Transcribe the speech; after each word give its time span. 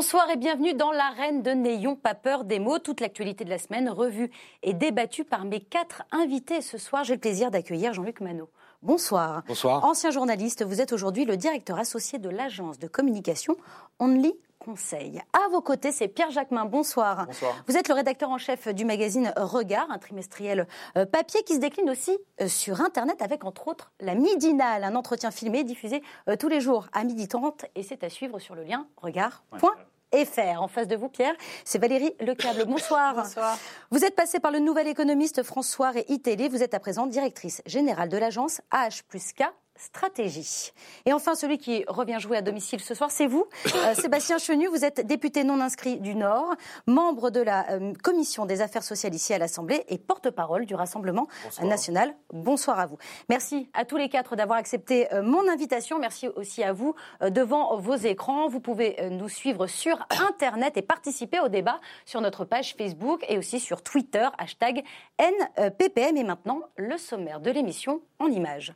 Bonsoir 0.00 0.30
et 0.30 0.38
bienvenue 0.38 0.72
dans 0.72 0.92
l'arène 0.92 1.42
de 1.42 1.50
N'ayons 1.50 1.94
pas 1.94 2.14
peur 2.14 2.44
des 2.44 2.58
mots. 2.58 2.78
Toute 2.78 3.02
l'actualité 3.02 3.44
de 3.44 3.50
la 3.50 3.58
semaine 3.58 3.90
revue 3.90 4.30
et 4.62 4.72
débattue 4.72 5.24
par 5.24 5.44
mes 5.44 5.60
quatre 5.60 6.04
invités. 6.10 6.62
Ce 6.62 6.78
soir, 6.78 7.04
j'ai 7.04 7.12
le 7.12 7.20
plaisir 7.20 7.50
d'accueillir 7.50 7.92
Jean-Luc 7.92 8.22
Manot. 8.22 8.48
Bonsoir. 8.80 9.42
Bonsoir. 9.46 9.84
Ancien 9.84 10.10
journaliste, 10.10 10.64
vous 10.64 10.80
êtes 10.80 10.94
aujourd'hui 10.94 11.26
le 11.26 11.36
directeur 11.36 11.78
associé 11.78 12.18
de 12.18 12.30
l'agence 12.30 12.78
de 12.78 12.86
communication 12.86 13.58
Only 13.98 14.32
Conseil. 14.58 15.20
À 15.34 15.48
vos 15.50 15.60
côtés, 15.60 15.92
c'est 15.92 16.08
Pierre 16.08 16.30
Jacquemin. 16.30 16.64
Bonsoir. 16.64 17.26
Bonsoir. 17.26 17.54
Vous 17.68 17.76
êtes 17.76 17.88
le 17.88 17.94
rédacteur 17.94 18.30
en 18.30 18.38
chef 18.38 18.68
du 18.68 18.86
magazine 18.86 19.34
Regard, 19.36 19.90
un 19.90 19.98
trimestriel 19.98 20.66
euh, 20.96 21.04
papier 21.04 21.42
qui 21.42 21.54
se 21.54 21.60
décline 21.60 21.90
aussi 21.90 22.16
euh, 22.40 22.48
sur 22.48 22.80
Internet 22.80 23.20
avec 23.20 23.44
entre 23.44 23.68
autres 23.68 23.92
la 24.00 24.14
Midinale, 24.14 24.84
un 24.84 24.94
entretien 24.94 25.30
filmé 25.30 25.62
diffusé 25.62 26.02
euh, 26.28 26.36
tous 26.36 26.48
les 26.48 26.62
jours 26.62 26.88
à 26.94 27.04
12h30 27.04 27.66
et 27.74 27.82
c'est 27.82 28.02
à 28.02 28.08
suivre 28.08 28.38
sur 28.38 28.54
le 28.54 28.64
lien 28.64 28.86
regard.fr. 28.96 29.89
En 30.12 30.66
face 30.66 30.88
de 30.88 30.96
vous, 30.96 31.08
Pierre, 31.08 31.34
c'est 31.64 31.78
Valérie 31.78 32.12
Lecable. 32.20 32.64
Bonsoir. 32.66 33.14
Bonsoir. 33.14 33.56
Vous 33.92 34.04
êtes 34.04 34.16
passé 34.16 34.40
par 34.40 34.50
le 34.50 34.58
nouvel 34.58 34.88
économiste 34.88 35.44
François 35.44 35.92
et 35.96 36.04
iTélé. 36.08 36.48
Vous 36.48 36.64
êtes 36.64 36.74
à 36.74 36.80
présent 36.80 37.06
directrice 37.06 37.62
générale 37.64 38.08
de 38.08 38.16
l'agence 38.16 38.60
AH 38.72 39.02
plus 39.08 39.32
K 39.32 39.44
stratégie. 39.80 40.72
Et 41.06 41.12
enfin, 41.12 41.34
celui 41.34 41.58
qui 41.58 41.84
revient 41.88 42.18
jouer 42.20 42.36
à 42.36 42.42
domicile 42.42 42.80
ce 42.80 42.94
soir, 42.94 43.10
c'est 43.10 43.26
vous, 43.26 43.46
euh, 43.74 43.94
Sébastien 44.00 44.38
Chenu. 44.38 44.68
Vous 44.68 44.84
êtes 44.84 45.06
député 45.06 45.42
non 45.42 45.60
inscrit 45.60 45.98
du 45.98 46.14
Nord, 46.14 46.54
membre 46.86 47.30
de 47.30 47.40
la 47.40 47.70
euh, 47.70 47.92
commission 48.02 48.46
des 48.46 48.60
affaires 48.60 48.82
sociales 48.82 49.14
ici 49.14 49.32
à 49.32 49.38
l'Assemblée 49.38 49.84
et 49.88 49.98
porte-parole 49.98 50.66
du 50.66 50.74
Rassemblement 50.74 51.26
Bonsoir. 51.44 51.66
national. 51.66 52.14
Bonsoir 52.32 52.78
à 52.78 52.86
vous. 52.86 52.98
Merci 53.28 53.70
à 53.72 53.84
tous 53.84 53.96
les 53.96 54.08
quatre 54.08 54.36
d'avoir 54.36 54.58
accepté 54.58 55.12
euh, 55.14 55.22
mon 55.22 55.48
invitation. 55.48 55.98
Merci 55.98 56.28
aussi 56.28 56.62
à 56.62 56.72
vous 56.72 56.94
devant 57.22 57.76
vos 57.78 57.96
écrans. 57.96 58.48
Vous 58.48 58.60
pouvez 58.60 58.96
nous 59.10 59.28
suivre 59.28 59.66
sur 59.66 60.06
Internet 60.28 60.76
et 60.76 60.82
participer 60.82 61.40
au 61.40 61.48
débat 61.48 61.80
sur 62.04 62.20
notre 62.20 62.44
page 62.44 62.74
Facebook 62.76 63.24
et 63.28 63.38
aussi 63.38 63.60
sur 63.60 63.82
Twitter, 63.82 64.28
hashtag 64.38 64.84
NPPM. 65.18 66.16
Et 66.16 66.24
maintenant, 66.24 66.60
le 66.76 66.98
sommaire 66.98 67.40
de 67.40 67.50
l'émission 67.50 68.02
en 68.18 68.26
images. 68.26 68.74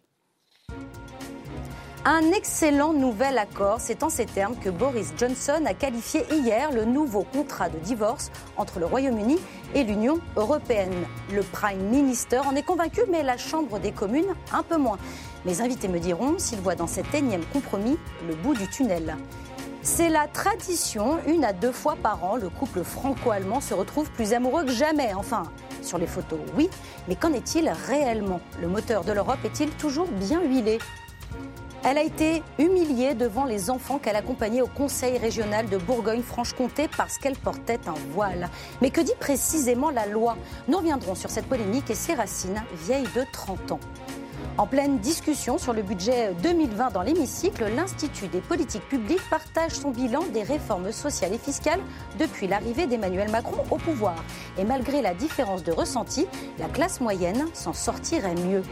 Un 2.06 2.32
excellent 2.32 2.92
nouvel 2.92 3.38
accord, 3.38 3.76
c'est 3.80 4.02
en 4.02 4.10
ces 4.10 4.26
termes 4.26 4.56
que 4.56 4.68
Boris 4.68 5.14
Johnson 5.16 5.64
a 5.64 5.72
qualifié 5.72 6.26
hier 6.30 6.70
le 6.70 6.84
nouveau 6.84 7.22
contrat 7.22 7.70
de 7.70 7.78
divorce 7.78 8.30
entre 8.58 8.78
le 8.78 8.84
Royaume-Uni 8.84 9.38
et 9.74 9.84
l'Union 9.84 10.18
européenne. 10.36 11.06
Le 11.32 11.42
Prime 11.42 11.80
Minister 11.80 12.40
en 12.40 12.54
est 12.56 12.62
convaincu, 12.62 13.00
mais 13.10 13.22
la 13.22 13.38
Chambre 13.38 13.78
des 13.78 13.90
communes 13.90 14.34
un 14.52 14.62
peu 14.62 14.76
moins. 14.76 14.98
Mes 15.46 15.62
invités 15.62 15.88
me 15.88 15.98
diront 15.98 16.34
s'ils 16.36 16.60
voient 16.60 16.74
dans 16.74 16.86
cet 16.86 17.14
énième 17.14 17.46
compromis 17.46 17.96
le 18.28 18.34
bout 18.34 18.52
du 18.52 18.68
tunnel. 18.68 19.16
C'est 19.80 20.10
la 20.10 20.26
tradition, 20.28 21.18
une 21.26 21.44
à 21.44 21.54
deux 21.54 21.72
fois 21.72 21.96
par 22.02 22.22
an, 22.22 22.36
le 22.36 22.50
couple 22.50 22.84
franco-allemand 22.84 23.62
se 23.62 23.72
retrouve 23.72 24.10
plus 24.10 24.34
amoureux 24.34 24.64
que 24.64 24.72
jamais. 24.72 25.14
Enfin, 25.14 25.44
sur 25.84 25.98
les 25.98 26.06
photos, 26.06 26.38
oui, 26.56 26.68
mais 27.08 27.14
qu'en 27.14 27.32
est-il 27.32 27.68
réellement? 27.68 28.40
Le 28.60 28.68
moteur 28.68 29.04
de 29.04 29.12
l'Europe 29.12 29.38
est-il 29.44 29.70
toujours 29.70 30.08
bien 30.08 30.42
huilé? 30.42 30.78
Elle 31.86 31.98
a 31.98 32.02
été 32.02 32.42
humiliée 32.58 33.12
devant 33.12 33.44
les 33.44 33.68
enfants 33.68 33.98
qu'elle 33.98 34.16
accompagnait 34.16 34.62
au 34.62 34.66
Conseil 34.66 35.18
régional 35.18 35.68
de 35.68 35.76
Bourgogne-Franche-Comté 35.76 36.88
parce 36.96 37.18
qu'elle 37.18 37.36
portait 37.36 37.80
un 37.86 37.94
voile. 38.14 38.48
Mais 38.80 38.88
que 38.88 39.02
dit 39.02 39.12
précisément 39.20 39.91
la 39.91 40.06
loi? 40.06 40.38
Nous 40.66 40.78
reviendrons 40.78 41.14
sur 41.14 41.28
cette 41.28 41.44
polémique 41.44 41.91
et 41.91 41.94
ses 41.94 42.14
racines 42.14 42.62
vieilles 42.86 43.08
de 43.14 43.22
30 43.30 43.72
ans. 43.72 43.80
En 44.56 44.67
pleine 44.67 44.98
discussion 44.98 45.59
sur 45.59 45.73
le 45.73 45.83
budget 45.83 46.33
2020 46.42 46.92
dans 46.92 47.03
l'hémicycle, 47.03 47.65
l'Institut 47.75 48.28
des 48.28 48.41
politiques 48.41 48.88
publiques 48.88 49.28
partage 49.28 49.72
son 49.72 49.91
bilan 49.91 50.21
des 50.32 50.44
réformes 50.44 50.93
sociales 50.93 51.34
et 51.34 51.38
fiscales 51.38 51.81
depuis 52.19 52.47
l'arrivée 52.47 52.87
d'Emmanuel 52.87 53.31
Macron 53.31 53.65
au 53.71 53.77
pouvoir. 53.77 54.15
Et 54.56 54.65
malgré 54.65 55.03
la 55.03 55.12
différence 55.12 55.65
de 55.65 55.72
ressenti, 55.72 56.27
la 56.59 56.69
classe 56.69 57.00
moyenne 57.00 57.47
s'en 57.53 57.72
sortirait 57.72 58.37
mieux. 58.37 58.62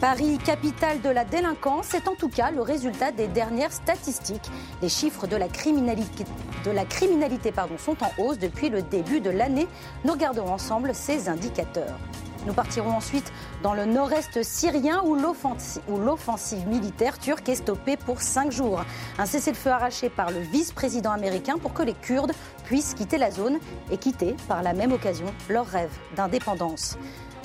Paris, 0.00 0.38
capitale 0.44 1.00
de 1.00 1.08
la 1.08 1.24
délinquance, 1.24 1.86
c'est 1.90 2.08
en 2.08 2.14
tout 2.14 2.28
cas 2.28 2.50
le 2.50 2.60
résultat 2.60 3.12
des 3.12 3.28
dernières 3.28 3.72
statistiques. 3.72 4.50
Les 4.82 4.88
chiffres 4.88 5.28
de 5.28 5.36
la 5.36 5.48
criminalité, 5.48 6.24
sont 7.78 7.96
en 8.02 8.22
hausse 8.22 8.38
depuis 8.38 8.68
le 8.68 8.82
début 8.82 9.20
de 9.20 9.30
l'année. 9.30 9.68
Nous 10.04 10.12
regardons 10.12 10.48
ensemble 10.48 10.94
ces 10.94 11.28
indicateurs. 11.28 11.98
Nous 12.46 12.54
partirons 12.54 12.90
ensuite 12.90 13.32
dans 13.62 13.72
le 13.72 13.84
nord-est 13.84 14.42
syrien 14.42 15.02
où 15.04 15.14
l'offensive 15.14 16.66
militaire 16.66 17.18
turque 17.18 17.48
est 17.48 17.56
stoppée 17.56 17.96
pour 17.96 18.20
cinq 18.20 18.50
jours. 18.50 18.84
Un 19.18 19.26
cessez-le-feu 19.26 19.70
arraché 19.70 20.08
par 20.08 20.30
le 20.30 20.40
vice-président 20.40 21.12
américain 21.12 21.58
pour 21.58 21.72
que 21.72 21.82
les 21.82 21.94
Kurdes 21.94 22.32
puissent 22.64 22.94
quitter 22.94 23.18
la 23.18 23.30
zone 23.30 23.58
et 23.90 23.96
quitter 23.96 24.34
par 24.48 24.62
la 24.62 24.72
même 24.72 24.92
occasion 24.92 25.26
leur 25.48 25.66
rêve 25.66 25.92
d'indépendance. 26.16 26.98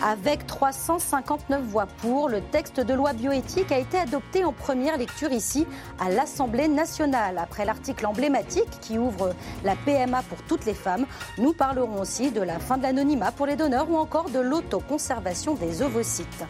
Avec 0.04 0.46
359 0.46 1.64
voix 1.64 1.88
pour, 1.88 2.30
le 2.30 2.42
texte 2.42 2.80
de 2.80 2.94
loi 2.94 3.14
bioéthique 3.14 3.72
a 3.72 3.80
été 3.80 3.98
adopté 3.98 4.44
en 4.44 4.54
première 4.54 4.98
lecture 4.98 5.32
ici 5.32 5.66
à 6.00 6.10
l'Assemblée 6.10 6.68
nationale. 6.68 7.40
Après 7.40 7.66
l'article 7.66 8.06
emblématique 8.06 8.70
qui 8.82 9.00
ouvre 9.00 9.34
la 9.64 9.76
PMA 9.76 10.22
pour 10.24 10.42
toutes 10.44 10.66
les 10.66 10.76
femmes, 10.76 11.08
nous 11.40 11.54
parlerons 11.54 12.00
aussi 12.00 12.30
de 12.30 12.42
la 12.42 12.60
fin 12.60 12.78
de 12.78 12.84
l'anonymat 12.84 13.32
pour 13.32 13.48
les 13.48 13.56
donneurs 13.56 13.90
ou 13.90 13.98
encore 13.98 14.30
de 14.30 14.40
l'autoconservation 14.40 15.56
des 15.56 15.82
ovocytes. 15.82 16.46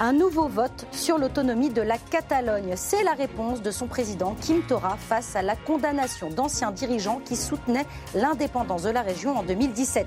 Un 0.00 0.12
nouveau 0.12 0.48
vote 0.48 0.86
sur 0.90 1.18
l'autonomie 1.18 1.70
de 1.70 1.80
la 1.80 1.98
Catalogne. 1.98 2.74
C'est 2.74 3.04
la 3.04 3.12
réponse 3.12 3.62
de 3.62 3.70
son 3.70 3.86
président 3.86 4.34
Kim 4.40 4.60
Tora 4.62 4.96
face 4.96 5.36
à 5.36 5.42
la 5.42 5.54
condamnation 5.54 6.30
d'anciens 6.30 6.72
dirigeants 6.72 7.20
qui 7.24 7.36
soutenaient 7.36 7.86
l'indépendance 8.12 8.82
de 8.82 8.90
la 8.90 9.02
région 9.02 9.38
en 9.38 9.44
2017. 9.44 10.04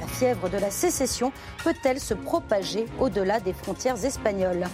La 0.00 0.06
fièvre 0.06 0.48
de 0.48 0.58
la 0.58 0.70
sécession 0.70 1.32
peut-elle 1.64 2.00
se 2.00 2.14
propager 2.14 2.86
au-delà 2.98 3.40
des 3.40 3.52
frontières 3.52 4.04
espagnoles 4.04 4.66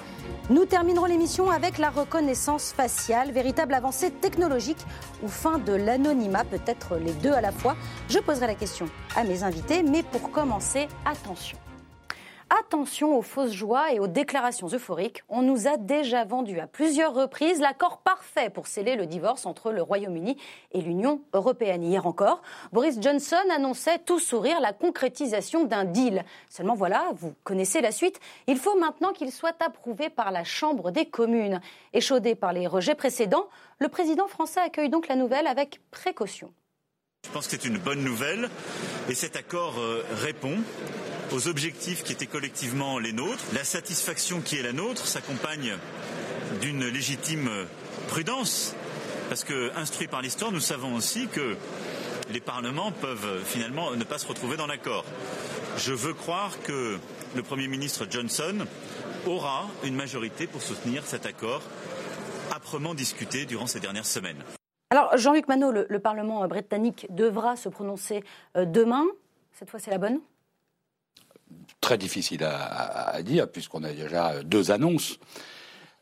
nous 0.51 0.67
terminerons 0.67 1.07
l'émission 1.07 1.51
avec 1.51 1.79
la 1.79 1.89
reconnaissance 1.89 2.73
faciale, 2.73 3.33
véritable 3.33 3.73
avancée 3.73 4.11
technologique 4.11 4.85
ou 5.23 5.29
fin 5.29 5.59
de 5.59 5.73
l'anonymat, 5.73 6.45
peut-être 6.45 6.97
les 6.97 7.13
deux 7.13 7.33
à 7.33 7.41
la 7.41 7.51
fois. 7.51 7.77
Je 8.11 8.19
poserai 8.19 8.49
la 8.49 8.55
question 8.55 8.87
à 9.17 9.25
mes 9.25 9.43
invités, 9.43 9.83
mais 9.83 10.03
pour 10.03 10.31
commencer, 10.31 10.87
attention. 11.07 11.57
Attention 12.61 13.19
aux 13.19 13.23
fausses 13.23 13.53
joies 13.53 13.93
et 13.93 13.99
aux 13.99 14.07
déclarations 14.07 14.69
euphoriques. 14.73 15.25
On 15.29 15.43
nous 15.43 15.67
a 15.67 15.77
déjà 15.77 16.25
vendu 16.25 16.61
à 16.61 16.69
plusieurs 16.69 17.13
reprises 17.13 17.59
l'accord 17.59 17.99
parfait 17.99 18.49
pour 18.49 18.69
sceller 18.69 18.95
le 18.95 19.07
divorce 19.07 19.45
entre 19.45 19.73
le 19.73 19.83
Royaume-Uni 19.83 20.37
et 20.71 20.81
l'Union 20.81 21.21
européenne. 21.33 21.83
Hier 21.83 22.07
encore, 22.07 22.43
Boris 22.73 23.01
Johnson 23.01 23.43
annonçait 23.51 23.99
tout 23.99 24.21
sourire 24.21 24.61
la 24.61 24.73
concrétisation 24.73 25.65
d'un 25.65 25.85
deal. 25.85 26.25
Seulement 26.49 26.75
voilà, 26.75 27.09
vous 27.17 27.35
connaissez 27.43 27.81
la 27.81 27.91
suite. 27.91 28.21
Il 28.47 28.59
faut 28.59 28.79
maintenant 28.79 29.13
qu'il 29.13 29.33
soit 29.33 29.61
approuvé 29.61 30.09
par 30.09 30.31
la 30.31 30.45
Chambre 30.45 30.93
des 30.93 31.07
communes. 31.07 31.61
Échaudé 31.93 32.37
par 32.37 32.53
les 32.53 32.69
rejets 32.69 32.95
précédents, 32.95 33.49
le 33.81 33.89
président 33.89 34.29
français 34.29 34.61
accueille 34.61 34.91
donc 34.91 35.09
la 35.09 35.17
nouvelle 35.17 35.49
avec 35.49 35.81
précaution. 35.91 36.53
Je 37.25 37.31
pense 37.31 37.47
que 37.47 37.53
c'est 37.53 37.65
une 37.65 37.79
bonne 37.79 38.05
nouvelle 38.05 38.49
et 39.09 39.15
cet 39.15 39.37
accord 39.37 39.79
euh, 39.79 40.05
répond 40.23 40.57
aux 41.33 41.49
objectifs 41.49 42.05
qui 42.05 42.13
étaient 42.13 42.27
collectivement 42.27 42.99
les 42.99 43.13
nôtres. 43.13 43.45
La 43.55 43.65
satisfaction 43.65 44.41
qui 44.41 44.57
est 44.57 44.63
la 44.63 44.73
nôtre 44.73 45.07
s'accompagne 45.07 45.77
d'une 46.61 46.87
légitime 46.87 47.51
prudence 48.09 48.75
parce 49.29 49.45
que, 49.45 49.73
instruits 49.77 50.07
par 50.07 50.23
l'histoire, 50.23 50.53
nous 50.53 50.61
savons 50.61 50.95
aussi 50.95 51.29
que 51.29 51.57
les 52.31 52.41
parlements 52.41 52.93
peuvent 52.93 53.43
finalement 53.45 53.91
ne 53.93 54.05
pas 54.05 54.19
se 54.19 54.27
retrouver 54.27 54.57
dans 54.57 54.67
l'accord. 54.67 55.05
Je 55.79 55.93
veux 55.93 56.15
croire 56.15 56.53
que 56.63 56.99
le 57.35 57.43
Premier 57.43 57.69
ministre 57.69 58.07
Johnson 58.09 58.67
aura 59.27 59.69
une 59.83 59.95
majorité 59.95 60.47
pour 60.47 60.63
soutenir 60.63 61.05
cet 61.05 61.27
accord 61.27 61.63
âprement 62.53 62.95
discuté 62.95 63.45
durant 63.45 63.67
ces 63.67 63.81
dernières 63.81 64.07
semaines. 64.07 64.43
Alors, 64.95 65.17
Jean-Luc 65.17 65.49
Manot, 65.49 65.73
le, 65.73 65.87
le, 65.89 65.99
Parlement 65.99 66.47
britannique 66.47 67.09
devra 67.11 67.57
se 67.57 67.69
prononcer 67.69 68.23
euh, 68.57 68.65
demain. 68.65 69.05
Cette 69.53 69.69
fois, 69.69 69.81
c'est 69.81 69.91
la 69.91 69.99
bonne? 69.99 70.21
Très 71.81 71.99
difficile 71.99 72.45
à, 72.45 73.21
dire, 73.23 73.51
puisqu'on 73.51 73.83
a 73.83 73.93
déjà 73.93 74.45
deux 74.45 74.71
annonces. 74.71 75.19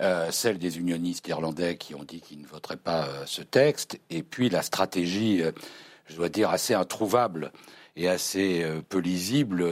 Euh, 0.03 0.31
celle 0.31 0.59
des 0.59 0.79
unionistes 0.79 1.27
irlandais 1.27 1.79
qui 1.79 1.95
ont 1.95 2.05
dit 2.05 2.21
qu'ils 2.21 2.43
ne 2.43 2.47
voteraient 2.47 2.77
pas 2.77 3.07
euh, 3.07 3.23
ce 3.25 3.41
texte, 3.41 3.99
et 4.11 4.23
puis 4.23 4.51
la 4.51 4.61
stratégie, 4.61 5.43
euh, 5.43 5.53
je 6.05 6.17
dois 6.17 6.29
dire, 6.29 6.51
assez 6.51 6.75
introuvable 6.75 7.51
et 7.97 8.11
assez 8.11 8.67
peu 8.91 8.99
lisible 8.99 9.65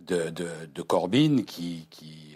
de, 0.00 0.82
Corbyn 0.86 1.42
qui 1.44 2.33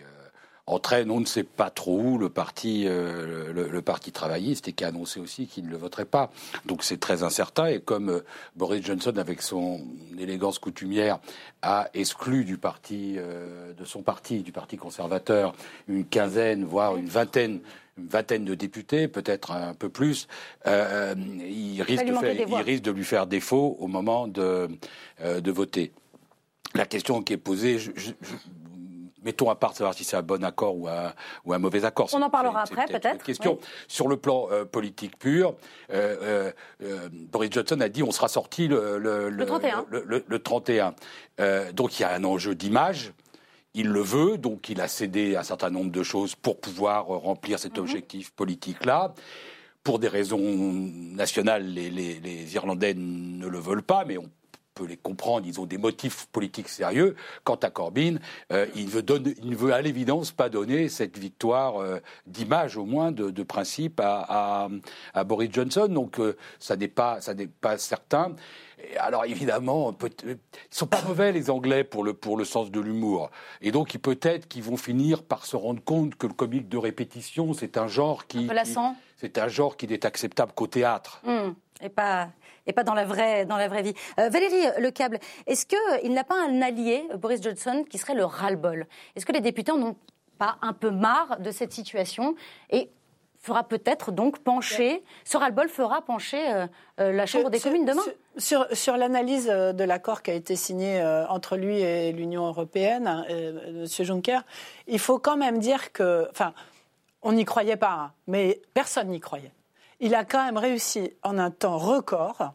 entraîne, 0.68 1.10
on 1.10 1.20
ne 1.20 1.26
sait 1.26 1.44
pas 1.44 1.70
trop 1.70 1.98
où, 1.98 2.18
le 2.18 2.28
parti, 2.28 2.84
euh, 2.86 3.52
le, 3.52 3.68
le, 3.68 3.82
parti 3.82 4.12
travailliste 4.12 4.68
et 4.68 4.72
qui 4.72 4.84
a 4.84 4.88
annoncé 4.88 5.18
aussi 5.18 5.46
qu'il 5.46 5.66
ne 5.66 5.70
le 5.70 5.76
voterait 5.76 6.04
pas. 6.04 6.30
Donc 6.66 6.84
c'est 6.84 6.98
très 7.00 7.22
incertain. 7.22 7.66
Et 7.66 7.80
comme 7.80 8.10
euh, 8.10 8.24
Boris 8.56 8.84
Johnson, 8.84 9.14
avec 9.16 9.42
son 9.42 9.80
élégance 10.18 10.58
coutumière, 10.58 11.18
a 11.62 11.88
exclu 11.94 12.44
du 12.44 12.58
parti, 12.58 13.14
euh, 13.16 13.72
de 13.72 13.84
son 13.84 14.02
parti, 14.02 14.42
du 14.42 14.52
parti 14.52 14.76
conservateur, 14.76 15.54
une 15.88 16.04
quinzaine, 16.04 16.64
voire 16.64 16.96
une 16.96 17.08
vingtaine 17.08 17.60
vingtaine 18.00 18.44
de 18.44 18.54
députés, 18.54 19.08
peut-être 19.08 19.50
un 19.50 19.74
peu 19.74 19.88
plus, 19.88 20.28
il, 20.64 21.82
risque 21.82 22.04
de 22.04 22.62
risque 22.62 22.84
de 22.84 22.92
lui 22.92 23.02
faire 23.02 23.26
défaut 23.26 23.76
au 23.80 23.88
moment 23.88 24.28
de, 24.28 24.68
de 25.20 25.50
voter. 25.50 25.90
La 26.74 26.86
question 26.86 27.22
qui 27.22 27.32
est 27.32 27.38
posée, 27.38 27.80
je, 27.80 27.90
mettons 29.22 29.50
à 29.50 29.54
part 29.56 29.74
savoir 29.74 29.94
si 29.94 30.04
c'est 30.04 30.16
un 30.16 30.22
bon 30.22 30.44
accord 30.44 30.76
ou 30.76 30.88
un, 30.88 31.12
ou 31.44 31.52
un 31.52 31.58
mauvais 31.58 31.84
accord. 31.84 32.08
On 32.12 32.22
en 32.22 32.30
parlera 32.30 32.62
après, 32.62 32.86
peut-être. 32.86 33.24
question. 33.24 33.58
Sur 33.86 34.08
le 34.08 34.16
plan 34.16 34.48
euh, 34.50 34.64
politique 34.64 35.18
pur, 35.18 35.54
euh, 35.92 36.52
euh, 36.82 37.08
Boris 37.12 37.50
Johnson 37.52 37.80
a 37.80 37.88
dit 37.88 38.02
on 38.02 38.12
sera 38.12 38.28
sorti 38.28 38.68
le, 38.68 38.98
le, 38.98 39.28
le 39.30 39.46
31. 39.46 39.86
Le, 39.90 40.38
31. 40.38 40.94
donc 41.72 41.98
il 41.98 42.02
y 42.02 42.04
a 42.04 42.12
un 42.14 42.24
enjeu 42.24 42.54
d'image. 42.54 43.12
Il 43.74 43.88
le 43.88 44.00
veut, 44.00 44.38
donc 44.38 44.70
il 44.70 44.80
a 44.80 44.88
cédé 44.88 45.36
un 45.36 45.42
certain 45.42 45.70
nombre 45.70 45.92
de 45.92 46.02
choses 46.02 46.34
pour 46.34 46.58
pouvoir 46.60 47.06
remplir 47.06 47.58
cet 47.58 47.74
mhm. 47.74 47.82
objectif 47.82 48.32
politique-là. 48.32 49.14
Pour 49.84 49.98
des 49.98 50.08
raisons 50.08 50.38
nationales, 50.38 51.66
les, 51.66 51.88
les, 51.88 52.18
les 52.20 52.54
Irlandais 52.54 52.94
ne 52.94 53.46
le 53.46 53.58
veulent 53.58 53.82
pas, 53.82 54.04
mais 54.04 54.18
on 54.18 54.28
peut 54.78 54.86
les 54.86 54.96
comprendre, 54.96 55.46
ils 55.46 55.60
ont 55.60 55.66
des 55.66 55.78
motifs 55.78 56.26
politiques 56.26 56.68
sérieux. 56.68 57.16
Quant 57.44 57.56
à 57.56 57.70
Corbyn, 57.70 58.18
euh, 58.52 58.66
il, 58.76 58.88
veut 58.88 59.02
donner, 59.02 59.34
il 59.42 59.56
veut 59.56 59.72
à 59.72 59.82
l'évidence 59.82 60.30
pas 60.30 60.48
donner 60.48 60.88
cette 60.88 61.18
victoire 61.18 61.80
euh, 61.80 61.98
d'image, 62.26 62.76
au 62.76 62.84
moins 62.84 63.10
de, 63.10 63.30
de 63.30 63.42
principe, 63.42 64.00
à, 64.00 64.68
à, 65.14 65.24
Boris 65.24 65.50
Johnson. 65.52 65.88
Donc 65.88 66.20
euh, 66.20 66.36
ça 66.58 66.76
n'est 66.76 66.88
pas, 66.88 67.20
ça 67.20 67.34
pas 67.60 67.76
certain. 67.76 68.34
alors 68.98 69.24
évidemment, 69.24 69.96
ils 70.24 70.38
sont 70.70 70.86
pas 70.86 71.02
mauvais 71.02 71.32
les 71.32 71.50
Anglais 71.50 71.82
pour 71.82 72.04
le 72.04 72.14
pour 72.14 72.36
le 72.36 72.44
sens 72.44 72.70
de 72.70 72.80
l'humour, 72.80 73.30
et 73.60 73.72
donc 73.72 73.96
peut-être 73.98 74.46
qu'ils 74.46 74.62
vont 74.62 74.76
finir 74.76 75.22
par 75.24 75.46
se 75.46 75.56
rendre 75.56 75.82
compte 75.82 76.14
que 76.14 76.26
le 76.26 76.34
comique 76.34 76.68
de 76.68 76.78
répétition, 76.78 77.52
c'est 77.52 77.76
un 77.76 77.88
genre 77.88 78.26
qui, 78.26 78.48
c'est 79.16 79.38
un 79.38 79.48
genre 79.48 79.76
qui 79.76 79.88
n'est 79.88 80.06
acceptable 80.06 80.52
qu'au 80.54 80.68
théâtre. 80.68 81.20
Mmh. 81.24 81.54
Et 81.80 81.88
pas 81.88 82.28
et 82.68 82.72
pas 82.72 82.84
dans 82.84 82.94
la 82.94 83.04
vraie, 83.04 83.46
dans 83.46 83.56
la 83.56 83.66
vraie 83.66 83.82
vie. 83.82 83.94
Euh, 84.20 84.28
Valérie 84.28 84.66
Le 84.78 84.90
Câble, 84.90 85.18
est-ce 85.46 85.66
qu'il 85.66 86.12
n'a 86.12 86.22
pas 86.22 86.36
un 86.36 86.62
allié, 86.62 87.08
Boris 87.16 87.42
Johnson, 87.42 87.84
qui 87.88 87.98
serait 87.98 88.14
le 88.14 88.24
ras-le-bol? 88.24 88.86
Est-ce 89.16 89.26
que 89.26 89.32
les 89.32 89.40
députés 89.40 89.72
n'ont 89.72 89.96
pas 90.38 90.58
un 90.62 90.74
peu 90.74 90.90
marre 90.90 91.40
de 91.40 91.50
cette 91.50 91.72
situation 91.72 92.36
et 92.70 92.90
fera 93.40 93.64
peut-être 93.64 94.12
donc 94.12 94.40
pencher, 94.40 95.02
ce 95.24 95.36
ras-le-bol 95.36 95.68
fera 95.68 96.02
pencher 96.02 96.52
euh, 96.52 96.66
euh, 97.00 97.12
la 97.12 97.24
Chambre 97.24 97.50
des 97.50 97.60
communes 97.60 97.86
demain? 97.86 98.02
Sur, 98.36 98.66
sur 98.72 98.96
l'analyse 98.96 99.46
de 99.46 99.84
l'accord 99.84 100.22
qui 100.22 100.30
a 100.30 100.34
été 100.34 100.54
signé 100.54 101.02
entre 101.28 101.56
lui 101.56 101.80
et 101.80 102.12
l'Union 102.12 102.46
européenne, 102.46 103.24
M. 103.28 103.86
Juncker, 103.86 104.40
il 104.86 105.00
faut 105.00 105.18
quand 105.18 105.36
même 105.36 105.58
dire 105.58 105.92
que, 105.92 106.28
enfin, 106.30 106.52
on 107.22 107.32
n'y 107.32 107.44
croyait 107.44 107.76
pas, 107.76 107.92
hein, 107.92 108.12
mais 108.28 108.60
personne 108.74 109.08
n'y 109.08 109.18
croyait. 109.18 109.52
Il 110.00 110.14
a 110.14 110.24
quand 110.24 110.44
même 110.44 110.58
réussi 110.58 111.12
en 111.22 111.38
un 111.38 111.50
temps 111.50 111.78
record 111.78 112.52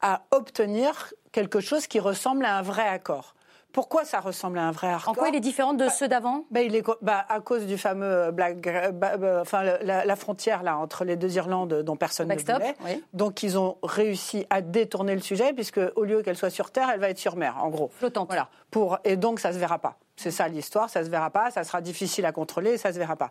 à 0.00 0.22
obtenir 0.32 1.14
quelque 1.32 1.60
chose 1.60 1.86
qui 1.86 2.00
ressemble 2.00 2.44
à 2.44 2.58
un 2.58 2.62
vrai 2.62 2.86
accord. 2.86 3.34
Pourquoi 3.72 4.04
ça 4.04 4.20
ressemble 4.20 4.58
à 4.58 4.62
un 4.62 4.70
vrai 4.70 4.86
accord 4.86 5.08
En 5.08 5.14
quoi 5.14 5.28
il 5.28 5.34
est 5.34 5.40
différent 5.40 5.74
de 5.74 5.88
ceux 5.88 6.06
d'avant? 6.06 6.44
bah, 6.52 6.62
il 6.62 6.76
est, 6.76 6.84
bah, 7.02 7.24
À 7.28 7.40
cause 7.40 7.66
du 7.66 7.76
fameux 7.76 8.30
black, 8.30 8.60
bah, 8.92 9.16
enfin, 9.40 9.64
la, 9.82 10.16
frontière 10.16 10.62
là, 10.62 10.78
entre 10.78 11.04
les 11.04 11.16
deux 11.16 11.34
Irlandes 11.36 11.82
dont 11.82 11.96
personne 11.96 12.28
ne 12.28 12.36
voulait. 12.36 12.76
Donc 13.12 13.42
ils 13.42 13.58
ont 13.58 13.78
réussi 13.82 14.46
à 14.48 14.60
détourner 14.60 15.14
le 15.14 15.20
sujet 15.20 15.52
puisque 15.52 15.80
au 15.96 16.04
lieu 16.04 16.22
qu'elle 16.22 16.36
soit 16.36 16.50
sur 16.50 16.70
terre, 16.70 16.88
elle 16.92 17.00
va 17.00 17.10
être 17.10 17.18
sur 17.18 17.34
mer, 17.34 17.56
en 17.60 17.68
gros. 17.68 17.90
Flottante. 17.98 18.28
Voilà. 18.28 18.48
Pour, 18.70 18.98
et 19.02 19.16
donc 19.16 19.40
ça 19.40 19.48
ne 19.48 19.54
se 19.54 19.58
verra 19.58 19.80
pas. 19.80 19.98
C'est 20.16 20.30
ça 20.30 20.46
l'histoire, 20.46 20.88
ça 20.88 21.04
se 21.04 21.10
verra 21.10 21.30
pas, 21.30 21.50
ça 21.50 21.64
sera 21.64 21.80
difficile 21.80 22.24
à 22.24 22.32
contrôler, 22.32 22.78
ça 22.78 22.92
se 22.92 22.98
verra 22.98 23.16
pas. 23.16 23.30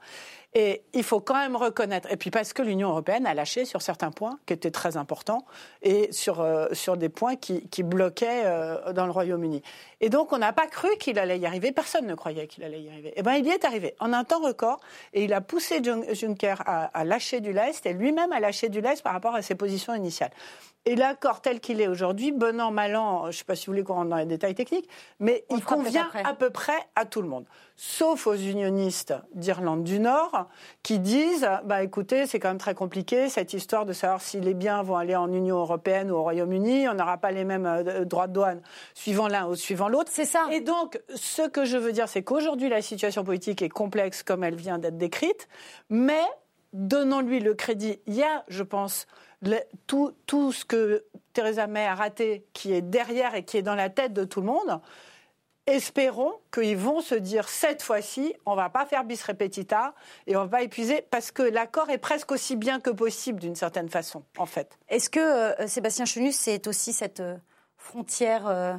Et 0.53 0.83
il 0.93 1.03
faut 1.03 1.21
quand 1.21 1.35
même 1.35 1.55
reconnaître, 1.55 2.11
et 2.11 2.17
puis 2.17 2.29
parce 2.29 2.51
que 2.51 2.61
l'Union 2.61 2.89
européenne 2.89 3.25
a 3.25 3.33
lâché 3.33 3.63
sur 3.63 3.81
certains 3.81 4.11
points 4.11 4.37
qui 4.45 4.53
étaient 4.53 4.69
très 4.69 4.97
importants 4.97 5.45
et 5.81 6.11
sur, 6.11 6.41
euh, 6.41 6.67
sur 6.73 6.97
des 6.97 7.09
points 7.09 7.37
qui, 7.37 7.67
qui 7.69 7.83
bloquaient 7.83 8.43
euh, 8.45 8.91
dans 8.91 9.05
le 9.05 9.11
Royaume-Uni. 9.11 9.63
Et 10.01 10.09
donc 10.09 10.33
on 10.33 10.37
n'a 10.37 10.51
pas 10.51 10.67
cru 10.67 10.89
qu'il 10.99 11.17
allait 11.19 11.39
y 11.39 11.45
arriver, 11.45 11.71
personne 11.71 12.05
ne 12.05 12.15
croyait 12.15 12.47
qu'il 12.47 12.63
allait 12.65 12.81
y 12.81 12.89
arriver. 12.89 13.09
Et 13.09 13.13
eh 13.17 13.23
bien 13.23 13.35
il 13.35 13.45
y 13.45 13.49
est 13.49 13.63
arrivé 13.63 13.95
en 13.99 14.11
un 14.11 14.25
temps 14.25 14.41
record 14.41 14.81
et 15.13 15.23
il 15.23 15.33
a 15.33 15.39
poussé 15.39 15.81
Juncker 15.83 16.55
à, 16.65 16.85
à 16.85 17.05
lâcher 17.05 17.39
du 17.39 17.53
lest 17.53 17.85
et 17.85 17.93
lui-même 17.93 18.33
à 18.33 18.41
lâcher 18.41 18.67
du 18.67 18.81
lest 18.81 19.01
par 19.01 19.13
rapport 19.13 19.35
à 19.35 19.41
ses 19.41 19.55
positions 19.55 19.95
initiales. 19.95 20.31
Et 20.85 20.97
l'accord 20.97 21.39
tel 21.39 21.61
qu'il 21.61 21.79
est 21.79 21.87
aujourd'hui, 21.87 22.33
bon 22.33 22.59
an, 22.59 22.69
mal 22.69 22.97
an, 22.97 23.23
je 23.23 23.27
ne 23.27 23.31
sais 23.31 23.45
pas 23.45 23.55
si 23.55 23.67
vous 23.67 23.71
voulez 23.71 23.83
qu'on 23.83 23.93
rentre 23.93 24.09
dans 24.09 24.17
les 24.17 24.25
détails 24.25 24.53
techniques, 24.53 24.89
mais 25.19 25.45
il 25.49 25.63
convient 25.63 26.09
à 26.25 26.33
peu 26.33 26.49
près 26.49 26.72
à 26.95 27.05
tout 27.05 27.21
le 27.21 27.27
monde. 27.27 27.45
Sauf 27.75 28.27
aux 28.27 28.35
unionistes 28.35 29.13
d'Irlande 29.33 29.83
du 29.83 29.99
Nord 29.99 30.47
qui 30.83 30.99
disent 30.99 31.47
bah 31.65 31.83
écoutez, 31.83 32.25
c'est 32.27 32.39
quand 32.39 32.49
même 32.49 32.57
très 32.57 32.75
compliqué 32.75 33.29
cette 33.29 33.53
histoire 33.53 33.85
de 33.85 33.93
savoir 33.93 34.21
si 34.21 34.39
les 34.39 34.53
biens 34.53 34.83
vont 34.83 34.95
aller 34.95 35.15
en 35.15 35.31
Union 35.31 35.57
européenne 35.57 36.11
ou 36.11 36.15
au 36.15 36.23
Royaume-Uni. 36.23 36.87
On 36.87 36.93
n'aura 36.93 37.17
pas 37.17 37.31
les 37.31 37.43
mêmes 37.43 37.65
euh, 37.65 38.05
droits 38.05 38.27
de 38.27 38.33
douane 38.33 38.61
suivant 38.93 39.27
l'un 39.27 39.47
ou 39.47 39.55
suivant 39.55 39.87
l'autre. 39.87 40.11
C'est 40.13 40.25
ça. 40.25 40.45
Et 40.51 40.61
donc, 40.61 41.01
ce 41.15 41.47
que 41.47 41.65
je 41.65 41.77
veux 41.77 41.91
dire, 41.91 42.07
c'est 42.07 42.23
qu'aujourd'hui, 42.23 42.69
la 42.69 42.81
situation 42.81 43.23
politique 43.23 43.61
est 43.61 43.69
complexe 43.69 44.23
comme 44.23 44.43
elle 44.43 44.55
vient 44.55 44.77
d'être 44.77 44.97
décrite, 44.97 45.47
mais 45.89 46.23
donnons-lui 46.73 47.39
le 47.39 47.53
crédit. 47.53 47.99
Il 48.07 48.15
y 48.15 48.23
a, 48.23 48.43
je 48.47 48.63
pense, 48.63 49.07
tout, 49.87 50.13
tout 50.25 50.51
ce 50.51 50.65
que 50.65 51.05
Theresa 51.33 51.67
May 51.67 51.85
a 51.85 51.95
raté, 51.95 52.45
qui 52.53 52.73
est 52.73 52.81
derrière 52.81 53.35
et 53.35 53.43
qui 53.43 53.57
est 53.57 53.61
dans 53.61 53.75
la 53.75 53.89
tête 53.89 54.13
de 54.13 54.23
tout 54.23 54.41
le 54.41 54.47
monde, 54.47 54.79
espérons 55.67 56.33
qu'ils 56.51 56.77
vont 56.77 57.01
se 57.01 57.15
dire 57.15 57.47
cette 57.47 57.81
fois-ci, 57.81 58.33
on 58.45 58.55
va 58.55 58.69
pas 58.69 58.85
faire 58.85 59.03
bis 59.03 59.23
repetita 59.23 59.93
et 60.27 60.35
on 60.35 60.41
va 60.43 60.47
pas 60.47 60.63
épuiser 60.63 61.05
parce 61.09 61.31
que 61.31 61.43
l'accord 61.43 61.89
est 61.89 61.97
presque 61.97 62.31
aussi 62.31 62.55
bien 62.55 62.79
que 62.79 62.89
possible 62.89 63.39
d'une 63.39 63.55
certaine 63.55 63.89
façon, 63.89 64.23
en 64.37 64.45
fait. 64.45 64.77
Est-ce 64.89 65.09
que 65.09 65.19
euh, 65.19 65.67
Sébastien 65.67 66.05
Chenu, 66.05 66.31
c'est 66.31 66.67
aussi 66.67 66.91
cette 66.91 67.21
euh, 67.21 67.37
frontière 67.77 68.47
euh, 68.47 68.73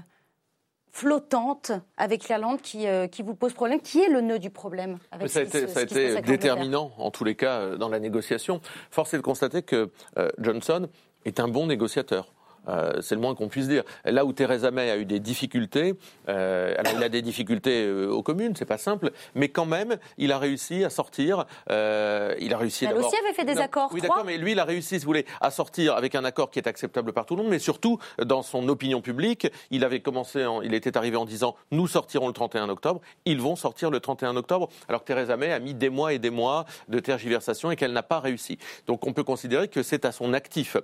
flottante 0.91 1.73
avec 1.97 2.29
l'Irlande 2.29 2.61
qui, 2.61 2.87
qui 3.11 3.23
vous 3.23 3.35
pose 3.35 3.53
problème 3.53 3.81
Qui 3.81 4.01
est 4.01 4.09
le 4.09 4.21
nœud 4.21 4.39
du 4.39 4.51
problème 4.51 4.99
avec 5.11 5.29
Ça 5.29 5.41
a 5.41 5.43
été, 5.43 5.67
ça 5.67 5.81
a 5.81 5.83
été 5.83 6.21
déterminant, 6.21 6.93
en 6.99 7.11
tous 7.11 7.25
les 7.25 7.35
cas, 7.35 7.77
dans 7.77 7.89
la 7.89 7.99
négociation. 7.99 8.61
Force 8.93 9.13
est 9.13 9.17
de 9.17 9.23
constater 9.23 9.63
que 9.63 9.91
Johnson 10.39 10.89
est 11.25 11.41
un 11.41 11.49
bon 11.49 11.67
négociateur. 11.67 12.33
Euh, 12.69 13.01
c'est 13.01 13.15
le 13.15 13.21
moins 13.21 13.35
qu'on 13.35 13.49
puisse 13.49 13.69
dire. 13.69 13.83
Là 14.05 14.25
où 14.25 14.33
Theresa 14.33 14.71
May 14.71 14.91
a 14.91 14.97
eu 14.97 15.05
des 15.05 15.21
difficultés, 15.21 15.95
euh, 16.29 16.75
alors 16.79 16.93
il 16.97 17.03
a 17.03 17.09
des 17.09 17.23
difficultés 17.23 17.85
euh, 17.87 18.09
aux 18.11 18.23
communes, 18.23 18.55
c'est 18.57 18.65
pas 18.65 18.79
simple, 18.79 19.11
mais 19.35 19.49
quand 19.49 19.67
même, 19.67 19.97
il 20.19 20.33
a 20.33 20.39
réussi 20.39 20.85
à 20.85 20.91
sortir. 20.91 21.47
Euh, 21.71 22.35
il 22.41 22.53
a 22.55 22.59
réussi. 22.59 22.85
Elle 22.85 22.97
aussi 22.97 23.17
avait 23.17 23.35
fait 23.35 23.45
des 23.45 23.59
accords. 23.59 23.91
Oui, 23.93 24.01
d'accord, 24.01 24.25
mais 24.25 24.39
lui, 24.39 24.53
il 24.53 24.59
a 24.59 24.65
réussi, 24.65 24.99
si 24.99 25.05
vous 25.05 25.11
voulez, 25.11 25.27
à 25.41 25.51
sortir 25.51 25.95
avec 25.95 26.15
un 26.15 26.25
accord 26.25 26.51
qui 26.51 26.59
est 26.59 26.69
acceptable 26.69 27.13
par 27.13 27.27
tout 27.27 27.37
le 27.37 27.43
monde, 27.43 27.51
mais 27.51 27.59
surtout 27.59 27.99
dans 28.19 28.43
son 28.43 28.69
opinion 28.69 29.01
publique, 29.01 29.49
il 29.71 29.85
avait 29.85 30.01
commencé, 30.01 30.45
en, 30.45 30.63
il 30.63 30.75
était 30.75 30.97
arrivé 30.97 31.17
en 31.17 31.25
disant 31.25 31.57
nous 31.71 31.87
sortirons 31.87 32.27
le 32.27 32.33
31 32.33 32.69
octobre. 32.69 33.01
Ils 33.25 33.41
vont 33.41 33.57
sortir 33.57 33.91
le 33.91 34.01
31 34.01 34.37
octobre, 34.37 34.69
alors 34.89 35.03
que 35.03 35.07
Theresa 35.07 35.37
May 35.37 35.53
a 35.53 35.59
mis 35.59 35.75
des 35.75 35.91
mois 35.91 36.13
et 36.13 36.19
des 36.19 36.31
mois 36.31 36.65
de 36.89 36.99
tergiversation 36.99 37.71
et 37.71 37.77
qu'elle 37.77 37.93
n'a 37.93 38.03
pas 38.03 38.21
réussi. 38.21 38.59
Donc 38.87 39.07
on 39.07 39.13
peut 39.13 39.25
considérer 39.25 39.69
que 39.69 39.83
c'est 39.83 40.05
à 40.05 40.13
son 40.13 40.33
actif. 40.33 40.77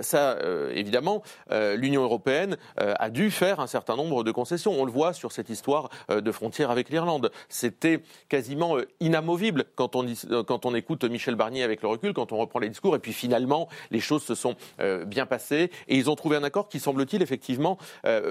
Ça, 0.00 0.38
évidemment. 0.72 1.23
Euh, 1.50 1.76
l'Union 1.76 2.02
européenne 2.02 2.56
euh, 2.80 2.94
a 2.98 3.10
dû 3.10 3.30
faire 3.30 3.60
un 3.60 3.66
certain 3.66 3.96
nombre 3.96 4.24
de 4.24 4.30
concessions. 4.30 4.72
On 4.72 4.84
le 4.84 4.92
voit 4.92 5.12
sur 5.12 5.32
cette 5.32 5.50
histoire 5.50 5.90
euh, 6.10 6.20
de 6.20 6.32
frontière 6.32 6.70
avec 6.70 6.90
l'Irlande. 6.90 7.30
C'était 7.48 8.02
quasiment 8.28 8.76
inamovible 9.00 9.64
quand 9.74 9.96
on, 9.96 10.06
quand 10.46 10.66
on 10.66 10.74
écoute 10.74 11.04
Michel 11.04 11.34
Barnier 11.34 11.62
avec 11.62 11.82
le 11.82 11.88
recul, 11.88 12.12
quand 12.12 12.32
on 12.32 12.38
reprend 12.38 12.58
les 12.58 12.68
discours. 12.68 12.96
Et 12.96 12.98
puis 12.98 13.12
finalement, 13.12 13.68
les 13.90 14.00
choses 14.00 14.22
se 14.24 14.34
sont 14.34 14.56
bien 15.06 15.26
passées 15.26 15.70
et 15.88 15.96
ils 15.96 16.10
ont 16.10 16.16
trouvé 16.16 16.36
un 16.36 16.44
accord 16.44 16.68
qui, 16.68 16.80
semble-t-il, 16.80 17.22
effectivement, 17.22 17.78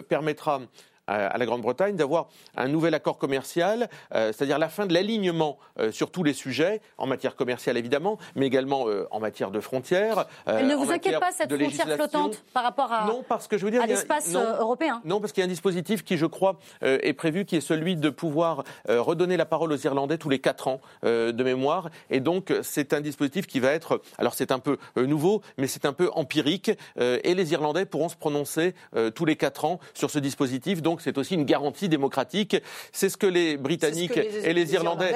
permettra 0.07 0.61
à 1.07 1.37
la 1.37 1.45
Grande-Bretagne 1.45 1.95
d'avoir 1.95 2.27
un 2.55 2.67
nouvel 2.67 2.93
accord 2.93 3.17
commercial, 3.17 3.89
euh, 4.13 4.31
c'est-à-dire 4.31 4.57
la 4.57 4.69
fin 4.69 4.85
de 4.85 4.93
l'alignement 4.93 5.57
euh, 5.79 5.91
sur 5.91 6.11
tous 6.11 6.23
les 6.23 6.33
sujets, 6.33 6.81
en 6.97 7.07
matière 7.07 7.35
commerciale 7.35 7.77
évidemment, 7.77 8.17
mais 8.35 8.45
également 8.47 8.87
euh, 8.87 9.07
en 9.11 9.19
matière 9.19 9.51
de 9.51 9.59
frontières. 9.59 10.25
Elle 10.45 10.67
ne 10.67 10.75
vous 10.75 10.91
inquiète 10.91 11.19
pas 11.19 11.31
cette 11.31 11.53
frontière 11.53 11.95
flottante 11.95 12.43
par 12.53 12.63
rapport 12.63 12.91
à, 12.91 13.05
non, 13.05 13.23
parce 13.27 13.47
que 13.47 13.57
je 13.57 13.65
veux 13.65 13.71
dire, 13.71 13.85
l'espace 13.85 14.33
européen? 14.33 15.01
Non, 15.05 15.19
parce 15.19 15.33
qu'il 15.33 15.41
y 15.41 15.43
a 15.43 15.45
un 15.45 15.49
dispositif 15.49 16.03
qui, 16.03 16.17
je 16.17 16.25
crois, 16.25 16.57
est 16.81 17.13
prévu, 17.13 17.45
qui 17.45 17.57
est 17.57 17.61
celui 17.61 17.95
de 17.95 18.09
pouvoir 18.09 18.63
redonner 18.87 19.37
la 19.37 19.45
parole 19.45 19.71
aux 19.71 19.77
Irlandais 19.77 20.17
tous 20.17 20.29
les 20.29 20.39
quatre 20.39 20.67
ans 20.67 20.79
de 21.03 21.43
mémoire. 21.43 21.89
Et 22.09 22.19
donc, 22.19 22.53
c'est 22.61 22.93
un 22.93 23.01
dispositif 23.01 23.47
qui 23.47 23.59
va 23.59 23.71
être, 23.71 24.01
alors 24.17 24.33
c'est 24.33 24.51
un 24.51 24.59
peu 24.59 24.77
nouveau, 24.95 25.41
mais 25.57 25.67
c'est 25.67 25.85
un 25.85 25.93
peu 25.93 26.09
empirique, 26.13 26.71
et 26.97 27.33
les 27.33 27.51
Irlandais 27.53 27.85
pourront 27.85 28.09
se 28.09 28.15
prononcer 28.15 28.73
tous 29.15 29.25
les 29.25 29.35
quatre 29.35 29.65
ans 29.65 29.79
sur 29.93 30.09
ce 30.09 30.19
dispositif. 30.19 30.81
Donc, 30.81 30.92
donc 30.93 31.01
c'est 31.01 31.17
aussi 31.17 31.33
une 31.33 31.45
garantie 31.45 31.89
démocratique. 31.89 32.55
C'est 32.91 33.09
ce 33.09 33.17
que 33.17 33.25
les 33.25 33.57
Britanniques 33.57 34.15
et 34.15 34.53
les, 34.53 34.73
Irlandais, 34.73 35.11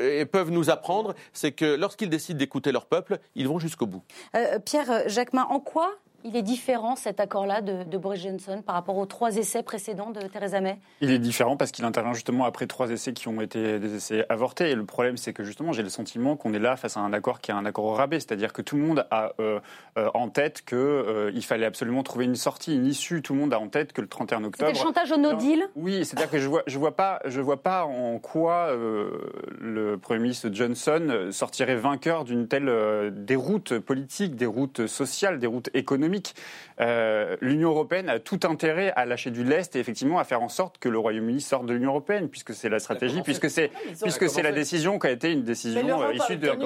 euh, 0.00 0.24
peuvent 0.24 0.50
nous 0.50 0.70
apprendre, 0.70 1.14
c'est 1.32 1.52
que 1.52 1.76
lorsqu'ils 1.76 2.10
décident 2.10 2.36
d'écouter 2.36 2.72
leur 2.72 2.86
peuple, 2.86 3.20
ils 3.36 3.46
vont 3.46 3.60
jusqu'au 3.60 3.86
bout. 3.86 4.02
Euh, 4.34 4.58
Pierre 4.58 5.08
Jacquemin, 5.08 5.44
en 5.44 5.60
quoi 5.60 5.92
Il 6.24 6.36
est 6.36 6.42
différent 6.42 6.96
cet 6.96 7.18
accord-là 7.18 7.62
de, 7.62 7.84
de, 7.84 7.98
Boris 7.98 8.22
Johnson 8.22 8.62
par 8.64 8.74
rapport 8.74 8.96
aux 8.98 9.06
trois 9.06 9.36
essais 9.36 9.62
précédents 9.62 10.10
de 10.10 10.20
Theresa 10.20 10.60
May? 10.60 10.78
Il 11.00 11.10
est 11.10 11.18
différent 11.18 11.56
parce 11.56 11.70
qu'il 11.70 11.84
intervient 11.84 12.12
justement 12.12 12.44
après 12.44 12.66
trois 12.66 12.90
essais 12.90 13.12
qui 13.12 13.28
ont 13.28 13.40
été 13.40 13.78
des 13.78 13.94
essais 13.96 14.26
avortés. 14.28 14.70
Et 14.70 14.74
le 14.74 14.84
problème, 14.84 15.16
c'est 15.16 15.32
que 15.32 15.44
justement, 15.44 15.72
j'ai 15.72 15.82
le 15.82 15.88
sentiment 15.88 16.36
qu'on 16.36 16.52
est 16.52 16.58
là 16.58 16.76
face 16.76 16.96
à 16.96 17.00
un 17.00 17.12
accord 17.12 17.40
qui 17.40 17.50
est 17.50 17.54
un 17.54 17.64
accord 17.64 17.84
au 17.86 17.94
rabais. 17.94 18.20
C'est-à-dire 18.20 18.52
que 18.52 18.60
tout 18.60 18.76
le 18.76 18.82
monde 18.82 19.06
a 19.10 19.32
euh, 19.40 19.60
euh, 19.96 20.10
en 20.12 20.28
tête 20.28 20.62
qu'il 20.64 20.76
euh, 20.78 21.40
fallait 21.40 21.66
absolument 21.66 22.02
trouver 22.02 22.26
une 22.26 22.36
sortie, 22.36 22.74
une 22.74 22.86
issue. 22.86 23.22
Tout 23.22 23.32
le 23.32 23.40
monde 23.40 23.54
a 23.54 23.58
en 23.58 23.68
tête 23.68 23.92
que 23.92 24.02
le 24.02 24.08
31 24.08 24.44
octobre. 24.44 24.68
C'était 24.68 24.78
le 24.78 24.84
chantage 24.84 25.12
au 25.12 25.16
no 25.16 25.34
deal? 25.34 25.68
Oui, 25.74 26.04
c'est-à-dire 26.04 26.30
que 26.30 26.38
je 26.38 26.48
vois, 26.48 26.62
je 26.66 26.78
vois 26.78 26.96
pas, 26.96 27.20
je 27.24 27.40
vois 27.40 27.62
pas 27.62 27.84
en 27.84 28.18
quoi 28.18 28.70
le 28.72 29.96
Premier 29.96 30.20
ministre 30.20 30.48
Johnson 30.52 31.28
sortirait 31.30 31.76
vainqueur 31.76 32.24
d'une 32.24 32.46
telle 32.46 32.70
déroute 33.24 33.78
politique, 33.78 34.36
déroute 34.36 34.86
sociale, 34.86 35.38
déroute 35.38 35.70
économique. 35.74 36.09
Euh, 36.80 37.36
L'Union 37.40 37.70
européenne 37.70 38.08
a 38.08 38.18
tout 38.18 38.40
intérêt 38.44 38.92
à 38.96 39.04
lâcher 39.04 39.30
du 39.30 39.44
lest 39.44 39.76
et 39.76 39.80
effectivement 39.80 40.18
à 40.18 40.24
faire 40.24 40.42
en 40.42 40.48
sorte 40.48 40.78
que 40.78 40.88
le 40.88 40.98
Royaume-Uni 40.98 41.40
sorte 41.40 41.66
de 41.66 41.74
l'Union 41.74 41.90
européenne, 41.90 42.28
puisque 42.28 42.54
c'est 42.54 42.68
la 42.68 42.78
stratégie, 42.78 43.22
puisque 43.22 43.50
c'est 43.50 43.70
puisque 44.02 44.28
c'est 44.28 44.42
la 44.42 44.52
décision 44.52 44.98
qui 44.98 45.06
a 45.06 45.10
été 45.10 45.30
une 45.30 45.42
décision 45.42 46.10
issue 46.12 46.36
d'un 46.36 46.56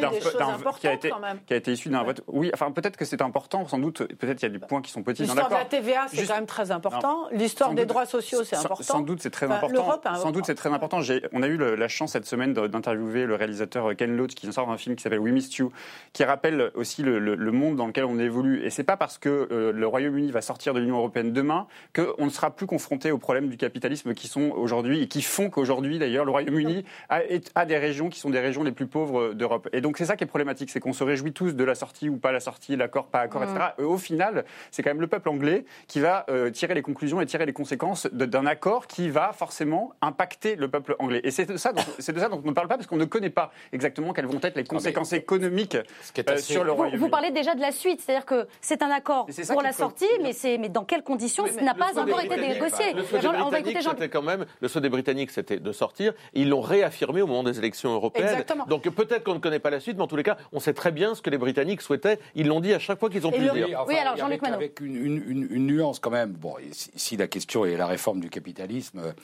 qui 0.78 0.86
a 0.86 0.92
été 0.92 1.12
qui 1.46 1.54
a 1.54 1.56
été 1.56 1.72
issue 1.72 1.88
d'un 1.88 2.04
vote. 2.04 2.22
Oui, 2.28 2.50
enfin 2.54 2.70
peut-être 2.70 2.96
que 2.96 3.04
c'est 3.04 3.22
important, 3.22 3.66
sans 3.66 3.78
doute. 3.78 4.06
Peut-être 4.14 4.42
il 4.42 4.44
y 4.44 4.46
a 4.46 4.58
des 4.58 4.58
points 4.58 4.82
qui 4.82 4.90
sont 4.90 5.02
petits. 5.02 5.22
L'histoire 5.22 5.48
de 5.48 5.54
la 5.54 5.64
TVA, 5.64 6.06
c'est 6.08 6.26
quand 6.26 6.36
même 6.36 6.46
très 6.46 6.70
important. 6.70 7.28
L'histoire 7.32 7.74
des 7.74 7.86
droits 7.86 8.06
sociaux, 8.06 8.44
c'est 8.44 8.56
important. 8.56 8.82
Sans 8.82 9.00
doute, 9.00 9.20
c'est 9.20 9.30
très 9.30 9.50
important. 9.50 10.00
Sans 10.16 10.30
doute, 10.30 10.46
c'est 10.46 10.54
très 10.54 10.72
important. 10.72 11.00
On 11.32 11.42
a 11.42 11.46
eu 11.48 11.56
la 11.56 11.88
chance 11.88 12.12
cette 12.12 12.26
semaine 12.26 12.52
d'interviewer 12.52 13.26
le 13.26 13.34
réalisateur 13.34 13.96
Ken 13.96 14.16
Loach 14.16 14.34
qui 14.34 14.52
sort 14.52 14.70
un 14.70 14.78
film 14.78 14.96
qui 14.96 15.02
s'appelle 15.02 15.18
We 15.18 15.32
Missed 15.32 15.54
You, 15.54 15.72
qui 16.12 16.24
rappelle 16.24 16.70
aussi 16.74 17.02
le, 17.02 17.52
monde 17.52 17.76
dans 17.76 17.86
lequel 17.86 18.04
on 18.04 18.18
évolue. 18.18 18.64
Et 18.64 18.70
c'est 18.70 18.84
pas 18.84 18.96
parce 18.96 19.18
que 19.18 19.28
euh, 19.34 19.72
le 19.72 19.86
Royaume-Uni 19.86 20.30
va 20.30 20.42
sortir 20.42 20.74
de 20.74 20.80
l'Union 20.80 20.96
européenne 20.96 21.32
demain 21.32 21.66
qu'on 21.94 22.24
ne 22.24 22.30
sera 22.30 22.50
plus 22.50 22.66
confronté 22.66 23.10
aux 23.10 23.18
problèmes 23.18 23.48
du 23.48 23.56
capitalisme 23.56 24.14
qui 24.14 24.28
sont 24.28 24.50
aujourd'hui 24.56 25.02
et 25.02 25.08
qui 25.08 25.22
font 25.22 25.50
qu'aujourd'hui, 25.50 25.98
d'ailleurs, 25.98 26.24
le 26.24 26.30
Royaume-Uni 26.30 26.84
a, 27.08 27.64
des 27.64 27.78
régions 27.78 28.08
qui 28.08 28.20
sont 28.20 28.30
des 28.30 28.40
régions 28.40 28.62
les 28.62 28.72
plus 28.72 28.86
pauvres 28.86 29.32
d'Europe. 29.32 29.68
Et 29.72 29.80
donc 29.80 29.98
c'est 29.98 30.04
ça 30.04 30.16
qui 30.16 30.24
est 30.24 30.28
problématique, 30.28 30.70
c'est 30.70 30.80
qu'on 30.80 30.92
se 30.92 31.04
réjouit 31.04 31.32
tous 31.32 31.54
de 31.54 31.64
la 31.64 31.74
sortie 31.74 32.08
ou 32.08 32.16
pas 32.16 32.32
la 32.32 32.40
sortie, 32.40 32.76
l'accord, 32.76 33.06
pas 33.06 33.20
accord, 33.20 33.42
etc. 33.42 33.58
Et 33.78 33.82
au 33.82 33.98
final, 33.98 34.44
c'est 34.70 34.82
quand 34.82 34.90
même 34.90 35.00
le 35.00 35.06
peuple 35.06 35.28
anglais 35.28 35.64
qui 35.86 36.00
va 36.00 36.24
euh, 36.28 36.50
tirer 36.50 36.74
les 36.74 36.82
conclusions 36.82 37.20
et 37.20 37.26
tirer 37.26 37.46
les 37.46 37.52
conséquences 37.52 38.06
d'un 38.12 38.46
accord 38.46 38.86
qui 38.86 39.08
va 39.08 39.32
forcément 39.32 39.92
impacter 40.00 40.56
le 40.56 40.68
peuple 40.68 40.96
anglais. 40.98 41.20
Et 41.24 41.30
c'est 41.30 41.46
de 41.46 41.56
ça 41.56 41.72
dont, 41.72 41.82
de 41.96 42.02
ça 42.02 42.28
dont 42.28 42.40
on 42.44 42.48
ne 42.48 42.54
parle 42.54 42.68
pas 42.68 42.76
parce 42.76 42.86
qu'on 42.86 42.96
ne 42.96 43.04
connaît 43.04 43.30
pas 43.30 43.52
exactement 43.72 44.12
quelles 44.12 44.26
vont 44.26 44.40
être 44.42 44.56
les 44.56 44.64
conséquences 44.64 45.12
économiques 45.12 45.76
euh, 45.76 46.36
sur 46.38 46.64
le 46.64 46.72
Royaume-Uni. 46.72 47.00
Vous, 47.00 47.08
parlez 47.08 47.30
déjà 47.30 47.54
de 47.54 47.60
la 47.60 47.72
suite, 47.72 48.00
c'est-à-dire 48.00 48.26
que 48.26 48.46
c'est 48.60 48.82
un 48.82 48.90
accord 48.90 49.23
pour 49.48 49.62
la 49.62 49.72
sortie, 49.72 50.06
mais, 50.22 50.32
mais 50.58 50.68
dans 50.68 50.84
quelles 50.84 51.02
conditions 51.02 51.44
Ce 51.46 51.62
n'a 51.62 51.74
pas 51.74 51.98
encore 51.98 52.20
été 52.20 52.36
négocié. 52.36 52.92
Le 52.94 53.02
souhait 53.04 54.08
quand 54.08 54.22
même, 54.22 54.46
le 54.60 54.68
souhait 54.68 54.80
des 54.80 54.88
Britanniques, 54.88 55.30
c'était 55.30 55.58
de 55.58 55.72
sortir. 55.72 56.12
Ils 56.32 56.48
l'ont 56.48 56.60
réaffirmé 56.60 57.22
au 57.22 57.26
moment 57.26 57.42
des 57.42 57.58
élections 57.58 57.92
européennes. 57.94 58.28
Exactement. 58.28 58.66
Donc 58.66 58.88
peut-être 58.88 59.24
qu'on 59.24 59.34
ne 59.34 59.38
connaît 59.38 59.58
pas 59.58 59.70
la 59.70 59.80
suite, 59.80 59.96
mais 59.96 60.02
en 60.02 60.06
tous 60.06 60.16
les 60.16 60.22
cas, 60.22 60.36
on 60.52 60.60
sait 60.60 60.74
très 60.74 60.92
bien 60.92 61.14
ce 61.14 61.22
que 61.22 61.30
les 61.30 61.38
Britanniques 61.38 61.82
souhaitaient. 61.82 62.18
Ils 62.34 62.46
l'ont 62.46 62.60
dit 62.60 62.72
à 62.72 62.78
chaque 62.78 62.98
fois 62.98 63.10
qu'ils 63.10 63.26
ont 63.26 63.32
pu 63.32 63.40
le 63.40 63.50
dire. 63.50 63.84
oui, 63.86 63.96
alors 63.96 64.16
Jean-Luc 64.16 64.42
Avec, 64.44 64.80
une, 64.80 64.96
une, 64.96 65.48
une, 65.50 65.66
nuance 65.66 65.98
quand 65.98 66.10
même. 66.10 66.32
Bon, 66.32 66.54
si 66.72 67.16
la 67.16 67.26
question 67.26 67.64
est 67.64 67.76
la 67.76 67.86
réforme 67.86 68.20
du 68.20 68.30
capitalisme, 68.30 69.14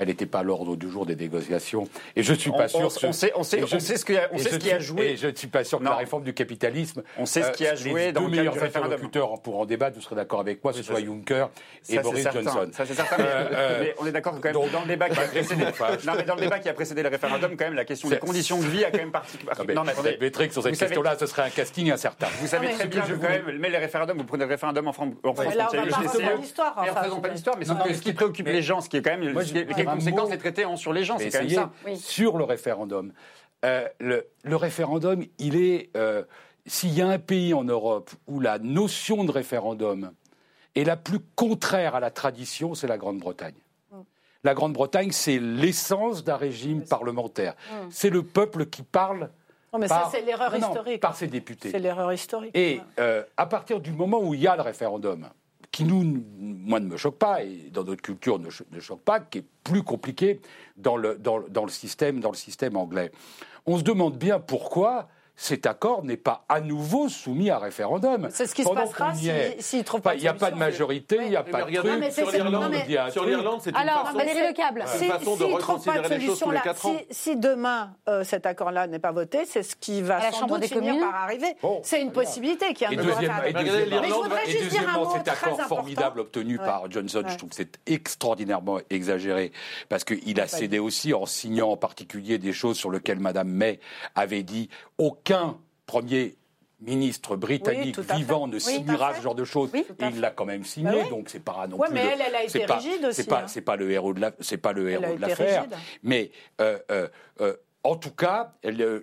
elle 0.00 0.08
n'était 0.08 0.26
pas 0.26 0.38
à 0.38 0.42
l'ordre 0.42 0.76
du 0.76 0.90
jour 0.90 1.04
des 1.04 1.14
négociations. 1.14 1.86
Et 2.16 2.22
je 2.22 2.32
ne 2.32 2.38
suis 2.38 2.50
pas 2.50 2.68
sûr. 2.68 2.80
On, 2.80 2.88
sait, 2.88 3.32
on 3.36 3.42
sait, 3.42 3.62
on 3.62 3.78
sait 3.78 3.96
ce 3.98 4.04
qui 4.06 4.16
a, 4.16 4.30
on 4.32 4.38
sait 4.38 4.50
ce 4.50 4.56
qui 4.56 4.72
a 4.72 4.78
joué. 4.78 5.10
Et 5.10 5.16
je 5.18 5.26
ne 5.26 5.34
suis 5.34 5.46
pas 5.46 5.62
sûr 5.62 5.78
que 5.78 5.84
la 5.84 5.94
réforme 5.94 6.24
du 6.24 6.32
capitalisme. 6.32 7.02
On 7.18 7.26
sait 7.26 7.42
ce 7.42 7.50
qui 7.50 7.66
a 7.66 7.72
euh, 7.72 7.76
joué 7.76 8.06
les 8.06 8.12
dans 8.12 8.22
deux 8.22 8.30
le 8.30 8.36
meilleurs 8.36 8.62
interlocuteurs 8.62 9.42
pour 9.42 9.60
en 9.60 9.66
débattre, 9.66 9.96
vous 9.96 10.02
serez 10.02 10.16
d'accord 10.16 10.40
avec 10.40 10.64
moi, 10.64 10.72
ce 10.72 10.82
soit 10.82 11.00
Juncker 11.00 11.48
et 11.90 11.98
Boris 11.98 12.26
Johnson. 12.32 12.70
Ça 12.72 12.86
c'est 12.86 12.94
certain. 12.94 13.16
Euh, 13.20 13.78
mais 13.80 13.94
on 13.98 14.06
est 14.06 14.12
d'accord 14.12 14.34
quand 14.40 14.44
même 14.44 14.70
dans 14.72 14.80
le 14.80 14.86
débat 14.86 15.10
qui 15.10 15.18
a 15.18 15.24
précédé. 15.24 15.64
non, 16.06 16.12
mais 16.16 16.22
dans 16.22 16.34
le 16.34 16.40
débat 16.40 16.58
qui 16.60 16.68
a 16.70 16.72
précédé 16.72 17.02
le 17.02 17.08
référendum, 17.10 17.56
quand 17.56 17.66
même, 17.66 17.74
la 17.74 17.84
question 17.84 18.08
des 18.08 18.18
conditions 18.18 18.58
de 18.58 18.66
vie 18.66 18.84
a 18.84 18.90
quand 18.90 18.98
même 18.98 19.12
particulièrement. 19.12 19.74
Non, 19.74 19.84
mais 19.84 19.92
attendez. 19.92 20.16
Bétrick, 20.18 20.52
sur 20.52 20.62
cette 20.62 20.78
question-là, 20.78 21.16
ce 21.18 21.26
serait 21.26 21.42
un 21.42 21.50
casting 21.50 21.90
incertain. 21.90 22.28
Vous 22.40 22.46
savez 22.46 22.70
très 22.70 22.86
bien 22.86 23.02
que 23.02 23.12
quand 23.12 23.28
même, 23.28 23.58
mais 23.58 23.68
les 23.68 23.78
référendums, 23.78 24.16
vous 24.16 24.24
prenez 24.24 24.44
le 24.44 24.50
référendum 24.50 24.88
en 24.88 24.92
France, 24.92 25.12
France, 25.22 25.36
on 25.38 25.42
pas 25.42 26.36
l'histoire. 26.36 26.74
On 26.78 27.16
ne 27.16 27.20
pas 27.20 27.28
l'histoire, 27.28 27.56
mais 27.58 27.66
ce 27.66 28.00
qui 28.00 28.14
préoccupe 28.14 28.46
les 28.46 28.62
gens, 28.62 28.80
ce 28.80 28.88
qui 28.88 28.96
est 28.96 29.02
quand 29.02 29.18
même 29.18 29.34
les 29.94 30.00
conséquences 30.00 30.30
des 30.30 30.38
traités 30.38 30.64
sur 30.76 30.92
les 30.92 31.04
gens. 31.04 31.18
C'est 31.18 31.30
quand 31.30 31.40
même 31.40 31.48
ça. 31.48 31.70
Sur 31.96 32.38
le 32.38 32.44
référendum. 32.44 33.12
Euh, 33.64 33.86
le, 34.00 34.56
référendum, 34.56 35.24
il 35.38 35.56
est. 35.56 35.90
Euh, 35.96 36.24
s'il 36.66 36.94
y 36.94 37.02
a 37.02 37.08
un 37.08 37.18
pays 37.18 37.54
en 37.54 37.64
Europe 37.64 38.10
où 38.26 38.40
la 38.40 38.58
notion 38.58 39.24
de 39.24 39.30
référendum 39.30 40.12
est 40.74 40.84
la 40.84 40.96
plus 40.96 41.20
contraire 41.34 41.94
à 41.94 42.00
la 42.00 42.10
tradition, 42.10 42.74
c'est 42.74 42.86
la 42.86 42.98
Grande-Bretagne. 42.98 43.54
Mm. 43.90 43.96
La 44.44 44.54
Grande-Bretagne, 44.54 45.10
c'est 45.10 45.38
l'essence 45.38 46.24
d'un 46.24 46.36
régime 46.36 46.84
parlementaire. 46.84 47.54
Mm. 47.54 47.88
C'est 47.90 48.10
le 48.10 48.22
peuple 48.22 48.66
qui 48.66 48.82
parle. 48.82 49.30
Non, 49.72 49.78
mais 49.78 49.88
ça, 49.88 50.08
c'est 50.10 50.22
l'erreur 50.22 50.54
historique. 50.56 51.00
Par 51.00 51.16
ses 51.16 51.28
députés. 51.28 51.70
C'est 51.70 51.78
l'erreur 51.78 52.12
historique. 52.12 52.50
Et 52.54 52.80
euh, 52.98 53.22
à 53.36 53.46
partir 53.46 53.80
du 53.80 53.92
moment 53.92 54.20
où 54.20 54.34
il 54.34 54.40
y 54.40 54.46
a 54.46 54.56
le 54.56 54.62
référendum, 54.62 55.28
qui 55.70 55.84
nous, 55.84 56.24
moi, 56.38 56.80
ne 56.80 56.86
me 56.86 56.96
choque 56.96 57.18
pas, 57.18 57.44
et 57.44 57.70
dans 57.72 57.84
notre 57.84 58.02
culture 58.02 58.38
ne, 58.38 58.50
choque 58.80 59.02
pas, 59.02 59.20
qui 59.20 59.38
est 59.38 59.44
plus 59.62 59.82
compliqué 59.82 60.40
dans 60.76 60.96
le 60.96 61.16
système 61.68 62.76
anglais. 62.76 63.12
On 63.66 63.78
se 63.78 63.84
demande 63.84 64.18
bien 64.18 64.40
pourquoi 64.40 65.08
cet 65.40 65.64
accord 65.64 66.04
n'est 66.04 66.18
pas 66.18 66.44
à 66.50 66.60
nouveau 66.60 67.08
soumis 67.08 67.48
à 67.48 67.58
référendum. 67.58 68.28
C'est 68.30 68.46
ce 68.46 68.54
qui 68.54 68.62
se 68.62 68.68
passera 68.68 69.14
s'il 69.14 69.32
si, 69.58 69.78
ne 69.78 69.82
trouve 69.82 70.02
pas 70.02 70.14
Il 70.14 70.20
n'y 70.20 70.28
a 70.28 70.34
pas 70.34 70.50
de 70.50 70.56
majorité, 70.56 71.16
il 71.22 71.30
n'y 71.30 71.36
a 71.36 71.42
pas 71.42 71.62
de 71.62 71.76
truc. 71.76 72.12
Sur 73.10 73.24
l'Irlande, 73.24 73.60
c'est 73.62 73.70
une 73.70 73.76
Alors, 73.76 74.08
façon, 74.08 74.18
le 74.18 74.52
câble. 74.52 74.84
Si, 74.86 75.06
façon 75.06 75.36
de 75.36 75.44
reconsidérer 75.44 76.18
les 76.18 76.26
choses 76.26 76.40
tous 76.40 76.50
les 76.50 76.60
4 76.60 76.86
ans. 76.86 76.96
Si, 77.10 77.36
demain, 77.36 77.94
euh, 78.06 78.22
cet 78.22 78.44
accord-là 78.44 78.86
n'est 78.86 78.98
pas 78.98 79.12
voté, 79.12 79.46
c'est 79.46 79.62
ce 79.62 79.76
qui 79.76 80.02
va 80.02 80.30
sans 80.30 80.46
doute 80.46 80.66
finir 80.66 81.00
par 81.00 81.22
arriver. 81.22 81.56
C'est 81.84 82.02
une 82.02 82.12
possibilité 82.12 82.74
qui 82.74 82.84
a 82.84 82.88
un 82.88 82.92
Et 82.92 82.96
deuxièmement, 82.96 85.14
cet 85.14 85.26
accord 85.26 85.58
formidable 85.62 86.20
obtenu 86.20 86.58
par 86.58 86.90
Johnson, 86.90 87.22
je 87.26 87.38
trouve 87.38 87.48
que 87.48 87.56
c'est 87.56 87.78
extraordinairement 87.86 88.80
exagéré, 88.90 89.52
parce 89.88 90.04
qu'il 90.04 90.38
a 90.38 90.46
cédé 90.46 90.78
aussi 90.78 91.14
en 91.14 91.24
signant 91.24 91.70
en 91.70 91.76
particulier 91.78 92.36
des 92.36 92.52
choses 92.52 92.76
sur 92.76 92.90
lesquelles 92.90 93.20
Mme 93.20 93.48
May 93.48 93.80
avait 94.14 94.42
dit 94.42 94.68
aucun 94.98 95.29
premier 95.86 96.36
ministre 96.80 97.36
britannique 97.36 97.98
vivant 97.98 98.46
ne 98.46 98.58
signera 98.58 99.14
ce 99.14 99.22
genre 99.22 99.34
de 99.34 99.44
choses. 99.44 99.70
et 99.74 99.84
il 100.00 100.20
l'a 100.20 100.30
quand 100.30 100.46
même 100.46 100.64
signé, 100.64 101.02
bah 101.02 101.10
donc 101.10 101.28
c'est 101.28 101.40
pas 101.40 101.66
non 101.66 101.78
plus. 101.78 101.92
mais 101.92 102.00
elle, 102.00 102.22
elle 102.26 102.34
a 102.34 102.44
été 102.44 102.64
rigide 102.64 103.04
aussi. 103.04 103.22
C'est 103.22 103.28
pas, 103.28 103.44
hein. 103.44 103.60
pas, 103.64 103.76
le 103.76 103.90
héros 103.90 104.14
de 104.14 104.20
la, 104.20 104.32
c'est 104.40 104.56
pas 104.56 104.72
le 104.72 104.90
héros 104.90 105.16
de 105.16 105.20
l'affaire. 105.20 105.66
Mais 106.02 106.30
euh, 106.60 106.78
euh, 106.90 107.08
euh, 107.40 107.54
en 107.84 107.96
tout 107.96 108.12
cas, 108.12 108.54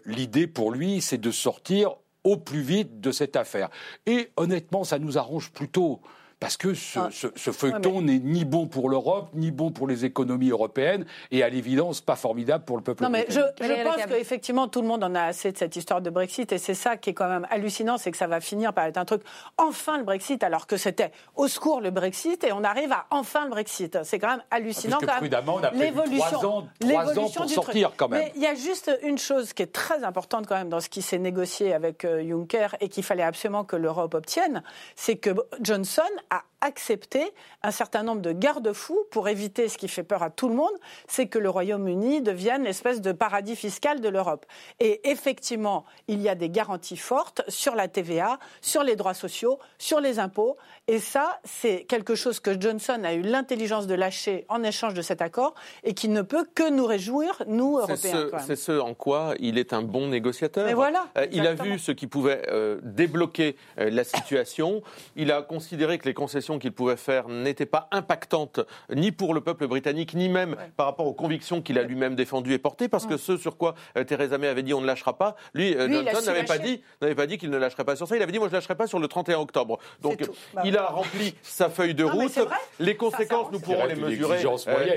l'idée 0.06 0.48
pour 0.48 0.72
lui, 0.72 1.02
c'est 1.02 1.18
de 1.18 1.32
sortir 1.32 1.96
au 2.24 2.38
plus 2.38 2.62
vite 2.62 3.00
de 3.00 3.12
cette 3.12 3.36
affaire. 3.36 3.70
Et 4.06 4.32
honnêtement, 4.38 4.84
ça 4.84 5.00
nous 5.00 5.18
arrange 5.18 5.52
plutôt 5.52 6.02
parce 6.40 6.58
que 6.58 6.74
ce, 6.74 7.00
ah. 7.00 7.52
feuilleton 7.52 8.02
n'est 8.02 8.20
ni 8.20 8.46
bon 8.46 8.68
pour 8.68 8.90
l'Europe, 8.90 9.30
ni 9.34 9.52
bon 9.52 9.72
pour 9.72 9.88
les 9.88 10.06
économies 10.06 10.50
européennes, 10.50 11.06
et 11.32 11.44
à 11.44 11.50
l'évidence 11.50 12.02
pas 12.02 12.16
formidable 12.16 12.64
pour 12.64 12.78
le 12.78 12.84
peuple 12.84 13.04
non, 13.04 13.10
mais 13.10 13.26
je, 13.30 13.40
je 13.62 13.84
pense 13.84 14.06
qu'effectivement 14.06 14.68
tout 14.68 14.82
le 14.82 14.88
monde 14.88 15.04
en 15.04 15.16
a 15.16 15.24
assez 15.24 15.52
de 15.52 15.58
cette 15.58 15.76
histoire 15.76 16.02
de 16.02 16.10
Brexit, 16.10 16.52
et 16.52 16.58
c'est 16.58 16.74
ça 16.74 16.98
qui 16.98 17.12
est 17.12 17.14
quand 17.14 17.30
même 17.30 17.48
hallucinant, 17.50 17.98
c'est 17.98 18.12
que 18.12 18.18
ça 18.18 18.28
va 18.28 18.40
finir 18.40 18.74
par 18.74 18.86
être 18.86 18.98
un 18.98 19.06
truc 19.06 19.22
enfin 19.58 19.98
le 19.98 20.04
Brexit, 20.04 20.44
alors 20.44 20.68
que 20.68 20.78
c'était 20.78 21.12
au 21.36 21.48
secours 21.48 21.82
le 21.82 21.92
Brexit, 21.92 22.44
et 22.44 22.52
on 22.52 22.64
arrive 22.64 22.92
à 22.92 23.06
enfin 23.10 23.46
le 23.46 23.50
Brexit. 23.50 24.04
C'est 24.04 24.20
quand 24.20 24.30
même 24.30 24.44
hallucinant. 24.52 24.98
Parce 25.00 25.14
que 25.14 25.18
prudemment, 25.20 25.56
on 25.56 25.64
a 25.64 25.72
l'évolution, 25.72 26.26
trois 26.26 26.46
ans, 26.46 26.68
trois 26.80 27.20
ans 27.20 27.30
pour 27.30 27.50
sortir 27.50 27.92
quand 27.98 28.10
même. 28.10 28.22
Mais 28.22 28.32
il 28.36 28.42
y 28.42 28.48
a 28.48 28.56
juste 28.56 28.92
une 29.04 29.18
chose 29.18 29.54
qui 29.54 29.64
est 29.64 29.72
très 29.72 30.04
importante 30.04 30.48
quand 30.48 30.56
même 30.56 30.70
dans 30.70 30.80
ce 30.80 30.90
qui 30.90 31.02
s'est 31.02 31.18
négocié 31.18 31.74
avec 31.74 32.06
euh, 32.06 32.28
Juncker 32.28 32.76
et 32.80 32.90
qu'il 32.90 33.04
fallait 33.04 33.24
absolument 33.24 33.64
que 33.64 33.76
l'Europe 33.76 34.14
obtienne, 34.14 34.64
c'est 34.96 35.16
que 35.16 35.32
Johnson 35.62 36.02
a 36.30 36.44
accepté 36.62 37.32
un 37.64 37.72
certain 37.72 38.04
nombre 38.04 38.22
de 38.22 38.32
garde-fous 38.32 39.06
pour 39.12 39.30
éviter 39.30 39.70
ce 39.70 39.78
qui 39.78 39.88
fait 39.88 40.04
peur 40.04 40.24
à 40.24 40.30
tout 40.30 40.50
le 40.50 40.56
monde, 40.56 40.74
c'est 41.08 41.28
que 41.28 41.40
le 41.40 41.50
Royaume-Uni 41.50 42.22
devienne 42.22 42.64
l'espèce 42.64 43.02
de 43.02 43.12
paradis 43.12 43.56
fiscal 43.56 44.02
de 44.02 44.10
l'Europe. 44.10 44.46
Et 44.80 45.10
effectivement, 45.10 45.86
il 46.08 46.22
y 46.22 46.30
a 46.30 46.36
des 46.36 46.50
garanties 46.50 46.98
fortes 46.98 47.44
sur 47.48 47.76
la 47.76 47.88
TVA, 47.88 48.40
sur 48.62 48.84
les 48.84 48.96
droits 48.96 49.14
sociaux, 49.14 49.60
sur 49.78 50.00
les 50.00 50.20
impôts. 50.20 50.58
Et 50.90 51.00
ça, 51.00 51.42
c'est 51.44 51.84
quelque 51.84 52.16
chose 52.16 52.40
que 52.40 52.58
Johnson 52.58 53.02
a 53.04 53.14
eu 53.14 53.22
l'intelligence 53.22 53.88
de 53.88 53.94
lâcher 53.94 54.46
en 54.48 54.64
échange 54.64 54.94
de 54.94 55.02
cet 55.02 55.22
accord 55.22 55.54
et 55.84 55.94
qui 55.94 56.08
ne 56.08 56.22
peut 56.22 56.48
que 56.56 56.70
nous 56.70 56.86
réjouir, 56.86 57.44
nous, 57.46 57.78
Européens. 57.78 58.30
C'est 58.46 58.56
ce, 58.56 58.80
en 58.80 58.94
quoi 58.94 59.34
il 59.42 59.58
est 59.58 59.74
un 59.74 59.82
bon 59.82 60.08
négociateur. 60.08 60.74
voilà, 60.76 61.08
euh, 61.18 61.28
il 61.34 61.46
a 61.46 61.56
vu 61.56 61.78
ce 61.78 61.92
qui 61.92 62.08
pouvait 62.08 62.42
euh, 62.48 62.80
débloquer 62.84 63.58
euh, 63.80 63.90
la 63.90 64.06
situation. 64.06 64.82
Il 65.18 65.34
a 65.34 65.42
considéré 65.42 65.98
que 65.98 66.06
les 66.06 66.14
concessions 66.14 66.58
qu'il 66.58 66.72
pouvait 66.72 66.96
faire 66.96 67.28
n'étaient 67.28 67.66
pas 67.66 67.90
impactantes 67.92 68.62
ni 68.90 69.12
pour 69.12 69.34
le 69.34 69.42
peuple 69.42 69.68
britannique, 69.68 70.14
ni 70.14 70.30
même 70.30 70.56
par 70.78 70.86
rapport 70.86 71.08
aux 71.08 71.14
convictions 71.14 71.62
qu'il 71.62 71.78
a 71.80 71.84
lui-même 71.84 72.16
défendues 72.16 72.54
et 72.54 72.60
portées, 72.60 72.88
parce 72.88 73.06
que 73.06 73.18
ce 73.18 73.36
sur 73.36 73.58
quoi 73.58 73.76
Theresa 74.08 74.38
May 74.38 74.48
avait 74.48 74.64
dit 74.64 74.74
on 74.74 74.80
ne 74.80 74.88
lâchera 74.88 75.18
pas, 75.18 75.36
lui, 75.54 75.74
Johnson 75.74 76.22
n'avait 76.28 76.46
pas 76.46 76.60
dit, 76.60 76.82
pas 77.02 77.28
dit 77.28 77.38
qu'il 77.38 77.50
ne 77.50 77.58
lâcherait 77.58 77.84
pas 77.84 77.98
sur 77.98 78.08
ça. 78.08 78.16
Il 78.16 78.22
avait 78.22 78.32
dit 78.32 78.40
moi 78.40 78.48
je 78.48 78.54
ne 78.54 78.58
lâcherai 78.58 78.76
pas 78.76 78.88
sur 78.88 79.00
le 79.00 79.10
31 79.10 79.40
octobre. 79.40 79.80
Donc 80.02 80.24
bah 80.54 80.62
il 80.78 80.84
a 80.84 80.88
rempli 80.88 81.34
sa 81.42 81.70
feuille 81.70 81.96
de 81.96 82.04
route. 82.04 82.40
Les 82.80 82.96
conséquences, 82.96 83.52
nous 83.52 83.60
pourrons 83.60 83.86
les 83.86 83.96
mesurer, 83.96 84.44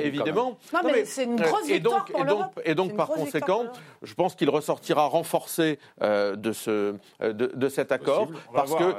évidemment. 0.02 0.58
Non, 0.72 0.80
mais, 0.84 1.04
c'est 1.04 1.24
une 1.24 1.36
grosse 1.36 1.68
et 1.68 1.80
donc, 1.80 2.10
et 2.18 2.24
donc, 2.24 2.44
et 2.64 2.74
donc 2.74 2.96
par 2.96 3.08
conséquent, 3.08 3.64
je 4.02 4.14
pense 4.14 4.34
qu'il 4.34 4.50
ressortira 4.50 5.06
renforcé 5.06 5.78
de 6.00 6.52
ce 6.52 6.94
de, 7.20 7.68
cet 7.68 7.92
accord 7.92 8.28
parce 8.54 8.74
que 8.74 8.94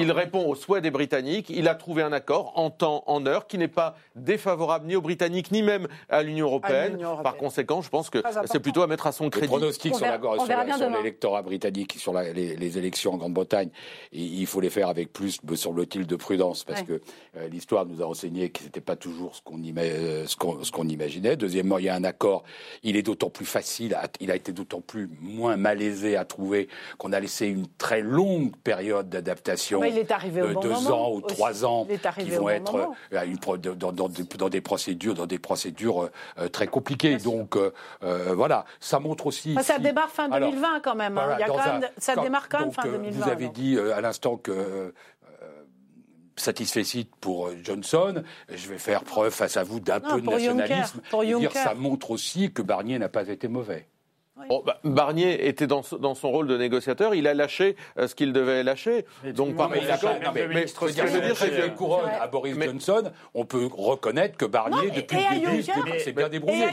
il 0.00 0.12
répond 0.12 0.46
aux 0.46 0.54
souhaits 0.54 0.82
des 0.82 0.90
Britanniques. 0.90 1.50
Il 1.50 1.68
a 1.68 1.74
trouvé 1.74 2.02
un 2.02 2.12
accord 2.12 2.52
en 2.56 2.70
temps, 2.70 3.02
en 3.06 3.26
heure, 3.26 3.46
qui 3.46 3.58
n'est 3.58 3.68
pas 3.68 3.96
défavorable 4.14 4.86
ni 4.86 4.96
aux 4.96 5.00
Britanniques 5.00 5.50
ni 5.50 5.62
même 5.62 5.88
à 6.08 6.22
l'Union 6.22 6.46
européenne. 6.46 6.98
Par 7.22 7.36
conséquent, 7.36 7.82
je 7.82 7.88
pense 7.88 8.10
que 8.10 8.22
c'est 8.46 8.60
plutôt 8.60 8.82
à 8.82 8.86
mettre 8.86 9.06
à 9.06 9.12
son 9.12 9.30
crédit. 9.30 9.46
Les 9.46 9.48
pronostics 9.48 9.94
sur 9.94 10.06
l'électorat 10.90 11.42
britannique, 11.42 11.96
sur 11.98 12.12
les, 12.12 12.78
élections 12.78 13.14
en 13.14 13.16
Grande-Bretagne, 13.16 13.70
il 14.12 14.46
faut 14.46 14.60
les 14.60 14.70
faire 14.70 14.88
avec 14.88 15.12
plus, 15.12 15.42
me 15.44 15.56
semble-t-il, 15.56 16.03
de 16.06 16.16
prudence, 16.16 16.64
parce 16.64 16.82
que 16.82 17.00
euh, 17.36 17.48
l'histoire 17.48 17.86
nous 17.86 18.02
a 18.02 18.06
enseigné 18.06 18.50
que 18.50 18.60
ce 18.60 18.64
n'était 18.64 18.80
pas 18.80 18.96
toujours 18.96 19.34
ce 19.34 19.42
qu'on 20.70 20.88
imaginait. 20.88 21.36
Deuxièmement, 21.36 21.78
il 21.78 21.84
y 21.84 21.88
a 21.88 21.94
un 21.94 22.04
accord. 22.04 22.44
Il 22.82 22.96
est 22.96 23.02
d'autant 23.02 23.30
plus 23.30 23.46
facile, 23.46 23.96
il 24.20 24.30
a 24.30 24.36
été 24.36 24.52
d'autant 24.52 24.80
plus 24.80 25.08
moins 25.20 25.56
malaisé 25.56 26.16
à 26.16 26.24
trouver 26.24 26.68
qu'on 26.98 27.12
a 27.12 27.20
laissé 27.20 27.46
une 27.46 27.66
très 27.78 28.00
longue 28.00 28.54
période 28.56 29.08
d'adaptation. 29.08 29.82
il 29.84 29.98
est 29.98 30.10
arrivé 30.10 30.42
au 30.42 30.54
bon 30.54 30.60
deux 30.60 30.90
ans 30.90 31.12
ou 31.12 31.20
trois 31.20 31.64
ans 31.64 31.86
qui 32.18 32.30
vont 32.30 32.48
être 32.48 32.90
euh, 33.12 33.74
dans, 33.76 33.92
dans, 33.92 34.48
des 34.48 34.60
procédures, 34.60 35.14
dans 35.14 35.26
des 35.26 35.38
procédures 35.38 36.10
euh, 36.38 36.48
très 36.48 36.66
compliquées. 36.66 37.16
Donc 37.16 37.56
euh, 37.56 37.70
voilà, 38.34 38.64
ça 38.80 39.00
montre 39.00 39.26
aussi. 39.26 39.56
ça 39.62 39.78
démarre 39.78 40.10
fin 40.10 40.28
2020 40.28 40.80
quand 40.80 40.94
même. 40.94 41.18
Hein. 41.18 41.36
Il 41.38 41.40
y 41.40 41.44
a 41.44 41.46
quand 41.46 41.56
même, 41.56 41.88
ça 41.98 42.16
démarre 42.16 42.48
quand 42.48 42.60
même 42.60 42.72
fin 42.72 42.84
2020. 42.84 43.24
Vous 43.24 43.30
avez 43.30 43.48
dit 43.48 43.78
à 43.78 44.00
l'instant 44.00 44.36
que 44.36 44.92
satisfait 46.36 46.82
pour 47.20 47.50
Johnson. 47.62 48.22
Je 48.48 48.68
vais 48.68 48.78
faire 48.78 49.04
preuve 49.04 49.32
face 49.32 49.56
à 49.56 49.62
vous 49.62 49.80
d'un 49.80 50.00
peu 50.00 50.20
de 50.20 50.26
nationalisme. 50.26 51.00
Pour 51.10 51.24
dire, 51.24 51.52
ça 51.52 51.74
montre 51.74 52.10
aussi 52.10 52.52
que 52.52 52.62
Barnier 52.62 52.98
n'a 52.98 53.08
pas 53.08 53.28
été 53.28 53.48
mauvais. 53.48 53.86
Bah, 54.36 54.80
Barnier 54.82 55.46
était 55.46 55.68
dans, 55.68 55.82
dans, 56.00 56.16
son 56.16 56.30
rôle 56.30 56.48
de 56.48 56.56
négociateur, 56.58 57.14
il 57.14 57.28
a 57.28 57.34
lâché 57.34 57.76
euh, 57.98 58.08
ce 58.08 58.16
qu'il 58.16 58.32
devait 58.32 58.64
lâcher. 58.64 59.06
Donc, 59.32 59.56
par 59.56 59.68
conséquent, 59.68 60.18
mais, 60.34 60.48
mais, 60.48 60.66
ce 60.66 60.74
que 60.74 60.88
je 60.88 61.02
veux 61.02 61.20
dire, 61.20 61.36
c'est 61.36 61.50
que 61.50 61.68
couronne 61.68 62.10
à 62.20 62.26
Boris 62.26 62.56
Johnson, 62.58 63.12
on 63.32 63.44
peut 63.44 63.68
reconnaître 63.72 64.36
que 64.36 64.44
Barnier, 64.44 64.90
depuis 64.90 65.18
le 65.18 65.40
début, 65.40 66.00
s'est 66.00 66.12
bien 66.12 66.28
débrouillé. 66.28 66.66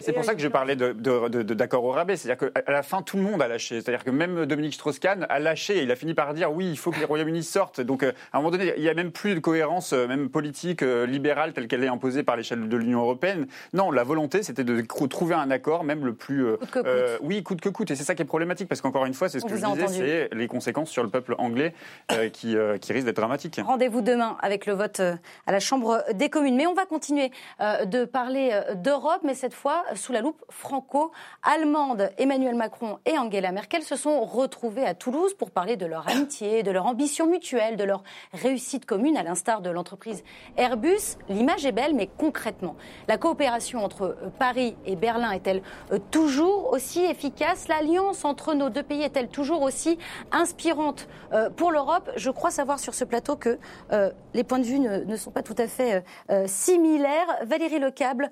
C'est 0.00 0.12
pour 0.12 0.24
ça 0.24 0.34
que 0.34 0.40
je 0.40 0.48
parlais 0.48 0.74
d'accord 0.74 1.82
de, 1.82 1.86
au 1.86 1.90
rabais. 1.90 2.16
C'est-à-dire 2.16 2.50
qu'à 2.52 2.72
la 2.72 2.82
fin, 2.82 3.02
tout 3.02 3.16
le 3.18 3.22
monde 3.22 3.40
a 3.40 3.46
lâché. 3.46 3.80
C'est-à-dire 3.80 4.02
que 4.02 4.10
même 4.10 4.44
Dominique 4.44 4.74
Strauss-Kahn 4.74 5.26
a 5.28 5.38
lâché. 5.38 5.82
Il 5.84 5.92
a 5.92 5.96
fini 5.96 6.14
par 6.14 6.34
dire 6.34 6.52
oui, 6.52 6.68
il 6.68 6.78
faut 6.78 6.90
que 6.90 6.98
les 6.98 7.04
Royaumes-Unis 7.04 7.44
sortent. 7.44 7.80
Donc, 7.80 8.02
euh, 8.02 8.12
à 8.32 8.38
un 8.38 8.40
moment 8.40 8.50
donné, 8.50 8.74
il 8.76 8.82
n'y 8.82 8.88
a 8.88 8.94
même 8.94 9.12
plus 9.12 9.36
de 9.36 9.40
cohérence, 9.40 9.92
euh, 9.92 10.08
même 10.08 10.28
politique, 10.28 10.82
libérale, 10.82 11.52
telle 11.52 11.68
qu'elle 11.68 11.84
est 11.84 11.88
imposée 11.88 12.24
par 12.24 12.36
l'échelle 12.36 12.68
de 12.68 12.76
l'Union 12.76 13.00
européenne. 13.00 13.46
Non, 13.72 13.92
la 13.92 14.02
volonté, 14.02 14.42
c'était 14.42 14.64
de 14.64 14.80
trouver 15.06 15.36
un 15.36 15.52
accord, 15.52 15.84
même 15.84 16.04
le 16.04 16.14
plus 16.14 16.47
euh, 16.76 17.18
oui, 17.22 17.42
coûte 17.42 17.60
que 17.60 17.68
coûte. 17.68 17.90
Et 17.90 17.96
c'est 17.96 18.04
ça 18.04 18.14
qui 18.14 18.22
est 18.22 18.26
problématique, 18.26 18.68
parce 18.68 18.80
qu'encore 18.80 19.06
une 19.06 19.14
fois, 19.14 19.28
c'est 19.28 19.40
ce 19.40 19.44
que 19.46 19.56
je 19.56 19.64
disais, 19.64 20.28
c'est 20.28 20.34
les 20.34 20.48
conséquences 20.48 20.90
sur 20.90 21.02
le 21.02 21.08
peuple 21.08 21.34
anglais 21.38 21.74
euh, 22.12 22.28
qui, 22.28 22.56
euh, 22.56 22.78
qui 22.78 22.92
risquent 22.92 23.06
d'être 23.06 23.16
dramatiques. 23.16 23.60
Rendez-vous 23.64 24.00
demain 24.00 24.36
avec 24.40 24.66
le 24.66 24.74
vote 24.74 25.00
à 25.00 25.52
la 25.52 25.60
Chambre 25.60 26.04
des 26.14 26.28
communes. 26.28 26.56
Mais 26.56 26.66
on 26.66 26.74
va 26.74 26.86
continuer 26.86 27.30
de 27.60 28.04
parler 28.04 28.58
d'Europe, 28.76 29.20
mais 29.24 29.34
cette 29.34 29.54
fois 29.54 29.84
sous 29.94 30.12
la 30.12 30.20
loupe 30.20 30.44
franco-allemande. 30.48 32.10
Emmanuel 32.18 32.54
Macron 32.54 32.98
et 33.06 33.18
Angela 33.18 33.52
Merkel 33.52 33.82
se 33.82 33.96
sont 33.96 34.20
retrouvés 34.24 34.84
à 34.84 34.94
Toulouse 34.94 35.34
pour 35.34 35.50
parler 35.50 35.76
de 35.76 35.86
leur 35.86 36.08
amitié, 36.08 36.62
de 36.62 36.70
leur 36.70 36.86
ambition 36.86 37.26
mutuelle, 37.28 37.76
de 37.76 37.84
leur 37.84 38.02
réussite 38.32 38.86
commune, 38.86 39.16
à 39.16 39.22
l'instar 39.22 39.60
de 39.60 39.70
l'entreprise 39.70 40.22
Airbus. 40.56 41.16
L'image 41.28 41.66
est 41.66 41.72
belle, 41.72 41.94
mais 41.94 42.08
concrètement, 42.18 42.76
la 43.06 43.18
coopération 43.18 43.84
entre 43.84 44.16
Paris 44.38 44.76
et 44.86 44.96
Berlin 44.96 45.32
est-elle 45.32 45.62
toujours 46.10 46.37
aussi 46.44 47.04
efficace 47.04 47.68
L'alliance 47.68 48.24
entre 48.24 48.54
nos 48.54 48.70
deux 48.70 48.82
pays 48.82 49.02
est-elle 49.02 49.28
toujours 49.28 49.62
aussi 49.62 49.98
inspirante 50.32 51.08
euh, 51.32 51.50
pour 51.50 51.70
l'Europe? 51.70 52.10
Je 52.16 52.30
crois 52.30 52.50
savoir 52.50 52.78
sur 52.78 52.94
ce 52.94 53.04
plateau 53.04 53.36
que 53.36 53.58
euh, 53.92 54.10
les 54.34 54.44
points 54.44 54.58
de 54.58 54.64
vue 54.64 54.78
ne, 54.78 55.16
sont 55.16 55.30
pas 55.30 55.42
tout 55.42 55.54
à 55.58 55.66
fait 55.66 56.04
euh, 56.30 56.46
similaires. 56.46 57.38
Valérie 57.42 57.78
Lecable 57.78 58.30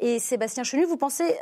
et 0.00 0.18
Sébastien 0.18 0.64
Chenu, 0.64 0.84
vous 0.84 0.96
pensez 0.96 1.36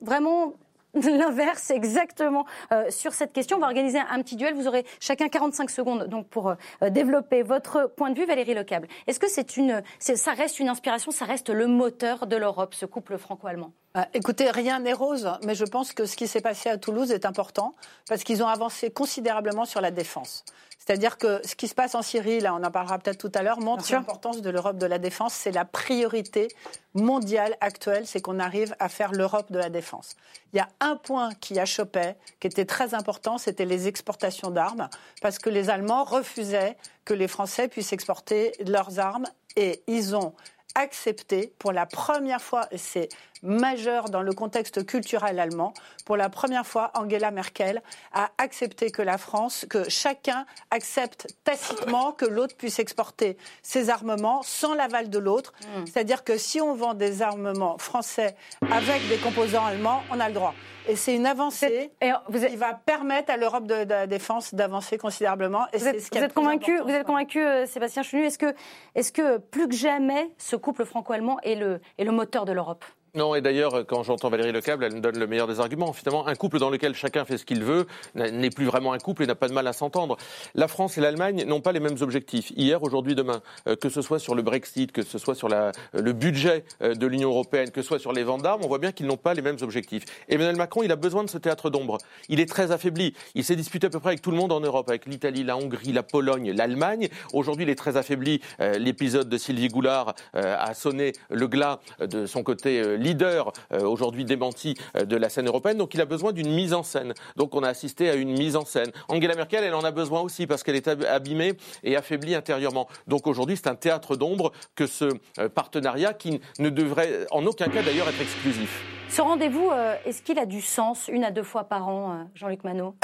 vraiment 0.00 0.54
l'inverse 1.02 1.70
exactement 1.70 2.46
euh, 2.72 2.90
sur 2.90 3.12
cette 3.12 3.32
question. 3.32 3.56
On 3.56 3.60
va 3.60 3.66
organiser 3.66 3.98
un, 3.98 4.22
petit 4.22 4.36
duel. 4.36 4.54
Vous 4.54 4.68
aurez 4.68 4.84
chacun 5.00 5.28
45 5.28 5.70
secondes 5.70 6.04
donc 6.08 6.28
pour 6.28 6.48
euh, 6.48 6.90
développer 6.90 7.42
votre 7.42 7.92
point 7.96 8.10
de 8.10 8.18
vue, 8.18 8.26
Valérie 8.26 8.54
Lecable. 8.54 8.88
Est-ce 9.06 9.20
que 9.20 9.28
c'est 9.28 9.56
une, 9.56 9.82
ça 9.98 10.32
reste 10.32 10.60
une 10.60 10.68
inspiration, 10.68 11.10
ça 11.10 11.24
reste 11.24 11.50
le 11.50 11.66
moteur 11.66 12.26
de 12.26 12.36
l'Europe, 12.36 12.74
ce 12.74 12.86
couple 12.86 13.18
franco-allemand? 13.18 13.72
Bah, 13.94 14.08
Écoutez, 14.14 14.50
rien 14.50 14.80
n'est 14.80 14.92
rose, 14.92 15.30
mais 15.44 15.54
je 15.54 15.64
pense 15.64 15.92
que 15.92 16.06
ce 16.06 16.16
qui 16.16 16.26
s'est 16.26 16.40
passé 16.40 16.68
à 16.68 16.78
Toulouse 16.78 17.10
est 17.12 17.26
important 17.26 17.74
parce 18.08 18.24
qu'ils 18.24 18.42
ont 18.42 18.48
avancé 18.48 18.90
considérablement 18.90 19.64
sur 19.64 19.80
la 19.80 19.90
défense. 19.90 20.44
C'est-à-dire 20.84 21.16
que 21.16 21.40
ce 21.46 21.54
qui 21.54 21.66
se 21.66 21.74
passe 21.74 21.94
en 21.94 22.02
Syrie, 22.02 22.40
là, 22.40 22.54
on 22.54 22.62
en 22.62 22.70
parlera 22.70 22.98
peut-être 22.98 23.16
tout 23.16 23.32
à 23.34 23.42
l'heure, 23.42 23.58
montre 23.60 23.90
l'importance 23.90 24.42
de 24.42 24.50
l'Europe 24.50 24.76
de 24.76 24.84
la 24.84 24.98
défense. 24.98 25.32
C'est 25.32 25.50
la 25.50 25.64
priorité 25.64 26.48
mondiale 26.92 27.56
actuelle, 27.62 28.06
c'est 28.06 28.20
qu'on 28.20 28.38
arrive 28.38 28.76
à 28.80 28.90
faire 28.90 29.12
l'Europe 29.12 29.50
de 29.50 29.58
la 29.58 29.70
défense. 29.70 30.14
Il 30.52 30.58
y 30.58 30.60
a 30.60 30.68
un 30.80 30.96
point 30.96 31.30
qui 31.40 31.58
achoppait, 31.58 32.16
qui 32.38 32.48
était 32.48 32.66
très 32.66 32.92
important, 32.92 33.38
c'était 33.38 33.64
les 33.64 33.88
exportations 33.88 34.50
d'armes, 34.50 34.90
parce 35.22 35.38
que 35.38 35.48
les 35.48 35.70
Allemands 35.70 36.04
refusaient 36.04 36.76
que 37.06 37.14
les 37.14 37.28
Français 37.28 37.68
puissent 37.68 37.94
exporter 37.94 38.52
leurs 38.66 38.98
armes, 38.98 39.26
et 39.56 39.82
ils 39.86 40.14
ont 40.14 40.34
accepté 40.74 41.52
pour 41.58 41.72
la 41.72 41.86
première 41.86 42.42
fois, 42.42 42.66
et 42.70 42.78
c'est 42.78 43.08
majeur 43.42 44.08
dans 44.08 44.22
le 44.22 44.32
contexte 44.32 44.86
culturel 44.86 45.38
allemand. 45.38 45.74
Pour 46.04 46.16
la 46.16 46.28
première 46.28 46.66
fois, 46.66 46.90
Angela 46.94 47.30
Merkel 47.30 47.82
a 48.12 48.30
accepté 48.38 48.90
que 48.90 49.02
la 49.02 49.18
France, 49.18 49.66
que 49.68 49.88
chacun 49.88 50.46
accepte 50.70 51.28
tacitement 51.44 52.12
que 52.12 52.24
l'autre 52.24 52.56
puisse 52.56 52.78
exporter 52.78 53.36
ses 53.62 53.90
armements 53.90 54.42
sans 54.42 54.74
l'aval 54.74 55.10
de 55.10 55.18
l'autre. 55.18 55.52
Hmm. 55.62 55.84
C'est-à-dire 55.86 56.24
que 56.24 56.38
si 56.38 56.60
on 56.60 56.74
vend 56.74 56.94
des 56.94 57.22
armements 57.22 57.78
français 57.78 58.34
avec 58.70 59.06
des 59.08 59.18
composants 59.18 59.66
allemands, 59.66 60.02
on 60.10 60.18
a 60.18 60.28
le 60.28 60.34
droit. 60.34 60.54
Et 60.86 60.96
c'est 60.96 61.14
une 61.14 61.26
avancée 61.26 61.92
qui 62.00 62.56
va 62.56 62.74
permettre 62.74 63.32
à 63.32 63.36
l'Europe 63.36 63.66
de, 63.66 63.88
la 63.88 64.06
défense 64.06 64.54
d'avancer 64.54 64.98
considérablement. 64.98 65.66
Et 65.72 65.78
vous 65.78 65.88
êtes, 65.88 66.34
convaincu, 66.34 66.78
vous 66.78 66.90
êtes 66.90 67.06
convaincu, 67.06 67.40
euh, 67.40 67.66
Sébastien 67.66 68.02
Chenu, 68.02 68.24
est-ce 68.24 68.38
que, 68.38 68.54
est 68.94 69.14
que 69.14 69.38
plus 69.38 69.68
que 69.68 69.74
jamais, 69.74 70.30
ce 70.36 70.56
couple 70.56 70.84
franco-allemand 70.84 71.38
est 71.42 71.54
le, 71.54 71.80
est 71.98 72.04
le 72.04 72.12
moteur 72.12 72.44
de 72.44 72.52
l'Europe? 72.52 72.84
Non, 73.14 73.36
et 73.36 73.40
d'ailleurs, 73.40 73.86
quand 73.86 74.02
j'entends 74.02 74.28
Valérie 74.28 74.50
Lecable, 74.50 74.82
elle 74.82 74.94
me 74.94 75.00
donne 75.00 75.18
le 75.18 75.26
meilleur 75.28 75.46
des 75.46 75.60
arguments. 75.60 75.92
Finalement, 75.92 76.26
un 76.26 76.34
couple 76.34 76.58
dans 76.58 76.70
lequel 76.70 76.94
chacun 76.94 77.24
fait 77.24 77.38
ce 77.38 77.44
qu'il 77.44 77.62
veut 77.62 77.86
n'est 78.16 78.50
plus 78.50 78.64
vraiment 78.64 78.92
un 78.92 78.98
couple 78.98 79.22
et 79.22 79.26
n'a 79.26 79.36
pas 79.36 79.46
de 79.46 79.52
mal 79.52 79.66
à 79.68 79.72
s'entendre. 79.72 80.16
La 80.56 80.66
France 80.66 80.98
et 80.98 81.00
l'Allemagne 81.00 81.44
n'ont 81.46 81.60
pas 81.60 81.70
les 81.70 81.78
mêmes 81.78 81.96
objectifs. 82.00 82.50
Hier, 82.56 82.82
aujourd'hui, 82.82 83.14
demain, 83.14 83.40
euh, 83.68 83.76
que 83.76 83.88
ce 83.88 84.02
soit 84.02 84.18
sur 84.18 84.34
le 84.34 84.42
Brexit, 84.42 84.90
que 84.90 85.02
ce 85.02 85.18
soit 85.18 85.36
sur 85.36 85.48
la, 85.48 85.70
le 85.92 86.12
budget 86.12 86.64
euh, 86.82 86.94
de 86.94 87.06
l'Union 87.06 87.28
européenne, 87.28 87.70
que 87.70 87.82
ce 87.82 87.88
soit 87.88 87.98
sur 88.00 88.12
les 88.12 88.24
ventes 88.24 88.42
d'armes, 88.42 88.62
on 88.64 88.68
voit 88.68 88.78
bien 88.78 88.90
qu'ils 88.90 89.06
n'ont 89.06 89.16
pas 89.16 89.34
les 89.34 89.42
mêmes 89.42 89.58
objectifs. 89.62 90.04
Emmanuel 90.28 90.56
Macron, 90.56 90.82
il 90.82 90.90
a 90.90 90.96
besoin 90.96 91.22
de 91.22 91.30
ce 91.30 91.38
théâtre 91.38 91.70
d'ombre. 91.70 91.98
Il 92.28 92.40
est 92.40 92.48
très 92.48 92.72
affaibli. 92.72 93.14
Il 93.36 93.44
s'est 93.44 93.56
disputé 93.56 93.86
à 93.86 93.90
peu 93.90 94.00
près 94.00 94.10
avec 94.10 94.22
tout 94.22 94.32
le 94.32 94.36
monde 94.36 94.50
en 94.50 94.60
Europe, 94.60 94.88
avec 94.88 95.06
l'Italie, 95.06 95.44
la 95.44 95.56
Hongrie, 95.56 95.92
la 95.92 96.02
Pologne, 96.02 96.50
l'Allemagne. 96.50 97.08
Aujourd'hui, 97.32 97.64
il 97.64 97.70
est 97.70 97.74
très 97.76 97.96
affaibli. 97.96 98.40
Euh, 98.60 98.76
l'épisode 98.78 99.28
de 99.28 99.38
Sylvie 99.38 99.68
Goulard 99.68 100.14
a 100.32 100.74
sonné 100.74 101.12
le 101.30 101.46
glas 101.46 101.80
de 102.00 102.26
son 102.26 102.42
côté 102.42 102.96
leader 103.04 103.52
euh, 103.72 103.82
aujourd'hui 103.82 104.24
démenti 104.24 104.74
euh, 104.96 105.04
de 105.04 105.16
la 105.16 105.28
scène 105.28 105.46
européenne. 105.46 105.78
Donc 105.78 105.94
il 105.94 106.00
a 106.00 106.06
besoin 106.06 106.32
d'une 106.32 106.52
mise 106.52 106.74
en 106.74 106.82
scène. 106.82 107.14
Donc 107.36 107.54
on 107.54 107.62
a 107.62 107.68
assisté 107.68 108.10
à 108.10 108.14
une 108.14 108.32
mise 108.32 108.56
en 108.56 108.64
scène. 108.64 108.90
Angela 109.08 109.36
Merkel, 109.36 109.62
elle 109.62 109.74
en 109.74 109.84
a 109.84 109.92
besoin 109.92 110.20
aussi 110.20 110.46
parce 110.46 110.62
qu'elle 110.62 110.76
est 110.76 110.88
abîmée 110.88 111.54
et 111.84 111.96
affaiblie 111.96 112.34
intérieurement. 112.34 112.88
Donc 113.06 113.26
aujourd'hui, 113.26 113.56
c'est 113.56 113.68
un 113.68 113.76
théâtre 113.76 114.16
d'ombre 114.16 114.52
que 114.74 114.86
ce 114.86 115.10
euh, 115.38 115.48
partenariat 115.48 116.14
qui 116.14 116.40
ne 116.58 116.70
devrait 116.70 117.26
en 117.30 117.46
aucun 117.46 117.66
cas 117.66 117.82
d'ailleurs 117.82 118.08
être 118.08 118.20
exclusif. 118.20 118.82
Ce 119.08 119.20
rendez-vous, 119.20 119.70
est-ce 120.04 120.22
qu'il 120.22 120.38
a 120.40 120.46
du 120.46 120.60
sens 120.60 121.08
une 121.08 121.22
à 121.22 121.30
deux 121.30 121.42
fois 121.44 121.64
par 121.64 121.86
an, 121.86 122.26
Jean-Luc 122.34 122.64
Manot? 122.64 122.96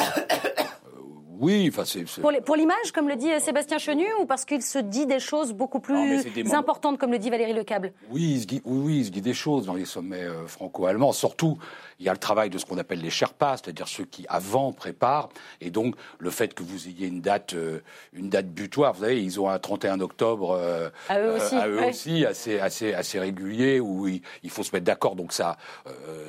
Oui, 1.40 1.70
enfin 1.72 1.85
c'est. 1.87 2.05
Pour 2.20 2.57
l'image, 2.57 2.92
comme 2.94 3.09
le 3.09 3.16
dit 3.16 3.29
Sébastien 3.40 3.79
Chenu, 3.79 4.05
ou 4.20 4.26
parce 4.26 4.44
qu'il 4.44 4.62
se 4.62 4.79
dit 4.79 5.07
des 5.07 5.20
choses 5.20 5.55
beaucoup 5.55 5.81
plus 5.81 6.22
importantes, 6.53 6.98
comme 6.98 7.11
le 7.11 7.18
dit 7.18 7.31
Valérie 7.31 7.55
Lecable 7.55 7.92
Oui, 8.11 8.33
il 8.35 8.40
se 8.42 8.46
dit, 8.46 8.61
oui, 8.66 8.98
il 8.98 9.05
se 9.07 9.11
dit 9.11 9.22
des 9.22 9.33
choses 9.33 9.64
dans 9.64 9.74
les 9.74 9.87
sommets 9.87 10.24
euh, 10.24 10.46
franco-allemands. 10.46 11.12
Surtout, 11.12 11.57
il 11.98 12.05
y 12.05 12.11
a 12.11 12.12
le 12.12 12.18
travail 12.18 12.50
de 12.50 12.59
ce 12.59 12.66
qu'on 12.66 12.76
appelle 12.76 13.00
les 13.00 13.09
Sherpas, 13.09 13.57
c'est-à-dire 13.57 13.88
ceux 13.88 14.05
qui 14.05 14.26
avant 14.29 14.72
préparent, 14.72 15.31
et 15.62 15.70
donc 15.70 15.94
le 16.18 16.29
fait 16.29 16.53
que 16.53 16.62
vous 16.62 16.88
ayez 16.88 17.07
une 17.07 17.22
date, 17.22 17.55
euh, 17.55 17.81
une 18.12 18.29
date 18.29 18.48
butoir. 18.48 18.92
Vous 18.92 19.00
savez, 19.00 19.22
ils 19.22 19.40
ont 19.40 19.48
un 19.48 19.59
31 19.59 20.00
octobre 20.00 20.50
euh, 20.50 20.90
à 21.09 21.20
eux 21.20 21.37
aussi, 21.37 21.55
à 21.55 21.68
eux 21.68 21.88
aussi 21.88 22.26
assez, 22.26 22.59
assez, 22.59 22.92
assez 22.92 23.18
régulier 23.18 23.81
où 23.81 24.07
il, 24.09 24.50
faut 24.50 24.62
se 24.62 24.72
mettre 24.72 24.85
d'accord. 24.85 25.16
Donc 25.16 25.33
ça, 25.33 25.57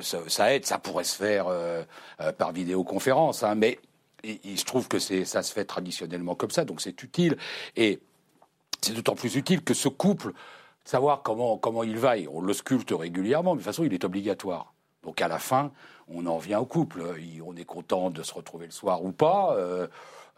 ça, 0.00 0.54
aide. 0.54 0.64
Ça 0.64 0.78
pourrait 0.78 1.04
se 1.04 1.16
faire 1.16 1.46
par 2.38 2.52
vidéoconférence, 2.52 3.42
hein, 3.42 3.54
mais 3.54 3.78
il 4.24 4.58
se 4.58 4.64
trouve 4.64 4.88
que 4.88 4.98
ça 4.98 5.42
se 5.42 5.52
fait 5.52 5.64
traditionnellement 5.64 6.34
comme 6.34 6.50
ça, 6.50 6.64
donc 6.64 6.80
c'est 6.80 7.02
utile. 7.02 7.36
Et 7.76 8.00
c'est 8.80 8.94
d'autant 8.94 9.14
plus 9.14 9.36
utile 9.36 9.62
que 9.62 9.74
ce 9.74 9.88
couple, 9.88 10.32
savoir 10.84 11.22
comment, 11.22 11.82
il 11.82 11.96
va, 11.96 12.14
on 12.30 12.40
le 12.40 12.52
sculpte 12.52 12.92
régulièrement, 12.96 13.54
mais 13.54 13.60
de 13.60 13.64
toute 13.64 13.72
façon, 13.72 13.84
il 13.84 13.94
est 13.94 14.04
obligatoire. 14.04 14.72
Donc 15.02 15.20
à 15.20 15.28
la 15.28 15.38
fin, 15.38 15.72
on 16.08 16.26
en 16.26 16.38
vient 16.38 16.60
au 16.60 16.66
couple. 16.66 17.02
On 17.44 17.56
est 17.56 17.64
content 17.64 18.10
de 18.10 18.22
se 18.22 18.34
retrouver 18.34 18.66
le 18.66 18.72
soir 18.72 19.04
ou 19.04 19.12
pas. 19.12 19.56
Euh, 19.56 19.88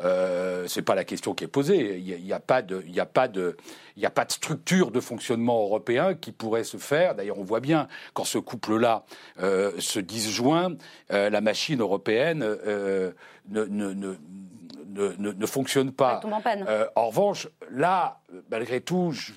euh, 0.02 0.66
c'est 0.66 0.82
pas 0.82 0.94
la 0.94 1.04
question 1.04 1.34
qui 1.34 1.44
est 1.44 1.48
posée. 1.48 1.98
Il 1.98 2.24
n'y 2.24 2.32
a, 2.32 2.40
pas 2.40 2.62
de, 2.62 2.82
il 2.86 2.98
a 2.98 3.06
pas 3.06 3.28
de, 3.28 3.56
il 3.96 4.04
a 4.04 4.10
pas 4.10 4.24
de 4.24 4.32
structure 4.32 4.90
de 4.90 5.00
fonctionnement 5.00 5.62
européen 5.62 6.14
qui 6.14 6.32
pourrait 6.32 6.64
se 6.64 6.76
faire. 6.76 7.14
D'ailleurs, 7.14 7.38
on 7.38 7.44
voit 7.44 7.60
bien 7.60 7.88
quand 8.12 8.24
ce 8.24 8.38
couple-là 8.38 9.04
euh, 9.40 9.72
se 9.78 10.00
disjoint, 10.00 10.74
euh, 11.12 11.30
la 11.30 11.40
machine 11.40 11.80
européenne 11.80 12.42
euh, 12.42 13.12
ne, 13.48 13.64
ne, 13.64 14.16
ne 14.86 15.14
ne, 15.18 15.32
ne, 15.32 15.46
fonctionne 15.46 15.92
pas. 15.92 16.20
En, 16.24 16.42
euh, 16.46 16.86
en 16.96 17.08
revanche, 17.08 17.48
là, 17.70 18.20
malgré 18.50 18.80
tout, 18.80 19.12
je 19.12 19.32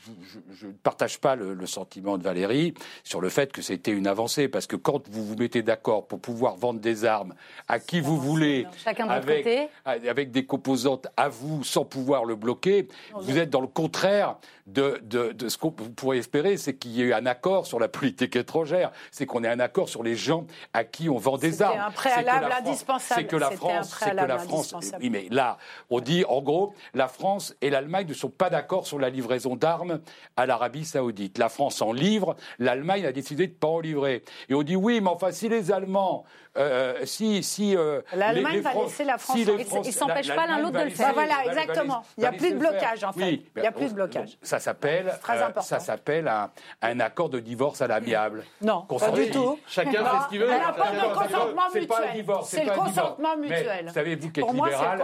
ne 0.67 0.71
partage 0.71 1.19
pas 1.19 1.35
le, 1.35 1.65
sentiment 1.65 2.17
de 2.17 2.23
Valérie 2.23 2.73
sur 3.03 3.19
le 3.21 3.29
fait 3.29 3.51
que 3.51 3.61
c'était 3.61 3.91
une 3.91 4.07
avancée, 4.07 4.47
parce 4.47 4.67
que 4.67 4.75
quand 4.75 5.09
vous 5.09 5.25
vous 5.25 5.35
mettez 5.35 5.61
d'accord 5.61 6.07
pour 6.07 6.19
pouvoir 6.19 6.55
vendre 6.55 6.79
des 6.79 7.05
armes 7.05 7.35
à 7.67 7.79
qui 7.79 7.99
vous 7.99 8.17
voulez, 8.17 8.65
avec, 8.97 9.69
avec, 9.85 10.31
des 10.31 10.45
composantes 10.45 11.07
à 11.17 11.29
vous 11.29 11.63
sans 11.63 11.85
pouvoir 11.85 12.25
le 12.25 12.35
bloquer, 12.35 12.87
vous 13.15 13.37
êtes 13.37 13.49
dans 13.49 13.61
le 13.61 13.67
contraire 13.67 14.37
de, 14.67 14.99
de, 15.03 15.31
de 15.31 15.49
ce 15.49 15.57
qu'on 15.57 15.71
pourrait 15.71 16.17
espérer, 16.17 16.57
c'est 16.57 16.75
qu'il 16.75 16.91
y 16.91 17.01
ait 17.01 17.05
eu 17.05 17.13
un 17.13 17.25
accord 17.25 17.65
sur 17.65 17.79
la 17.79 17.87
politique 17.87 18.35
étrangère, 18.35 18.91
c'est 19.11 19.25
qu'on 19.25 19.43
ait 19.43 19.49
un 19.49 19.59
accord 19.59 19.89
sur 19.89 20.03
les 20.03 20.15
gens 20.15 20.45
à 20.73 20.83
qui 20.83 21.09
on 21.09 21.17
vend 21.17 21.37
des 21.37 21.61
armes. 21.61 21.73
C'est 21.75 21.79
un 21.79 21.91
préalable 21.91 22.51
indispensable. 22.51 23.21
C'est 23.21 23.27
que 23.27 23.35
la 23.37 23.51
France, 23.51 23.95
c'est 23.99 24.11
que 24.11 24.15
la 24.15 24.37
France, 24.37 24.75
oui, 24.99 25.09
mais 25.09 25.27
là, 25.31 25.57
on 25.89 26.01
dit 26.01 26.25
en 26.27 26.41
gros, 26.41 26.73
la 26.93 27.07
France 27.07 27.55
et 27.61 27.69
l'Allemagne 27.69 28.07
ne 28.07 28.13
sont 28.13 28.29
pas 28.29 28.49
d'accord 28.49 28.85
sur 28.85 28.99
la 28.99 29.09
livraison 29.09 29.55
d'armes 29.55 30.01
à 30.35 30.45
l'Arabie 30.45 30.85
Saoudite. 30.85 31.37
La 31.37 31.49
France 31.49 31.81
en 31.81 31.93
livre, 31.93 32.35
l'Allemagne 32.59 33.05
a 33.05 33.11
décidé 33.11 33.47
de 33.47 33.53
ne 33.53 33.57
pas 33.57 33.67
en 33.67 33.79
livrer. 33.79 34.23
Et 34.49 34.53
on 34.53 34.63
dit 34.63 34.75
oui, 34.75 34.99
mais 35.01 35.09
enfin, 35.09 35.31
si 35.31 35.47
les 35.47 35.71
Allemands 35.71 36.25
euh, 36.57 37.05
si, 37.05 37.43
si 37.43 37.75
euh, 37.75 38.01
l'Allemagne 38.15 38.61
va 38.61 38.73
laisser 38.73 39.03
la 39.03 39.17
France, 39.17 39.37
ils 39.37 39.47
ne 39.47 39.91
s'empêchent 39.91 40.33
pas 40.33 40.47
l'un 40.47 40.59
l'autre 40.59 40.79
de 40.79 40.85
le 40.85 40.89
faire. 40.89 41.13
Bah 41.13 41.13
voilà, 41.13 41.45
exactement. 41.45 42.03
Il 42.17 42.21
n'y 42.21 42.25
a 42.25 42.31
plus 42.31 42.51
de 42.51 42.57
blocage 42.57 43.03
en 43.03 43.13
fait. 43.13 43.33
Il 43.55 43.61
n'y 43.61 43.67
a 43.67 43.71
plus 43.71 43.89
de 43.89 43.93
blocage. 43.93 44.37
Ça 44.57 44.71
s'appelle, 44.71 45.07
euh, 45.09 45.61
ça 45.61 45.79
s'appelle 45.79 46.27
un, 46.27 46.49
un, 46.81 46.99
accord 46.99 47.29
de 47.29 47.39
divorce 47.39 47.81
à 47.81 47.87
l'amiable. 47.87 48.43
Non, 48.61 48.81
pas 48.81 49.11
du 49.11 49.29
tout. 49.29 49.59
Chacun 49.67 50.03
fait 50.03 50.23
ce 50.23 50.29
qu'il 50.29 50.39
veut. 50.39 50.49
Elle 50.51 50.59
n'a 50.59 50.73
pas 50.73 50.91
de 50.91 51.13
consentement 51.13 51.69
mutuel. 51.73 52.25
C'est 52.43 52.65
le 52.65 52.71
consentement 52.71 53.37
mutuel. 53.37 53.91
Savez-vous 53.93 54.31
qu'être 54.31 54.53
libéral, 54.53 55.03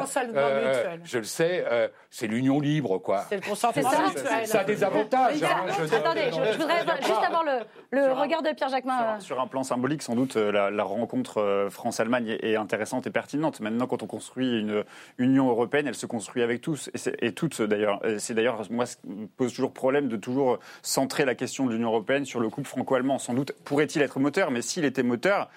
je 1.04 1.18
le 1.20 1.24
sais, 1.24 1.66
c'est 2.10 2.28
l'union 2.28 2.60
libre, 2.60 2.98
quoi. 2.98 3.26
C'est 3.30 3.36
le 3.36 3.50
consentement 3.50 3.90
mutuel. 4.08 4.48
Ça 4.48 4.62
a 4.62 4.64
des 4.64 4.84
avantages. 4.84 5.44
Hein, 5.44 5.66
attendez, 5.92 6.32
je 6.32 6.58
voudrais 6.58 6.86
juste 7.02 7.24
avoir 7.24 7.44
le 7.92 8.12
regard 8.14 8.42
de 8.42 8.52
Pierre 8.54 8.70
Jacquemin. 8.70 9.20
Sur 9.20 9.40
un 9.40 9.48
plan 9.48 9.64
symbolique, 9.64 10.02
sans 10.02 10.16
doute, 10.16 10.36
la 10.36 10.84
rencontre 10.84 11.40
euh, 11.42 11.70
France-Allemagne 11.70 12.38
est 12.42 12.56
intéressante 12.56 13.08
et 13.08 13.12
pertinente. 13.12 13.60
Maintenant, 13.60 13.88
quand 13.88 14.04
on 14.04 14.08
construit 14.08 14.60
une 14.60 14.84
Union 15.18 15.50
européenne, 15.50 15.88
elle 15.88 15.96
se 15.96 16.06
construit 16.06 16.42
avec 16.42 16.62
tous 16.62 16.90
et, 17.20 17.34
toutes 17.34 17.62
d'ailleurs. 17.62 18.02
C'est 18.18 18.34
d'ailleurs 18.34 18.62
moi 18.70 18.86
pose 19.44 19.54
toujours 19.54 19.74
problème 19.74 20.08
de 20.08 20.16
toujours 20.16 20.60
centrer 20.82 21.26
la 21.26 21.36
question 21.36 21.66
de 21.66 21.74
l'Union 21.74 21.90
européenne 21.90 22.24
sur 22.24 22.40
le 22.40 22.50
couple 22.50 22.68
franco-allemand. 22.68 23.20
Sans 23.20 23.34
doute 23.34 23.52
pourrait-il 23.66 24.02
être 24.02 24.20
moteur, 24.20 24.52
mais 24.52 24.62
s'il 24.62 24.86
était 24.86 25.04
moteur, 25.04 25.50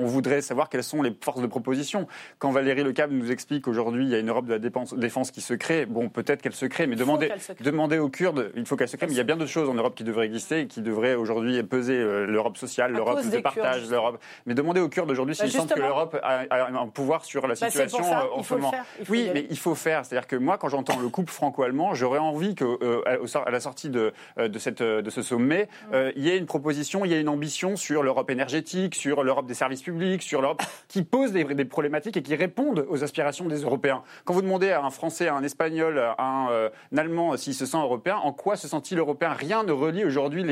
on 0.00 0.06
voudrait 0.06 0.40
savoir 0.40 0.68
quelles 0.68 0.82
sont 0.82 1.02
les 1.02 1.14
forces 1.20 1.40
de 1.40 1.46
proposition. 1.46 2.06
Quand 2.38 2.50
Valérie 2.50 2.82
Lecable 2.82 3.14
nous 3.14 3.30
explique 3.30 3.64
qu'aujourd'hui, 3.64 4.04
il 4.04 4.10
y 4.10 4.14
a 4.14 4.18
une 4.18 4.30
Europe 4.30 4.46
de 4.46 4.52
la 4.52 4.58
défense 4.58 5.30
qui 5.30 5.40
se 5.40 5.54
crée, 5.54 5.86
bon, 5.86 6.08
peut-être 6.08 6.42
qu'elle 6.42 6.54
se 6.54 6.66
crée, 6.66 6.86
mais 6.86 6.96
demandez, 6.96 7.98
aux 7.98 8.08
Kurdes, 8.08 8.52
il 8.56 8.66
faut 8.66 8.76
qu'elle 8.76 8.88
se 8.88 8.96
crée, 8.96 9.06
mais 9.06 9.12
il 9.12 9.16
y 9.16 9.20
a 9.20 9.24
bien 9.24 9.36
d'autres 9.36 9.50
choses 9.50 9.68
en 9.68 9.74
Europe 9.74 9.94
qui 9.94 10.04
devraient 10.04 10.26
exister 10.26 10.60
et 10.60 10.66
qui 10.66 10.80
devraient 10.80 11.14
aujourd'hui 11.14 11.62
peser 11.62 11.96
euh, 11.96 12.26
l'Europe 12.26 12.56
sociale, 12.56 12.92
l'Europe 12.92 13.20
de 13.28 13.38
partage, 13.38 13.88
l'Europe. 13.90 14.20
Mais 14.46 14.54
demandez 14.54 14.80
aux 14.80 14.88
Kurdes 14.88 15.10
aujourd'hui 15.10 15.34
s'ils 15.34 15.52
bah, 15.52 15.58
sentent 15.58 15.74
que 15.74 15.80
l'Europe 15.80 16.18
a, 16.22 16.46
un 16.50 16.86
pouvoir 16.88 17.24
sur 17.24 17.46
la 17.46 17.54
bah, 17.54 17.70
situation 17.70 18.04
euh, 18.04 18.38
en 18.38 18.42
ce 18.42 18.54
moment. 18.54 18.72
Oui, 19.08 19.30
mais 19.32 19.46
il 19.50 19.58
faut 19.58 19.74
faire. 19.74 20.04
C'est-à-dire 20.04 20.26
que 20.26 20.36
moi, 20.36 20.58
quand 20.58 20.68
j'entends 20.68 20.98
le 20.98 21.08
couple 21.08 21.32
franco-allemand, 21.32 21.94
j'aurais 21.94 22.18
envie 22.18 22.54
qu'à 22.54 22.64
euh, 22.64 23.02
à 23.46 23.50
la 23.50 23.60
sortie 23.60 23.90
de, 23.90 24.12
de, 24.38 24.58
cette, 24.58 24.82
de 24.82 25.10
ce 25.10 25.22
sommet, 25.22 25.68
mm. 25.92 25.96
il 26.16 26.22
y 26.22 26.30
ait 26.30 26.38
une 26.38 26.46
proposition, 26.46 27.04
il 27.04 27.10
y 27.10 27.14
ait 27.14 27.20
une 27.20 27.28
ambition 27.28 27.76
sur 27.76 28.02
l'Europe 28.02 28.30
énergétique, 28.30 28.94
sur 28.94 29.22
l'Europe 29.22 29.46
des 29.46 29.54
services 29.54 29.82
publics, 29.82 29.89
sur 30.20 30.40
l'Europe, 30.40 30.62
qui 30.88 31.02
posent 31.02 31.32
des, 31.32 31.44
problématiques 31.64 32.16
et 32.16 32.22
qui 32.22 32.34
répondent 32.34 32.86
aux 32.88 33.04
aspirations 33.04 33.46
des 33.46 33.62
Européens. 33.62 34.02
Quand 34.24 34.34
vous 34.34 34.42
demandez 34.42 34.70
à 34.70 34.82
un 34.82 34.90
Français, 34.90 35.28
à 35.28 35.34
un 35.34 35.42
Espagnol, 35.42 35.98
à 35.98 36.22
un, 36.22 36.50
euh, 36.50 36.68
Allemand 36.96 37.38
s'il 37.38 37.54
se 37.54 37.64
sent 37.64 37.78
européen, 37.78 38.16
en 38.16 38.32
quoi 38.32 38.56
se 38.56 38.68
sent-il 38.68 38.98
européen? 38.98 39.30
Rien 39.32 39.64
ne 39.64 39.72
relie 39.72 40.04
aujourd'hui 40.04 40.44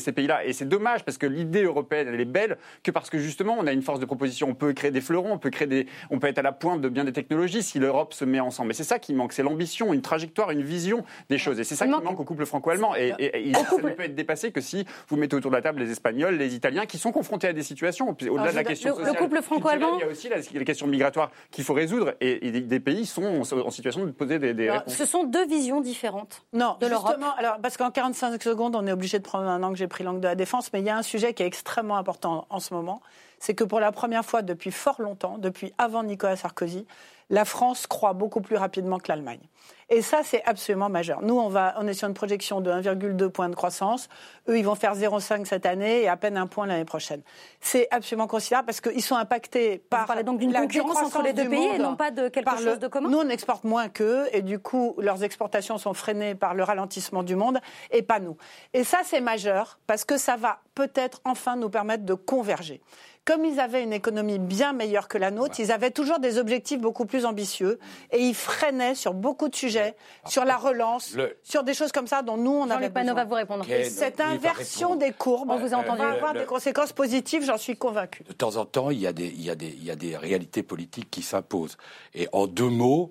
ces 0.00 0.12
pays-là. 0.12 0.44
Et 0.44 0.52
c'est 0.52 0.68
dommage 0.68 1.04
parce 1.04 1.16
que 1.16 1.26
l'idée 1.26 1.62
européenne, 1.62 2.08
elle 2.12 2.20
est 2.20 2.24
belle 2.24 2.58
que 2.82 2.90
parce 2.90 3.08
que 3.08 3.18
justement, 3.18 3.56
on 3.56 3.68
a 3.68 3.72
une 3.72 3.82
force 3.82 4.00
de 4.00 4.04
proposition. 4.04 4.48
On 4.48 4.54
peut 4.54 4.72
créer 4.72 4.90
des 4.90 5.00
fleurons, 5.00 5.34
on 5.34 5.38
peut, 5.38 5.50
créer 5.50 5.68
des, 5.68 5.86
on 6.10 6.18
peut 6.18 6.26
être 6.26 6.38
à 6.38 6.42
la 6.42 6.50
pointe 6.50 6.80
de 6.80 6.88
bien 6.88 7.04
des 7.04 7.12
technologies 7.12 7.62
si 7.62 7.78
l'Europe 7.78 8.14
se 8.14 8.24
met 8.24 8.40
ensemble. 8.40 8.68
Mais 8.68 8.74
c'est 8.74 8.82
ça 8.82 8.98
qui 8.98 9.14
manque, 9.14 9.32
c'est 9.32 9.44
l'ambition, 9.44 9.94
une 9.94 10.02
trajectoire, 10.02 10.50
une 10.50 10.62
vision 10.62 11.04
des 11.30 11.38
choses. 11.38 11.60
Et 11.60 11.64
c'est 11.64 11.76
ça 11.76 11.86
qui 11.86 11.92
manque 11.92 12.18
au 12.18 12.24
couple 12.24 12.46
franco-allemand. 12.46 12.96
Et, 12.96 13.12
ça 13.52 13.76
ne 13.76 13.90
peut 13.90 14.02
être 14.02 14.16
dépassé 14.16 14.50
que 14.50 14.60
si 14.60 14.84
vous 15.08 15.16
mettez 15.16 15.36
autour 15.36 15.52
de 15.52 15.56
la 15.56 15.62
table 15.62 15.80
les 15.80 15.92
Espagnols, 15.92 16.34
les 16.34 16.56
Italiens, 16.56 16.86
qui 16.86 16.98
sont 16.98 17.12
confrontés 17.12 17.48
à 17.48 17.52
des 17.52 17.62
situations, 17.62 18.08
au-delà 18.08 18.50
de 18.50 18.56
la 18.56 18.64
question 18.66 18.98
le 18.98 19.12
couple 19.14 19.42
franco-allemand. 19.42 19.98
Il 19.98 20.00
y 20.00 20.04
a 20.04 20.08
aussi 20.08 20.28
les 20.52 20.64
questions 20.64 20.86
migratoires 20.86 21.30
qu'il 21.50 21.64
faut 21.64 21.74
résoudre 21.74 22.14
et, 22.20 22.50
des 22.50 22.80
pays 22.80 23.06
sont 23.06 23.42
en 23.42 23.70
situation 23.70 24.04
de 24.04 24.10
poser 24.10 24.38
des, 24.38 24.70
réponses. 24.70 24.94
Ce 24.94 25.04
sont 25.04 25.24
deux 25.24 25.46
visions 25.46 25.80
différentes 25.80 26.42
non, 26.52 26.76
de 26.80 26.86
l'Europe. 26.86 27.16
Alors, 27.38 27.58
parce 27.62 27.76
qu'en 27.76 27.90
45 27.90 28.42
secondes, 28.42 28.76
on 28.76 28.86
est 28.86 28.92
obligé 28.92 29.18
de 29.18 29.24
prendre 29.24 29.48
un 29.48 29.62
angle, 29.62 29.76
j'ai 29.76 29.88
pris 29.88 30.04
l'angle 30.04 30.20
de 30.20 30.28
la 30.28 30.34
défense, 30.34 30.72
mais 30.72 30.80
il 30.80 30.86
y 30.86 30.90
a 30.90 30.96
un 30.96 31.02
sujet 31.02 31.34
qui 31.34 31.42
est 31.42 31.46
extrêmement 31.46 31.96
important 31.96 32.46
en 32.50 32.60
ce 32.60 32.74
moment. 32.74 33.00
C'est 33.38 33.54
que 33.54 33.64
pour 33.64 33.80
la 33.80 33.92
première 33.92 34.24
fois 34.24 34.42
depuis 34.42 34.70
fort 34.70 35.00
longtemps, 35.00 35.38
depuis 35.38 35.72
avant 35.78 36.02
Nicolas 36.02 36.36
Sarkozy, 36.36 36.86
la 37.30 37.44
France 37.44 37.86
croît 37.86 38.12
beaucoup 38.12 38.40
plus 38.40 38.56
rapidement 38.56 38.98
que 38.98 39.08
l'Allemagne. 39.08 39.40
Et 39.88 40.02
ça, 40.02 40.22
c'est 40.24 40.42
absolument 40.44 40.88
majeur. 40.88 41.22
Nous, 41.22 41.38
on, 41.38 41.48
va, 41.48 41.74
on 41.78 41.86
est 41.86 41.94
sur 41.94 42.08
une 42.08 42.14
projection 42.14 42.60
de 42.60 42.70
1,2 42.70 43.28
point 43.28 43.48
de 43.48 43.54
croissance. 43.54 44.08
Eux, 44.48 44.58
ils 44.58 44.64
vont 44.64 44.74
faire 44.74 44.94
0,5 44.94 45.44
cette 45.44 45.64
année 45.64 46.02
et 46.02 46.08
à 46.08 46.16
peine 46.16 46.36
un 46.36 46.48
point 46.48 46.66
l'année 46.66 46.84
prochaine. 46.84 47.22
C'est 47.60 47.86
absolument 47.92 48.26
considérable 48.26 48.66
parce 48.66 48.80
qu'ils 48.80 49.02
sont 49.02 49.14
impactés 49.14 49.78
par. 49.78 50.00
Vous 50.00 50.06
parlez 50.08 50.24
donc 50.24 50.40
d'une 50.40 50.52
concurrence 50.52 50.96
entre 50.96 51.22
les 51.22 51.32
deux 51.32 51.48
pays 51.48 51.74
et 51.74 51.78
non 51.78 51.94
pas 51.94 52.10
de 52.10 52.28
quelque 52.28 52.58
chose 52.58 52.80
de 52.80 52.88
commun 52.88 53.08
Nous, 53.08 53.18
on 53.18 53.28
exporte 53.28 53.62
moins 53.62 53.88
qu'eux 53.88 54.28
et 54.32 54.42
du 54.42 54.58
coup, 54.58 54.96
leurs 54.98 55.22
exportations 55.22 55.78
sont 55.78 55.94
freinées 55.94 56.34
par 56.34 56.54
le 56.54 56.64
ralentissement 56.64 57.22
du 57.22 57.36
monde 57.36 57.60
et 57.92 58.02
pas 58.02 58.18
nous. 58.18 58.36
Et 58.74 58.82
ça, 58.82 58.98
c'est 59.04 59.20
majeur 59.20 59.78
parce 59.86 60.04
que 60.04 60.18
ça 60.18 60.36
va 60.36 60.58
peut-être 60.74 61.20
enfin 61.24 61.54
nous 61.54 61.70
permettre 61.70 62.04
de 62.04 62.14
converger 62.14 62.80
comme 63.26 63.44
ils 63.44 63.58
avaient 63.60 63.82
une 63.82 63.92
économie 63.92 64.38
bien 64.38 64.72
meilleure 64.72 65.08
que 65.08 65.18
la 65.18 65.30
nôtre, 65.30 65.56
ils 65.58 65.72
avaient 65.72 65.90
toujours 65.90 66.20
des 66.20 66.38
objectifs 66.38 66.80
beaucoup 66.80 67.04
plus 67.06 67.26
ambitieux 67.26 67.78
et 68.12 68.20
ils 68.20 68.34
freinaient 68.34 68.94
sur 68.94 69.14
beaucoup 69.14 69.48
de 69.48 69.56
sujets, 69.56 69.96
sur 70.26 70.44
la 70.44 70.56
relance, 70.56 71.14
sur 71.42 71.64
des 71.64 71.74
choses 71.74 71.90
comme 71.90 72.06
ça 72.06 72.22
dont 72.22 72.36
nous 72.36 72.52
on 72.52 72.70
avait 72.70 72.88
besoin. 72.88 73.14
va 73.14 73.24
vous 73.24 73.34
répondre. 73.34 73.66
cette 73.90 74.20
inversion 74.20 74.94
des 74.94 75.10
courbes, 75.10 75.50
on 75.50 75.58
vous 75.58 75.74
a 75.74 75.76
entendu, 75.76 76.02
va 76.02 76.12
avoir 76.12 76.34
des 76.34 76.44
conséquences 76.44 76.92
positives, 76.92 77.44
j'en 77.44 77.58
suis 77.58 77.76
convaincu. 77.76 78.22
De 78.22 78.32
temps 78.32 78.56
en 78.56 78.64
temps, 78.64 78.90
il 78.90 79.00
y 79.00 79.08
a 79.08 79.12
des, 79.12 79.26
il 79.26 79.42
y 79.42 79.50
a 79.50 79.56
des, 79.56 79.68
il 79.68 79.84
y 79.84 79.90
a 79.90 79.96
des 79.96 80.16
réalités 80.16 80.62
politiques 80.62 81.10
qui 81.10 81.22
s'imposent. 81.22 81.76
Et 82.14 82.28
en 82.32 82.46
deux 82.46 82.68
mots, 82.68 83.10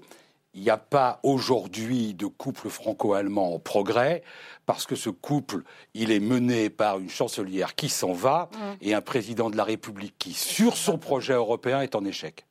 il 0.55 0.61
n'y 0.61 0.69
a 0.69 0.77
pas 0.77 1.19
aujourd'hui 1.23 2.13
de 2.13 2.25
couple 2.25 2.69
franco-allemand 2.69 3.55
en 3.55 3.59
progrès 3.59 4.23
parce 4.65 4.85
que 4.85 4.95
ce 4.95 5.09
couple, 5.09 5.63
il 5.93 6.11
est 6.11 6.21
mené 6.21 6.69
par 6.69 6.97
une 6.97 7.09
chancelière 7.09 7.75
qui 7.75 7.89
s'en 7.89 8.13
va 8.13 8.49
mmh. 8.51 8.57
et 8.81 8.93
un 8.93 9.01
président 9.01 9.49
de 9.49 9.57
la 9.57 9.65
République 9.65 10.15
qui, 10.17 10.33
sur 10.33 10.77
son 10.77 10.97
projet 10.97 11.33
européen, 11.33 11.81
est 11.81 11.93
en 11.93 12.05
échec. 12.05 12.45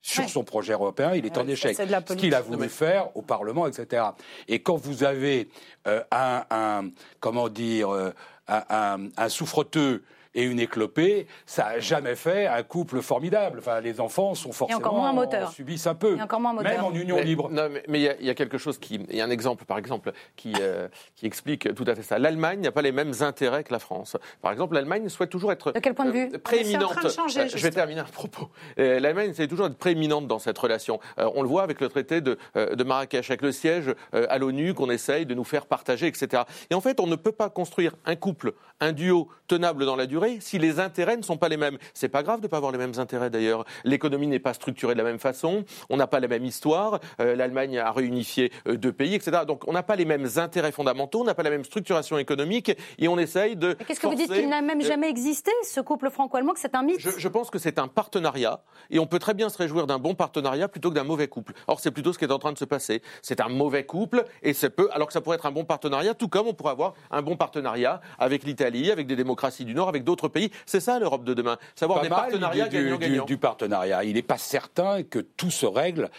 Sur 0.00 0.28
son 0.28 0.42
projet 0.44 0.72
européen, 0.72 1.14
il 1.14 1.24
est 1.24 1.38
en 1.38 1.46
échec. 1.46 1.76
ce 1.76 2.12
qu'il 2.14 2.34
a 2.34 2.40
voulu 2.42 2.68
faire 2.68 3.14
au 3.16 3.22
Parlement, 3.22 3.66
etc. 3.66 4.04
Et 4.48 4.60
quand 4.60 4.76
vous 4.76 5.02
avez 5.04 5.48
euh, 5.86 6.02
un, 6.10 6.90
comment 7.20 7.48
dire, 7.48 7.90
euh, 7.90 8.12
un, 8.48 9.08
un 9.16 9.28
souffreteux 9.28 10.02
et 10.34 10.42
une 10.42 10.60
éclopée, 10.60 11.26
ça 11.46 11.64
n'a 11.64 11.78
jamais 11.78 12.14
fait 12.14 12.46
un 12.46 12.62
couple 12.62 13.00
formidable. 13.00 13.58
Enfin, 13.58 13.80
les 13.80 14.00
enfants 14.00 14.34
sont 14.34 14.52
forcément 14.52 14.78
encore 14.78 14.94
moins 14.94 15.12
moteur. 15.12 15.52
subissent 15.52 15.86
un 15.86 15.94
peu, 15.94 16.20
encore 16.20 16.40
moins 16.40 16.52
moteur. 16.52 16.72
même 16.72 16.84
en 16.84 16.92
union 16.92 17.16
libre. 17.20 17.50
mais 17.88 18.00
il 18.00 18.26
y, 18.26 18.30
a 18.30 18.34
quelque 18.34 18.58
chose 18.58 18.78
qui, 18.78 19.00
il 19.08 19.16
y 19.16 19.20
a 19.20 19.24
un 19.24 19.30
exemple 19.30 19.64
par 19.64 19.78
exemple 19.78 20.12
qui, 20.36 20.52
euh, 20.60 20.88
qui 21.14 21.26
explique 21.26 21.74
tout 21.74 21.84
à 21.86 21.94
fait 21.94 22.02
ça. 22.02 22.18
L'Allemagne 22.18 22.60
n'a 22.60 22.72
pas 22.72 22.82
les 22.82 22.92
mêmes 22.92 23.12
intérêts 23.20 23.64
que 23.64 23.72
la 23.72 23.78
France. 23.78 24.16
Par 24.42 24.52
exemple, 24.52 24.74
l'Allemagne 24.74 25.08
souhaite 25.08 25.30
toujours 25.30 25.52
être 25.52 25.72
de 25.72 25.78
quel 25.78 25.94
point 25.94 26.06
de 26.06 26.10
vue? 26.10 26.30
Euh, 26.34 26.38
prééminente. 26.38 26.94
Changer, 27.14 27.48
je 27.48 27.62
vais 27.62 27.70
terminer 27.70 28.00
un 28.00 28.04
propos. 28.04 28.48
L'Allemagne 28.76 29.30
essaie 29.30 29.46
toujours 29.46 29.68
d'être 29.68 29.78
prééminente 29.78 30.26
dans 30.26 30.38
cette 30.38 30.58
relation. 30.58 30.98
on 31.16 31.42
le 31.42 31.48
voit 31.48 31.62
avec 31.62 31.80
le 31.80 31.88
traité 31.88 32.20
de, 32.20 32.38
de 32.54 32.84
Marrakech, 32.84 33.30
avec 33.30 33.42
le 33.42 33.52
siège 33.52 33.94
à 34.12 34.38
l'ONU 34.38 34.74
qu'on 34.74 34.90
essaye 34.90 35.26
de 35.26 35.34
nous 35.34 35.44
faire 35.44 35.66
partager, 35.66 36.06
etc. 36.06 36.42
Et 36.70 36.74
en 36.74 36.80
fait, 36.80 37.00
on 37.00 37.06
ne 37.06 37.16
peut 37.16 37.32
pas 37.32 37.50
construire 37.50 37.94
un 38.04 38.16
couple, 38.16 38.54
un 38.80 38.92
duo 38.92 39.28
tenable 39.46 39.86
dans 39.86 39.96
la 39.96 40.06
durée 40.06 40.23
si 40.40 40.58
les 40.58 40.80
intérêts 40.80 41.16
ne 41.16 41.22
sont 41.22 41.36
pas 41.36 41.48
les 41.48 41.56
mêmes. 41.56 41.78
C'est 41.92 42.08
pas 42.08 42.22
grave 42.22 42.40
de 42.40 42.46
ne 42.46 42.48
pas 42.48 42.56
avoir 42.58 42.72
les 42.72 42.78
mêmes 42.78 42.98
intérêts 42.98 43.30
d'ailleurs. 43.30 43.64
L'économie 43.84 44.26
n'est 44.26 44.38
pas 44.38 44.54
structurée 44.54 44.94
de 44.94 44.98
la 44.98 45.04
même 45.04 45.18
façon, 45.18 45.64
on 45.90 45.96
n'a 45.96 46.06
pas 46.06 46.20
la 46.20 46.28
même 46.28 46.44
histoire, 46.44 47.00
euh, 47.20 47.34
l'Allemagne 47.34 47.78
a 47.78 47.90
réunifié 47.92 48.52
euh, 48.66 48.76
deux 48.76 48.92
pays, 48.92 49.14
etc. 49.14 49.42
Donc 49.46 49.66
on 49.66 49.72
n'a 49.72 49.82
pas 49.82 49.96
les 49.96 50.04
mêmes 50.04 50.26
intérêts 50.36 50.72
fondamentaux, 50.72 51.20
on 51.20 51.24
n'a 51.24 51.34
pas 51.34 51.42
la 51.42 51.50
même 51.50 51.64
structuration 51.64 52.18
économique 52.18 52.72
et 52.98 53.08
on 53.08 53.18
essaye 53.18 53.56
de. 53.56 53.74
Qu'est-ce 53.86 54.00
que 54.00 54.06
vous 54.06 54.14
dites 54.14 54.32
qu'il 54.32 54.48
n'a 54.48 54.62
même 54.62 54.80
euh, 54.80 54.84
jamais 54.84 55.08
existé, 55.08 55.50
ce 55.64 55.80
couple 55.80 56.10
franco-allemand, 56.10 56.52
que 56.52 56.60
c'est 56.60 56.74
un 56.74 56.82
mythe 56.82 57.00
je, 57.00 57.10
je, 57.16 57.28
pense 57.28 57.50
que 57.50 57.58
c'est 57.58 57.78
un 57.78 57.88
partenariat 57.88 58.62
et 58.90 58.98
on 58.98 59.06
peut 59.06 59.18
très 59.18 59.34
bien 59.34 59.48
se 59.48 59.58
réjouir 59.58 59.86
d'un 59.86 59.98
bon 59.98 60.14
partenariat 60.14 60.68
plutôt 60.68 60.90
que 60.90 60.94
d'un 60.94 61.04
mauvais 61.04 61.28
couple. 61.28 61.52
Or, 61.66 61.80
c'est 61.80 61.90
plutôt 61.90 62.12
ce 62.12 62.18
qui 62.18 62.24
est 62.24 62.32
en 62.32 62.38
train 62.38 62.52
de 62.52 62.58
se 62.58 62.64
passer. 62.64 63.02
C'est 63.22 63.40
un 63.40 63.48
mauvais 63.48 63.84
couple 63.84 64.24
et 64.42 64.52
c'est 64.52 64.70
peu, 64.70 64.88
alors 64.92 65.08
que 65.08 65.12
ça 65.12 65.20
pourrait 65.20 65.36
être 65.36 65.46
un 65.46 65.52
bon 65.52 65.64
partenariat, 65.64 66.14
tout 66.14 66.28
comme 66.28 66.46
on 66.46 66.54
pourrait 66.54 66.72
avoir 66.72 66.94
un 67.10 67.22
bon 67.22 67.36
partenariat 67.36 68.00
avec 68.18 68.44
l'Italie, 68.44 68.90
avec 68.90 69.06
des 69.06 69.16
démocraties 69.16 69.64
du 69.64 69.74
Nord, 69.74 69.88
avec 69.88 70.04
d'autres 70.04 70.13
pays. 70.28 70.50
C'est 70.66 70.80
ça 70.80 70.98
l'Europe 70.98 71.24
de 71.24 71.34
demain. 71.34 71.58
Savoir 71.74 72.02
des 72.02 72.08
partenariats. 72.08 72.68
Du, 72.68 73.36
partenariat. 73.38 74.04
Il 74.04 74.14
n'est 74.14 74.22
pas 74.22 74.38
certain 74.38 75.02
que 75.02 75.18
tout 75.18 75.50
se 75.50 75.66
règle 75.66 76.10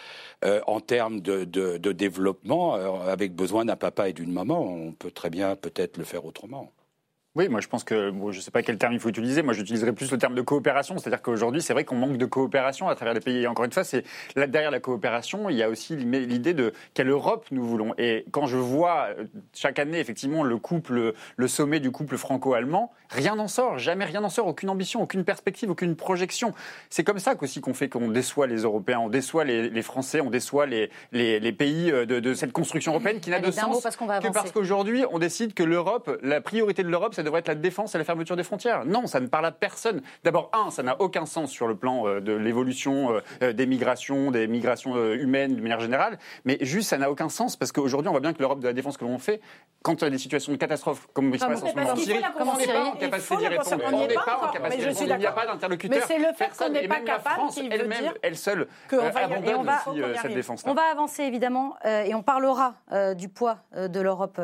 euh, 0.44 0.60
en 0.66 0.80
termes 0.80 1.20
de, 1.20 1.44
développement 1.92 2.76
euh, 2.76 3.12
avec 3.12 3.34
besoin 3.34 3.64
d'un 3.64 3.76
papa 3.76 4.08
et 4.08 4.12
d'une 4.12 4.32
maman. 4.32 4.60
On 4.60 4.92
peut 4.92 5.10
très 5.10 5.30
bien 5.30 5.56
peut-être 5.56 5.96
le 5.96 6.04
faire 6.04 6.24
autrement. 6.24 6.72
Oui, 7.36 7.50
moi 7.50 7.60
je 7.60 7.68
pense 7.68 7.84
que, 7.84 8.10
je 8.30 8.36
ne 8.38 8.42
sais 8.42 8.50
pas 8.50 8.62
quel 8.62 8.78
terme 8.78 8.94
il 8.94 8.98
faut 8.98 9.10
utiliser, 9.10 9.42
moi 9.42 9.52
j'utiliserais 9.52 9.92
plus 9.92 10.10
le 10.10 10.16
terme 10.16 10.34
de 10.34 10.40
coopération, 10.40 10.96
c'est-à-dire 10.96 11.20
qu'aujourd'hui 11.20 11.60
c'est 11.60 11.74
vrai 11.74 11.84
qu'on 11.84 11.96
manque 11.96 12.16
de 12.16 12.24
coopération 12.24 12.88
à 12.88 12.94
travers 12.94 13.12
les 13.12 13.20
pays. 13.20 13.42
Et 13.42 13.46
encore 13.46 13.66
une 13.66 13.72
fois, 13.72 13.84
c'est 13.84 14.04
là, 14.36 14.46
derrière 14.46 14.70
la 14.70 14.80
coopération, 14.80 15.50
il 15.50 15.56
y 15.56 15.62
a 15.62 15.68
aussi 15.68 15.96
l'idée 15.96 16.54
de 16.54 16.72
quelle 16.94 17.10
Europe 17.10 17.44
nous 17.50 17.62
voulons. 17.62 17.92
Et 17.98 18.24
quand 18.30 18.46
je 18.46 18.56
vois 18.56 19.08
euh, 19.18 19.24
chaque 19.52 19.78
année 19.78 19.98
effectivement 19.98 20.44
le 20.44 20.56
couple, 20.56 21.12
le 21.36 21.48
sommet 21.48 21.78
du 21.78 21.90
couple 21.90 22.16
franco-allemand, 22.16 22.90
rien 23.10 23.36
n'en 23.36 23.48
sort, 23.48 23.78
jamais 23.78 24.06
rien 24.06 24.22
n'en 24.22 24.30
sort, 24.30 24.46
aucune 24.46 24.70
ambition, 24.70 25.02
aucune 25.02 25.24
perspective, 25.24 25.70
aucune 25.70 25.94
projection. 25.94 26.54
C'est 26.88 27.04
comme 27.04 27.18
ça 27.18 27.34
qu'aussi 27.34 27.60
qu'on 27.60 27.74
fait 27.74 27.90
qu'on 27.90 28.08
déçoit 28.08 28.46
les 28.46 28.62
Européens, 28.62 29.00
on 29.00 29.10
déçoit 29.10 29.44
les, 29.44 29.82
Français, 29.82 30.22
on 30.22 30.30
déçoit 30.30 30.64
les, 30.64 30.90
les, 31.12 31.52
pays 31.52 31.90
euh, 31.90 32.06
de, 32.06 32.32
cette 32.32 32.52
construction 32.52 32.92
européenne 32.92 33.20
qui 33.20 33.28
n'a 33.28 33.40
de 33.40 33.50
sens 33.50 33.82
parce 33.82 33.96
que 33.96 34.32
parce 34.32 34.52
qu'aujourd'hui 34.52 35.04
on 35.10 35.18
décide 35.18 35.52
que 35.52 35.62
l'Europe, 35.62 36.18
la 36.22 36.40
priorité 36.40 36.82
de 36.82 36.88
l'Europe, 36.88 37.12
c'est 37.14 37.25
devrait 37.26 37.40
être 37.40 37.48
la 37.48 37.54
défense 37.54 37.94
et 37.94 37.98
la 37.98 38.04
fermeture 38.04 38.36
des 38.36 38.42
frontières. 38.42 38.84
Non, 38.86 39.06
ça 39.06 39.20
ne 39.20 39.26
parle 39.26 39.46
à 39.46 39.52
personne. 39.52 40.00
D'abord, 40.24 40.50
un, 40.54 40.70
ça 40.70 40.82
n'a 40.82 41.00
aucun 41.00 41.26
sens 41.26 41.50
sur 41.50 41.66
le 41.66 41.76
plan 41.76 42.06
euh, 42.06 42.20
de 42.20 42.32
l'évolution 42.32 43.12
euh, 43.12 43.20
euh, 43.42 43.52
des 43.52 43.66
migrations, 43.66 44.30
des 44.30 44.46
migrations 44.46 44.96
humaines 45.12 45.56
de 45.56 45.60
manière 45.60 45.80
générale. 45.80 46.18
Mais 46.44 46.58
juste, 46.62 46.88
ça 46.88 46.98
n'a 46.98 47.10
aucun 47.10 47.28
sens 47.28 47.56
parce 47.56 47.72
qu'aujourd'hui, 47.72 48.08
on 48.08 48.12
voit 48.12 48.20
bien 48.20 48.32
que 48.32 48.40
l'Europe 48.40 48.60
de 48.60 48.66
la 48.66 48.72
défense 48.72 48.96
que 48.96 49.04
l'on 49.04 49.18
fait, 49.18 49.40
quand 49.82 50.00
il 50.00 50.04
y 50.04 50.06
a 50.06 50.10
des 50.10 50.18
situations 50.18 50.52
de 50.52 50.56
catastrophe 50.56 51.06
comme 51.12 51.32
il 51.34 51.40
se 51.40 51.44
passe 51.44 51.62
en 51.62 51.66
ce 51.66 51.74
moment 51.74 51.90
en 51.90 51.96
Syrie, 51.96 52.22
on 52.38 52.56
n'est 52.56 52.66
pas 52.66 52.84
en 52.84 52.96
capacité 52.96 53.36
d'y 53.36 53.48
répondre. 53.48 53.82
On 53.86 54.06
n'est 54.06 54.14
pas 54.14 54.40
en 54.42 54.52
capacité 54.52 54.82
d'y 54.82 54.88
répondre. 54.88 55.14
Il 55.14 55.18
n'y 55.18 55.26
a 55.26 55.32
pas 55.32 55.46
d'interlocuteur. 55.46 55.98
Mais 55.98 56.06
c'est 56.06 56.18
le 56.18 56.32
fait 56.34 56.50
qu'on 56.56 56.70
n'est 56.70 56.88
pas 56.88 57.00
capable 57.00 57.50
qui 57.50 57.68
veut 57.68 57.88
dire 57.88 58.14
elle 58.22 58.36
seule 58.36 58.68
abandonne 58.92 59.68
aussi 59.68 60.02
cette 60.22 60.34
défense. 60.34 60.64
On 60.66 60.74
va 60.74 60.82
avancer 60.92 61.22
évidemment 61.24 61.76
et 61.84 62.14
on 62.14 62.22
parlera 62.22 62.74
du 63.16 63.28
poids 63.28 63.58
de 63.76 64.00
l'Europe 64.00 64.40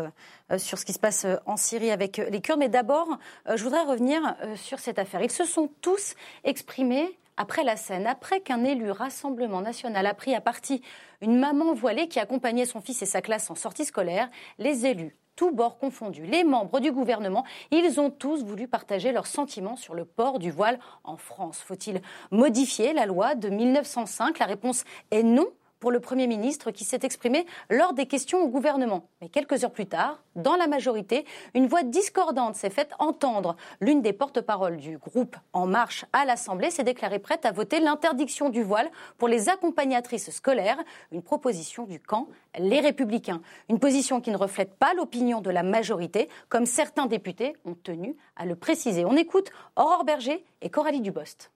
sur 0.58 0.78
ce 0.78 0.84
qui 0.84 0.92
se 0.92 0.98
passe 0.98 1.24
euh, 1.24 1.36
en 1.46 1.56
Syrie 1.56 1.90
avec 1.90 2.18
euh, 2.18 2.28
les 2.30 2.40
Kurdes. 2.40 2.58
Mais 2.58 2.68
d'abord, 2.68 3.18
je 3.52 3.62
voudrais 3.62 3.82
revenir 3.82 4.36
sur 4.56 4.78
cette 4.78 4.98
affaire. 4.98 5.22
Ils 5.22 5.30
se 5.30 5.44
sont 5.44 5.70
tous 5.80 6.14
exprimés 6.44 7.18
après 7.36 7.64
la 7.64 7.76
scène, 7.76 8.06
après 8.06 8.40
qu'un 8.40 8.62
élu 8.64 8.90
Rassemblement 8.90 9.62
national 9.62 10.06
a 10.06 10.14
pris 10.14 10.34
à 10.34 10.40
partie 10.40 10.82
une 11.20 11.38
maman 11.38 11.72
voilée 11.72 12.08
qui 12.08 12.20
accompagnait 12.20 12.66
son 12.66 12.80
fils 12.80 13.02
et 13.02 13.06
sa 13.06 13.22
classe 13.22 13.50
en 13.50 13.54
sortie 13.54 13.84
scolaire, 13.84 14.28
les 14.58 14.86
élus 14.86 15.16
tous 15.36 15.50
bords 15.50 15.78
confondus, 15.78 16.26
les 16.26 16.44
membres 16.44 16.80
du 16.80 16.92
gouvernement, 16.92 17.44
ils 17.70 17.98
ont 18.00 18.10
tous 18.10 18.44
voulu 18.44 18.68
partager 18.68 19.12
leurs 19.12 19.26
sentiments 19.26 19.76
sur 19.76 19.94
le 19.94 20.04
port 20.04 20.38
du 20.38 20.50
voile 20.50 20.78
en 21.04 21.16
France. 21.16 21.60
Faut-il 21.60 22.02
modifier 22.30 22.92
la 22.92 23.06
loi 23.06 23.34
de 23.34 23.48
1905 23.48 24.38
La 24.38 24.46
réponse 24.46 24.84
est 25.10 25.22
non 25.22 25.48
pour 25.82 25.90
le 25.90 25.98
Premier 25.98 26.28
ministre 26.28 26.70
qui 26.70 26.84
s'est 26.84 27.00
exprimé 27.02 27.44
lors 27.68 27.92
des 27.92 28.06
questions 28.06 28.40
au 28.40 28.46
gouvernement. 28.46 29.08
Mais 29.20 29.28
quelques 29.28 29.64
heures 29.64 29.72
plus 29.72 29.86
tard, 29.86 30.22
dans 30.36 30.54
la 30.54 30.68
majorité, 30.68 31.24
une 31.54 31.66
voix 31.66 31.82
discordante 31.82 32.54
s'est 32.54 32.70
faite 32.70 32.92
entendre. 33.00 33.56
L'une 33.80 34.00
des 34.00 34.12
porte-paroles 34.12 34.76
du 34.76 34.96
groupe 34.96 35.36
En 35.52 35.66
Marche 35.66 36.04
à 36.12 36.24
l'Assemblée 36.24 36.70
s'est 36.70 36.84
déclarée 36.84 37.18
prête 37.18 37.44
à 37.44 37.50
voter 37.50 37.80
l'interdiction 37.80 38.48
du 38.48 38.62
voile 38.62 38.88
pour 39.18 39.26
les 39.26 39.48
accompagnatrices 39.48 40.30
scolaires, 40.30 40.78
une 41.10 41.20
proposition 41.20 41.82
du 41.82 41.98
camp 41.98 42.28
Les 42.56 42.78
Républicains. 42.78 43.42
Une 43.68 43.80
position 43.80 44.20
qui 44.20 44.30
ne 44.30 44.36
reflète 44.36 44.76
pas 44.76 44.94
l'opinion 44.94 45.40
de 45.40 45.50
la 45.50 45.64
majorité, 45.64 46.28
comme 46.48 46.64
certains 46.64 47.06
députés 47.06 47.56
ont 47.64 47.74
tenu 47.74 48.16
à 48.36 48.46
le 48.46 48.54
préciser. 48.54 49.04
On 49.04 49.16
écoute 49.16 49.50
Aurore 49.74 50.04
Berger 50.04 50.44
et 50.60 50.70
Coralie 50.70 51.00
Dubost. 51.00 51.50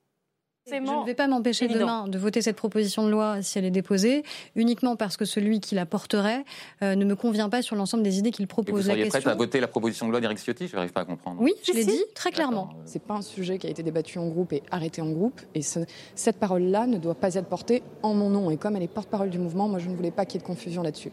Je 0.69 0.75
ne 0.75 1.07
vais 1.07 1.15
pas 1.15 1.29
m'empêcher 1.29 1.69
demain 1.69 2.09
de 2.09 2.19
voter 2.19 2.43
cette 2.43 2.57
proposition 2.57 3.07
de 3.07 3.11
loi 3.11 3.41
si 3.41 3.57
elle 3.59 3.65
est 3.65 3.71
déposée, 3.71 4.25
uniquement 4.57 4.97
parce 4.97 5.17
que 5.17 5.25
celui 5.25 5.61
qui 5.61 5.77
la 5.77 5.87
porterait 5.87 6.45
euh, 6.83 6.97
ne 6.97 7.05
me 7.05 7.15
convient 7.15 7.49
pas 7.49 7.63
sur 7.63 7.77
l'ensemble 7.77 8.03
des 8.03 8.19
idées 8.19 8.33
qu'il 8.33 8.49
propose. 8.49 8.83
vous 8.83 8.91
seriez 8.91 9.07
prête 9.07 9.27
à 9.27 9.35
voter 9.35 9.61
la 9.61 9.69
proposition 9.69 10.07
de 10.07 10.11
loi 10.11 10.21
d'Éric 10.21 10.39
Ciotti? 10.39 10.67
Je 10.67 10.75
n'arrive 10.75 10.93
pas 10.93 11.03
à 11.03 11.05
comprendre. 11.05 11.41
Oui, 11.41 11.55
je 11.63 11.73
l'ai 11.73 11.85
dit 11.85 12.03
très 12.15 12.33
clairement. 12.33 12.71
C'est 12.85 13.03
pas 13.03 13.15
un 13.15 13.23
sujet 13.23 13.59
qui 13.59 13.69
a 13.69 13.71
été 13.71 13.85
débattu 13.85 14.19
en 14.19 14.27
groupe 14.27 14.53
et 14.53 14.63
arrêté 14.73 15.03
en 15.03 15.11
groupe, 15.11 15.41
et 15.55 15.61
cette 15.63 16.39
parole-là 16.39 16.87
ne 16.87 16.99
doit 16.99 17.15
pas 17.15 17.35
être 17.35 17.47
portée 17.49 17.85
en 18.03 18.15
mon 18.15 18.31
nom. 18.31 18.51
Et 18.51 18.57
comme 18.57 18.75
elle 18.75 18.83
est 18.83 18.89
porte-parole 18.89 19.31
du 19.31 19.39
mouvement, 19.39 19.69
moi 19.69 19.79
je 19.79 19.89
ne 19.89 19.95
voulais 19.95 20.11
pas 20.11 20.27
qu'il 20.27 20.41
y 20.41 20.43
ait 20.43 20.43
de 20.43 20.47
confusion 20.47 20.83
là-dessus. 20.83 21.13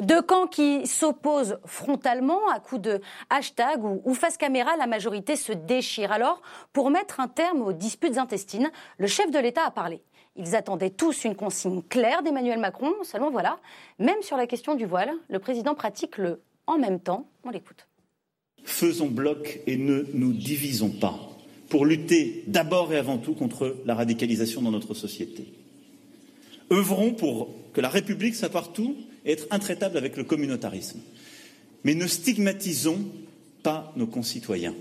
Deux 0.00 0.22
camps 0.22 0.46
qui 0.46 0.86
s'opposent 0.86 1.58
frontalement 1.64 2.48
à 2.48 2.60
coups 2.60 2.82
de 2.82 3.00
hashtag 3.30 3.84
ou, 3.84 4.14
face 4.14 4.36
caméra, 4.36 4.76
la 4.76 4.86
majorité 4.86 5.36
se 5.36 5.52
déchire. 5.52 6.12
Alors, 6.12 6.42
pour 6.72 6.90
mettre 6.90 7.20
un 7.20 7.28
terme 7.28 7.62
aux 7.62 7.72
disputes 7.72 8.18
intestines, 8.18 8.70
le 8.98 9.06
chef 9.06 9.30
de 9.30 9.38
l'État 9.38 9.64
a 9.64 9.70
parlé. 9.70 10.02
Ils 10.36 10.54
attendaient 10.54 10.90
tous 10.90 11.24
une 11.24 11.34
consigne 11.34 11.82
claire 11.82 12.22
d'Emmanuel 12.22 12.58
Macron, 12.58 12.92
seulement 13.02 13.30
voilà, 13.30 13.58
même 13.98 14.20
sur 14.22 14.36
la 14.36 14.46
question 14.46 14.74
du 14.74 14.84
voile, 14.84 15.10
le 15.28 15.38
président 15.38 15.74
pratique 15.74 16.18
le 16.18 16.42
en 16.66 16.78
même 16.78 17.00
temps. 17.00 17.26
On 17.44 17.50
l'écoute. 17.50 17.86
Faisons 18.64 19.06
bloc 19.06 19.60
et 19.66 19.76
ne 19.76 20.04
nous 20.12 20.32
divisons 20.32 20.90
pas 20.90 21.18
pour 21.68 21.86
lutter 21.86 22.44
d'abord 22.46 22.92
et 22.92 22.98
avant 22.98 23.18
tout 23.18 23.34
contre 23.34 23.76
la 23.86 23.94
radicalisation 23.94 24.62
dans 24.62 24.70
notre 24.70 24.94
société. 24.94 25.46
Œuvrons 26.72 27.12
pour 27.12 27.48
que 27.72 27.80
la 27.80 27.88
République 27.88 28.34
soit 28.34 28.48
partout 28.48 28.96
être 29.26 29.46
intraitable 29.50 29.96
avec 29.96 30.16
le 30.16 30.24
communautarisme. 30.24 31.00
Mais 31.84 31.94
ne 31.94 32.06
stigmatisons 32.06 33.04
pas 33.62 33.92
nos 33.96 34.06
concitoyens. 34.06 34.74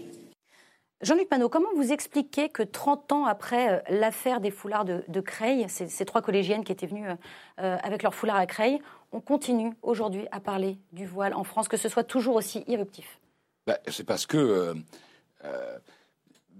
Jean-Luc 1.01 1.27
Panot, 1.27 1.49
comment 1.49 1.73
vous 1.75 1.91
expliquez 1.91 2.49
que 2.49 2.63
30 2.63 3.12
ans 3.12 3.25
après 3.25 3.73
euh, 3.73 3.79
l'affaire 3.89 4.39
des 4.39 4.49
foulards 4.49 4.86
de, 4.86 5.21
Creil, 5.21 5.65
ces, 5.67 6.05
trois 6.05 6.21
collégiennes 6.21 6.63
qui 6.63 6.71
étaient 6.71 6.88
venues 6.88 7.08
euh, 7.08 7.77
avec 7.84 8.01
leurs 8.01 8.15
foulards 8.15 8.38
à 8.38 8.45
Creil, 8.45 8.79
on 9.12 9.19
continue 9.19 9.73
aujourd'hui 9.81 10.25
à 10.31 10.39
parler 10.39 10.77
du 10.93 11.05
voile 11.05 11.34
en 11.34 11.43
France, 11.43 11.67
que 11.67 11.77
ce 11.77 11.89
soit 11.89 12.03
toujours 12.03 12.36
aussi 12.36 12.63
irruptif? 12.67 13.19
Bah, 13.67 13.77
C'est 13.88 14.05
parce 14.05 14.25
que 14.25 14.38
euh, 14.38 14.73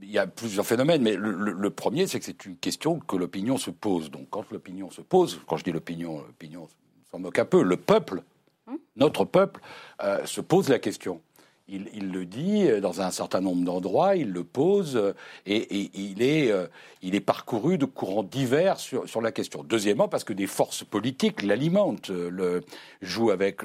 il 0.02 0.12
y 0.12 0.18
a 0.18 0.28
plusieurs 0.28 0.66
phénomènes, 0.66 1.02
mais 1.02 1.16
le, 1.16 1.70
premier, 1.70 2.06
c'est 2.06 2.20
que 2.20 2.26
c'est 2.26 2.46
une 2.46 2.58
question 2.58 3.00
que 3.00 3.16
l'opinion 3.16 3.58
se 3.58 3.72
pose. 3.72 4.12
Donc, 4.12 4.30
quand 4.30 4.52
l'opinion 4.52 4.92
se 4.92 5.02
pose, 5.02 5.40
quand 5.48 5.58
je 5.58 5.64
dis 5.64 5.72
l'opinion, 5.72 6.18
l'opinion 6.18 6.68
s'en 7.16 7.20
moque 7.20 7.40
un 7.40 7.46
peu, 7.46 7.64
le 7.64 7.78
peuple, 7.78 8.22
hum 8.68 8.78
notre 8.96 9.26
peuple, 9.26 9.62
euh, 10.04 10.26
se 10.26 10.42
pose 10.42 10.70
la 10.70 10.80
question. 10.80 11.22
Il, 11.68 12.12
le 12.12 12.26
dit 12.26 12.68
dans 12.80 13.02
un 13.02 13.10
certain 13.10 13.42
nombre 13.42 13.66
d'endroits, 13.66 14.16
il 14.16 14.32
le 14.32 14.44
pose 14.44 15.16
et, 15.48 15.90
il, 15.96 16.22
est, 16.22 16.52
euh, 16.52 16.68
il 17.02 17.16
est 17.16 17.22
parcouru 17.22 17.80
de 17.80 17.86
courants 17.86 18.22
divers 18.22 18.80
sur, 18.80 19.10
sur 19.10 19.20
la 19.20 19.32
question. 19.32 19.64
Deuxièmement, 19.64 20.08
parce 20.08 20.24
que 20.24 20.34
des 20.34 20.46
forces 20.46 20.84
politiques 20.84 21.42
l'alimentent, 21.42 22.10
le, 22.10 22.64
jouent 23.02 23.32
avec, 23.32 23.62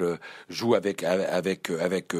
jouent 0.49 0.73
avec, 0.73 1.03
avec, 1.03 1.69
avec, 1.69 2.13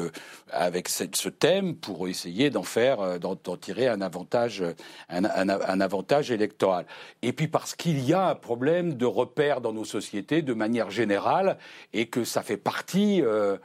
avec 0.52 0.88
ce 0.88 1.28
thème 1.28 1.74
pour 1.74 2.06
essayer 2.06 2.50
d'en 2.50 2.62
faire, 2.62 3.18
d'en 3.18 3.36
tirer 3.56 3.88
un 3.88 4.02
avantage, 4.02 4.62
un, 5.08 5.24
un, 5.24 5.80
avantage 5.80 6.30
électoral. 6.30 6.86
Et 7.22 7.32
puis 7.32 7.48
parce 7.48 7.74
qu'il 7.74 8.04
y 8.04 8.12
a 8.12 8.28
un 8.28 8.34
problème 8.36 8.94
de 8.94 9.06
repère 9.06 9.60
dans 9.60 9.72
nos 9.72 9.84
sociétés 9.84 10.42
de 10.42 10.54
manière 10.54 10.90
générale 10.90 11.58
et 11.92 12.06
que 12.06 12.24
ça 12.24 12.42
fait 12.42 12.56
partie 12.56 13.22
euh, 13.22 13.56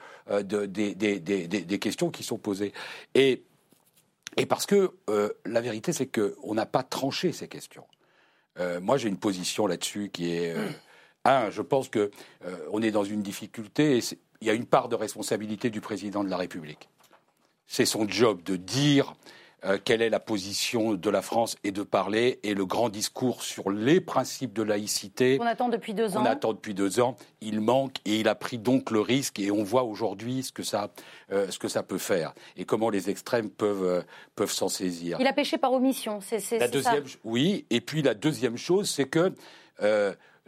des, 0.43 0.95
des, 0.95 1.19
des, 1.19 1.47
des 1.47 1.79
questions 1.79 2.11
qui 2.11 2.23
sont 2.23 2.37
posées. 2.37 2.73
Et 3.15 3.43
Et 4.39 4.45
parce 4.45 4.67
que 4.67 4.91
euh, 5.09 5.29
la 5.45 5.61
vérité, 5.61 5.93
c'est 5.93 6.07
qu'on 6.07 6.53
n'a 6.53 6.67
pas 6.67 6.83
tranché 6.83 7.31
ces 7.31 7.47
questions. 7.47 7.87
Euh, 8.59 8.79
moi, 8.79 8.97
j'ai 8.97 9.09
une 9.09 9.17
position 9.17 9.67
là-dessus 9.67 10.09
qui 10.11 10.31
est. 10.31 10.53
euh, 10.53 10.69
un, 11.25 11.49
je 11.49 11.63
pense 11.63 11.89
que 11.89 12.11
euh, 12.45 12.71
on 12.71 12.81
est 12.83 12.91
dans 12.91 13.03
une 13.03 13.23
difficulté. 13.23 13.99
Il 14.41 14.47
y 14.47 14.51
a 14.51 14.53
une 14.53 14.67
part 14.67 14.89
de 14.89 14.95
responsabilité 14.95 15.69
du 15.71 15.81
président 15.81 16.23
de 16.23 16.29
la 16.29 16.37
République. 16.37 16.87
C'est 17.65 17.85
son 17.85 18.07
job 18.07 18.43
de 18.43 18.57
dire 18.57 19.15
euh, 19.65 19.79
quelle 19.83 20.03
est 20.03 20.09
la 20.09 20.19
position 20.19 20.93
de 20.93 21.09
la 21.09 21.23
France 21.23 21.57
et 21.63 21.71
de 21.71 21.81
parler. 21.81 22.39
Et 22.43 22.53
le 22.53 22.65
grand 22.65 22.89
discours 22.89 23.41
sur 23.41 23.71
les 23.71 23.99
principes 23.99 24.53
de 24.53 24.61
laïcité 24.61 25.37
On 25.41 25.45
attend 25.45 25.69
depuis 25.69 25.95
deux 25.95 26.15
ans. 26.15 26.21
on 26.21 26.25
attend 26.25 26.53
depuis 26.53 26.75
deux 26.75 26.99
ans, 26.99 27.15
il 27.41 27.59
manque 27.59 27.95
et 28.05 28.19
il 28.19 28.27
a 28.27 28.35
pris 28.35 28.59
donc 28.59 28.91
le 28.91 29.01
risque 29.01 29.39
et 29.39 29.49
on 29.49 29.63
voit 29.63 29.83
aujourd'hui 29.83 30.43
ce 30.43 30.51
que 30.51 30.61
ça, 30.61 30.91
euh, 31.31 31.49
ce 31.49 31.57
que 31.57 31.67
ça 31.67 31.81
peut 31.81 31.97
faire 31.97 32.33
et 32.55 32.65
comment 32.65 32.91
les 32.91 33.09
extrêmes 33.09 33.49
peuvent, 33.49 33.83
euh, 33.83 34.01
peuvent 34.35 34.51
s'en 34.51 34.69
saisir. 34.69 35.17
Il 35.19 35.27
a 35.27 35.33
péché 35.33 35.57
par 35.57 35.73
omission. 35.73 36.19
C'est 36.21 36.39
ça. 36.39 36.67
deuxième, 36.67 37.05
oui, 37.23 37.65
et 37.71 37.81
puis 37.81 38.03
la 38.03 38.13
deuxième 38.13 38.57
chose, 38.57 38.89
c'est 38.89 39.05
que 39.05 39.33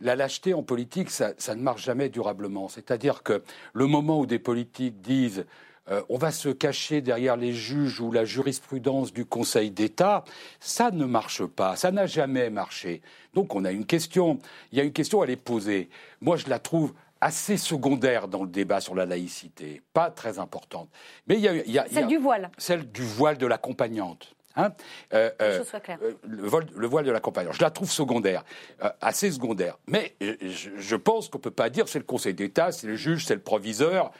la 0.02 0.16
lâcheté 0.16 0.54
en 0.54 0.64
politique, 0.64 1.10
ça, 1.10 1.34
ça 1.38 1.56
ne 1.56 1.62
marche 1.62 1.84
jamais 1.84 2.10
durablement. 2.10 2.68
C'est-à-dire 2.68 3.24
que 3.24 3.44
le 3.74 3.88
moment 3.88 4.20
où 4.20 4.26
des 4.26 4.40
politiques 4.40 5.02
disent 5.02 5.46
euh, 5.92 6.02
on 6.10 6.18
va 6.18 6.32
se 6.32 6.50
cacher 6.50 7.02
derrière 7.02 7.36
les 7.38 7.54
juges 7.54 8.00
ou 8.00 8.12
la 8.12 8.26
jurisprudence 8.26 9.14
du 9.14 9.26
Conseil 9.26 9.72
d'État, 9.72 10.24
ça 10.60 10.92
ne 10.92 11.06
marche 11.06 11.46
pas, 11.46 11.76
ça 11.76 11.92
n'a 11.92 12.06
jamais 12.06 12.50
marché. 12.50 13.02
Donc 13.34 13.56
on 13.56 13.66
a 13.66 13.72
une 13.72 13.86
question, 13.86 14.40
il 14.72 14.78
y 14.78 14.82
a 14.82 14.84
une 14.84 14.94
question 14.94 15.22
à 15.22 15.26
les 15.26 15.36
poser. 15.36 15.90
Moi, 16.22 16.38
je 16.38 16.48
la 16.50 16.60
trouve 16.60 16.94
assez 17.22 17.58
secondaire 17.58 18.28
dans 18.28 18.44
le 18.44 18.50
débat 18.50 18.80
sur 18.80 18.96
la 18.96 19.06
laïcité, 19.06 19.82
pas 19.94 20.10
très 20.10 20.40
importante. 20.40 20.90
Mais 21.28 21.36
il 21.36 21.42
y 21.42 21.48
a, 21.48 21.54
il 21.54 21.58
y 21.58 21.62
a- 21.80 21.86
il 21.88 21.94
y 21.94 21.98
a- 21.98 22.00
Celle 22.02 22.08
du 22.08 22.18
voile. 22.18 22.50
celle 22.58 22.90
du 22.92 23.04
voile 23.04 23.38
de 23.38 23.46
l'accompagnante. 23.46 24.36
Hein 24.56 24.74
Euh, 25.14 25.30
euh, 25.42 25.64
euh, 26.02 26.14
le, 26.28 26.48
vol- 26.48 26.66
le 26.76 26.88
voile 26.88 27.06
de 27.06 27.12
l'accompagnant. 27.12 27.52
Je 27.52 27.62
la 27.62 27.70
trouve 27.70 27.90
secondaire, 27.92 28.44
euh, 28.84 28.90
assez 29.00 29.32
secondaire. 29.32 29.78
Mais 29.88 30.16
euh, 30.24 30.36
je, 30.42 30.70
je 30.78 30.96
pense 30.96 31.30
qu'on 31.30 31.38
ne 31.38 31.44
peut 31.44 31.52
pas 31.52 31.70
dire 31.70 31.88
c'est 31.88 32.00
le 32.00 32.06
Conseil 32.06 32.34
d'État, 32.34 32.72
c'est 32.72 32.88
le 32.88 32.96
juge, 32.96 33.26
c'est 33.26 33.36
le 33.36 33.42
proviseur. 33.42 34.12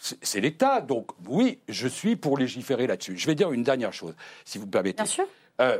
C'est 0.00 0.40
l'État. 0.40 0.80
Donc 0.80 1.10
oui, 1.28 1.58
je 1.68 1.86
suis 1.86 2.16
pour 2.16 2.38
légiférer 2.38 2.86
là-dessus. 2.86 3.18
Je 3.18 3.26
vais 3.26 3.34
dire 3.34 3.52
une 3.52 3.62
dernière 3.62 3.92
chose, 3.92 4.14
si 4.44 4.56
vous 4.58 4.66
me 4.66 4.70
permettez. 4.70 4.96
Bien 5.02 5.04
sûr. 5.04 5.26
Euh, 5.60 5.78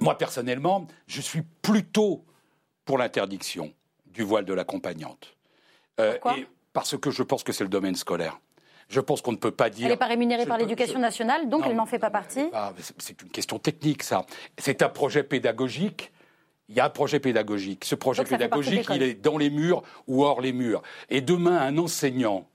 moi, 0.00 0.16
personnellement, 0.16 0.86
je 1.06 1.20
suis 1.20 1.42
plutôt 1.62 2.24
pour 2.84 2.96
l'interdiction 2.98 3.72
du 4.06 4.22
voile 4.22 4.44
de 4.44 4.52
l'accompagnante. 4.54 5.34
Euh, 6.00 6.12
Pourquoi 6.12 6.38
et 6.38 6.46
Parce 6.72 6.96
que 6.96 7.10
je 7.10 7.22
pense 7.22 7.42
que 7.42 7.52
c'est 7.52 7.64
le 7.64 7.70
domaine 7.70 7.96
scolaire. 7.96 8.38
Je 8.88 9.00
pense 9.00 9.22
qu'on 9.22 9.32
ne 9.32 9.36
peut 9.36 9.50
pas 9.50 9.70
dire. 9.70 9.86
Elle 9.86 9.92
n'est 9.92 9.96
pas 9.96 10.06
rémunérée 10.06 10.46
par 10.46 10.58
l'éducation 10.58 10.98
nationale, 11.00 11.48
donc 11.48 11.62
Non, 11.62 11.70
elle 11.70 11.76
n'en 11.76 11.86
fait 11.86 11.98
pas 11.98 12.10
partie. 12.10 12.46
c'est- 12.98 13.20
une 13.22 13.30
question 13.30 13.58
technique, 13.58 14.02
ça. 14.02 14.26
C'est 14.58 14.82
un 14.82 14.88
projet 14.88 15.24
pédagogique. 15.24 16.12
Il 16.68 16.76
y 16.76 16.80
a 16.80 16.86
un 16.86 16.90
projet 16.90 17.18
pédagogique. 17.18 17.84
Ce 17.84 17.94
projet 17.94 18.24
pédagogique, 18.24 18.86
il 18.94 19.02
est 19.02 19.14
dans 19.14 19.38
les 19.38 19.50
murs 19.50 19.82
ou 20.06 20.24
hors 20.24 20.40
les 20.40 20.52
murs. 20.52 20.82
Et 21.08 21.20
demain, 21.20 21.58
un 21.60 21.76
enseignant, 21.78 22.46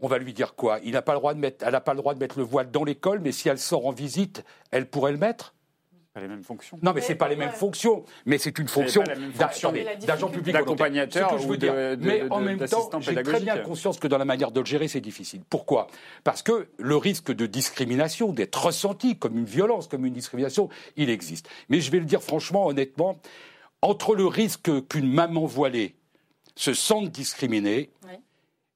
on 0.00 0.08
va 0.08 0.18
lui 0.18 0.32
dire 0.32 0.54
quoi? 0.54 0.78
Il 0.84 0.92
n'a 0.92 1.02
pas 1.02 1.12
le 1.12 1.18
droit 1.18 1.34
de 1.34 1.38
mettre, 1.38 1.64
elle 1.64 1.72
n'a 1.72 1.80
pas 1.80 1.92
le 1.94 1.98
droit 1.98 2.14
de 2.14 2.18
mettre 2.18 2.38
le 2.38 2.44
voile 2.44 2.70
dans 2.70 2.84
l'école, 2.84 3.20
mais 3.20 3.32
si 3.32 3.48
elle 3.48 3.58
sort 3.58 3.86
en 3.86 3.92
visite, 3.92 4.44
elle 4.70 4.86
pourrait 4.88 5.12
le 5.12 5.18
mettre? 5.18 5.54
Pas 6.12 6.20
les 6.20 6.26
mêmes 6.26 6.42
fonctions. 6.42 6.76
Non, 6.82 6.92
mais 6.92 7.00
c'est 7.02 7.14
pas 7.14 7.28
les 7.28 7.36
mêmes 7.36 7.52
fonctions. 7.52 8.04
Mais 8.26 8.36
c'est 8.38 8.58
une 8.58 8.66
fonction 8.66 9.04
Mais 9.06 9.96
d'agent 10.04 10.28
public 10.28 10.52
d'accompagnateur 10.52 11.34
ou 11.46 11.56
dire. 11.56 11.72
de- 11.72 11.94
de- 11.94 12.04
mais 12.04 12.20
de- 12.22 12.30
en 12.30 12.40
même 12.40 12.58
temps, 12.66 12.90
j'ai 13.00 13.22
très 13.22 13.38
bien 13.38 13.58
conscience 13.58 14.00
que 14.00 14.08
dans 14.08 14.18
la 14.18 14.24
manière 14.24 14.50
de 14.50 14.58
le 14.58 14.66
gérer, 14.66 14.88
c'est 14.88 15.00
difficile. 15.00 15.42
Pourquoi? 15.48 15.86
Parce 16.24 16.42
que 16.42 16.66
le 16.78 16.96
risque 16.96 17.30
de 17.32 17.46
discrimination, 17.46 18.32
d'être 18.32 18.56
ressenti 18.64 19.18
comme 19.18 19.38
une 19.38 19.44
violence, 19.44 19.86
comme 19.86 20.04
une 20.04 20.12
discrimination, 20.12 20.68
il 20.96 21.10
existe. 21.10 21.48
Mais 21.68 21.80
je 21.80 21.92
vais 21.92 22.00
le 22.00 22.06
dire 22.06 22.22
franchement, 22.24 22.66
honnêtement, 22.66 23.20
entre 23.80 24.16
le 24.16 24.26
risque 24.26 24.68
qu'une 24.88 25.12
maman 25.12 25.46
voilée 25.46 25.94
se 26.56 26.74
sente 26.74 27.08
discriminée. 27.10 27.90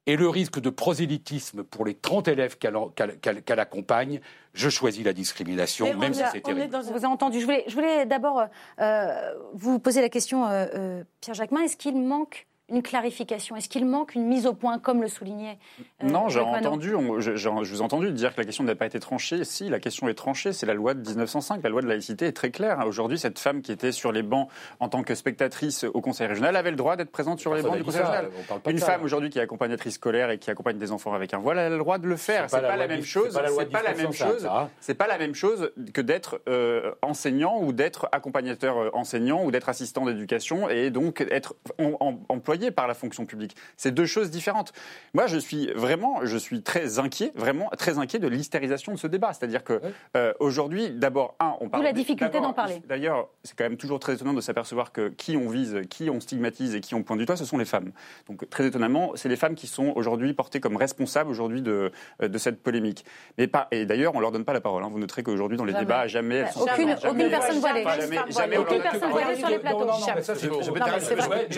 Et 0.06 0.16
le 0.16 0.28
risque 0.28 0.60
de 0.60 0.70
prosélytisme 0.70 1.64
pour 1.64 1.84
les 1.84 1.94
30 1.94 2.28
élèves 2.28 2.58
qu'elle 2.58 3.60
accompagne, 3.60 4.20
je 4.52 4.68
choisis 4.68 5.04
la 5.04 5.12
discrimination, 5.12 5.96
même 5.96 6.14
si 6.14 6.22
c'est 6.32 6.40
terrible. 6.40 6.68
dans 6.68 6.82
Je 6.82 6.92
vous 6.92 7.02
ai 7.02 7.06
entendu. 7.06 7.40
Je 7.40 7.44
voulais, 7.44 7.64
je 7.66 7.74
voulais 7.74 8.06
d'abord 8.06 8.40
euh, 8.40 8.46
euh, 8.80 9.34
vous 9.54 9.78
poser 9.78 10.00
la 10.00 10.08
question, 10.08 10.46
euh, 10.46 10.66
euh, 10.74 11.04
Pierre 11.20 11.34
Jacquemin. 11.34 11.62
Est-ce 11.62 11.76
qu'il 11.76 11.96
manque 11.96 12.46
une 12.70 12.82
clarification 12.82 13.56
Est-ce 13.56 13.68
qu'il 13.68 13.84
manque 13.84 14.14
une 14.14 14.24
mise 14.26 14.46
au 14.46 14.54
point, 14.54 14.78
comme 14.78 15.02
le 15.02 15.08
soulignait 15.08 15.58
euh, 16.02 16.06
Non, 16.06 16.28
j'ai 16.30 16.40
entendu, 16.40 16.94
on- 16.94 17.20
je, 17.20 17.36
je- 17.36 17.48
je 17.62 17.70
vous 17.72 17.78
ai 17.80 17.82
entendu 17.82 18.10
dire 18.12 18.34
que 18.34 18.40
la 18.40 18.44
question 18.46 18.64
n'avait 18.64 18.74
pas 18.78 18.86
été 18.86 18.98
tranchée. 19.00 19.44
Si, 19.44 19.68
la 19.68 19.80
question 19.80 20.08
est 20.08 20.14
tranchée, 20.14 20.52
c'est 20.54 20.64
la 20.64 20.72
loi 20.72 20.94
de 20.94 21.06
1905. 21.06 21.62
La 21.62 21.68
loi 21.68 21.82
de 21.82 21.86
laïcité 21.86 22.26
est 22.26 22.32
très 22.32 22.50
claire. 22.50 22.82
Aujourd'hui, 22.86 23.18
cette 23.18 23.38
femme 23.38 23.60
qui 23.60 23.70
était 23.70 23.92
sur 23.92 24.12
les 24.12 24.22
bancs 24.22 24.48
en 24.80 24.88
tant 24.88 25.02
que 25.02 25.14
spectatrice 25.14 25.84
au 25.84 26.00
Conseil 26.00 26.26
régional 26.26 26.56
avait 26.56 26.70
le 26.70 26.76
droit 26.76 26.96
d'être 26.96 27.10
présente 27.10 27.38
sur 27.38 27.54
les 27.54 27.60
bancs 27.62 27.72
n'a 27.72 27.76
du 27.78 27.84
Conseil 27.84 28.00
ça, 28.00 28.10
régional. 28.22 28.30
Une 28.66 28.78
femme 28.78 29.02
aujourd'hui 29.02 29.28
qui 29.30 29.38
est 29.38 29.42
accompagnatrice 29.42 29.94
scolaire 29.94 30.30
et 30.30 30.38
qui 30.38 30.50
accompagne 30.50 30.78
des 30.78 30.90
enfants 30.90 31.12
avec 31.12 31.34
un 31.34 31.38
voile, 31.38 31.58
elle 31.58 31.66
a 31.66 31.70
le 31.70 31.78
droit 31.78 31.98
de 31.98 32.06
le 32.08 32.16
faire. 32.16 32.48
C'est 32.48 32.60
pas 32.62 32.68
pas, 32.68 32.76
la 32.76 32.86
même 32.88 33.02
chose. 33.04 33.28
c'est 33.58 33.70
pas 33.70 33.82
la 33.82 33.90
même 33.90 33.96
1905, 34.08 34.26
chose. 34.26 34.46
hein. 34.46 34.70
C'est 34.80 34.94
pas 34.94 35.06
la 35.06 35.18
même 35.18 35.34
chose 35.34 35.70
que 35.92 36.00
d'être 36.00 36.40
euh, 36.48 36.92
enseignant 37.02 37.58
ou 37.60 37.72
d'être 37.74 38.08
accompagnateur 38.12 38.78
euh, 38.78 38.90
enseignant 38.94 39.44
ou 39.44 39.50
d'être 39.50 39.68
assistant 39.68 40.06
d'éducation 40.06 40.70
et 40.70 40.90
donc 40.90 41.20
être 41.30 41.54
em- 41.78 41.96
par 42.70 42.86
la 42.86 42.94
fonction 42.94 43.26
publique. 43.26 43.56
C'est 43.76 43.92
deux 43.92 44.06
choses 44.06 44.30
différentes. 44.30 44.72
Moi, 45.12 45.26
je 45.26 45.36
suis 45.38 45.70
vraiment, 45.74 46.20
je 46.24 46.36
suis 46.36 46.62
très 46.62 46.98
inquiet, 46.98 47.32
vraiment 47.34 47.68
très 47.76 47.98
inquiet 47.98 48.18
de 48.18 48.28
l'hystérisation 48.28 48.92
de 48.92 48.98
ce 48.98 49.06
débat. 49.06 49.32
C'est-à-dire 49.32 49.64
que 49.64 49.80
euh, 50.16 50.32
aujourd'hui, 50.40 50.90
d'abord, 50.90 51.34
un, 51.40 51.54
on 51.60 51.68
parle. 51.68 51.82
la 51.84 51.92
difficulté 51.92 52.40
d'en 52.40 52.52
parler. 52.52 52.80
D'ailleurs, 52.88 53.28
c'est 53.42 53.56
quand 53.56 53.64
même 53.64 53.76
toujours 53.76 53.98
très 53.98 54.14
étonnant 54.14 54.32
de 54.34 54.40
s'apercevoir 54.40 54.92
que 54.92 55.08
qui 55.08 55.36
on 55.36 55.48
vise, 55.48 55.80
qui 55.90 56.08
on 56.10 56.20
stigmatise 56.20 56.74
et 56.74 56.80
qui 56.80 56.94
on 56.94 57.02
pointe 57.02 57.18
du 57.18 57.26
doigt, 57.26 57.36
ce 57.36 57.44
sont 57.44 57.58
les 57.58 57.64
femmes. 57.64 57.90
Donc 58.28 58.48
très 58.50 58.66
étonnamment, 58.66 59.12
c'est 59.16 59.28
les 59.28 59.36
femmes 59.36 59.54
qui 59.54 59.66
sont 59.66 59.92
aujourd'hui 59.96 60.32
portées 60.34 60.60
comme 60.60 60.76
responsables 60.76 61.30
aujourd'hui 61.30 61.62
de, 61.62 61.90
euh, 62.22 62.28
de 62.28 62.38
cette 62.38 62.62
polémique. 62.62 63.04
Mais 63.38 63.46
pas, 63.46 63.68
et 63.70 63.84
d'ailleurs, 63.86 64.14
on 64.14 64.20
leur 64.20 64.30
donne 64.32 64.44
pas 64.44 64.52
la 64.52 64.60
parole. 64.60 64.82
hein. 64.84 64.88
Vous 64.90 64.98
noterez 64.98 65.22
qu'aujourd'hui 65.22 65.58
dans 65.58 65.64
les 65.64 65.72
Jamais. 65.72 65.84
débats, 65.84 66.06
jamais 66.06 66.34
elles 66.36 66.48
sont 66.52 66.60
Aucune- 66.60 66.74
jamais- 66.96 67.08
aucune 67.08 67.30
personne 67.30 67.58
voilée. 67.58 67.82
Jamais, 67.84 68.16
Jamais, 68.16 68.32
jamais 68.32 68.58
on 68.58 68.62
aucune 68.62 68.80
personne 68.82 69.10
voilée 69.10 69.36
sur 69.36 69.48
les 69.48 69.58
plateaux. 69.58 69.78
Non, 69.80 69.86
non, 69.86 69.92
non, 69.98 70.06
mais 70.14 70.22
ça, 70.22 70.34
c'est 70.34 70.46
Je- 70.46 70.70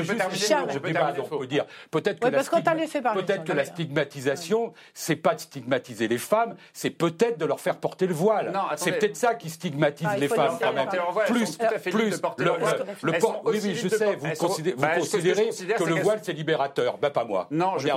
peux 0.02 0.14
terminer- 0.16 0.85
débat, 0.86 1.12
donc, 1.12 1.26
on 1.32 1.38
peut 1.38 1.46
dire 1.46 1.64
peut-être 1.90 2.20
que 2.20 2.26
la 2.28 2.42
stigma- 2.42 3.14
peut-être 3.14 3.44
que 3.44 3.52
la 3.52 3.64
stigmatisation, 3.64 4.72
c'est 4.94 5.16
pas 5.16 5.34
de 5.34 5.40
stigmatiser 5.40 6.08
les 6.08 6.18
femmes, 6.18 6.56
c'est 6.72 6.90
peut-être 6.90 7.38
de 7.38 7.44
leur 7.44 7.60
faire 7.60 7.76
porter 7.76 8.06
le 8.06 8.14
voile. 8.14 8.52
C'est 8.76 8.92
peut-être 8.92 9.16
ça 9.16 9.34
qui 9.34 9.50
stigmatise 9.50 10.06
Ah, 10.10 10.18
les 10.18 10.28
femmes 10.28 10.58
quand 10.60 10.72
même. 10.72 10.88
Plus, 11.26 11.46
sont 11.46 11.58
tout 11.58 11.64
à 11.74 11.78
fait 11.78 11.90
libres 11.90 12.34
plus 12.36 12.46
le, 13.02 13.18
port- 13.18 13.42
oui, 13.44 13.60
oui, 13.62 13.74
je 13.74 13.88
sais. 13.88 14.14
Vous, 14.16 14.28
considérez, 14.38 14.76
Bah, 14.76 14.88
que 14.94 15.00
considérez 15.00 15.48
que 15.48 15.54
c'est 15.54 15.84
le 15.86 15.94
voile 16.02 16.20
c'est 16.22 16.32
libérateur. 16.32 16.98
Ben 16.98 17.10
pas 17.10 17.24
moi. 17.24 17.46
Non, 17.50 17.72
On 17.74 17.78
je 17.78 17.88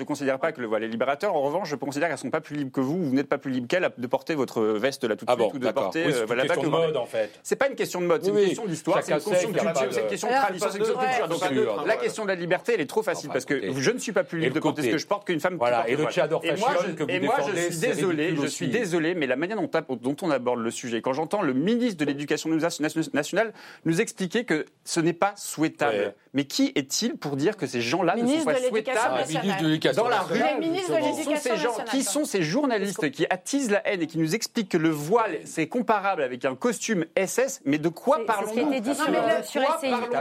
ne 0.00 0.04
considère 0.04 0.38
pas 0.38 0.52
que 0.52 0.60
le 0.60 0.66
voile 0.66 0.84
est 0.84 0.88
libérateur. 0.88 1.34
En 1.34 1.42
revanche, 1.42 1.68
je 1.68 1.76
considère 1.76 2.08
qu'elles 2.08 2.16
ne 2.16 2.20
sont 2.20 2.30
pas 2.30 2.40
plus 2.40 2.56
libres 2.56 2.72
que 2.72 2.80
vous. 2.80 3.02
Vous 3.04 3.14
n'êtes 3.14 3.28
pas 3.28 3.38
plus 3.38 3.50
libre 3.50 3.66
qu'elles 3.68 3.90
de 3.96 4.06
porter 4.06 4.34
votre 4.34 4.62
veste 4.62 5.04
là 5.04 5.16
tout 5.16 5.24
de 5.24 5.30
Ah 5.30 5.36
suite 5.38 5.54
ou 5.54 5.58
de 5.58 5.70
porter 5.70 6.04
Oui, 6.06 6.12
c'est 6.14 6.30
euh, 6.30 6.34
une 6.34 6.42
question 6.48 6.62
de 6.62 6.68
mode 6.68 6.96
en 6.96 7.06
fait. 7.06 7.30
C'est 7.42 7.56
pas 7.56 7.68
une 7.68 7.74
question 7.74 8.00
de 8.00 8.06
mode, 8.06 8.22
c'est 8.24 8.30
une 8.30 8.36
question 8.46 8.66
d'histoire, 8.66 9.02
c'est 9.02 9.12
une 9.12 9.18
question 9.20 9.50
de 9.50 9.58
culture, 9.58 9.88
c'est 9.90 10.00
une 10.02 10.06
question 10.08 10.28
de 10.28 10.34
tradition, 10.34 10.63
question 10.70 10.94
de 10.94 11.54
neutre, 11.54 11.84
la 11.86 11.96
question 11.96 12.22
de 12.24 12.28
la 12.28 12.34
liberté, 12.34 12.72
elle 12.74 12.80
est 12.80 12.86
trop 12.86 13.02
facile 13.02 13.30
parce 13.30 13.44
que 13.44 13.72
je 13.78 13.90
ne 13.90 13.98
suis 13.98 14.12
pas 14.12 14.24
plus 14.24 14.40
libre 14.40 14.54
de 14.54 14.60
porter 14.60 14.82
ce 14.82 14.88
que 14.88 14.98
je 14.98 15.06
porte 15.06 15.26
qu'une 15.26 15.40
femme 15.40 15.56
Voilà, 15.56 15.88
et 15.88 15.96
le 15.96 16.04
tchador 16.06 16.42
fashion 16.44 16.94
que 16.96 17.02
vous 17.04 17.10
Et 17.10 17.20
moi, 17.20 17.36
je 17.46 17.56
suis 17.70 17.78
désolé, 17.78 18.36
je 18.40 18.46
suis 18.46 18.68
désolé, 18.68 19.14
mais 19.14 19.26
la 19.26 19.36
manière 19.36 19.56
dont, 19.56 20.16
on 20.22 20.30
aborde 20.30 20.60
le 20.60 20.70
sujet, 20.70 21.00
quand 21.00 21.12
j'entends 21.12 21.42
le 21.42 21.52
ministre 21.52 21.98
de 21.98 22.04
l'Éducation 22.04 22.50
nationale 23.12 23.52
nous 23.84 24.00
expliquer 24.00 24.44
que 24.44 24.66
ce 24.84 25.00
n'est 25.00 25.12
pas 25.12 25.34
souhaitable. 25.36 25.94
Ouais. 25.96 26.14
Mais 26.32 26.44
qui 26.44 26.72
est-il 26.74 27.16
pour 27.16 27.36
dire 27.36 27.56
que 27.56 27.66
ces 27.66 27.80
gens-là 27.80 28.14
ne 28.16 28.20
sont 28.20 28.26
Ministre 28.26 28.44
pas 28.52 28.58
de 28.58 28.64
l'Éducation 28.64 29.00
souhaitables 29.22 29.88
Ah, 29.88 29.92
Dans 29.92 30.08
la 30.08 30.20
rue. 30.20 30.38
Les 30.38 30.60
ministres 30.68 30.90
de 30.90 30.96
justement. 30.96 31.14
qui 31.14 31.22
sont 31.22 31.30
l'Éducation 31.30 31.54
ces 31.54 31.56
gens, 31.56 31.84
qui 31.90 32.02
sont 32.02 32.24
ces 32.24 32.42
journalistes 32.42 33.10
qui 33.12 33.26
attisent 33.30 33.70
la 33.70 33.86
haine 33.86 34.02
et 34.02 34.06
qui 34.08 34.18
nous 34.18 34.34
expliquent 34.34 34.68
que 34.70 34.76
le 34.78 34.88
voile 34.88 35.38
c'est 35.44 35.68
comparable 35.68 36.22
avec 36.22 36.44
un 36.44 36.56
costume 36.56 37.04
SS, 37.16 37.60
mais 37.64 37.78
de 37.78 37.88
quoi 37.88 38.16
C'est- 38.16 38.22
c'est 38.26 38.32
ce 38.32 38.52
qui 38.52 38.58
a 38.58 38.62
parlons-nous 38.62 38.72
été 38.72 38.80
dit 38.80 38.94
sur- 38.96 39.06
De 39.06 39.66
quoi 39.66 39.78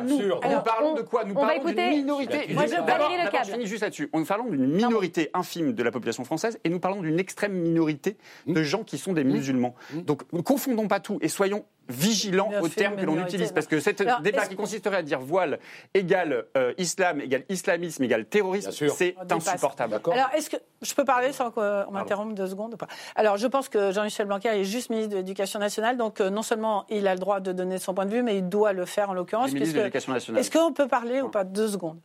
sur 0.08 0.33
Absurde. 0.34 0.44
Nous 0.46 0.50
Alors, 0.52 0.64
parlons 0.64 0.90
on- 0.92 0.96
de 0.96 1.02
quoi? 1.02 1.24
Nous 1.24 1.34
parlons 1.34 1.64
d'une 1.64 1.90
minorité. 1.90 2.54
Moi, 2.54 2.66
je 2.68 2.76
le 2.76 3.30
câble. 3.32 3.46
Je 3.46 3.52
finis 3.52 3.68
juste 3.68 3.84
là-dessus. 3.84 4.10
Nous 4.14 4.26
parlons 4.26 4.46
d'une 4.50 4.66
minorité 4.68 5.30
infime 5.34 5.74
de 5.74 5.84
la 5.84 5.92
population 5.92 6.24
française 6.24 6.60
et 6.64 6.70
nous 6.70 6.80
parlons 6.80 7.02
d'une 7.02 7.20
extrême 7.20 7.54
minorité 7.54 8.18
Mmh. 8.46 8.54
de 8.54 8.64
gens 8.64 8.84
qui 8.84 8.98
sont 8.98 9.14
des 9.14 9.24
musulmans. 9.24 9.76
Donc 9.94 10.24
ne 10.34 10.42
confondons 10.42 10.88
pas 10.88 11.00
tout 11.00 11.20
et 11.22 11.28
soyons 11.30 11.66
aux 11.90 12.68
sûr, 12.68 12.76
termes 12.76 12.96
que 12.96 13.06
l'on 13.06 13.20
utilise 13.22 13.52
parce 13.52 13.68
que 13.68 13.80
cet 13.82 14.00
Alors, 14.00 14.22
débat 14.22 14.46
qui 14.46 14.56
consisterait 14.56 14.96
à 14.98 15.02
dire 15.02 15.20
voile 15.20 15.60
égale 15.94 16.46
euh, 16.56 16.74
islam 16.78 17.20
égale 17.20 17.44
islamisme 17.50 18.02
égale 18.04 18.26
terrorisme, 18.26 18.72
c'est 18.72 19.16
insupportable. 19.30 20.00
Alors, 20.12 20.30
est-ce 20.34 20.50
que 20.50 20.56
je 20.82 20.94
peux 20.94 21.04
parler 21.04 21.34
sans 21.34 21.52
qu'on 21.52 21.92
m'interrompe 21.92 22.36
deux 22.36 22.48
secondes 22.48 22.76
ou 22.76 22.78
pas? 22.78 22.88
Alors, 23.16 23.36
je 23.36 23.48
pense 23.48 23.68
que 23.68 23.92
Jean-Michel 23.92 24.28
Blanquer 24.28 24.50
est 24.50 24.64
juste 24.64 24.90
ministre 24.90 25.12
de 25.12 25.18
l'Éducation 25.18 25.60
nationale, 25.60 25.98
donc 25.98 26.22
euh, 26.22 26.30
non 26.30 26.42
seulement 26.42 26.86
il 26.90 27.06
a 27.08 27.14
le 27.16 27.20
droit 27.20 27.42
de 27.42 27.52
donner 27.52 27.78
son 27.80 27.94
point 27.94 28.06
de 28.06 28.12
vue, 28.12 28.24
mais 28.24 28.38
il 28.38 28.48
doit 28.48 28.72
le 28.72 28.86
faire 28.86 29.10
en 29.10 29.14
l'occurrence. 29.14 29.50
Le 29.50 29.56
ministre 29.56 29.76
de 29.76 29.82
puisque- 29.82 29.92
nationale. 30.32 30.42
Est-ce 30.42 30.52
qu'on 30.52 30.74
peut 30.74 30.88
parler 30.88 31.22
ou 31.22 31.30
pas 31.30 31.44
deux 31.44 31.68
secondes? 31.68 32.00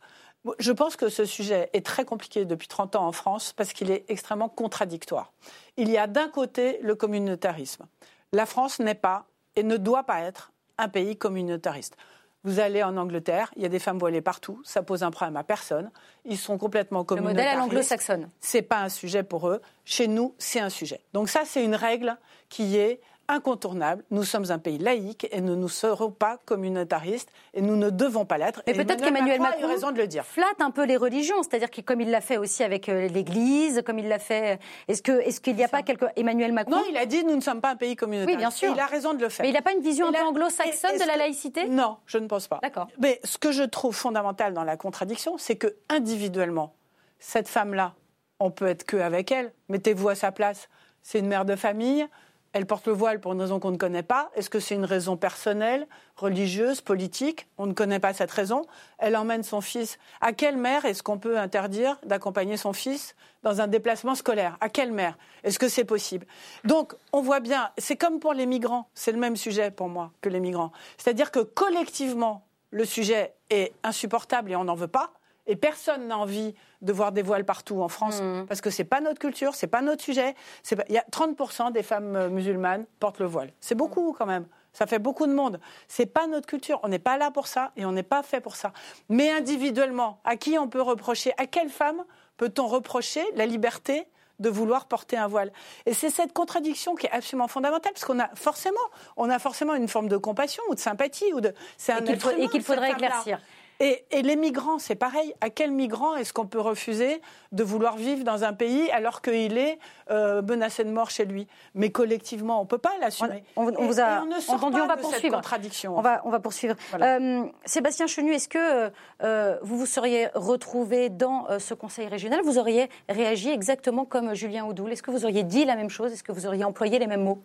Je 0.57 0.71
pense 0.71 0.95
que 0.95 1.09
ce 1.09 1.25
sujet 1.25 1.69
est 1.73 1.85
très 1.85 2.05
compliqué 2.05 2.45
depuis 2.45 2.67
30 2.67 2.95
ans 2.95 3.05
en 3.05 3.11
France 3.11 3.53
parce 3.53 3.73
qu'il 3.73 3.91
est 3.91 4.05
extrêmement 4.07 4.49
contradictoire. 4.49 5.33
Il 5.75 5.89
y 5.89 5.97
a 5.97 6.07
d'un 6.07 6.29
côté 6.29 6.79
le 6.81 6.95
communautarisme. 6.95 7.85
La 8.31 8.45
France 8.45 8.79
n'est 8.79 8.95
pas 8.95 9.25
et 9.55 9.63
ne 9.63 9.77
doit 9.77 10.03
pas 10.03 10.21
être 10.21 10.51
un 10.77 10.87
pays 10.87 11.17
communautariste. 11.17 11.97
Vous 12.45 12.61
allez 12.61 12.81
en 12.83 12.95
Angleterre, 12.95 13.51
il 13.57 13.63
y 13.63 13.65
a 13.65 13.69
des 13.69 13.79
femmes 13.79 13.99
voilées 13.99 14.21
partout, 14.21 14.61
ça 14.63 14.81
pose 14.81 15.03
un 15.03 15.11
problème 15.11 15.35
à 15.35 15.43
personne. 15.43 15.91
Ils 16.23 16.37
sont 16.37 16.57
complètement 16.57 17.03
communautaristes. 17.03 17.37
Le 17.37 17.43
modèle 17.43 17.59
à 17.59 17.61
l'anglo-saxonne. 17.61 18.29
C'est 18.39 18.61
pas 18.61 18.79
un 18.79 18.87
sujet 18.87 19.23
pour 19.23 19.49
eux. 19.49 19.61
Chez 19.83 20.07
nous, 20.07 20.35
c'est 20.37 20.61
un 20.61 20.69
sujet. 20.69 21.01
Donc 21.11 21.27
ça, 21.27 21.41
c'est 21.43 21.65
une 21.65 21.75
règle 21.75 22.17
qui 22.47 22.77
est 22.77 23.01
incontournable. 23.29 24.03
Nous 24.11 24.23
sommes 24.23 24.51
un 24.51 24.57
pays 24.57 24.77
laïque 24.77 25.27
et 25.31 25.39
nous 25.39 25.55
ne 25.55 25.67
serons 25.67 26.11
pas 26.11 26.37
communautaristes 26.45 27.29
et 27.53 27.61
nous 27.61 27.75
ne 27.75 27.89
devons 27.89 28.25
pas 28.25 28.37
l'être. 28.37 28.61
Mais 28.67 28.73
peut-être 28.73 29.03
qu'Emmanuel 29.03 29.39
Macron, 29.39 29.59
a 29.59 29.61
eu 29.61 29.65
raison 29.65 29.91
de 29.91 29.97
le 29.97 30.07
dire. 30.07 30.25
flatte 30.25 30.59
un 30.59 30.71
peu 30.71 30.85
les 30.85 30.97
religions, 30.97 31.41
c'est-à-dire 31.43 31.69
que 31.69 31.81
comme 31.81 32.01
il 32.01 32.09
l'a 32.09 32.21
fait 32.21 32.37
aussi 32.37 32.63
avec 32.63 32.89
euh, 32.89 33.07
l'Église, 33.07 33.81
comme 33.85 33.99
il 33.99 34.07
l'a 34.07 34.19
fait, 34.19 34.59
est-ce 34.87 35.01
que 35.01 35.11
est-ce 35.21 35.39
qu'il 35.39 35.55
n'y 35.55 35.63
a 35.63 35.67
pas 35.67 35.83
quelque 35.83 36.05
Emmanuel 36.15 36.51
Macron 36.51 36.77
Non, 36.77 36.83
il 36.89 36.97
a 36.97 37.05
dit 37.05 37.23
nous 37.23 37.35
ne 37.35 37.41
sommes 37.41 37.61
pas 37.61 37.69
un 37.71 37.75
pays 37.75 37.95
communautaire. 37.95 38.33
Oui, 38.33 38.37
bien 38.37 38.51
sûr. 38.51 38.73
il 38.73 38.79
a 38.79 38.87
raison 38.87 39.13
de 39.13 39.21
le 39.21 39.29
faire. 39.29 39.43
Mais 39.43 39.49
il 39.49 39.53
n'a 39.53 39.61
pas 39.61 39.73
une 39.73 39.81
vision 39.81 40.07
un 40.07 40.11
peu 40.11 40.21
anglo-saxonne 40.21 40.97
de 40.97 41.07
la 41.07 41.15
laïcité? 41.15 41.69
Non, 41.69 41.97
je 42.07 42.17
ne 42.17 42.27
pense 42.27 42.47
pas. 42.47 42.59
D'accord. 42.63 42.87
Mais 42.99 43.19
ce 43.23 43.37
que 43.37 43.51
je 43.51 43.63
trouve 43.63 43.95
fondamental 43.95 44.53
dans 44.53 44.63
la 44.63 44.75
contradiction, 44.75 45.37
c'est 45.37 45.55
que 45.55 45.75
individuellement, 45.89 46.73
cette 47.19 47.47
femme-là, 47.47 47.93
on 48.39 48.49
peut 48.49 48.67
être 48.67 48.85
que 48.85 48.97
avec 48.97 49.31
elle. 49.31 49.53
Mettez-vous 49.67 50.09
à 50.09 50.15
sa 50.15 50.31
place. 50.31 50.69
C'est 51.01 51.19
une 51.19 51.27
mère 51.27 51.45
de 51.45 51.55
famille 51.55 52.07
elle 52.53 52.65
porte 52.65 52.87
le 52.87 52.93
voile 52.93 53.19
pour 53.19 53.33
une 53.33 53.41
raison 53.41 53.59
qu'on 53.59 53.71
ne 53.71 53.77
connaît 53.77 54.03
pas. 54.03 54.31
Est-ce 54.35 54.49
que 54.49 54.59
c'est 54.59 54.75
une 54.75 54.85
raison 54.85 55.17
personnelle, 55.17 55.87
religieuse, 56.15 56.81
politique? 56.81 57.47
On 57.57 57.67
ne 57.67 57.73
connaît 57.73 57.99
pas 57.99 58.13
cette 58.13 58.31
raison. 58.31 58.65
Elle 58.97 59.15
emmène 59.15 59.43
son 59.43 59.61
fils. 59.61 59.99
À 60.19 60.33
quelle 60.33 60.57
mère 60.57 60.85
est-ce 60.85 61.03
qu'on 61.03 61.19
peut 61.19 61.37
interdire 61.37 61.97
d'accompagner 62.05 62.57
son 62.57 62.73
fils 62.73 63.15
dans 63.43 63.61
un 63.61 63.67
déplacement 63.67 64.15
scolaire? 64.15 64.57
À 64.61 64.69
quelle 64.69 64.91
mère? 64.91 65.17
Est-ce 65.43 65.59
que 65.59 65.69
c'est 65.69 65.85
possible? 65.85 66.25
Donc, 66.63 66.95
on 67.13 67.21
voit 67.21 67.39
bien, 67.39 67.69
c'est 67.77 67.95
comme 67.95 68.19
pour 68.19 68.33
les 68.33 68.45
migrants. 68.45 68.89
C'est 68.95 69.11
le 69.11 69.19
même 69.19 69.35
sujet 69.35 69.71
pour 69.71 69.87
moi 69.87 70.11
que 70.21 70.29
les 70.29 70.39
migrants. 70.39 70.71
C'est-à-dire 70.97 71.31
que 71.31 71.39
collectivement, 71.39 72.45
le 72.71 72.85
sujet 72.85 73.33
est 73.49 73.73
insupportable 73.83 74.51
et 74.51 74.55
on 74.55 74.63
n'en 74.63 74.75
veut 74.75 74.87
pas. 74.87 75.11
Et 75.49 75.55
personne 75.55 76.07
n'a 76.07 76.17
envie 76.17 76.53
de 76.81 76.93
voir 76.93 77.11
des 77.11 77.23
voiles 77.23 77.43
partout 77.43 77.81
en 77.81 77.89
France 77.89 78.21
mmh. 78.21 78.45
parce 78.47 78.61
que 78.61 78.69
c'est 78.69 78.83
pas 78.83 79.01
notre 79.01 79.19
culture, 79.19 79.55
c'est 79.55 79.67
pas 79.67 79.81
notre 79.81 80.03
sujet. 80.03 80.35
Il 80.71 80.93
y 80.93 80.97
a 80.97 81.05
30% 81.11 81.71
des 81.71 81.81
femmes 81.81 82.15
euh, 82.15 82.29
musulmanes 82.29 82.85
portent 82.99 83.19
le 83.19 83.25
voile. 83.25 83.51
C'est 83.59 83.73
beaucoup 83.73 84.15
quand 84.17 84.27
même. 84.27 84.45
Ça 84.73 84.85
fait 84.85 84.99
beaucoup 84.99 85.25
de 85.25 85.33
monde. 85.33 85.59
C'est 85.87 86.05
pas 86.05 86.27
notre 86.27 86.45
culture. 86.45 86.79
On 86.83 86.87
n'est 86.87 86.99
pas 86.99 87.17
là 87.17 87.31
pour 87.31 87.47
ça 87.47 87.71
et 87.75 87.83
on 87.83 87.91
n'est 87.91 88.03
pas 88.03 88.21
fait 88.21 88.41
pour 88.41 88.55
ça. 88.55 88.71
Mais 89.09 89.31
individuellement, 89.31 90.21
à 90.23 90.35
qui 90.35 90.59
on 90.59 90.67
peut 90.67 90.83
reprocher 90.83 91.33
À 91.37 91.47
quelle 91.47 91.69
femme 91.69 92.03
peut-on 92.37 92.67
reprocher 92.67 93.23
la 93.35 93.47
liberté 93.47 94.07
de 94.37 94.49
vouloir 94.49 94.85
porter 94.85 95.17
un 95.17 95.27
voile? 95.27 95.51
Et 95.87 95.95
c'est 95.95 96.11
cette 96.11 96.31
contradiction 96.31 96.93
qui 96.93 97.07
est 97.07 97.11
absolument 97.11 97.47
fondamentale, 97.47 97.91
parce 97.91 98.05
qu'on 98.05 98.19
a 98.19 98.29
forcément, 98.35 98.77
on 99.17 99.31
a 99.31 99.39
forcément 99.39 99.73
une 99.73 99.87
forme 99.87 100.07
de 100.07 100.17
compassion 100.17 100.61
ou 100.69 100.75
de 100.75 100.79
sympathie 100.79 101.33
ou 101.33 101.41
de. 101.41 101.53
C'est 101.77 101.91
un 101.91 102.05
et 102.05 102.47
qu'il 102.47 102.61
faudrait 102.61 102.91
éclaircir. 102.91 103.39
Et, 103.81 104.05
les 104.11 104.35
migrants, 104.35 104.77
c'est 104.77 104.95
pareil. 104.95 105.33
À 105.39 105.49
quel 105.49 105.71
migrant 105.71 106.17
est-ce 106.17 106.33
qu'on 106.33 106.45
peut 106.45 106.59
refuser 106.59 107.21
de 107.53 107.63
vouloir 107.63 107.95
vivre 107.95 108.25
dans 108.25 108.43
un 108.43 108.51
pays 108.51 108.91
alors 108.91 109.21
qu'il 109.21 109.57
est 109.57 109.79
euh, 110.11 110.41
menacé 110.41 110.83
de 110.83 110.91
mort 110.91 111.09
chez 111.09 111.23
lui? 111.23 111.47
Mais 111.75 111.89
collectivement, 111.89 112.59
on 112.59 112.63
ne 112.63 112.67
peut 112.67 112.77
pas 112.77 112.91
l'assumer. 112.99 113.43
On, 113.55 113.63
vous 113.63 114.01
a 114.01 114.21
entendu, 114.49 114.81
on 114.81 114.87
va 114.87 114.97
poursuivre. 114.97 115.35
Contradiction. 115.35 115.97
On 115.97 116.01
va, 116.01 116.21
on 116.25 116.29
va 116.29 116.39
poursuivre. 116.39 116.75
Euh, 116.99 117.45
Sébastien 117.63 118.07
Chenu, 118.07 118.33
est-ce 118.33 118.49
que 118.49 118.91
euh, 119.23 119.57
vous 119.61 119.77
vous 119.77 119.85
seriez 119.85 120.27
retrouvé 120.35 121.09
dans 121.09 121.47
ce 121.57 121.73
conseil 121.73 122.07
régional? 122.07 122.41
Vous 122.43 122.57
auriez 122.57 122.89
réagi 123.07 123.49
exactement 123.49 124.03
comme 124.03 124.33
Julien 124.33 124.65
Oudoul 124.65 124.91
Est-ce 124.91 125.03
que 125.03 125.11
vous 125.11 125.23
auriez 125.23 125.43
dit 125.43 125.63
la 125.63 125.77
même 125.77 125.89
chose? 125.89 126.11
Est-ce 126.11 126.23
que 126.23 126.33
vous 126.33 126.45
auriez 126.45 126.65
employé 126.65 126.99
les 126.99 127.07
mêmes 127.07 127.23
mots? 127.23 127.41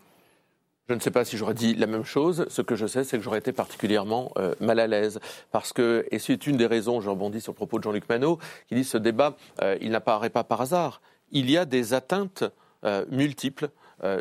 Je 0.88 0.94
ne 0.94 1.00
sais 1.00 1.10
pas 1.10 1.24
si 1.24 1.36
j'aurais 1.36 1.54
dit 1.54 1.74
la 1.74 1.86
même 1.86 2.04
chose. 2.04 2.46
Ce 2.48 2.60
que 2.60 2.76
je 2.76 2.86
sais, 2.86 3.04
c'est 3.04 3.16
que 3.16 3.22
j'aurais 3.22 3.38
été 3.38 3.52
particulièrement 3.52 4.32
euh, 4.36 4.54
mal 4.60 4.78
à 4.78 4.86
l'aise. 4.86 5.18
Parce 5.50 5.72
que, 5.72 6.06
et 6.10 6.18
c'est 6.18 6.46
une 6.46 6.56
des 6.56 6.66
raisons, 6.66 7.00
je 7.00 7.08
rebondis 7.08 7.40
sur 7.40 7.52
le 7.52 7.56
propos 7.56 7.78
de 7.78 7.84
Jean-Luc 7.84 8.08
Manot, 8.08 8.38
qui 8.68 8.74
dit 8.74 8.84
ce 8.84 8.98
débat, 8.98 9.36
euh, 9.62 9.78
il 9.80 9.90
n'apparaît 9.90 10.30
pas 10.30 10.44
par 10.44 10.60
hasard. 10.60 11.00
Il 11.30 11.50
y 11.50 11.56
a 11.56 11.64
des 11.64 11.94
atteintes 11.94 12.44
euh, 12.84 13.04
multiples, 13.10 13.70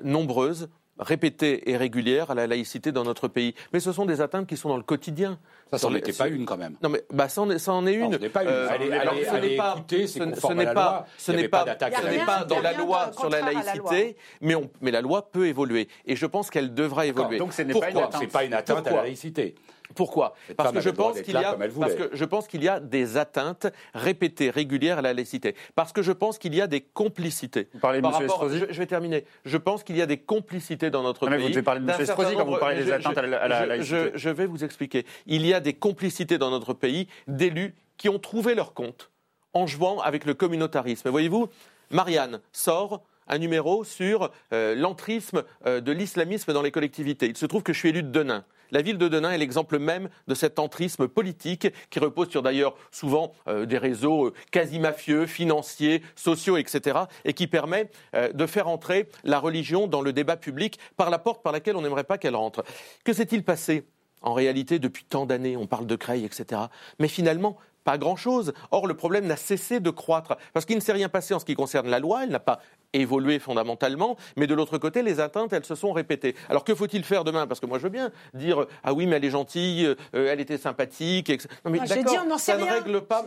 nombreuses, 0.04 0.70
répétées 1.00 1.70
et 1.70 1.78
régulières 1.78 2.32
à 2.32 2.36
la 2.36 2.48
laïcité 2.48 2.92
dans 2.92 3.04
notre 3.04 3.28
pays. 3.28 3.56
Mais 3.74 3.80
ce 3.80 3.92
sont 3.92 4.06
des 4.06 4.22
atteintes 4.22 4.48
qui 4.48 4.58
sont 4.58 4.70
dans 4.70 4.78
le 4.78 4.84
quotidien. 4.84 5.40
Ça, 5.72 5.78
ça 5.78 5.90
n'en 5.90 5.96
était 5.96 6.14
pas 6.14 6.28
une 6.28 6.46
quand 6.46 6.58
même. 6.58 6.76
Non, 6.84 6.90
mais 6.90 7.04
bah, 7.12 7.30
ça, 7.30 7.42
en 7.42 7.50
est, 7.50 7.58
ça 7.58 7.74
en 7.74 7.88
est 7.88 7.94
une. 7.94 8.12
Non, 8.12 8.12
ce 8.14 8.18
n'est 8.18 8.30
pas 8.30 8.44
une. 8.44 8.50
Euh, 8.50 8.70
ce 8.70 9.38
n'est 9.38 9.56
pas. 9.56 9.76
Ce 9.88 10.20
n'est 10.54 10.74
pas. 10.74 11.08
Ce 11.18 11.32
n'est 11.32 11.48
pas. 11.48 11.66
Ce 11.68 12.08
n'est 12.08 12.26
pas 12.26 12.46
dans 12.46 12.62
la 12.62 12.74
loi 12.74 13.12
sur 13.18 13.30
la 13.30 13.42
laïcité, 13.42 14.16
mais, 14.42 14.56
on, 14.56 14.70
mais 14.82 14.92
la 14.92 15.02
loi 15.02 15.32
peut 15.32 15.48
évoluer. 15.48 15.88
Et 16.06 16.16
je 16.16 16.26
pense 16.26 16.50
qu'elle 16.50 16.74
devra 16.74 17.06
évoluer. 17.06 17.38
Donc, 17.38 17.54
ce 17.54 17.64
n'est 17.64 17.74
pas 17.74 18.44
une 18.44 18.54
atteinte 18.54 18.88
à 18.88 18.92
la 18.92 19.04
laïcité. 19.04 19.56
Pourquoi? 19.96 20.36
Parce 20.58 20.72
que 20.72 20.82
je 20.82 20.90
pense 20.90 21.22
qu'il 21.22 21.34
y 21.34 21.38
a 21.38 21.54
parce 21.54 21.96
que 21.96 22.10
je 22.14 22.26
pense 22.26 22.48
qu'il 22.48 22.64
y 22.64 22.70
a 22.70 22.80
des 22.80 23.18
atteintes 23.18 23.68
répétées, 23.94 24.50
régulières 24.50 25.00
à 25.00 25.02
la 25.02 25.14
laïcité. 25.14 25.56
Parce 25.76 25.92
que 25.92 26.02
je 26.02 26.12
pense 26.12 26.38
qu'il 26.38 26.56
y 26.56 26.62
a 26.62 26.68
des 26.68 26.82
complicités. 26.82 27.70
Vous 27.74 27.80
parlez 27.80 28.02
de 28.02 28.08
M. 28.08 28.14
Estrosi? 28.22 28.60
je, 28.70 28.80
vais 28.80 28.86
terminer. 28.86 29.26
Je 29.46 29.58
pense 29.58 29.84
qu'il 29.84 29.98
y 29.98 30.02
a 30.02 30.06
des 30.06 30.18
complicités 30.18 30.90
dans 30.90 31.04
notre 31.04 31.28
pays. 31.28 31.42
Vous 31.42 31.50
devez 31.50 31.62
parler 31.62 31.82
de 31.82 31.90
M. 31.90 31.96
Estrosi 32.00 32.36
quand 32.36 32.46
vous 32.46 32.58
parlez 32.58 32.84
des 32.84 32.92
atteintes 32.92 33.18
à 33.18 33.22
la, 33.22 33.66
laïcité. 33.66 34.12
Je, 34.16 34.30
vais 34.30 34.46
vous 34.46 34.64
expliquer. 34.64 35.06
Il 35.26 35.46
y 35.46 35.54
a 35.54 35.60
des 35.60 35.74
complicités 35.74 36.38
dans 36.38 36.50
notre 36.50 36.74
pays 36.74 37.08
d'élus 37.28 37.76
qui 37.98 38.10
ont 38.10 38.20
trouvé 38.20 38.56
leur 38.56 38.74
compte 38.74 39.12
en 39.54 39.68
jouant 39.68 40.00
avec 40.00 40.26
le 40.26 40.34
communautarisme. 40.34 41.10
Voyez-vous, 41.10 41.48
Marianne 41.92 42.42
sort 42.52 43.04
un 43.28 43.38
numéro 43.38 43.84
sur 43.84 44.32
euh, 44.52 44.76
l'entrisme 44.76 45.44
euh, 45.66 45.82
de 45.82 45.92
l'islamisme 45.92 46.54
dans 46.54 46.62
les 46.62 46.72
collectivités. 46.72 47.28
Il 47.28 47.38
se 47.38 47.46
trouve 47.46 47.64
que 47.64 47.74
je 47.74 47.80
suis 47.80 47.90
élu 47.90 48.04
de 48.04 48.10
Denain. 48.10 48.46
La 48.72 48.82
ville 48.82 48.98
de 48.98 49.08
Denain 49.08 49.32
est 49.32 49.38
l'exemple 49.38 49.78
même 49.78 50.10
de 50.28 50.34
cet 50.34 50.58
entrisme 50.58 51.08
politique 51.08 51.68
qui 51.92 52.00
repose 52.00 52.30
sur 52.30 52.42
d'ailleurs 52.42 52.76
souvent 52.92 53.34
euh, 53.48 53.66
des 53.66 53.78
réseaux 53.78 54.34
quasi 54.52 54.80
mafieux, 54.80 55.28
financiers, 55.28 56.02
sociaux, 56.16 56.58
etc. 56.58 57.00
et 57.26 57.34
qui 57.34 57.48
permet 57.48 57.90
de 58.34 58.46
faire 58.46 58.68
entrer 58.68 59.10
la 59.24 59.40
religion 59.40 59.88
dans 59.88 60.02
le 60.02 60.14
débat 60.14 60.38
public 60.38 60.80
par 60.98 61.10
la 61.10 61.20
porte 61.20 61.44
par 61.44 61.54
laquelle 61.54 61.76
on 61.76 61.82
n'aimerait 61.82 62.04
pas 62.04 62.18
qu'elle 62.18 62.36
rentre. 62.36 62.64
Que 63.04 63.14
s'est-il 63.14 63.44
passé 63.44 63.86
en 64.24 64.34
réalité, 64.34 64.80
depuis 64.80 65.04
tant 65.04 65.26
d'années, 65.26 65.58
on 65.58 65.68
parle 65.68 65.86
de 65.86 65.98
Creil, 65.98 66.24
etc. 66.24 66.62
Mais 66.98 67.10
finalement, 67.10 67.58
pas 67.84 67.98
grand-chose. 67.98 68.54
Or, 68.72 68.88
le 68.88 68.96
problème 68.96 69.28
n'a 69.28 69.36
cessé 69.36 69.80
de 69.80 69.90
croître, 69.90 70.38
parce 70.54 70.66
qu'il 70.66 70.76
ne 70.76 70.82
s'est 70.82 70.94
rien 70.94 71.10
passé 71.10 71.34
en 71.34 71.40
ce 71.40 71.46
qui 71.46 71.56
concerne 71.56 71.90
la 71.90 72.00
loi, 72.00 72.24
elle 72.24 72.30
n'a 72.30 72.40
pas 72.40 72.60
évolué 72.94 73.40
fondamentalement, 73.40 74.18
mais 74.38 74.48
de 74.48 74.54
l'autre 74.54 74.78
côté, 74.78 75.02
les 75.02 75.20
atteintes, 75.20 75.54
elles 75.54 75.66
se 75.66 75.76
sont 75.76 75.92
répétées. 75.92 76.36
Alors 76.50 76.64
que 76.64 76.76
faut-il 76.76 77.04
faire 77.04 77.24
demain? 77.24 77.48
Parce 77.48 77.60
que 77.60 77.66
moi, 77.66 77.78
je 77.78 77.84
veux 77.84 77.90
bien 77.90 78.12
dire 78.34 78.66
ah 78.84 78.94
oui, 78.94 79.06
mais 79.08 79.18
elle 79.18 79.26
est 79.26 79.30
gentille, 79.30 79.86
euh, 79.86 79.96
elle 80.32 80.40
était 80.40 80.58
sympathique. 80.58 81.30
Etc. 81.30 81.50
Non, 81.66 81.72
mais 81.72 81.80
d'accord, 81.80 82.40
ça 82.40 82.58
ne 82.58 82.64
règle 82.64 83.02
pas. 83.02 83.26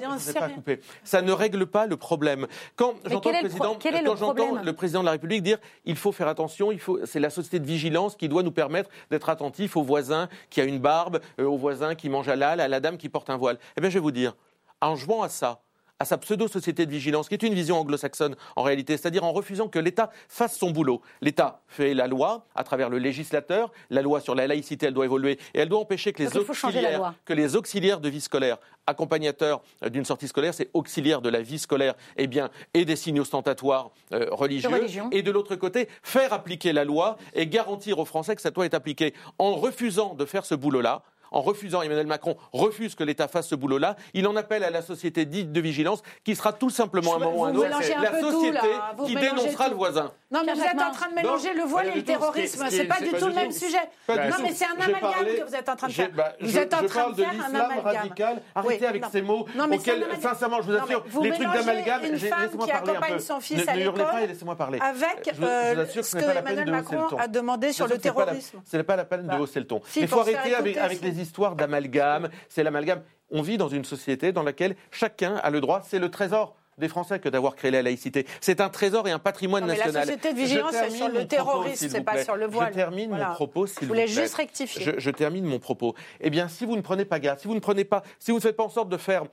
ça 1.04 1.22
ne 1.22 1.32
règle 1.32 1.66
pas 1.66 1.86
le 1.86 1.96
problème. 1.96 2.46
Quand 2.76 2.94
j'entends 3.04 3.30
le 3.30 3.40
président, 3.40 3.78
quand 4.04 4.16
j'entends 4.16 4.62
le 4.62 4.72
président 4.72 5.00
de 5.00 5.06
la 5.06 5.12
République 5.12 5.42
dire 5.42 5.58
il 5.84 5.96
faut 5.96 6.12
faire 6.12 6.28
attention, 6.28 6.72
il 6.72 6.80
faut, 6.80 7.04
c'est 7.04 7.20
la 7.20 7.30
société 7.30 7.58
de 7.58 7.66
vigilance 7.66 8.16
qui 8.16 8.28
doit 8.28 8.42
nous 8.42 8.52
permettre 8.52 8.90
d'être 9.10 9.28
attentifs 9.28 9.76
aux 9.76 9.82
voisins 9.82 10.28
qui 10.50 10.60
a 10.60 10.64
une 10.64 10.78
barbe, 10.78 11.20
euh, 11.40 11.44
aux 11.44 11.56
voisins 11.56 11.94
qui 11.94 12.08
mangent 12.08 12.28
à 12.28 12.36
l'âle, 12.36 12.60
à 12.60 12.68
la 12.68 12.80
dame 12.80 12.96
qui 12.96 13.08
porte 13.08 13.30
un 13.30 13.36
voile. 13.36 13.58
Eh 13.76 13.80
bien, 13.80 13.90
je 13.90 13.94
vais 13.94 14.00
vous 14.00 14.10
dire 14.10 14.34
en 14.80 14.94
jouant 14.94 15.22
à 15.22 15.28
ça, 15.28 15.62
à 15.99 16.05
sa 16.05 16.18
pseudo-société 16.18 16.86
de 16.86 16.90
vigilance, 16.90 17.28
qui 17.28 17.34
est 17.34 17.42
une 17.42 17.55
vision 17.55 17.78
anglo-saxonne 17.78 18.36
en 18.55 18.62
réalité, 18.62 18.97
c'est-à-dire 18.97 19.24
en 19.24 19.32
refusant 19.32 19.68
que 19.68 19.78
l'État 19.78 20.11
fasse 20.28 20.57
son 20.57 20.70
boulot. 20.70 21.01
L'État 21.22 21.62
fait 21.68 21.94
la 21.94 22.07
loi 22.07 22.47
à 22.55 22.64
travers 22.64 22.90
le 22.90 22.99
législateur, 22.99 23.72
la 23.90 24.03
loi 24.03 24.20
sur 24.20 24.34
la 24.34 24.47
laïcité, 24.47 24.86
elle 24.86 24.94
doit 24.94 25.07
évoluer, 25.07 25.38
et 25.55 25.61
elle 25.61 25.68
doit 25.68 25.80
empêcher 25.80 26.12
que 26.12 26.22
les, 26.22 26.36
auxiliaires, 26.36 27.14
que 27.24 27.32
les 27.32 27.57
auxiliaires 27.57 28.01
de 28.01 28.09
vie 28.09 28.20
scolaire, 28.20 28.59
accompagnateurs 28.86 29.62
euh, 29.84 29.88
d'une 29.88 30.05
sortie 30.05 30.28
scolaire, 30.28 30.55
c'est 30.55 30.70
auxiliaires 30.74 31.22
de 31.22 31.28
la 31.28 31.40
vie 31.40 31.59
scolaire, 31.59 31.94
eh 32.16 32.26
bien, 32.26 32.51
et 32.74 32.84
des 32.84 32.97
signaux 32.97 33.22
ostentatoires 33.22 33.90
euh, 34.12 34.26
religieux, 34.30 34.70
et 35.12 35.22
de 35.22 35.30
l'autre 35.30 35.57
côté, 35.57 35.88
faire 36.03 36.32
appliquer 36.32 36.72
la 36.72 36.84
loi 36.84 37.16
et 37.34 37.47
garantir 37.47 37.99
aux 37.99 38.05
Français 38.05 38.36
que 38.36 38.42
cette 38.42 38.55
loi 38.55 38.64
est 38.64 38.74
appliquée. 38.74 39.14
En 39.38 39.55
refusant 39.55 40.14
de 40.14 40.24
faire 40.24 40.44
ce 40.44 40.55
boulot-là, 40.55 41.03
en 41.37 41.43
refusant, 41.43 41.82
Emmanuel 41.82 42.07
Macron 42.07 42.37
refuse 42.53 42.95
que 42.95 43.05
l'État 43.05 43.28
fasse 43.28 43.49
ce 43.49 43.55
boulot-là, 43.55 43.97
il 44.14 44.26
en 44.26 44.37
appelle 44.37 44.64
à 44.64 44.70
la 44.70 44.80
société 44.80 45.26
dite 45.26 45.53
de 45.53 45.61
vigilance, 45.61 46.03
qui 46.24 46.34
sera 46.34 46.55
tout 46.55 46.70
simplement 46.70 47.16
un 47.16 47.18
moment 47.18 47.37
ou 47.37 47.45
un 47.45 47.55
autre 47.55 47.68
la 47.68 48.20
société 48.20 48.68
qui 49.05 49.14
dénoncera 49.14 49.68
le 49.68 49.74
voisin. 49.74 50.12
Non, 50.30 50.41
mais 50.45 50.55
vous 50.55 50.62
êtes 50.62 50.80
en 50.80 50.91
train 50.91 51.11
de 51.11 51.14
mélanger 51.14 51.53
le 51.53 51.62
voile 51.62 51.89
et 51.89 51.97
le 51.97 52.05
terrorisme. 52.05 52.64
C'est 52.70 52.87
pas 52.87 53.01
du 53.01 53.11
tout 53.11 53.26
le 53.26 53.34
même 53.34 53.53
sujet. 53.53 53.76
Non, 54.09 54.37
mais 54.43 54.53
c'est 54.53 54.64
un 54.64 54.80
amalgame 54.80 55.37
que 55.39 55.47
vous 55.47 55.55
êtes 55.55 55.68
en 55.68 55.76
train 55.76 55.89
de 55.89 55.93
faire. 55.93 56.11
Bah, 56.12 56.32
vous 56.41 56.59
êtes 56.59 56.72
en 56.72 56.87
train 56.87 57.11
de 57.11 57.16
faire 57.16 57.28
un 57.28 57.55
amalgame. 57.55 57.84
radical. 57.84 58.43
Arrêtez 58.55 58.87
avec 58.87 59.05
ces 59.12 59.22
mots 59.22 59.47
auxquels, 59.72 60.07
sincèrement, 60.20 60.62
je 60.62 60.72
vous 60.72 60.76
assure, 60.76 61.05
les 61.22 61.30
trucs 61.32 61.53
d'amalgame. 61.53 62.05
Une 62.05 62.18
femme 62.18 62.59
qui 62.64 62.70
accompagne 62.70 63.18
son 63.18 63.41
fils 63.41 63.68
à 63.68 63.76
l'école. 63.76 64.07
laissez-moi 64.26 64.57
parler. 64.57 64.78
Avec 64.80 65.34
euh, 65.43 65.87
ce 65.87 66.16
que 66.16 66.39
Emmanuel 66.39 66.70
Macron 66.70 67.16
a 67.18 67.28
demandé 67.28 67.72
sur 67.72 67.87
le 67.87 67.99
terrorisme. 67.99 68.62
Ce 68.64 68.76
n'est 68.78 68.82
pas 68.82 68.97
la 68.97 69.05
peine 69.05 69.26
de 69.26 69.37
hausser 69.37 69.61
le 69.61 69.66
ton. 69.66 69.82
Il 69.97 70.09
faut 70.09 70.20
arrêter 70.20 70.55
avec 70.55 71.03
les 71.03 71.20
histoires 71.26 71.56
d'amalgame. 71.56 72.28
C'est 72.48 72.62
l'amalgame. 72.62 73.02
on 73.30 73.42
vit 73.42 73.58
dans 73.58 73.68
une 73.68 73.84
société 73.84 74.32
dans 74.32 74.42
laquelle 74.44 74.76
chacun 74.90 75.36
a 75.36 75.50
le 75.50 75.60
droit, 75.60 75.82
c'est 75.84 75.98
le 75.98 76.10
trésor 76.10 76.54
des 76.78 76.88
Français 76.88 77.18
que 77.18 77.28
d'avoir 77.30 77.56
créé 77.56 77.70
la 77.70 77.82
laïcité. 77.82 78.26
C'est 78.40 78.60
un 78.60 78.68
trésor 78.68 79.08
et 79.08 79.10
un 79.10 79.18
patrimoine 79.18 79.62
Non, 79.62 79.68
mais 79.68 79.78
national. 79.78 79.94
La 79.94 80.12
société 80.12 80.32
de 80.34 80.38
vigilance, 80.38 80.72
c'est 80.72 80.90
sur 80.90 81.08
le 81.08 81.26
terrorisme, 81.26 81.88
c'est 81.88 81.98
vous 81.98 82.04
pas 82.04 82.22
sur 82.22 82.36
le 82.36 82.46
voile. 82.46 82.68
Je 82.70 82.74
termine 82.74 83.08
Voilà. 83.08 83.28
mon 83.30 83.34
propos, 83.34 83.66
s'il 83.66 83.76
Je 83.80 83.80
vous 83.86 83.88
voulais 83.88 84.06
juste 84.06 84.34
rectifier. 84.34 84.84
Je, 84.84 84.90
je 84.98 85.10
termine 85.10 85.44
mon 85.46 85.58
propos. 85.58 85.94
Eh 86.20 86.28
bien, 86.30 86.48
si 86.48 86.66
vous 86.66 86.76
ne 86.76 86.82
prenez 86.82 87.06
pas 87.06 87.18
garde, 87.18 87.38
si 87.40 87.48
vous 87.48 87.54
ne 87.54 87.60
prenez 87.60 87.84
pas, 87.84 88.02
si 88.18 88.30
vous 88.30 88.36
ne 88.36 88.42
faites 88.42 88.56
pas 88.56 88.64
en 88.64 88.68
sorte 88.68 88.90
de 88.90 88.98
faire 88.98 89.24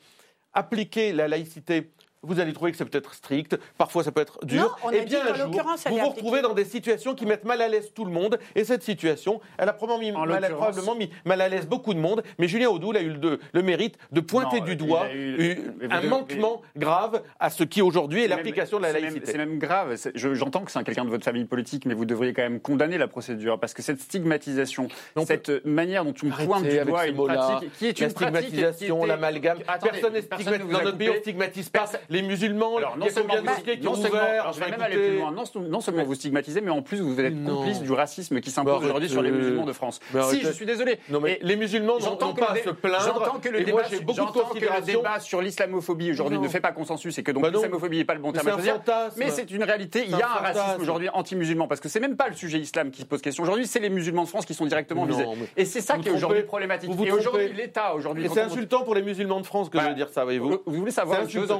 appliquer 0.53 1.11
la 1.13 1.27
laïcité 1.27 1.91
vous 2.24 2.39
allez 2.39 2.53
trouver 2.53 2.71
que 2.71 2.78
c'est 2.78 2.86
peut-être 2.86 3.13
strict, 3.13 3.57
parfois 3.78 4.03
ça 4.03 4.11
peut 4.11 4.21
être 4.21 4.43
dur. 4.45 4.61
Non, 4.63 4.69
on 4.84 4.89
a 4.89 4.95
et 4.95 4.99
dit 5.01 5.05
bien 5.07 5.26
qu'en 5.26 5.32
un 5.32 5.36
jour, 5.36 5.45
vous 5.89 5.97
vous 5.97 6.09
retrouvez 6.09 6.41
dans 6.41 6.53
des 6.53 6.65
situations 6.65 7.13
qui 7.15 7.26
mettent 7.26 7.45
mal 7.45 7.61
à 7.61 7.67
l'aise 7.67 7.91
tout 7.93 8.05
le 8.05 8.11
monde. 8.11 8.39
Et 8.55 8.63
cette 8.63 8.84
situation, 8.84 9.41
elle 9.57 9.69
a 9.69 9.74
probablement 9.74 9.99
mis, 9.99 10.11
mal, 10.11 10.41
l'occurrence- 10.41 10.57
probablement 10.57 10.95
mis 10.95 11.09
mal 11.26 11.41
à 11.41 11.49
l'aise 11.49 11.67
beaucoup 11.67 11.93
de 11.93 11.99
monde. 11.99 12.24
Mais 12.39 12.47
Julien 12.47 12.69
Audoul 12.69 12.97
a 12.97 13.01
eu 13.01 13.09
le, 13.09 13.39
le 13.51 13.61
mérite 13.61 13.97
de 14.11 14.19
pointer 14.21 14.59
Non, 14.59 14.65
du 14.65 14.76
doigt 14.76 15.05
a 15.05 15.13
eu- 15.13 15.59
mais 15.80 15.93
un 15.93 16.01
manquement 16.03 16.61
grave 16.76 17.21
à 17.39 17.49
ce 17.49 17.63
qui 17.63 17.82
aujourd'hui 17.82 18.19
est 18.21 18.24
C'est 18.24 18.30
l'application 18.30 18.78
de 18.78 18.84
la 18.84 18.93
laïcité. 18.93 19.19
même- 19.19 19.26
C'est 19.26 19.38
même 19.38 19.59
grave. 19.59 19.95
C'est- 19.97 20.11
je- 20.15 20.34
J'entends 20.34 20.61
que 20.61 20.71
c'est 20.71 20.80
un- 20.80 20.84
quelqu'un 20.84 21.05
de 21.05 21.09
votre 21.09 21.24
famille 21.26 21.45
politique, 21.45 21.86
mais 21.86 21.93
vous 21.93 22.05
devriez 22.05 22.34
quand 22.34 22.41
même 22.41 22.59
condamner 22.59 22.97
la 22.97 23.07
procédure 23.07 23.59
parce 23.59 23.74
que 23.74 23.82
cette 23.82 23.99
stigmatisation, 24.01 24.88
cette 25.26 25.65
manière 25.65 26.05
dont 26.05 26.13
on 26.24 26.30
pointe 26.45 26.63
du 26.63 26.80
doigt 26.80 27.07
une 27.07 27.15
pratique 27.15 27.71
qui 27.78 27.88
est 27.88 27.99
la 27.99 28.07
une 28.07 28.13
qui 28.13 28.19
stigmatisation, 28.24 28.97
était- 28.99 29.07
l'amalgame. 29.07 29.57
Attendez, 29.67 29.91
Personne 29.91 30.13
n'est 30.13 30.21
personne 30.21 30.47
stigmatisé. 30.47 30.74
Dans 30.74 30.80
a 30.80 30.84
notre 30.84 30.97
pays, 30.97 31.09
on 31.09 31.19
stigmatise 31.19 31.69
pas 31.69 31.80
Personne- 31.80 31.99
les 32.14 32.22
musulmans. 32.22 32.78
Alors, 32.78 32.93
Il 32.95 32.99
non 32.99 33.05
y 33.05 33.09
a 33.09 33.11
combien 33.14 33.24
de 33.28 33.32
seulement, 33.38 33.51
mosquées 33.51 33.78
qui 33.80 33.86
non 33.86 33.91
ont 33.91 33.95
seulement- 33.95 34.09
ouvert 34.09 34.41
alors, 34.41 34.53
je 34.53 34.59
vais 34.59 34.66
Enfin, 34.66 34.72
même 34.72 34.82
aller 34.82 34.93
écoutez, 34.95 35.09
plus 35.09 35.18
loin. 35.20 35.32
Non, 35.32 35.43
non 35.70 35.82
seulement 35.82 36.03
vous 36.03 36.16
stigmatisez, 36.16 36.61
mais 36.61 36.70
en 36.72 36.82
plus 36.82 37.01
vous 37.01 37.20
êtes 37.20 37.43
complice 37.45 37.82
du 37.82 37.91
racisme 37.91 38.39
qui 38.39 38.51
s'impose 38.51 38.80
Bah, 38.80 38.86
aujourd'hui 38.86 39.09
sur 39.09 39.22
les 39.22 39.32
musulmans 39.32 39.66
de 39.66 39.74
France. 39.74 39.99
Mais 40.14 40.22
Si, 40.24 40.41
je 40.41 40.51
suis 40.51 40.66
désolé. 40.66 40.99
Non, 41.09 41.20
mais 41.20 41.34
Et 41.34 41.39
les 41.41 41.55
musulmans 41.55 41.97
n'ont 41.99 42.16
pas 42.16 42.51
à 42.51 42.55
se 42.55 42.70
plaindre. 42.70 43.03
J'entends 43.05 43.39
que 43.39 43.49
le 43.49 43.64
débat, 43.64 43.84
que 43.84 43.95
le 43.95 45.20
sur 45.20 45.41
l'islamophobie 45.41 46.11
aujourd'hui 46.11 46.39
ne 46.39 46.47
fait 46.47 46.59
pas 46.59 46.72
consensus 46.72 47.18
et 47.18 47.24
que 47.24 47.32
donc 47.32 47.43
Bah 47.43 47.49
l'islamophobie 47.49 47.97
n'est 47.97 48.05
pas 48.05 48.14
le 48.14 48.20
bon 48.22 48.32
terme 48.32 48.47
à 48.47 48.51
choisir. 48.51 48.80
Mais 49.18 49.30
c'est 49.30 49.49
une 49.51 49.64
réalité. 49.64 50.03
Il 50.05 50.11
y 50.18 50.22
a 50.22 50.30
un 50.30 50.41
racisme 50.53 50.82
aujourd'hui 50.82 51.09
anti-musulman 51.09 51.68
parce 51.68 51.82
que 51.82 51.89
c'est 51.89 51.99
même 51.99 52.16
pas 52.16 52.28
le 52.30 52.36
sujet 52.36 52.59
islam 52.59 52.91
qui 52.91 53.01
se 53.01 53.05
pose 53.07 53.22
question 53.22 53.43
aujourd'hui, 53.43 53.68
c'est 53.68 53.80
les 53.80 53.89
musulmans 53.89 54.24
de 54.24 54.30
France 54.30 54.45
qui 54.45 54.53
sont 54.53 54.66
directement 54.66 55.05
visés. 55.05 55.26
Et 55.57 55.66
c'est 55.66 55.82
ça 55.82 55.97
qui 55.97 56.09
est 56.09 56.11
aujourd'hui 56.11 56.43
problématique. 56.43 56.89
Et 57.05 57.11
aujourd'hui, 57.11 57.51
l'État 57.53 57.95
aujourd'hui. 57.95 58.30
C'est 58.34 58.41
insultant 58.41 58.84
pour 58.84 58.95
les 58.95 59.01
musulmans 59.01 59.39
de 59.41 59.45
France 59.45 59.70
que 59.70 59.78
Bah, 59.78 59.89
de 59.89 59.95
dire 59.95 60.09
ça, 60.09 60.24
voyez-vous. 60.24 60.61
vous, 60.66 60.74
voulez 60.80 60.91
savoir 60.91 61.22
une 61.22 61.30
chose 61.30 61.51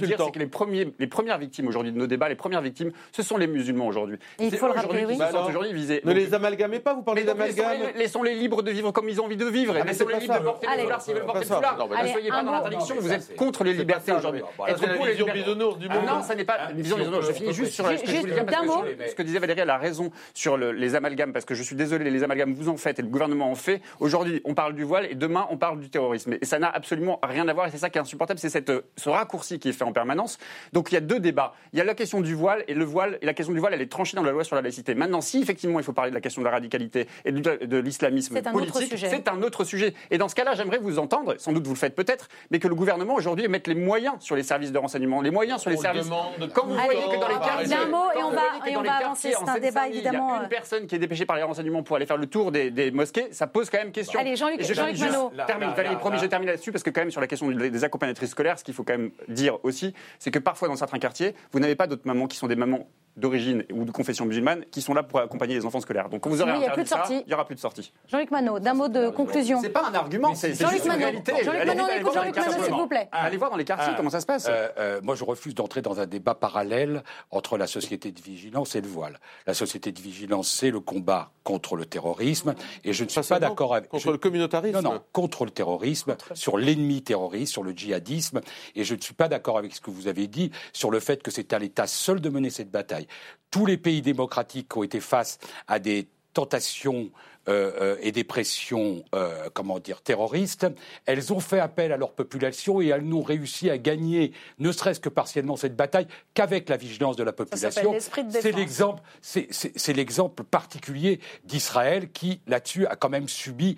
de 0.00 0.06
dire, 0.06 0.16
c'est 0.24 0.30
que 0.32 0.38
les, 0.38 0.46
premiers, 0.46 0.92
les 0.98 1.06
premières 1.06 1.38
victimes 1.38 1.68
aujourd'hui 1.68 1.92
de 1.92 1.98
nos 1.98 2.06
débats, 2.06 2.28
les 2.28 2.34
premières 2.34 2.60
victimes, 2.62 2.92
ce 3.12 3.22
sont 3.22 3.36
les 3.36 3.46
musulmans 3.46 3.86
aujourd'hui. 3.86 4.18
Et 4.38 4.46
il 4.46 4.56
faut 4.56 4.66
le 4.66 4.72
rappeler, 4.72 5.04
oui. 5.06 5.14
se 5.14 5.18
Bah 5.18 5.30
aujourd'hui 5.48 5.72
visés. 5.72 6.00
Ne 6.04 6.12
Donc, 6.12 6.16
les 6.22 6.34
amalgamez 6.34 6.80
pas, 6.80 6.94
vous 6.94 7.02
parlez 7.02 7.24
d'amalgame. 7.24 7.72
laissons-les- 7.80 7.98
Laissons-les 7.98 8.34
libres 8.34 8.62
de 8.62 8.70
vivre 8.70 8.90
comme 8.92 9.08
ils 9.08 9.20
ont 9.20 9.24
envie 9.24 9.36
de 9.36 9.44
vivre. 9.46 9.74
Ah, 9.80 9.84
laissons-les 9.84 10.18
libres 10.18 10.34
ça. 10.34 10.40
de 10.40 10.44
porter 10.44 10.66
le 10.66 10.72
Allez. 10.72 10.82
foulard 10.84 11.00
s'ils 11.02 11.14
veulent 11.14 11.24
porter 11.24 11.40
le 11.40 11.46
ça. 11.46 11.56
foulard. 11.56 11.88
Ne 11.88 11.94
Allez, 11.94 12.10
soyez 12.12 12.30
pas 12.30 12.42
dans 12.42 12.52
l'interdiction, 12.52 12.94
vous 12.98 13.12
êtes 13.12 13.36
contre 13.36 13.64
les 13.64 13.74
libertés 13.74 14.12
aujourd'hui. 14.12 14.42
Être 14.68 14.78
c'est 14.80 14.86
la 14.86 14.94
pour 14.94 15.06
les 15.06 15.14
bisounours 15.14 15.78
du 15.78 15.88
monde. 15.88 16.04
non, 16.06 16.22
ça 16.22 16.34
n'est 16.34 16.44
pas 16.44 16.56
Ah, 16.58 16.70
une 16.72 16.76
vision 16.80 16.96
si 16.96 17.02
on 17.02 17.04
bisounours. 17.04 17.26
Je 17.28 17.32
finis 17.32 17.52
juste 17.52 17.72
sur 17.72 17.86
ce 17.86 19.14
que 19.14 19.22
disait 19.22 19.38
Valérie, 19.38 19.60
elle 19.60 19.70
a 19.70 19.78
raison 19.78 20.10
sur 20.34 20.56
le- 20.56 20.72
les 20.72 20.94
amalgames, 20.94 21.32
parce 21.32 21.44
que 21.44 21.54
je 21.54 21.62
suis 21.62 21.76
désolé, 21.76 22.10
les 22.10 22.22
amalgames, 22.22 22.52
vous 22.54 22.68
en 22.68 22.76
faites 22.76 22.98
et 22.98 23.02
le 23.02 23.08
gouvernement 23.08 23.50
en 23.50 23.54
fait. 23.54 23.80
Aujourd'hui, 24.00 24.40
on 24.44 24.54
parle 24.54 24.74
du 24.74 24.84
voile 24.84 25.06
et 25.10 25.14
demain, 25.14 25.46
on 25.50 25.56
parle 25.56 25.80
du 25.80 25.90
terrorisme. 25.90 26.34
Et 26.40 26.44
ça 26.44 26.58
n'a 26.58 26.68
absolument 26.68 27.18
rien 27.22 27.46
à 27.48 27.52
voir 27.52 27.66
et 27.66 27.70
c'est 27.70 27.78
ça 27.78 27.90
qui 27.90 27.98
est 27.98 28.00
insupportable, 28.00 28.38
c'est 28.38 28.70
euh, 28.70 28.82
ce 28.96 29.08
raccourci 29.08 29.58
qui 29.58 29.68
est 29.68 29.72
fait 29.72 29.81
en 29.82 29.92
permanence. 29.92 30.38
Donc 30.72 30.90
il 30.90 30.94
y 30.94 30.98
a 30.98 31.00
deux 31.00 31.20
débats. 31.20 31.54
Il 31.72 31.78
y 31.78 31.82
a 31.82 31.84
la 31.84 31.94
question 31.94 32.20
du 32.20 32.34
voile 32.34 32.64
et 32.68 32.74
le 32.74 32.84
voile, 32.84 33.18
et 33.22 33.26
la 33.26 33.34
question 33.34 33.52
du 33.54 33.60
voile, 33.60 33.74
elle 33.74 33.82
est 33.82 33.90
tranchée 33.90 34.16
dans 34.16 34.22
la 34.22 34.32
loi 34.32 34.44
sur 34.44 34.56
la 34.56 34.62
laïcité. 34.62 34.94
Maintenant, 34.94 35.20
si 35.20 35.40
effectivement 35.42 35.78
il 35.80 35.84
faut 35.84 35.92
parler 35.92 36.10
de 36.10 36.14
la 36.14 36.20
question 36.20 36.42
de 36.42 36.46
la 36.46 36.52
radicalité 36.52 37.06
et 37.24 37.32
de 37.32 37.76
l'islamisme 37.78 38.34
C'est 38.36 38.46
un 38.46 38.52
autre 38.52 38.72
politique, 38.72 38.90
sujet. 38.92 39.08
c'est 39.10 39.28
un 39.28 39.42
autre 39.42 39.64
sujet. 39.64 39.94
Et 40.10 40.18
dans 40.18 40.28
ce 40.28 40.34
cas-là, 40.34 40.54
j'aimerais 40.54 40.78
vous 40.78 40.98
entendre, 40.98 41.34
sans 41.38 41.52
doute 41.52 41.66
vous 41.66 41.74
le 41.74 41.78
faites 41.78 41.94
peut-être, 41.94 42.28
mais 42.50 42.58
que 42.58 42.68
le 42.68 42.74
gouvernement 42.74 43.14
aujourd'hui 43.14 43.48
mette 43.48 43.66
les 43.66 43.74
moyens 43.74 44.14
sur 44.20 44.36
les 44.36 44.42
services 44.42 44.72
de 44.72 44.78
renseignement, 44.78 45.20
les 45.20 45.30
moyens 45.30 45.60
sur 45.60 45.70
les 45.70 45.76
On 45.78 45.80
services. 45.80 46.04
demande 46.06 46.50
Quand 46.54 46.66
vous 46.66 46.74
Allez, 46.74 46.84
voyez 46.96 47.00
que 47.16 47.20
dans 47.20 47.28
les 47.28 47.34
quartiers, 47.34 47.68
D'un 47.76 47.86
mot, 47.86 48.04
et 48.18 48.22
on 48.22 48.30
va- 48.30 48.68
et 48.70 48.76
on 48.76 48.82
va 48.82 48.92
avancer. 48.94 49.32
C'est 49.38 49.48
un 49.48 49.58
débat, 49.58 49.88
évidemment, 49.88 50.28
Il 50.28 50.32
y 50.32 50.36
a 50.36 50.40
euh, 50.40 50.42
une 50.44 50.48
personne 50.48 50.86
qui 50.86 50.94
est 50.94 50.98
dépêchée 50.98 51.26
par 51.26 51.36
les 51.36 51.42
renseignements 51.42 51.82
pour 51.82 51.96
aller 51.96 52.06
faire 52.06 52.16
le 52.16 52.26
tour 52.26 52.52
des, 52.52 52.70
des 52.70 52.90
mosquées, 52.90 53.28
ça 53.32 53.46
pose 53.46 53.70
quand 53.70 53.78
même 53.78 53.92
question. 53.92 54.18
Allez, 54.20 54.36
Jean-Luc- 54.36 54.62
Jean-Luc 54.62 54.96
termine 54.96 55.12
Manot. 55.12 55.32
termine, 55.46 55.70
Valérie, 55.74 55.96
promis, 55.96 56.18
je 56.18 56.26
termine 56.26 56.48
là-dessus 56.48 56.72
parce 56.72 56.82
que 56.82 56.90
quand 56.90 57.00
même 57.00 57.10
sur 57.10 57.20
la 57.20 57.26
question 57.26 57.48
des 57.50 57.70
des 57.70 57.84
accompagnatrices 57.84 58.30
scolaires, 58.30 58.58
ce 58.58 58.64
qu'il 58.64 58.74
faut 58.74 58.84
quand 58.84 58.92
même 58.98 59.10
dire 59.28 59.58
aussi, 59.62 59.71
c'est 60.18 60.30
que 60.30 60.38
parfois 60.38 60.68
dans 60.68 60.76
certains 60.76 60.98
quartiers, 60.98 61.34
vous 61.52 61.60
n'avez 61.60 61.74
pas 61.76 61.86
d'autres 61.86 62.06
mamans 62.06 62.26
qui 62.26 62.36
sont 62.36 62.48
des 62.48 62.56
mamans 62.56 62.86
d'origine 63.14 63.62
ou 63.70 63.84
de 63.84 63.90
confession 63.90 64.24
musulmane 64.24 64.64
qui 64.70 64.80
sont 64.80 64.94
là 64.94 65.02
pour 65.02 65.20
accompagner 65.20 65.54
les 65.54 65.66
enfants 65.66 65.80
scolaires. 65.80 66.08
Donc 66.08 66.22
quand 66.22 66.30
vous 66.30 66.40
aurez 66.40 66.52
Oui, 66.52 66.64
interdit 66.64 66.88
ça, 66.88 67.04
il 67.10 67.24
n'y 67.26 67.34
aura 67.34 67.44
plus 67.44 67.54
de 67.54 67.60
sortie. 67.60 67.92
Jean-luc 68.08 68.30
Manot, 68.30 68.58
d'un 68.58 68.72
mot 68.72 68.88
de 68.88 69.10
conclusion. 69.10 69.60
C'est 69.60 69.68
pas 69.68 69.86
un 69.86 69.94
argument, 69.94 70.34
c'est 70.34 70.54
juste 70.54 70.86
une 70.86 70.92
réalité. 70.92 71.32
Jean-Luc 71.44 71.60
Allez- 71.60 71.74
Manot, 71.74 71.82
on 71.82 71.86
allez 71.88 72.00
écoute 72.00 72.02
voir 72.04 72.14
dans 72.14 72.22
les 72.22 72.28
Jean-Luc 72.28 72.36
Manot, 72.36 72.48
quartiers. 72.52 72.64
s'il 72.64 72.74
vous 72.80 72.86
plaît. 72.86 73.08
Allez 73.12 73.36
voir 73.36 73.50
dans 73.50 73.56
les 73.58 73.64
quartiers 73.66 73.90
Ah, 73.92 73.96
comment 73.98 74.08
ça 74.08 74.20
se 74.22 74.24
passe. 74.24 74.46
Euh, 74.48 74.68
euh, 74.78 75.00
moi, 75.02 75.14
je 75.14 75.24
refuse 75.24 75.54
d'entrer 75.54 75.82
dans 75.82 76.00
un 76.00 76.06
débat 76.06 76.34
parallèle 76.34 77.02
entre 77.30 77.58
la 77.58 77.66
société 77.66 78.12
de 78.12 78.20
vigilance 78.22 78.76
et 78.76 78.80
le 78.80 78.88
voile. 78.88 79.20
La 79.46 79.52
société 79.52 79.92
de 79.92 80.00
vigilance, 80.00 80.48
c'est 80.50 80.70
le 80.70 80.80
combat 80.80 81.32
contre 81.44 81.76
le 81.76 81.84
terrorisme, 81.84 82.54
et 82.82 82.94
je 82.94 83.04
ne 83.04 83.10
suis 83.10 83.20
pas 83.20 83.40
d'accord 83.40 83.74
avec 83.74 83.90
contre 83.90 84.04
je- 84.04 84.10
le 84.10 84.16
communautarisme. 84.16 84.80
Non, 84.80 84.92
non, 84.94 85.00
contre 85.12 85.44
le 85.44 85.50
terrorisme, 85.50 86.16
sur 86.32 86.56
l'ennemi 86.56 87.02
terroriste, 87.02 87.52
sur 87.52 87.62
le 87.64 87.72
djihadisme, 87.72 88.40
et 88.74 88.84
je 88.84 88.94
ne 88.94 89.00
suis 89.02 89.12
pas 89.12 89.28
d'accord 89.28 89.58
avec 89.62 89.74
ce 89.74 89.80
que 89.80 89.90
vous 89.90 90.08
avez 90.08 90.26
dit 90.26 90.50
sur 90.72 90.90
le 90.90 91.00
fait 91.00 91.22
que 91.22 91.30
c'est 91.30 91.52
à 91.52 91.58
l'État 91.58 91.86
seul 91.86 92.20
de 92.20 92.28
mener 92.28 92.50
cette 92.50 92.70
bataille. 92.70 93.06
Tous 93.50 93.64
les 93.66 93.76
pays 93.76 94.02
démocratiques 94.02 94.76
ont 94.76 94.82
été 94.82 95.00
face 95.00 95.38
à 95.68 95.78
des 95.78 96.08
tentations 96.34 97.10
euh, 97.48 97.72
euh, 97.80 97.96
et 98.00 98.12
des 98.12 98.22
pressions, 98.22 99.04
euh, 99.16 99.50
comment 99.52 99.80
dire, 99.80 100.00
terroristes, 100.00 100.66
elles 101.06 101.32
ont 101.32 101.40
fait 101.40 101.58
appel 101.58 101.92
à 101.92 101.96
leur 101.96 102.12
population 102.12 102.80
et 102.80 102.86
elles 102.86 103.02
n'ont 103.02 103.20
réussi 103.22 103.68
à 103.68 103.78
gagner, 103.78 104.32
ne 104.60 104.70
serait-ce 104.70 105.00
que 105.00 105.08
partiellement, 105.08 105.56
cette 105.56 105.74
bataille 105.74 106.06
qu'avec 106.34 106.68
la 106.68 106.76
vigilance 106.76 107.16
de 107.16 107.24
la 107.24 107.32
population. 107.32 107.94
C'est 108.30 108.52
l'exemple, 108.52 109.02
c'est- 109.20 109.92
l'exemple 109.92 110.44
particulier 110.44 111.18
d'Israël 111.44 112.12
qui, 112.12 112.40
là-dessus, 112.46 112.86
a 112.86 112.94
quand 112.94 113.10
même 113.10 113.28
subi 113.28 113.76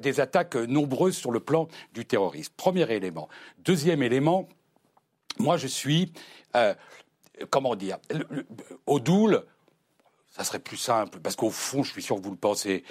des 0.00 0.20
attaques 0.20 0.54
nombreuses 0.56 1.16
sur 1.16 1.30
le 1.32 1.40
plan 1.40 1.68
du 1.92 2.06
terrorisme. 2.06 2.52
Premier 2.56 2.90
élément. 2.90 3.28
Deuxième 3.58 4.02
élément, 4.02 4.48
moi, 5.42 5.56
je 5.56 5.66
suis, 5.66 6.12
euh, 6.56 6.74
comment 7.50 7.74
dire, 7.74 7.98
le- 8.10 9.46
ça 10.30 10.44
serait 10.44 10.58
plus 10.60 10.76
simple, 10.78 11.18
parce 11.20 11.36
qu'au 11.36 11.50
fond, 11.50 11.82
je 11.82 11.92
suis 11.92 12.02
sûr 12.02 12.16
que 12.16 12.22
vous 12.22 12.30
le 12.30 12.36
pensez, 12.36 12.84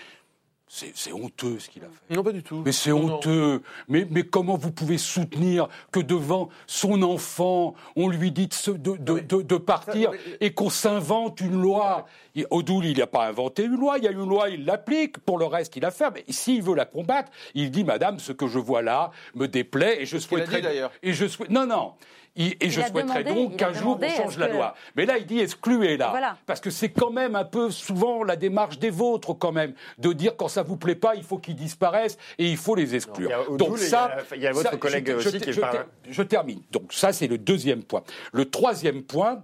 c'est 0.74 1.12
honteux 1.12 1.60
ce 1.60 1.68
qu'il 1.70 1.84
a 1.84 1.88
fait. 1.88 2.16
Non, 2.16 2.24
pas 2.24 2.32
du 2.32 2.44
tout. 2.44 2.62
Mais 2.66 2.72
c'est 2.72 2.92
non. 2.92 3.16
honteux. 3.18 3.62
Mais, 3.90 4.08
mais 4.10 4.24
comment 4.24 4.56
vous 4.56 4.72
pouvez 4.72 4.98
soutenir 4.98 5.68
que 5.92 6.00
devant 6.00 6.48
son 6.66 7.02
enfant, 7.04 7.74
on 7.98 8.08
lui 8.08 8.32
dit 8.32 8.48
de, 8.48 8.54
se- 8.54 8.72
de, 8.72 8.96
de, 8.96 9.20
de- 9.20 9.42
de 9.42 9.58
partir 9.58 10.12
et 10.40 10.54
qu'on 10.54 10.70
s'invente 10.70 11.42
une 11.42 11.62
loi? 11.62 12.06
Et 12.36 12.46
Odoul, 12.52 12.86
il 12.86 13.00
n'a 13.00 13.08
pas 13.08 13.28
inventé 13.28 13.64
une 13.66 13.76
loi. 13.76 13.98
Il 13.98 14.06
y 14.06 14.08
a 14.08 14.12
une 14.12 14.26
loi, 14.30 14.50
il 14.50 14.64
l'applique. 14.64 15.18
Pour 15.18 15.38
le 15.38 15.46
reste, 15.46 15.76
il 15.76 15.84
a 15.84 15.92
fait. 15.92 16.10
Mais 16.14 16.24
s'il 16.30 16.64
veut 16.64 16.76
la 16.76 16.86
combattre, 16.86 17.30
il 17.54 17.70
dit, 17.70 17.84
Madame, 17.84 18.20
ce 18.20 18.32
que 18.32 18.48
je 18.48 18.58
vois 18.58 18.82
là 18.82 19.12
me 19.36 19.50
déplaît 19.50 20.02
et 20.02 20.06
je 20.06 20.18
souhaiterais. 20.20 20.58
dit, 20.58 20.62
d'ailleurs. 20.62 20.92
Et 21.04 21.12
je 21.12 21.28
souhaite. 21.28 21.50
Non, 21.50 21.66
non. 21.66 21.96
Il- 22.38 22.56
et 22.62 22.70
je 22.70 22.80
souhaiterais 22.82 23.24
demandé- 23.26 23.34
donc 23.50 23.58
qu'un 23.58 23.74
jour 23.74 24.00
on 24.02 24.10
change 24.10 24.38
la 24.38 24.48
que- 24.48 24.54
loi. 24.54 24.74
Mais 24.96 25.06
là, 25.06 25.18
il 25.18 25.26
dit 25.26 25.40
excluez-la. 25.40 26.10
Voilà. 26.12 26.38
Parce 26.46 26.62
que 26.62 26.70
c'est 26.70 26.90
quand 26.90 27.12
même 27.12 27.36
un 27.36 27.44
peu 27.44 27.70
souvent 27.72 28.24
la 28.24 28.38
démarche 28.38 28.80
des 28.80 28.90
vôtres, 28.90 29.34
quand 29.34 29.52
même, 29.52 29.74
de 29.98 30.14
dire 30.14 30.38
quand 30.38 30.48
ça 30.48 30.64
vous 30.64 30.78
plaît 30.78 30.96
pas, 30.96 31.16
il 31.16 31.24
faut 31.24 31.38
qu'ils 31.40 31.56
disparaissent 31.56 32.18
et 32.38 32.50
il 32.50 32.56
faut 32.58 32.76
les 32.76 32.96
exclure. 32.96 33.28
Il 33.30 33.32
y 33.32 33.34
a 33.34 33.42
Odoul 33.42 33.58
Donc 33.58 33.78
et 33.78 33.82
il 33.82 33.86
y 33.86 33.90
ça, 33.90 34.04
a- 34.06 34.36
il 34.36 34.42
y 34.42 34.48
a 34.48 34.52
votre 34.54 34.72
ça, 34.72 34.78
collègue 34.78 35.08
je- 35.12 35.16
aussi 35.16 35.32
je- 35.40 35.44
qui 35.44 35.52
je- 35.54 35.60
parle. 35.60 35.86
je 36.10 36.24
termine. 36.24 36.62
Donc 36.72 36.94
ça, 36.94 37.12
c'est 37.12 37.28
le 37.28 37.38
deuxième 37.38 37.84
point. 37.84 38.04
Le 38.32 38.50
troisième 38.50 39.04
point, 39.04 39.42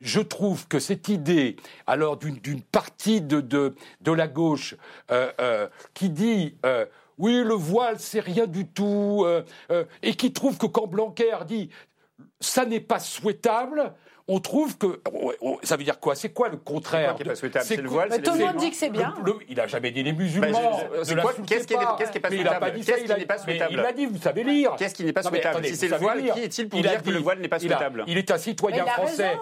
je 0.00 0.20
trouve 0.20 0.68
que 0.68 0.78
cette 0.78 1.08
idée, 1.08 1.56
alors 1.88 2.18
d'une 2.18 2.36
d'une 2.36 2.62
partie 2.62 3.20
de, 3.20 3.40
de, 3.40 3.74
de 4.00 4.12
la 4.12 4.28
gauche 4.28 4.76
euh, 5.10 5.32
euh, 5.40 5.66
qui 5.92 6.08
dit 6.08 6.54
euh, 6.64 6.86
oui, 7.18 7.42
le 7.42 7.54
voile, 7.54 7.96
c'est 7.98 8.20
rien 8.20 8.46
du 8.46 8.64
tout, 8.68 9.24
euh, 9.26 9.42
euh, 9.72 9.84
et 10.04 10.14
qui 10.14 10.32
trouve 10.32 10.56
que 10.56 10.66
quand 10.66 10.86
Blanquer 10.86 11.32
dit 11.48 11.68
ça 12.40 12.64
n'est 12.64 12.80
pas 12.80 13.00
souhaitable, 13.00 13.94
on 14.28 14.40
trouve 14.40 14.76
que 14.76 15.00
ça 15.62 15.76
veut 15.76 15.84
dire 15.84 15.98
quoi? 15.98 16.14
C'est 16.14 16.28
quoi 16.28 16.48
le 16.50 16.58
contraire 16.58 17.16
C'est 17.62 17.76
le 17.76 17.88
voile, 17.88 18.08
Mais 18.10 18.16
c'est 18.16 18.22
tout 18.22 18.34
le 18.34 18.44
monde 18.44 18.56
dit 18.56 18.70
que 18.70 18.76
c'est 18.76 18.90
bien. 18.90 19.14
il 19.48 19.58
a 19.60 19.66
jamais 19.66 19.90
dit 19.90 20.02
les 20.02 20.12
musulmans. 20.12 20.48
Bah, 20.52 20.58
l'insultez 21.14 21.42
qu'est-ce 21.46 21.66
qui 21.66 21.72
est- 21.72 21.76
pas. 21.76 22.28
n'a 22.30 22.30
souhaitable. 22.30 22.72
Qu'est-ce 22.76 23.04
il 23.04 23.12
a- 23.12 23.14
qui 23.14 23.20
n'est 23.20 23.26
pas 23.26 23.38
souhaitable? 23.38 23.72
Il 23.72 23.80
a 23.80 23.92
dit, 23.92 24.06
vous 24.06 24.18
savez 24.18 24.44
lire. 24.44 24.76
Qu'est-ce 24.76 24.94
qui 24.94 25.04
n'est 25.04 25.12
pas 25.12 25.22
souhaitable? 25.22 25.64
Si 25.66 25.76
c'est 25.76 25.88
le 25.88 25.96
voile, 25.96 26.22
qui 26.32 26.40
est-il 26.40 26.68
pour 26.68 26.80
dire 26.80 27.02
que 27.02 27.10
le 27.10 27.18
voile 27.18 27.38
n'est 27.40 27.48
pas 27.48 27.58
souhaitable? 27.58 28.04
Il 28.06 28.18
est 28.18 28.30
un 28.30 28.38
citoyen 28.38 28.84
français 28.86 29.38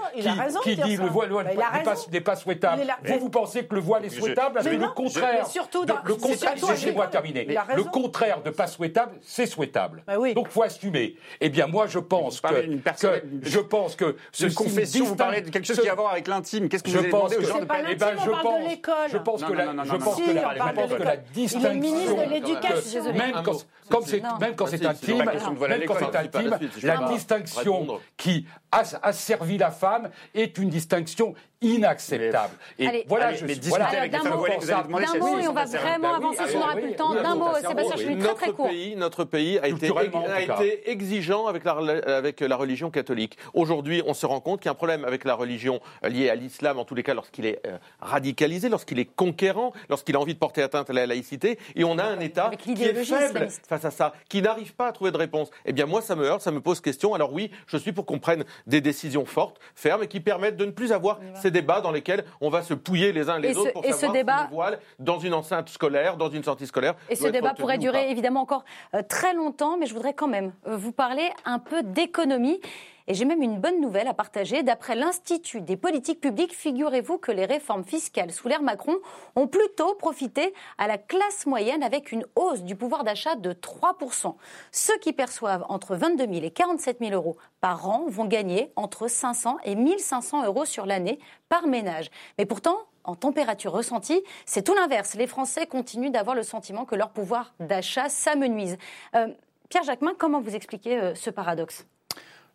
qui, 0.62 0.76
dit 0.76 0.96
le 0.96 1.06
voile 1.06 1.30
Bah, 1.30 1.42
n'est 1.44 1.82
pas- 1.82 1.94
n'est 2.12 2.36
souhaitable. 2.36 2.82
Vous, 3.04 3.18
vous 3.18 3.30
pensez 3.30 3.64
que 3.64 3.74
le 3.74 3.80
voile 3.80 4.04
est 4.04 4.10
souhaitable? 4.10 4.60
Mais 4.64 4.76
le 4.76 4.88
contraire. 4.88 5.44
mais 5.44 5.50
surtout 5.50 5.84
dans- 5.84 5.96
le 6.04 6.14
c'est 6.14 6.20
contraire, 6.20 6.54
laissez-moi 6.70 7.06
terminer. 7.08 7.46
Le 7.74 7.84
contraire 7.84 8.42
de 8.42 8.50
pas 8.50 8.66
souhaitable, 8.66 9.16
c'est 9.22 9.46
souhaitable. 9.46 10.02
Bah. 10.06 10.14
Donc 10.34 10.48
faut 10.48 10.62
assumer. 10.62 11.16
Eh 11.40 11.48
bien, 11.48 11.66
moi, 11.66 11.86
je 11.86 11.98
pense 11.98 12.40
que, 12.40 13.18
je 13.42 13.58
pense 13.58 13.96
que 13.96 14.16
ceci 14.32 14.75
confession 14.76 15.04
vous 15.04 15.16
parlez 15.16 15.40
de 15.40 15.50
quelque 15.50 15.66
chose 15.66 15.80
qui 15.80 15.88
a 15.88 15.92
à 15.92 15.94
voir 15.94 16.12
avec 16.12 16.28
l'intime. 16.28 16.68
Qu'est-ce 16.68 16.82
que 16.82 16.90
je 16.90 16.98
vous 16.98 17.08
pense 17.08 17.34
aux 17.34 17.40
gens 17.42 17.56
C'est 17.60 17.66
pas 17.66 17.78
eh 17.80 17.82
l'intime, 17.82 17.98
ben, 17.98 18.16
je 18.24 18.28
on 18.28 18.32
parle 18.32 18.42
pense- 18.42 18.62
de 18.64 18.68
l'école. 18.68 18.94
Je 19.12 19.18
pense 19.18 19.40
Non, 19.42 19.46
que 19.48 19.52
non, 19.52 19.58
la, 19.58 19.64
non, 19.66 19.72
non, 19.74 19.84
je 19.84 19.92
non, 19.92 19.98
pense 19.98 20.16
si, 20.16 20.22
que 20.24 20.30
on 20.30 20.34
la, 20.34 20.42
parle 20.42 20.56
je 20.56 20.74
pense 20.80 20.90
de 20.90 20.94
que 20.96 21.02
la 21.02 21.10
l'école. 21.14 21.24
Il 21.34 21.40
est 21.40 21.42
distinction. 21.42 21.74
ministre 21.74 22.14
de 22.26 22.30
l'Éducation. 22.30 23.12
Même 23.12 23.32
quand, 23.44 24.02
c'est, 24.06 24.22
même 24.40 24.54
quand 24.56 24.66
Ah, 24.66 24.88
intime, 24.90 25.18
même 25.18 25.84
quand 25.86 25.94
c'est 25.98 26.12
la 26.12 26.20
intime, 26.20 27.08
distinction 27.14 27.86
qui 28.16 28.46
a, 28.72 28.82
a 29.02 29.12
servi 29.12 29.58
la 29.58 29.70
femme 29.70 30.10
est 30.34 30.58
une 30.58 30.68
distinction 30.70 31.34
inacceptable. 31.60 32.54
Et 32.78 32.86
Allez. 32.86 33.04
voilà, 33.08 33.26
Allez, 33.26 33.36
je 33.38 33.46
suis 33.46 33.68
voilà, 33.68 33.86
avec 33.86 34.12
les 34.12 34.18
femmes 34.18 34.32
voilées, 34.32 34.56
vous 34.60 34.70
allez 34.70 34.82
demander 34.84 35.06
si 35.06 35.12
D'un 35.12 35.18
mot, 35.18 35.38
et 35.38 35.48
on 35.48 35.52
va 35.52 35.64
vraiment 35.64 36.10
Bah 36.10 36.16
avancer, 36.16 36.38
ah 36.40 36.48
sinon 36.48 36.60
on 36.60 36.60
n'aura 36.60 36.72
plus 36.74 36.82
oui, 36.82 36.90
le 36.90 36.96
temps. 36.96 37.14
D'un 37.14 37.34
mot, 37.34 37.54
Sébastien, 37.56 37.96
je 37.96 38.02
suis 38.02 38.18
très 38.18 38.34
très 38.34 38.50
court. 38.52 38.70
notre 38.96 39.24
pays 39.24 39.58
a, 39.58 39.68
été, 39.68 39.90
a 39.90 40.64
exigeant 40.84 41.46
avec 41.46 41.64
la, 41.64 41.72
avec 42.16 42.40
la 42.40 42.56
religion 42.56 42.90
catholique. 42.90 43.38
Aujourd'hui, 43.54 44.02
on 44.06 44.14
se 44.14 44.26
rend 44.26 44.40
compte 44.40 44.60
qu'il 44.60 44.66
y 44.66 44.68
a 44.68 44.72
un 44.72 44.74
problème 44.74 45.04
avec 45.04 45.24
la 45.24 45.34
religion 45.34 45.80
liée 46.02 46.28
à 46.28 46.34
l'islam, 46.34 46.78
en 46.78 46.84
tous 46.84 46.94
les 46.94 47.02
cas 47.02 47.14
lorsqu'il 47.14 47.46
est 47.46 47.60
euh, 47.66 47.78
radicalisé, 48.00 48.68
lorsqu'il 48.68 48.98
est 48.98 49.06
conquérant, 49.06 49.72
lorsqu'il 49.88 50.16
a 50.16 50.20
envie 50.20 50.34
de 50.34 50.38
porter 50.38 50.62
atteinte 50.62 50.90
à 50.90 50.92
la 50.92 51.06
laïcité. 51.06 51.58
Et 51.74 51.84
on 51.84 51.98
a 51.98 52.04
un 52.04 52.20
État 52.20 52.50
qui 52.58 52.72
est 52.72 53.04
faible 53.04 53.48
face 53.66 53.84
à 53.84 53.90
ça, 53.90 54.12
qui 54.28 54.42
n'arrive 54.42 54.74
pas 54.74 54.88
à 54.88 54.92
trouver 54.92 55.10
de 55.10 55.16
réponse. 55.16 55.50
Eh 55.64 55.72
bien, 55.72 55.86
moi, 55.86 56.02
ça 56.02 56.16
me 56.16 56.24
heurte, 56.24 56.42
ça 56.42 56.50
me 56.50 56.60
pose 56.60 56.80
question. 56.80 57.14
Alors 57.14 57.32
oui, 57.32 57.50
je 57.66 57.76
suis 57.76 57.92
pour 57.92 58.06
qu'on 58.06 58.18
prenne 58.18 58.44
des 58.66 58.80
décisions 58.80 59.24
fortes, 59.24 59.58
fermes, 59.74 60.02
et 60.02 60.08
qui 60.08 60.20
permettent 60.20 60.56
de 60.56 60.64
ne 60.64 60.70
plus 60.70 60.92
avoir 60.92 61.18
ces 61.46 61.50
débats 61.52 61.80
dans 61.80 61.92
lesquels 61.92 62.24
on 62.40 62.50
va 62.50 62.62
se 62.62 62.74
pouiller 62.74 63.12
les 63.12 63.30
uns 63.30 63.38
les 63.38 63.50
Et 63.50 63.54
ce- 63.54 63.58
autres 63.60 63.72
pour 63.72 63.84
et 63.84 63.92
ce 63.92 63.98
savoir 63.98 64.12
débat- 64.12 64.38
si 64.38 64.44
le 64.50 64.54
voile 64.54 64.78
dans 64.98 65.18
une 65.20 65.34
enceinte 65.34 65.68
scolaire, 65.68 66.16
dans 66.16 66.28
une 66.28 66.42
sortie 66.42 66.66
scolaire. 66.66 66.94
Et 67.08 67.14
ce 67.16 67.28
débat 67.28 67.54
pourrait 67.54 67.76
ou 67.76 67.80
durer 67.80 68.10
évidemment 68.10 68.40
encore 68.40 68.64
euh, 68.94 69.02
très 69.08 69.32
longtemps, 69.34 69.76
mais 69.78 69.86
je 69.86 69.94
voudrais 69.94 70.14
quand 70.14 70.26
même 70.28 70.52
euh, 70.66 70.76
vous 70.76 70.92
parler 70.92 71.30
un 71.44 71.58
peu 71.58 71.82
d'économie. 71.84 72.60
Et 73.08 73.14
j'ai 73.14 73.24
même 73.24 73.42
une 73.42 73.60
bonne 73.60 73.80
nouvelle 73.80 74.08
à 74.08 74.14
partager. 74.14 74.62
D'après 74.62 74.94
l'Institut 74.94 75.60
des 75.60 75.76
politiques 75.76 76.20
publiques, 76.20 76.54
figurez-vous 76.54 77.18
que 77.18 77.32
les 77.32 77.44
réformes 77.44 77.84
fiscales 77.84 78.32
sous 78.32 78.48
l'ère 78.48 78.62
Macron 78.62 78.96
ont 79.36 79.46
plutôt 79.46 79.94
profité 79.94 80.52
à 80.78 80.86
la 80.86 80.98
classe 80.98 81.46
moyenne 81.46 81.82
avec 81.82 82.10
une 82.10 82.24
hausse 82.34 82.62
du 82.62 82.74
pouvoir 82.74 83.04
d'achat 83.04 83.36
de 83.36 83.52
3%. 83.52 84.34
Ceux 84.72 84.98
qui 84.98 85.12
perçoivent 85.12 85.64
entre 85.68 85.94
22 85.94 86.24
000 86.24 86.44
et 86.44 86.50
47 86.50 86.98
000 87.00 87.12
euros 87.12 87.36
par 87.60 87.88
an 87.88 88.06
vont 88.08 88.26
gagner 88.26 88.72
entre 88.76 89.08
500 89.08 89.58
et 89.64 89.74
1500 89.74 90.44
euros 90.44 90.64
sur 90.64 90.86
l'année 90.86 91.18
par 91.48 91.66
ménage. 91.66 92.10
Mais 92.38 92.46
pourtant, 92.46 92.78
en 93.04 93.14
température 93.14 93.72
ressentie, 93.72 94.22
c'est 94.44 94.62
tout 94.62 94.74
l'inverse. 94.74 95.14
Les 95.14 95.26
Français 95.28 95.66
continuent 95.66 96.10
d'avoir 96.10 96.34
le 96.34 96.42
sentiment 96.42 96.84
que 96.84 96.96
leur 96.96 97.10
pouvoir 97.10 97.54
d'achat 97.60 98.08
s'amenuise. 98.08 98.76
Euh, 99.14 99.28
Pierre 99.68 99.84
Jacquemin, 99.84 100.14
comment 100.18 100.40
vous 100.40 100.54
expliquez 100.54 100.98
euh, 100.98 101.14
ce 101.14 101.30
paradoxe? 101.30 101.86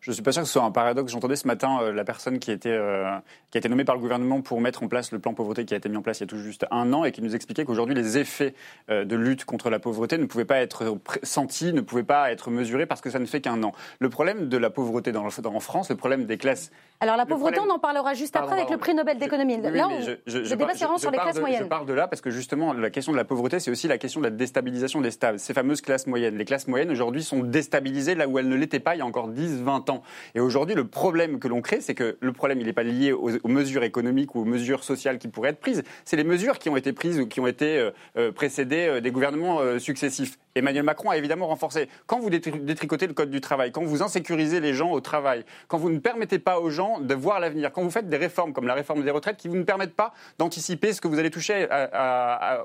Je 0.02 0.10
ne 0.10 0.14
suis 0.14 0.22
pas 0.24 0.32
sûr 0.32 0.42
que 0.42 0.48
ce 0.48 0.54
soit 0.54 0.64
un 0.64 0.72
paradoxe. 0.72 1.12
J'entendais 1.12 1.36
ce 1.36 1.46
matin 1.46 1.78
euh, 1.80 1.92
la 1.92 2.02
personne 2.02 2.40
qui, 2.40 2.50
était, 2.50 2.70
euh, 2.72 3.08
qui 3.52 3.56
a 3.56 3.60
été 3.60 3.68
nommée 3.68 3.84
par 3.84 3.94
le 3.94 4.00
gouvernement 4.00 4.40
pour 4.40 4.60
mettre 4.60 4.82
en 4.82 4.88
place 4.88 5.12
le 5.12 5.20
plan 5.20 5.32
pauvreté 5.32 5.64
qui 5.64 5.74
a 5.74 5.76
été 5.76 5.88
mis 5.88 5.96
en 5.96 6.02
place 6.02 6.18
il 6.18 6.22
y 6.22 6.24
a 6.24 6.26
tout 6.26 6.38
juste 6.38 6.66
un 6.72 6.92
an 6.92 7.04
et 7.04 7.12
qui 7.12 7.22
nous 7.22 7.36
expliquait 7.36 7.64
qu'aujourd'hui 7.64 7.94
les 7.94 8.18
effets 8.18 8.54
euh, 8.90 9.04
de 9.04 9.14
lutte 9.14 9.44
contre 9.44 9.70
la 9.70 9.78
pauvreté 9.78 10.18
ne 10.18 10.24
pouvaient 10.26 10.44
pas 10.44 10.58
être 10.58 10.96
pr- 10.96 11.24
sentis, 11.24 11.72
ne 11.72 11.80
pouvaient 11.82 12.02
pas 12.02 12.32
être 12.32 12.50
mesurés 12.50 12.84
parce 12.86 13.00
que 13.00 13.10
ça 13.10 13.20
ne 13.20 13.26
fait 13.26 13.40
qu'un 13.40 13.62
an. 13.62 13.70
Le 14.00 14.08
problème 14.08 14.48
de 14.48 14.56
la 14.56 14.70
pauvreté 14.70 15.12
dans, 15.12 15.22
dans- 15.22 15.54
en 15.54 15.60
France, 15.60 15.88
le 15.90 15.94
problème 15.96 16.24
des 16.26 16.36
classes 16.36 16.72
Alors 16.98 17.16
la 17.16 17.24
pauvreté, 17.24 17.54
problème- 17.58 17.70
on 17.72 17.76
en 17.76 17.78
parlera 17.78 18.14
juste 18.14 18.32
Pardon, 18.34 18.48
après 18.48 18.60
avec 18.62 18.72
le 18.72 18.78
prix 18.78 18.94
Nobel 18.96 19.18
d'économie. 19.18 19.54
oui, 19.62 19.70
Là, 19.70 19.86
on- 19.88 20.00
je- 20.00 20.10
je- 20.26 20.38
le 20.38 20.44
je 20.44 20.50
débat 20.50 20.66
par- 20.76 20.98
sur 20.98 21.12
les 21.12 21.18
classes 21.18 21.36
de- 21.36 21.40
moyennes. 21.40 21.62
Je 21.62 21.68
parle 21.68 21.86
de 21.86 21.92
là 21.92 22.08
parce 22.08 22.20
que 22.20 22.30
justement, 22.30 22.72
la 22.72 22.90
question 22.90 23.12
de 23.12 23.16
la 23.18 23.24
pauvreté, 23.24 23.60
c'est 23.60 23.70
aussi 23.70 23.86
la 23.86 23.98
question 23.98 24.18
de 24.20 24.24
la 24.26 24.30
déstabilisation 24.30 25.00
des 25.00 25.12
stades. 25.12 25.38
Ces 25.38 25.54
fameuses 25.54 25.80
classes 25.80 26.08
moyennes. 26.08 26.36
Les 26.36 26.44
classes 26.44 26.66
moyennes, 26.66 26.90
aujourd'hui, 26.90 27.22
sont 27.22 27.38
déstabilisées 27.44 28.16
là 28.16 28.26
où 28.26 28.36
elles 28.40 28.48
ne 28.48 28.56
l'étaient 28.56 28.80
pas 28.80 28.96
il 28.96 28.98
y 28.98 29.02
a 29.02 29.06
encore 29.06 29.28
10, 29.28 29.62
20 29.62 29.90
Et 30.34 30.40
aujourd'hui, 30.40 30.74
le 30.74 30.86
problème 30.86 31.38
que 31.38 31.48
l'on 31.48 31.60
crée, 31.60 31.80
c'est 31.80 31.94
que 31.94 32.16
le 32.20 32.32
problème, 32.32 32.60
il 32.60 32.66
n'est 32.66 32.72
pas 32.72 32.82
lié 32.82 33.12
aux, 33.12 33.48
mesures 33.48 33.82
économiques 33.82 34.34
ou 34.34 34.40
aux 34.40 34.44
mesures 34.44 34.84
sociales 34.84 35.18
qui 35.18 35.28
pourraient 35.28 35.50
être 35.50 35.60
prises. 35.60 35.82
C'est 36.04 36.16
les 36.16 36.24
mesures 36.24 36.58
qui 36.58 36.68
ont 36.68 36.76
été 36.76 36.92
prises 36.92 37.20
ou 37.20 37.26
qui 37.26 37.40
ont 37.40 37.46
été 37.46 37.78
euh, 37.78 37.90
euh, 38.16 38.32
précédées 38.32 38.86
euh, 38.88 39.00
des 39.00 39.10
gouvernements 39.10 39.60
successifs. 39.78 40.38
Emmanuel 40.54 40.82
Macron 40.82 41.10
a 41.10 41.16
évidemment 41.16 41.46
renforcé. 41.46 41.88
Quand 42.06 42.20
vous 42.20 42.30
détri- 42.30 42.62
détricotez 42.62 43.06
le 43.06 43.14
code 43.14 43.30
du 43.30 43.40
travail, 43.40 43.72
quand 43.72 43.82
vous 43.82 44.02
insécurisez 44.02 44.60
les 44.60 44.74
gens 44.74 44.90
au 44.90 45.00
travail, 45.00 45.44
quand 45.68 45.78
vous 45.78 45.90
ne 45.90 45.98
permettez 45.98 46.38
pas 46.38 46.60
aux 46.60 46.70
gens 46.70 47.00
de 47.00 47.14
voir 47.14 47.40
l'avenir, 47.40 47.72
quand 47.72 47.82
vous 47.82 47.90
faites 47.90 48.08
des 48.08 48.16
réformes 48.16 48.52
comme 48.52 48.66
la 48.66 48.74
réforme 48.74 49.02
des 49.02 49.10
retraites 49.10 49.36
qui 49.36 49.48
vous 49.48 49.56
ne 49.56 49.62
permettent 49.62 49.94
pas 49.94 50.12
d'anticiper 50.38 50.92
ce 50.92 51.00
que 51.00 51.08
vous 51.08 51.18
allez 51.18 51.30
toucher 51.30 51.66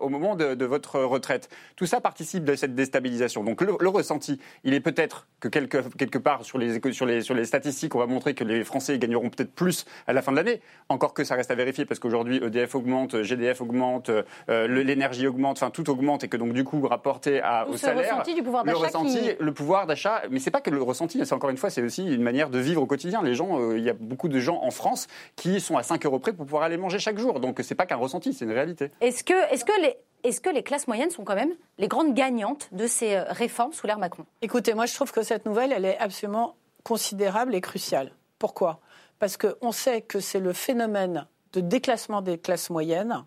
au 0.01 0.09
moment 0.09 0.35
de, 0.35 0.65
votre 0.65 0.99
retraite, 0.99 1.49
tout 1.75 1.85
ça 1.85 2.01
participe 2.01 2.43
de 2.43 2.55
cette 2.55 2.75
déstabilisation. 2.75 3.43
Donc 3.43 3.61
le, 3.61 3.87
ressenti, 3.87 4.39
il 4.63 4.73
est 4.73 4.79
peut-être 4.79 5.27
que 5.39 5.47
quelque, 5.47 6.17
part 6.17 6.43
sur, 6.43 6.57
les, 6.57 6.79
sur 7.21 7.35
les 7.35 7.45
statistiques, 7.45 7.95
on 7.95 7.99
va 7.99 8.05
montrer 8.07 8.33
que 8.33 8.43
les 8.43 8.63
Français 8.63 8.97
gagneront 8.99 9.29
peut-être 9.29 9.51
plus 9.53 9.85
à 10.07 10.13
la 10.13 10.21
fin 10.21 10.31
de 10.31 10.37
l'année. 10.37 10.61
Encore 10.89 11.13
que 11.13 11.23
ça 11.23 11.35
reste 11.35 11.51
à 11.51 11.55
vérifier 11.55 11.85
parce 11.85 11.99
qu'aujourd'hui 11.99 12.37
EDF 12.43 12.75
augmente, 12.75 13.21
GDF 13.23 13.61
augmente, 13.61 14.09
euh, 14.09 14.67
l'énergie 14.67 15.27
augmente, 15.27 15.57
enfin 15.57 15.69
tout 15.69 15.89
augmente 15.89 16.23
et 16.23 16.27
que 16.27 16.37
donc 16.37 16.53
du 16.53 16.63
coup 16.63 16.85
rapporté 16.87 17.41
à, 17.41 17.65
Ou 17.67 17.71
au 17.71 17.73
ce 17.73 17.79
salaire, 17.79 18.13
ressenti 18.15 18.33
du 18.35 18.43
pouvoir 18.43 18.63
le 18.63 18.71
d'achat 18.73 18.85
ressenti, 18.85 19.19
qui- 19.19 19.35
le 19.39 19.53
pouvoir 19.53 19.87
d'achat, 19.87 20.21
mais 20.29 20.39
c'est 20.39 20.51
pas 20.51 20.61
que 20.61 20.69
le 20.69 20.81
ressenti, 20.81 21.19
c'est 21.25 21.33
encore 21.33 21.49
une 21.49 21.57
fois, 21.57 21.69
c'est 21.69 21.81
aussi 21.81 22.05
une 22.05 22.21
manière 22.21 22.49
de 22.49 22.59
vivre 22.59 22.81
au 22.81 22.85
quotidien. 22.85 23.21
Les 23.23 23.33
gens, 23.35 23.59
euh, 23.59 23.77
il 23.77 23.83
y 23.83 23.89
a 23.89 23.93
beaucoup 23.93 24.27
de 24.29 24.39
gens 24.39 24.59
en 24.63 24.71
France 24.71 25.07
qui 25.35 25.59
sont 25.59 25.77
à 25.77 25.83
5 25.83 26.05
euros 26.05 26.19
près 26.19 26.33
pour 26.33 26.45
pouvoir 26.45 26.63
aller 26.63 26.77
manger 26.77 26.99
chaque 26.99 27.17
jour. 27.17 27.39
Donc 27.39 27.59
c'est 27.63 27.75
pas 27.75 27.85
qu'un 27.85 27.95
ressenti, 27.95 28.33
c'est 28.33 28.45
une 28.45 28.51
réalité. 28.51 28.91
Est-ce 29.01 29.23
que, 29.23 29.33
est 29.53 29.63
que, 29.63 29.81
les, 29.81 29.95
est 30.23 30.41
que 30.41 30.49
les 30.49 30.63
classes 30.63 30.87
moyennes 30.87 31.09
sont 31.11 31.23
quand 31.23 31.35
même 31.35 31.51
les 31.77 31.87
grandes 31.87 32.13
gagnantes 32.13 32.69
de 32.71 32.87
ces 32.87 33.15
euh, 33.15 33.23
réformes 33.29 33.73
sous 33.73 33.87
l'ère 33.87 33.99
Macron? 33.99 34.25
Écoutez, 34.41 34.73
moi 34.73 34.85
je 34.85 34.93
trouve 34.93 35.11
que 35.11 35.21
cette 35.23 35.45
nouvelle, 35.45 35.71
elle 35.71 35.85
est 35.85 35.97
absolument 35.99 36.55
considérable 36.87 37.53
et 37.53 37.59
cruciale. 37.59 38.13
Pourquoi? 38.39 38.79
Parce 39.19 39.35
qu'on 39.35 39.73
sait 39.73 40.01
que 40.01 40.21
c'est 40.21 40.39
le 40.39 40.53
phénomène 40.53 41.27
de 41.51 41.59
déclassement 41.59 42.21
des 42.21 42.37
classes 42.37 42.69
moyennes, 42.69 43.25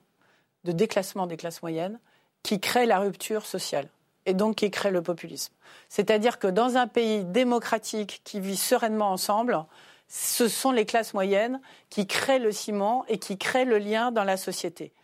de 0.64 0.72
déclassement 0.72 1.26
des 1.26 1.36
classes 1.36 1.60
moyennes, 1.60 2.00
qui 2.42 2.58
crée 2.58 2.86
la 2.86 3.00
rupture 3.00 3.44
sociale 3.44 3.90
et 4.24 4.32
donc 4.32 4.56
qui 4.56 4.70
crée 4.70 4.90
le 4.90 5.02
populisme. 5.02 5.52
C'est-à-dire 5.90 6.38
que 6.38 6.46
dans 6.46 6.78
un 6.78 6.86
pays 6.86 7.22
démocratique 7.26 8.22
qui 8.24 8.40
vit 8.40 8.56
sereinement 8.56 9.12
ensemble, 9.12 9.62
ce 10.08 10.48
sont 10.48 10.70
les 10.70 10.86
classes 10.86 11.12
moyennes 11.12 11.60
qui 11.90 12.06
créent 12.06 12.38
le 12.38 12.52
ciment 12.52 13.04
et 13.08 13.18
qui 13.18 13.36
créent 13.36 13.66
le 13.66 13.76
lien 13.76 14.10
dans 14.10 14.24
la 14.24 14.38
société. 14.38 14.94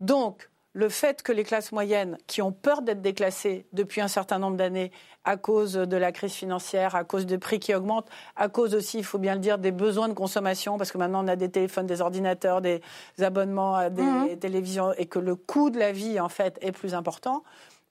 Donc, 0.00 0.48
le 0.72 0.88
fait 0.88 1.22
que 1.22 1.32
les 1.32 1.44
classes 1.44 1.72
moyennes, 1.72 2.16
qui 2.26 2.40
ont 2.40 2.52
peur 2.52 2.80
d'être 2.80 3.02
déclassées 3.02 3.66
depuis 3.72 4.00
un 4.00 4.08
certain 4.08 4.38
nombre 4.38 4.56
d'années 4.56 4.90
à 5.26 5.36
cause 5.36 5.72
de 5.74 5.96
la 5.96 6.12
crise 6.12 6.32
financière, 6.32 6.94
à 6.94 7.04
cause 7.04 7.26
des 7.26 7.36
prix 7.36 7.58
qui 7.58 7.74
augmentent, 7.74 8.08
à 8.36 8.48
cause 8.48 8.74
aussi, 8.74 8.96
il 8.98 9.04
faut 9.04 9.18
bien 9.18 9.34
le 9.34 9.40
dire, 9.40 9.58
des 9.58 9.72
besoins 9.72 10.08
de 10.08 10.14
consommation, 10.14 10.78
parce 10.78 10.92
que 10.92 10.98
maintenant 10.98 11.24
on 11.24 11.28
a 11.28 11.36
des 11.36 11.50
téléphones, 11.50 11.86
des 11.86 12.00
ordinateurs, 12.00 12.60
des 12.62 12.80
abonnements 13.20 13.74
à 13.74 13.90
des 13.90 14.02
Mhm. 14.02 14.38
télévisions, 14.38 14.92
et 14.96 15.06
que 15.06 15.18
le 15.18 15.34
coût 15.34 15.68
de 15.70 15.78
la 15.78 15.90
vie, 15.92 16.20
en 16.20 16.28
fait, 16.28 16.56
est 16.62 16.72
plus 16.72 16.94
important. 16.94 17.42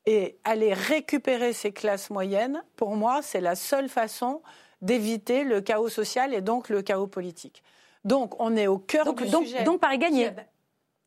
Et 0.07 0.37
aller 0.43 0.73
récupérer 0.73 1.51
ces 1.51 1.71
classes 1.71 2.09
moyennes, 2.09 2.63
pour 2.77 2.95
moi, 2.95 3.21
c'est 3.21 3.41
la 3.41 3.55
seule 3.55 3.89
façon 3.89 4.41
d'éviter 4.81 5.43
le 5.43 5.61
chaos 5.61 5.89
social 5.89 6.33
et 6.33 6.41
donc 6.41 6.69
le 6.69 6.81
chaos 6.81 7.07
politique. 7.07 7.63
Donc, 8.05 8.39
on 8.39 8.55
est 8.55 8.67
au 8.67 8.77
cœur 8.77 9.03
donc, 9.05 9.23
du 9.23 9.29
donc, 9.29 9.45
sujet. 9.45 9.63
donc, 9.63 9.79
Paris 9.81 9.97
gagné. 9.97 10.31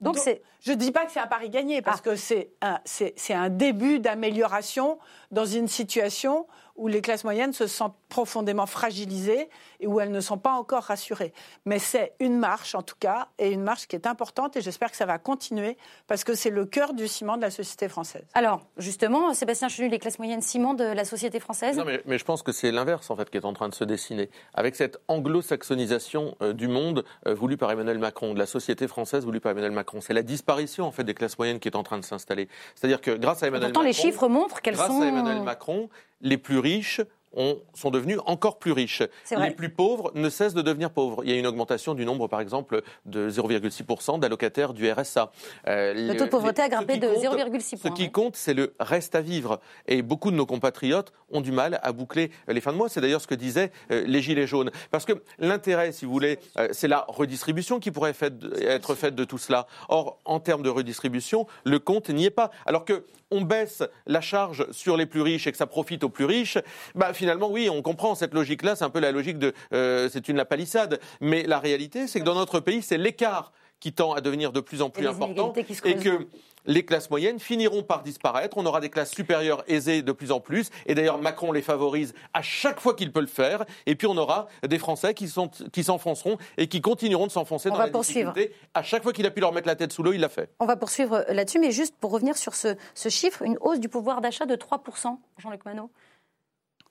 Donc. 0.01 0.19
Je 0.61 0.73
ne 0.73 0.77
dis 0.77 0.91
pas 0.91 1.07
que 1.07 1.13
c'est 1.13 1.21
un 1.21 1.27
pari 1.27 1.51
gagné, 1.51 1.83
parce 1.83 2.01
que 2.01 2.17
c'est 2.17 2.51
un, 2.63 2.81
c'est 2.85 3.33
un 3.33 3.49
début 3.49 4.01
d'amélioration 4.01 4.99
dans 5.31 5.47
une 5.47 5.69
situation 5.69 6.47
où 6.77 6.89
les 6.89 7.01
classes 7.01 7.25
moyennes 7.25 7.53
se 7.53 7.67
sentent 7.67 7.97
profondément 8.09 8.67
fragilisées 8.67 9.49
et 9.81 9.87
où 9.87 10.01
elles 10.01 10.11
ne 10.11 10.21
sont 10.21 10.39
pas 10.39 10.53
encore 10.53 10.85
rassurées. 10.85 11.33
Mais 11.65 11.79
c'est 11.79 12.15
une 12.21 12.39
marche, 12.39 12.75
en 12.75 12.83
tout 12.83 12.97
cas, 12.99 13.29
et 13.39 13.53
une 13.53 13.63
marche 13.63 13.87
qui 13.87 13.97
est 13.97 14.07
importante, 14.07 14.57
et 14.57 14.61
j'espère 14.61 14.91
que 14.91 14.97
ça 14.97 15.07
va 15.07 15.19
continuer, 15.19 15.77
parce 16.07 16.25
que 16.25 16.35
c'est 16.35 16.51
le 16.51 16.65
cœur 16.65 16.95
du 16.95 17.09
ciment 17.09 17.37
de 17.37 17.43
la 17.43 17.51
société 17.51 17.89
française. 17.89 18.25
Alors, 18.35 18.63
justement, 18.77 19.35
Sébastien 19.35 19.69
Chenu, 19.69 19.89
les 19.89 19.99
classes 19.99 20.19
moyennes 20.19 20.43
ciment 20.43 20.75
de 20.75 20.85
la 20.85 21.05
société 21.05 21.41
française? 21.41 21.77
Non, 21.77 21.85
mais, 21.85 22.03
mais 22.07 22.19
je 22.19 22.25
pense 22.25 22.43
que 22.43 22.53
c'est 22.53 22.73
l'inverse 22.73 23.11
en 23.11 23.17
fait 23.17 23.31
qui 23.31 23.37
est 23.37 23.45
en 23.45 23.53
train 23.53 23.69
de 23.69 23.75
se 23.75 23.85
dessiner. 23.85 24.31
Avec 24.55 24.77
cette 24.77 24.99
anglo-saxonisation 25.09 26.37
euh, 26.43 26.53
du 26.53 26.69
monde 26.69 27.05
euh, 27.27 27.35
voulue 27.35 27.57
par 27.57 27.71
Emmanuel 27.71 27.99
Macron, 27.99 28.35
de 28.35 28.39
la 28.39 28.47
société 28.47 28.89
française 28.89 29.25
voulue 29.25 29.41
par 29.41 29.53
Emmanuel 29.53 29.73
Macron, 29.73 30.01
c'est 30.01 30.15
la 30.15 30.23
disparition 30.23 30.87
en 30.87 30.93
fait 30.93 31.05
des 31.05 31.15
classes 31.15 31.39
moyennes 31.39 31.61
qui 31.61 31.69
est 31.69 31.77
en 31.77 31.83
train 31.83 31.99
de 31.99 32.05
s'installer. 32.05 32.49
C'est-à-dire 32.75 33.01
que 33.01 33.13
grâce 33.13 33.43
à 33.43 33.49
Emmanuel 33.49 33.73
Pourtant, 33.73 33.83
les 33.83 33.91
Macron, 33.91 34.03
chiffres 34.03 34.29
montrent 34.29 34.61
qu'elles 34.61 34.75
grâce 34.75 34.89
sont. 34.89 35.03
à 35.03 35.07
Emmanuel 35.07 35.43
Macron, 35.43 35.89
les 36.21 36.39
plus 36.39 36.59
riches 36.59 37.01
ont- 37.35 37.59
sont 37.75 37.91
devenus 37.91 38.19
encore 38.27 38.59
plus 38.59 38.73
riches. 38.73 39.03
Les 39.37 39.51
plus 39.51 39.69
pauvres 39.71 40.11
ne 40.15 40.29
cessent 40.31 40.55
de 40.55 40.63
devenir 40.63 40.91
pauvres. 40.91 41.23
Il 41.25 41.31
y 41.31 41.35
a 41.35 41.37
une 41.39 41.47
augmentation 41.47 41.95
du 41.95 42.05
nombre, 42.05 42.27
par 42.29 42.41
exemple, 42.41 42.83
de 43.07 43.29
0,6% 43.29 44.19
d'allocataires 44.19 44.73
du 44.75 44.91
RSA. 44.91 45.31
Euh, 45.67 45.95
Le 45.95 46.17
taux 46.17 46.25
de 46.25 46.31
pauvreté 46.31 46.63
a 46.63 46.69
grimpé 46.69 46.97
de 46.99 47.07
compte- 47.09 47.21
0,6 47.21 47.77
Ce 47.77 47.83
points. 47.89 47.97
qui 47.97 48.11
compte, 48.11 48.37
c'est 48.37 48.55
le 48.55 48.75
reste 48.81 49.15
à 49.15 49.21
vivre. 49.21 49.61
Et 49.87 50.03
beaucoup 50.03 50.31
de 50.31 50.37
nos 50.37 50.47
compatriotes 50.47 51.13
ont 51.31 51.41
du 51.41 51.53
mal 51.53 51.79
à 51.83 51.93
boucler 51.93 52.31
les 52.49 52.61
fins 52.61 52.73
de 52.73 52.77
mois. 52.79 52.89
C'est 52.89 53.01
d'ailleurs 53.01 53.21
ce 53.21 53.27
que 53.27 53.35
disaient 53.35 53.71
euh, 53.91 54.05
les 54.07 54.23
Gilets 54.23 54.47
jaunes. 54.47 54.71
Parce 54.91 55.05
que 55.05 55.13
l'intérêt, 55.39 55.93
si 55.93 56.05
vous 56.05 56.13
voulez, 56.13 56.39
euh, 56.59 56.69
c'est 56.73 56.89
la 56.89 57.05
redistribution 57.09 57.81
qui 57.81 57.91
pourrait 57.91 58.13
fait- 58.15 58.33
être 58.63 58.95
faite 58.95 59.15
de 59.15 59.25
tout 59.25 59.39
cela. 59.39 59.67
Or, 59.89 60.19
en 60.25 60.41
termes 60.41 60.63
de 60.63 60.71
redistribution, 60.71 61.47
le 61.65 61.79
compte 61.79 62.09
n'y 62.09 62.25
est 62.25 62.31
pas. 62.31 62.51
Alors 62.67 62.85
que 62.85 63.05
on 63.31 63.43
baisse 63.43 63.83
la 64.07 64.21
charge 64.21 64.71
sur 64.73 64.97
les 64.97 65.07
plus 65.07 65.23
riches 65.23 65.47
et 65.47 65.53
que 65.53 65.59
ça 65.59 65.67
profite 65.67 66.05
aux 66.05 66.09
plus 66.09 66.25
riches, 66.25 66.59
bah 66.95 67.13
finalement 67.13 67.51
oui, 67.51 67.69
on 67.71 67.83
comprend 67.83 68.15
cette 68.15 68.35
logique-là. 68.35 68.77
C'est 68.77 68.85
un 68.85 68.91
peu 68.91 69.01
la 69.01 69.13
logique 69.13 69.39
de, 69.39 69.53
euh, 69.73 70.09
c'est 70.11 70.29
une 70.29 70.37
la 70.37 70.45
palissade. 70.45 71.01
Mais 71.21 71.45
la 71.45 71.59
réalité, 71.59 72.07
c'est 72.07 72.21
que 72.21 72.25
dans 72.25 72.35
notre 72.35 72.61
pays, 72.61 72.83
c'est 72.83 72.99
l'écart 72.99 73.53
qui 73.81 73.93
tend 73.93 74.13
à 74.13 74.21
devenir 74.21 74.53
de 74.53 74.61
plus 74.61 74.83
en 74.83 74.91
plus 74.91 75.07
important 75.07 75.53
et 75.85 75.95
que 75.97 76.27
les 76.67 76.85
classes 76.85 77.11
moyennes 77.11 77.41
finiront 77.41 77.83
par 77.83 78.03
disparaître. 78.03 78.59
On 78.59 78.67
aura 78.67 78.81
des 78.81 78.91
classes 78.91 79.11
supérieures 79.11 79.65
aisées 79.69 80.03
de 80.03 80.13
plus 80.13 80.33
en 80.33 80.41
plus. 80.41 80.71
Et 80.87 80.95
d'ailleurs, 80.95 81.19
Macron 81.19 81.51
les 81.51 81.63
favorise 81.63 82.15
à 82.35 82.43
chaque 82.43 82.81
fois 82.81 82.95
qu'il 82.95 83.11
peut 83.13 83.21
le 83.21 83.27
faire. 83.27 83.65
Et 83.87 83.95
puis, 83.95 84.07
on 84.07 84.17
aura 84.17 84.49
des 84.67 84.79
Français 84.79 85.15
qui, 85.15 85.29
sont, 85.29 85.49
qui 85.73 85.85
s'enfonceront 85.85 86.37
et 86.57 86.69
qui 86.69 86.81
continueront 86.81 87.27
de 87.27 87.33
s'enfoncer 87.33 87.71
dans 87.71 87.79
la 87.79 87.89
difficulté. 87.89 88.53
À 88.75 88.83
chaque 88.83 89.03
fois 89.03 89.13
qu'il 89.13 89.27
a 89.27 89.31
pu 89.31 89.41
leur 89.41 89.53
mettre 89.53 89.67
la 89.67 89.77
tête 89.77 89.93
sous 89.93 90.03
l'eau, 90.03 90.13
il 90.13 90.21
l'a 90.21 90.29
fait. 90.29 90.51
On 90.61 90.67
va 90.67 90.77
poursuivre 90.77 91.25
là-dessus. 91.29 91.59
Mais 91.59 91.73
juste 91.73 91.95
pour 91.99 92.11
revenir 92.11 92.37
sur 92.37 92.55
ce, 92.55 92.77
chiffre, 93.09 93.43
une 93.43 93.57
hausse 93.61 93.81
du 93.81 93.89
pouvoir 93.89 94.21
d'achat 94.21 94.45
de 94.45 94.55
3%, 94.55 95.17
Jean-Luc 95.39 95.65
Manot. 95.65 95.91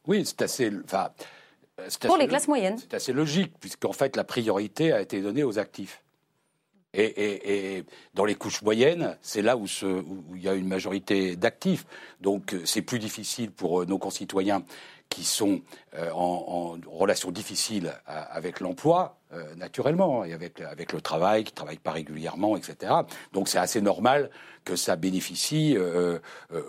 Oui, 0.08 0.26
c'est 0.26 0.42
assez. 0.42 0.72
Enfin, 0.86 1.10
pour 2.02 2.18
les 2.18 2.28
classes 2.28 2.48
moyennes. 2.48 2.78
C'est 2.80 2.96
assez 2.96 3.14
logique, 3.14 3.54
puisqu'en 3.60 3.94
fait, 3.94 4.16
la 4.16 4.24
priorité 4.24 4.92
a 4.92 5.02
été 5.02 5.22
donnée 5.22 5.44
aux 5.44 5.60
actifs. 5.60 6.02
Et, 6.98 7.84
dans 8.16 8.26
les 8.26 8.36
couches 8.36 8.62
moyennes, 8.64 9.18
c'est 9.22 9.44
là 9.44 9.56
où, 9.56 9.66
il 10.36 10.42
y 10.42 10.50
a 10.50 10.56
une 10.56 10.68
majorité 10.68 11.36
d'actifs. 11.36 11.86
Donc 12.22 12.54
euh, 12.54 12.66
c'est 12.66 12.82
plus 12.82 12.98
difficile 12.98 13.52
pour 13.52 13.82
euh, 13.82 13.86
nos 13.86 14.00
concitoyens 14.00 14.64
qui 15.08 15.24
sont 15.24 15.62
euh, 15.96 16.10
en, 16.12 16.78
relation 16.88 17.32
difficile 17.32 17.94
avec 18.06 18.60
l'emploi, 18.60 19.20
naturellement, 19.56 20.26
et 20.26 20.34
avec, 20.34 20.94
le 20.94 21.02
travail, 21.02 21.44
qui 21.44 21.52
ne 21.52 21.56
travaillent 21.56 21.78
pas 21.78 21.92
régulièrement, 21.92 22.58
etc. 22.58 22.94
Donc 23.34 23.50
c'est 23.50 23.58
assez 23.58 23.82
normal 23.82 24.30
que 24.64 24.76
ça 24.76 24.96
bénéficie 24.96 25.78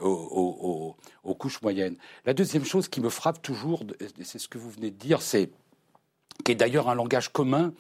aux, 0.03 1.35
couches 1.35 1.63
moyennes. 1.63 1.97
La 2.27 2.35
deuxième 2.35 2.65
chose 2.65 2.89
qui 2.89 3.01
me 3.01 3.09
frappe 3.09 3.43
toujours, 3.43 3.85
c'est 4.23 4.39
ce 4.39 4.49
que 4.49 4.59
vous 4.59 4.71
venez 4.71 4.91
de 4.91 4.97
dire, 4.97 5.23
c'est 5.23 5.51
qui 6.45 6.53
est 6.53 6.57
d'ailleurs 6.57 6.89
un 6.89 6.95
langage 6.95 7.33
commun 7.33 7.73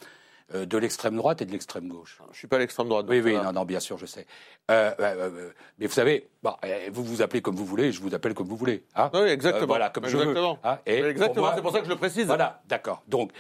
de 0.52 0.78
l'extrême 0.78 1.16
droite 1.16 1.42
et 1.42 1.44
de 1.44 1.52
l'extrême 1.52 1.88
gauche. 1.88 2.18
Je 2.26 2.30
ne 2.30 2.34
suis 2.34 2.46
pas 2.46 2.58
l'extrême 2.58 2.88
droite. 2.88 3.06
Oui, 3.08 3.20
oui, 3.20 3.34
non, 3.34 3.52
non, 3.52 3.64
bien 3.64 3.80
sûr, 3.80 3.98
je 3.98 4.06
sais. 4.06 4.26
Euh, 4.70 4.92
euh, 5.00 5.50
mais 5.78 5.86
vous 5.86 5.92
savez, 5.92 6.28
eh, 6.62 6.90
vous 6.90 7.02
vous 7.02 7.22
appelez 7.22 7.40
comme 7.40 7.54
vous 7.54 7.64
voulez, 7.64 7.90
je 7.90 8.00
vous 8.00 8.14
appelle 8.14 8.34
comme 8.34 8.48
vous 8.48 8.56
voulez. 8.56 8.84
Hein 8.94 9.10
oui, 9.14 9.28
exactement. 9.28 9.66
voilà, 9.66 9.90
comme 9.90 10.04
exactement. 10.04 10.58
je 10.64 10.68
veux. 10.68 10.70
Hein 10.70 10.78
exactement, 10.84 11.50
c'est 11.54 11.62
pour 11.62 11.72
ça 11.72 11.78
que 11.78 11.86
je 11.86 11.90
le 11.90 11.96
précise. 11.96 12.26
Voilà, 12.26 12.60
d'accord. 12.66 13.02
Donc, 13.08 13.32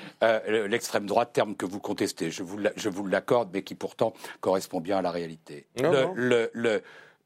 l'extrême 0.48 1.06
droite, 1.06 1.30
terme 1.32 1.54
que 1.54 1.66
vous 1.66 1.80
contestez, 1.80 2.30
je 2.30 2.42
vous, 2.42 2.58
je 2.76 2.88
vous 2.88 3.06
l'accorde, 3.06 3.50
mais 3.52 3.62
qui 3.62 3.74
pourtant 3.74 4.12
correspond 4.40 4.80
bien 4.80 4.98
à 4.98 5.02
la 5.02 5.10
réalité. 5.10 5.66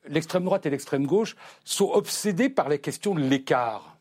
L'extrême 0.09 0.45
droite 0.45 0.67
et 0.67 0.71
l'extrême 0.71 1.07
gauche 1.07 1.37
sont 1.65 1.91
obsédés 1.93 2.49
par 2.49 2.69
les 2.69 2.81
questions 2.81 3.15
de 3.15 3.21
l'écart 3.21 3.92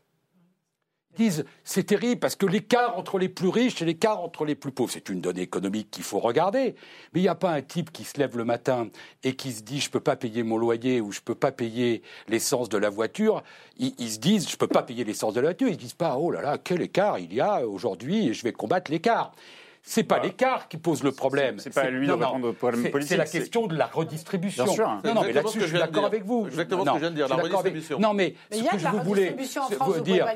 disent 1.16 1.46
c'est 1.64 1.84
terrible 1.84 2.20
parce 2.20 2.36
que 2.36 2.46
l'écart 2.46 2.98
entre 2.98 3.18
les 3.18 3.30
plus 3.30 3.50
riches 3.50 3.82
et 3.82 3.86
l'écart 3.86 4.22
entre 4.22 4.46
les 4.46 4.56
plus 4.56 4.72
pauvres, 4.72 4.92
c'est 4.92 5.10
une 5.10 5.22
donnée 5.22 5.42
économique 5.42 5.90
qu'il 5.92 6.04
faut 6.04 6.20
regarder. 6.20 6.76
Mais 7.14 7.20
il 7.20 7.24
n'y 7.24 7.30
a 7.30 7.36
pas 7.36 7.52
un 7.52 7.62
type 7.62 7.92
qui 7.92 8.04
se 8.04 8.18
lève 8.18 8.38
le 8.38 8.46
matin 8.46 8.90
et 9.24 9.36
qui 9.36 9.52
se 9.52 9.64
dit 9.64 9.80
je 9.80 9.88
ne 9.88 9.92
peux 9.92 10.00
pas 10.00 10.16
payer 10.16 10.44
mon 10.44 10.58
loyer 10.58 11.02
ou 11.02 11.12
je 11.12 11.20
ne 11.20 11.24
peux 11.24 11.36
pas 11.36 11.52
payer 11.52 12.02
l'essence 12.28 12.70
de 12.70 12.78
la 12.78 12.90
voiture. 12.90 13.44
Ils, 13.78 13.94
ils 13.98 14.12
se 14.12 14.20
disent 14.20 14.48
je 14.48 14.56
ne 14.56 14.58
peux 14.58 14.68
pas 14.68 14.84
payer 14.84 15.04
l'essence 15.04 15.34
de 15.34 15.42
la 15.42 15.48
voiture. 15.48 15.68
Ils 15.68 15.74
ne 15.74 15.78
disent 15.78 15.94
pas 15.94 16.18
oh 16.18 16.32
là 16.32 16.42
là 16.42 16.58
quel 16.58 16.82
écart 16.82 17.20
il 17.20 17.34
y 17.34 17.42
a 17.42 17.68
aujourd'hui 17.68 18.30
et 18.30 18.34
je 18.34 18.44
vais 18.44 18.54
combattre 18.54 18.92
l'écart. 18.92 19.34
C'est 19.84 20.04
pas 20.04 20.20
l'écart 20.20 20.68
qui 20.68 20.78
pose 20.78 21.04
le 21.04 21.12
problème. 21.12 21.60
C'est 21.60 21.74
pas 21.74 21.90
lui 21.90 22.08
de 22.08 22.12
répondre 22.12 22.50
au 22.50 22.54
problème 22.54 22.90
politique. 22.92 23.10
C'est 23.10 23.18
la 23.18 23.26
question 23.26 23.68
de 23.68 23.76
la 23.76 23.88
redistribution. 23.88 24.66
Bien 24.66 24.74
sûr. 24.74 24.88
Non, 25.04 25.14
non, 25.16 25.22
mais 25.24 25.34
là-dessus, 25.34 25.62
je 25.62 25.66
suis 25.66 25.78
d'accord 25.78 26.06
avec 26.06 26.24
vous. 26.24 26.48
Exactement 26.48 26.86
ce 26.86 26.90
que 26.90 26.96
je 26.96 27.00
viens 27.00 27.12
de 27.12 27.16
dire, 27.16 27.28
la 27.28 27.36
redistribution. 27.36 28.00
Non, 28.00 28.14
mais, 28.14 28.36
ce 28.52 28.62
que 28.62 28.78
je 28.78 28.88
vous 28.88 29.04
voulais 29.04 29.36
dire, 30.04 30.28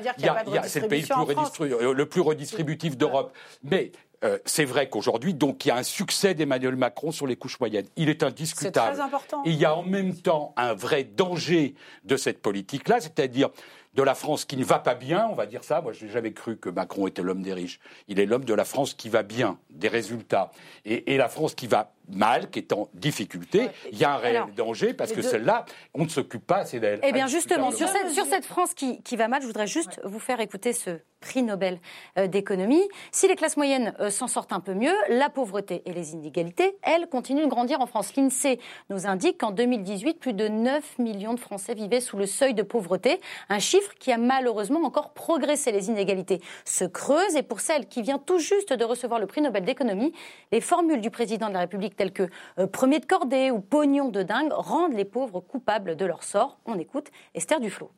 c'est 0.64 0.80
le 0.80 0.88
pays 0.88 1.06
le 1.08 2.06
plus 2.06 2.20
redistributif 2.20 2.96
d'Europe. 2.96 3.32
Mais 3.62 3.92
euh, 4.24 4.38
c'est 4.44 4.64
vrai 4.64 4.88
qu'aujourd'hui, 4.88 5.34
donc, 5.34 5.64
il 5.64 5.68
y 5.68 5.70
a 5.70 5.76
un 5.76 5.82
succès 5.82 6.34
d'Emmanuel 6.34 6.76
Macron 6.76 7.12
sur 7.12 7.26
les 7.26 7.36
couches 7.36 7.60
moyennes. 7.60 7.86
Il 7.96 8.08
est 8.08 8.22
indiscutable. 8.22 8.88
C'est 8.90 8.94
très 8.94 9.00
important. 9.00 9.42
il 9.44 9.54
y 9.54 9.64
a 9.64 9.76
en 9.76 9.82
même 9.82 10.14
temps 10.14 10.54
un 10.56 10.74
vrai 10.74 11.04
danger 11.04 11.74
de 12.04 12.16
cette 12.16 12.40
politique-là, 12.40 13.00
c'est-à-dire 13.00 13.50
de 13.96 14.02
la 14.02 14.14
France 14.14 14.44
qui 14.44 14.58
ne 14.58 14.64
va 14.64 14.78
pas 14.78 14.94
bien, 14.94 15.26
on 15.30 15.34
va 15.34 15.46
dire 15.46 15.64
ça. 15.64 15.80
Moi, 15.80 15.92
je 15.92 16.04
n'ai 16.04 16.12
jamais 16.12 16.32
cru 16.32 16.58
que 16.58 16.68
Macron 16.68 17.06
était 17.06 17.22
l'homme 17.22 17.42
des 17.42 17.54
riches. 17.54 17.80
Il 18.08 18.20
est 18.20 18.26
l'homme 18.26 18.44
de 18.44 18.52
la 18.52 18.66
France 18.66 18.92
qui 18.92 19.08
va 19.08 19.22
bien, 19.22 19.58
des 19.70 19.88
résultats. 19.88 20.52
Et, 20.84 21.16
la 21.16 21.28
France 21.28 21.54
qui 21.54 21.66
va 21.66 21.92
mal, 22.08 22.50
qui 22.50 22.58
est 22.58 22.72
en 22.72 22.88
difficulté, 22.94 23.68
il 23.90 23.98
y 23.98 24.04
a 24.04 24.14
un 24.14 24.16
réel 24.16 24.44
danger 24.56 24.94
parce 24.94 25.12
que 25.12 25.22
celle-là, 25.22 25.64
on 25.94 26.04
ne 26.04 26.08
s'occupe 26.08 26.46
pas 26.46 26.58
assez 26.58 26.80
d'elle. 26.80 27.00
Eh 27.02 27.12
bien, 27.12 27.26
justement, 27.26 27.70
sur 27.70 27.88
cette, 27.88 28.10
sur 28.10 28.26
cette 28.26 28.44
France 28.44 28.74
qui, 28.74 29.02
qui, 29.02 29.16
va 29.16 29.28
mal, 29.28 29.42
je 29.42 29.46
voudrais 29.46 29.66
juste 29.66 30.00
vous 30.04 30.18
faire 30.18 30.40
écouter 30.40 30.72
ce 30.72 30.98
prix 31.20 31.42
Nobel 31.42 31.80
euh, 32.18 32.26
d'économie. 32.26 32.82
Si 33.10 33.26
les 33.26 33.36
classes 33.36 33.56
moyennes 33.56 33.94
euh, 34.00 34.10
s'en 34.10 34.28
sortent 34.28 34.52
un 34.52 34.60
peu 34.60 34.74
mieux, 34.74 34.94
la 35.08 35.28
pauvreté 35.28 35.82
et 35.86 35.92
les 35.92 36.12
inégalités, 36.12 36.76
elles, 36.82 37.08
continuent 37.08 37.44
de 37.44 37.50
grandir 37.50 37.80
en 37.80 37.86
France. 37.86 38.14
L'INSEE 38.16 38.60
nous 38.90 39.06
indique 39.06 39.38
qu'en 39.38 39.50
2018, 39.50 40.20
plus 40.20 40.34
de 40.34 40.48
9 40.48 40.98
millions 40.98 41.34
de 41.34 41.40
Français 41.40 41.74
vivaient 41.74 42.00
sous 42.00 42.16
le 42.16 42.26
seuil 42.26 42.54
de 42.54 42.62
pauvreté, 42.62 43.20
un 43.48 43.58
chiffre 43.58 43.92
qui 43.98 44.12
a 44.12 44.18
malheureusement 44.18 44.82
encore 44.84 45.14
progressé. 45.14 45.72
Les 45.72 45.88
inégalités 45.88 46.40
se 46.64 46.84
creusent 46.84 47.36
et 47.36 47.42
pour 47.42 47.60
celle 47.60 47.86
qui 47.86 48.02
vient 48.02 48.18
tout 48.18 48.38
juste 48.38 48.72
de 48.72 48.84
recevoir 48.84 49.18
le 49.18 49.26
prix 49.26 49.40
Nobel 49.40 49.64
d'économie, 49.64 50.12
les 50.52 50.60
formules 50.60 51.00
du 51.00 51.10
président 51.10 51.48
de 51.48 51.54
la 51.54 51.60
République 51.60 51.95
telles 51.96 52.12
que 52.12 52.28
euh, 52.58 52.66
premier 52.66 53.00
de 53.00 53.06
cordée 53.06 53.50
ou 53.50 53.60
pognon 53.60 54.08
de 54.08 54.22
dingue 54.22 54.52
rendent 54.52 54.94
les 54.94 55.04
pauvres 55.04 55.40
coupables 55.40 55.96
de 55.96 56.04
leur 56.04 56.22
sort. 56.22 56.58
On 56.66 56.78
écoute 56.78 57.10
Esther 57.34 57.60
Duflo. 57.60 57.90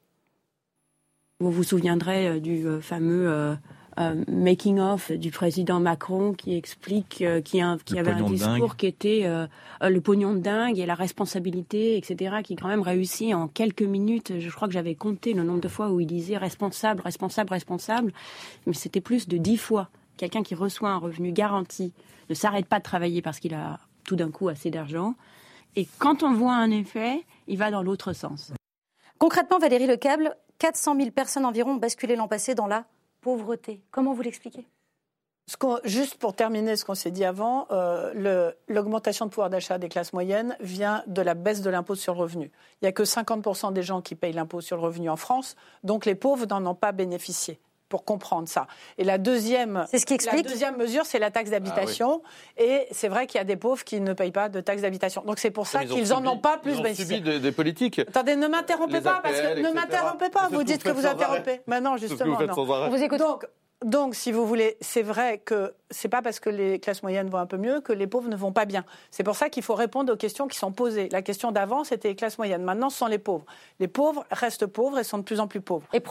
Vous 1.41 1.53
vous 1.53 1.63
souviendrez 1.63 2.27
euh, 2.27 2.41
du 2.41 2.67
euh, 2.67 2.81
fameux 2.81 3.29
euh, 3.29 4.25
making 4.27 4.81
of 4.81 5.13
du 5.13 5.31
président 5.31 5.79
Macron 5.79 6.33
qui 6.33 6.57
explique 6.57 7.25
qui, 7.45 7.61
avait 7.61 8.11
un 8.11 8.23
discours 8.23 8.77
qui 8.77 8.87
était 8.87 9.29
le 9.81 10.01
pognon 10.01 10.35
de 10.35 10.39
dingue 10.39 10.79
et 10.79 10.87
la 10.87 10.95
responsabilité, 10.95 11.97
etc., 11.97 12.37
qui 12.45 12.55
quand 12.55 12.69
même 12.69 12.83
réussit 12.83 13.35
en 13.35 13.49
quelques 13.49 13.83
minutes. 13.83 14.39
Je 14.39 14.51
crois 14.51 14.69
que 14.69 14.75
j'avais 14.75 14.95
compté 14.95 15.33
le 15.33 15.43
nombre 15.43 15.61
de 15.61 15.67
fois 15.67 15.91
où 15.91 15.99
il 15.99 16.07
disait 16.07 16.37
responsable, 16.37 17.03
responsable, 17.03 17.51
responsable, 17.53 18.13
mais 18.67 18.73
c'était 18.73 19.01
plus 19.01 19.27
de 19.27 19.37
dix 19.37 19.57
fois. 19.57 19.89
Quelqu'un 20.17 20.45
qui 20.45 20.55
reçoit 20.55 20.91
un 20.91 20.99
revenu 20.99 21.33
garanti 21.33 21.93
ne 22.31 22.35
s'arrête 22.35 22.67
pas 22.67 22.79
de 22.79 22.85
travailler 22.85 23.21
parce 23.21 23.41
qu'il 23.41 23.55
a 23.55 23.81
tout 24.09 24.17
d'un 24.17 24.31
coup 24.31 24.49
assez 24.49 24.71
d'argent. 24.71 25.15
Et 25.77 25.87
quand 25.99 26.23
on 26.23 26.33
voit 26.33 26.55
un 26.55 26.71
effet, 26.71 27.25
il 27.47 27.59
va 27.59 27.71
dans 27.71 27.83
l'autre 27.83 28.15
sens. 28.15 28.53
Concrètement, 29.19 29.59
Valérie 29.59 29.87
Lecable, 29.87 30.35
400 30.59 30.97
000 30.97 31.11
personnes 31.11 31.45
environ 31.45 31.73
ont 31.73 31.77
basculé 31.77 32.17
l'an 32.17 32.27
passé 32.27 32.55
dans 32.55 32.67
la 32.67 32.87
pauvreté. 33.21 33.83
Comment 33.91 34.15
vous 34.15 34.23
l'expliquez? 34.23 34.67
Juste 35.85 36.17
pour 36.17 36.35
terminer 36.35 36.77
ce 36.77 36.85
qu'on 36.85 36.95
s'est 36.95 37.11
dit 37.11 37.25
avant, 37.25 37.67
euh, 37.71 38.53
l'augmentation 38.67 39.27
de 39.27 39.31
pouvoir 39.31 39.51
d'achat 39.51 39.79
des 39.79 39.89
classes 39.89 40.13
moyennes 40.13 40.57
vient 40.61 41.03
de 41.07 41.23
la 41.23 41.35
baisse 41.35 41.61
de 41.61 41.71
l'impôt 41.71 41.95
sur 41.95 42.15
le 42.15 42.21
revenu. 42.21 42.51
Il 42.81 42.85
n'y 42.85 42.89
a 42.89 42.93
que 42.93 43.03
50% 43.03 43.73
des 43.73 43.83
gens 43.83 44.01
qui 44.01 44.15
payent 44.15 44.33
l'impôt 44.33 44.61
sur 44.61 44.77
le 44.77 44.83
revenu 44.83 45.11
en 45.11 45.17
France, 45.17 45.55
donc 45.85 46.07
les 46.07 46.15
pauvres 46.15 46.47
n'en 46.47 46.65
ont 46.67 46.75
pas 46.75 46.93
bénéficié 46.93 47.61
pour 47.89 48.05
comprendre 48.05 48.49
ça. 48.49 48.67
Et 48.99 49.05
la 49.05 49.19
deuxième, 49.19 49.87
ce 49.93 50.05
qui 50.05 50.15
explique... 50.15 50.45
la 50.45 50.51
deuxième 50.51 50.77
mesure, 50.77 51.07
c'est 51.07 51.19
la 51.19 51.31
taxe 51.31 51.51
d'habitation. 51.51 52.23
Ah 52.25 52.63
et 52.63 52.87
c'est 52.91 53.09
vrai 53.09 53.27
qu'il 53.27 53.39
y 53.39 53.41
a 53.41 53.45
des 53.45 53.57
pauvres 53.57 53.85
qui 53.85 54.01
ne 54.01 54.13
payent 54.13 54.33
pas 54.33 54.49
de 54.49 54.61
taxe 54.61 54.83
d'habitation. 54.83 55.23
Donc 55.25 55.39
c'est 55.39 55.51
pour 55.51 55.67
ça 55.67 55.85
qu'ils 55.85 56.09
n'en 56.09 56.25
ont 56.27 56.39
pas 56.39 56.59
plus 56.59 56.79
ils 56.79 56.81
ont 56.81 56.95
subi 56.95 57.21
des, 57.21 57.53
politiques. 57.53 58.01
Attendez, 58.01 58.37
ne 58.37 58.47
m'interrompez 58.47 59.01
pas, 59.01 59.21
parce 59.23 59.41
que 59.41 59.61
ne 59.61 59.73
m'interrompez 59.73 60.31
pas. 60.31 60.49
Vous 60.51 60.63
dites 60.63 60.83
que 60.83 60.91
vous 60.91 61.07
interrompez. 61.07 61.61
Maintenant, 61.67 61.97
justement, 61.97 62.37
vous 62.37 62.47
non. 62.47 62.89
Vous 62.89 63.03
écoutez. 63.03 63.19
Donc, 63.19 63.47
donc, 63.85 64.17
si 64.17 64.33
vous 64.33 64.45
voulez, 64.45 64.77
c'est 64.81 65.03
vrai 65.03 65.39
que 65.39 65.73
c'est 65.91 66.09
pas 66.09 66.21
parce 66.21 66.41
que 66.41 66.51
les 66.51 66.81
classes 66.81 67.05
moyennes 67.05 67.31
vont 67.31 67.39
un 67.39 67.47
peu 67.47 67.57
mieux 67.57 67.81
que 67.81 67.93
les 67.93 68.09
pauvres 68.09 68.29
ne 68.29 68.35
vont 68.35 68.51
pas 68.51 68.65
bien. 68.65 68.85
C'est 69.13 69.23
pour 69.23 69.37
ça 69.37 69.49
qu'il 69.51 69.63
faut 69.63 69.77
répondre 69.77 70.13
aux 70.13 70.17
questions 70.17 70.49
qui 70.49 70.59
sont 70.59 70.73
posées. 70.73 71.09
La 71.13 71.23
question 71.23 71.53
d'avant, 71.53 71.85
c'était 71.85 72.09
les 72.09 72.17
classes 72.17 72.39
moyennes. 72.39 72.65
Maintenant, 72.65 72.91
ce 72.91 72.99
sont 72.99 73.07
les 73.07 73.19
pauvres. 73.19 73.45
Les 73.79 73.87
pauvres 73.87 74.25
restent 74.33 74.67
pauvres 74.67 74.99
et 74.99 75.05
sont 75.05 75.19
de 75.19 75.23
plus 75.23 75.39
en 75.39 75.47
plus 75.47 75.61
pauvres. 75.61 75.87
Et, 75.93 76.03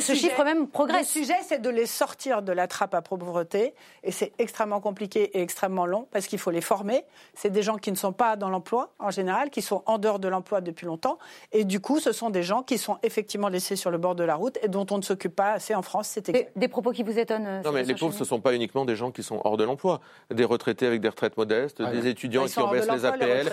ce 0.00 0.14
chiffre 0.14 0.42
même 0.44 0.66
progresse. 0.66 1.14
Le 1.14 1.20
sujet, 1.20 1.36
c'est 1.46 1.60
de 1.60 1.68
les 1.68 1.84
sortir 1.84 2.40
de 2.40 2.52
la 2.52 2.66
trappe 2.66 2.94
à 2.94 3.02
pauvreté. 3.02 3.74
Et 4.02 4.12
c'est 4.12 4.32
extrêmement 4.38 4.80
compliqué 4.80 5.36
et 5.36 5.42
extrêmement 5.42 5.84
long 5.84 6.08
parce 6.10 6.26
qu'il 6.26 6.38
faut 6.38 6.50
les 6.50 6.62
former. 6.62 7.04
C'est 7.34 7.50
des 7.50 7.62
gens 7.62 7.76
qui 7.76 7.92
ne 7.92 7.96
sont 7.96 8.12
pas 8.12 8.36
dans 8.36 8.48
l'emploi, 8.48 8.94
en 8.98 9.10
général, 9.10 9.50
qui 9.50 9.60
sont 9.60 9.82
en 9.84 9.98
dehors 9.98 10.20
de 10.20 10.28
l'emploi 10.28 10.62
depuis 10.62 10.86
longtemps. 10.86 11.18
Et 11.52 11.64
du 11.64 11.80
coup, 11.80 12.00
ce 12.00 12.12
sont 12.12 12.30
des 12.30 12.42
gens 12.42 12.62
qui 12.62 12.78
sont 12.78 12.96
effectivement 13.02 13.48
laissés 13.48 13.76
sur 13.76 13.90
le 13.90 13.98
bord 13.98 14.14
de 14.14 14.24
la 14.24 14.36
route 14.36 14.58
et 14.62 14.68
dont 14.68 14.86
on 14.90 14.96
ne 14.96 15.02
s'occupe 15.02 15.36
pas 15.36 15.52
assez 15.52 15.74
en 15.74 15.82
France. 15.82 16.18
Des, 16.24 16.48
des 16.56 16.68
propos 16.68 16.92
qui 16.92 17.02
vous 17.02 17.09
vous 17.10 17.18
étonne 17.18 17.46
euh, 17.46 17.62
Non, 17.62 17.72
mais 17.72 17.82
les 17.82 17.94
pauvres, 17.94 18.14
ce 18.14 18.20
ne 18.20 18.24
sont 18.24 18.40
pas 18.40 18.54
uniquement 18.54 18.84
des 18.84 18.96
gens 18.96 19.10
qui 19.10 19.22
sont 19.22 19.40
hors 19.44 19.56
de 19.56 19.64
l'emploi. 19.64 20.00
Des 20.30 20.44
retraités 20.44 20.86
avec 20.86 21.00
des 21.00 21.08
retraites 21.08 21.36
modestes, 21.36 21.82
des 21.82 22.06
étudiants 22.06 22.46
qui 22.46 22.58
ont 22.58 22.70
baissé 22.70 22.90
les 22.90 23.04
APL, 23.04 23.50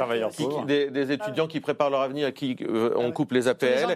des, 0.66 1.12
étudiants 1.12 1.48
qui 1.48 1.60
préparent 1.60 1.90
leur 1.90 2.02
avenir, 2.02 2.34
qui 2.34 2.58
euh, 2.62 2.92
on 2.96 3.12
coupe 3.12 3.32
les 3.32 3.48
APL. 3.48 3.96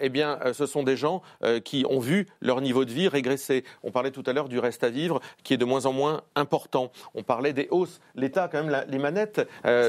eh 0.00 0.08
bien, 0.08 0.38
ce 0.52 0.66
sont 0.66 0.82
des 0.82 0.96
gens 0.96 1.22
qui 1.64 1.84
ont 1.88 2.00
vu 2.00 2.26
leur 2.40 2.60
niveau 2.60 2.84
de 2.84 2.90
vie 2.90 3.08
régresser. 3.08 3.64
On 3.82 3.90
parlait 3.90 4.10
tout 4.10 4.22
à 4.26 4.32
l'heure 4.32 4.48
du 4.48 4.58
reste 4.58 4.84
à 4.84 4.90
vivre, 4.90 5.20
qui 5.42 5.54
est 5.54 5.58
de 5.58 5.64
moins 5.64 5.86
en 5.86 5.92
moins 5.92 6.22
important. 6.34 6.90
On 7.14 7.22
parlait 7.22 7.52
des 7.52 7.68
hausses. 7.70 8.00
L'État 8.14 8.44
a 8.44 8.48
quand 8.48 8.62
même 8.62 8.84
les 8.88 8.98
manettes 8.98 9.46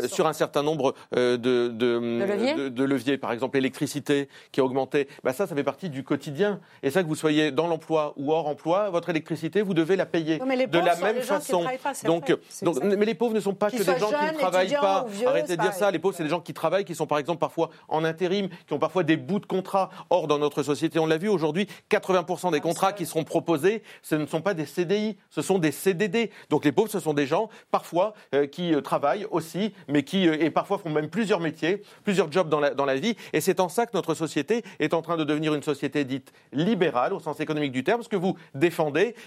sur 0.07 0.27
un 0.27 0.33
certain 0.33 0.63
nombre 0.63 0.93
de, 1.15 1.37
de, 1.37 2.83
leviers. 2.83 3.17
Par 3.17 3.31
exemple, 3.31 3.57
l'électricité 3.57 4.27
qui 4.51 4.59
a 4.59 4.63
augmenté. 4.63 5.07
Bah, 5.23 5.33
ça, 5.33 5.47
ça 5.47 5.55
fait 5.55 5.63
partie 5.63 5.89
du 5.89 6.03
quotidien. 6.03 6.59
Et 6.83 6.91
ça, 6.91 7.03
que 7.03 7.07
vous 7.07 7.15
soyez 7.15 7.51
dans 7.51 7.67
l'emploi 7.67 8.13
ou 8.17 8.31
hors 8.31 8.47
emploi, 8.47 8.89
votre 8.91 9.09
électricité, 9.09 9.61
vous 9.61 9.73
devez 9.73 9.95
la 9.95 10.05
payer 10.05 10.39
de 10.39 10.79
la 10.79 10.95
même 10.95 11.21
façon. 11.21 11.65
donc, 12.05 12.35
donc 12.61 12.83
mais 12.83 13.05
les 13.05 13.15
pauvres 13.15 13.33
ne 13.33 13.39
sont 13.39 13.53
pas 13.53 13.69
que 13.71 13.77
des 13.77 13.99
gens 13.99 14.09
qui 14.09 14.33
ne 14.33 14.37
travaillent 14.37 14.71
pas. 14.73 15.05
Arrêtez 15.25 15.55
de 15.57 15.61
dire 15.61 15.73
ça. 15.73 15.91
Les 15.91 15.99
pauvres, 15.99 16.15
c'est 16.15 16.23
des 16.23 16.29
gens 16.29 16.39
qui 16.39 16.53
travaillent, 16.53 16.85
qui 16.85 16.95
sont 16.95 17.07
par 17.07 17.17
exemple 17.17 17.39
parfois 17.39 17.69
en 17.87 18.03
intérim, 18.03 18.49
qui 18.67 18.73
ont 18.73 18.79
parfois 18.79 19.03
des 19.03 19.17
bouts 19.17 19.39
de 19.39 19.45
contrat. 19.45 19.89
Or, 20.09 20.27
dans 20.27 20.37
notre 20.37 20.63
société, 20.63 20.99
on 20.99 21.05
l'a 21.05 21.17
vu 21.17 21.29
aujourd'hui, 21.29 21.67
80% 21.89 22.51
des 22.51 22.57
ah, 22.57 22.59
contrats 22.59 22.93
qui 22.93 23.05
seront 23.05 23.23
proposés, 23.23 23.83
ce 24.01 24.15
ne 24.15 24.25
sont 24.25 24.41
pas 24.41 24.53
des 24.53 24.65
CDI, 24.65 25.17
ce 25.29 25.41
sont 25.41 25.59
des 25.59 25.71
CDD. 25.71 26.31
Donc 26.49 26.65
les 26.65 26.71
pauvres, 26.71 26.89
ce 26.89 26.99
sont 26.99 27.13
des 27.13 27.25
gens 27.25 27.49
parfois 27.71 28.13
euh, 28.35 28.47
qui 28.47 28.73
euh, 28.73 28.81
travaillent 28.81 29.25
aussi, 29.31 29.73
mais 29.87 30.03
qui 30.03 30.27
euh, 30.27 30.37
et 30.39 30.49
parfois 30.49 30.77
font 30.77 30.89
même 30.89 31.09
plusieurs 31.09 31.39
métiers, 31.39 31.81
plusieurs 32.03 32.31
jobs 32.31 32.49
dans 32.49 32.59
la, 32.59 32.71
dans 32.73 32.85
la 32.85 32.95
vie. 32.95 33.15
Et 33.33 33.41
c'est 33.41 33.59
en 33.59 33.69
ça 33.69 33.85
que 33.85 33.91
notre 33.93 34.13
société 34.13 34.63
est 34.79 34.93
en 34.93 35.01
train 35.01 35.17
de 35.17 35.23
devenir 35.23 35.53
une 35.53 35.63
société 35.63 36.03
dite 36.03 36.31
libérale 36.51 37.13
au 37.13 37.19
sens 37.19 37.39
économique 37.39 37.71
du 37.71 37.83
terme, 37.83 38.03
ce 38.03 38.09
que 38.09 38.15
vous 38.15 38.35
défendez 38.53 38.80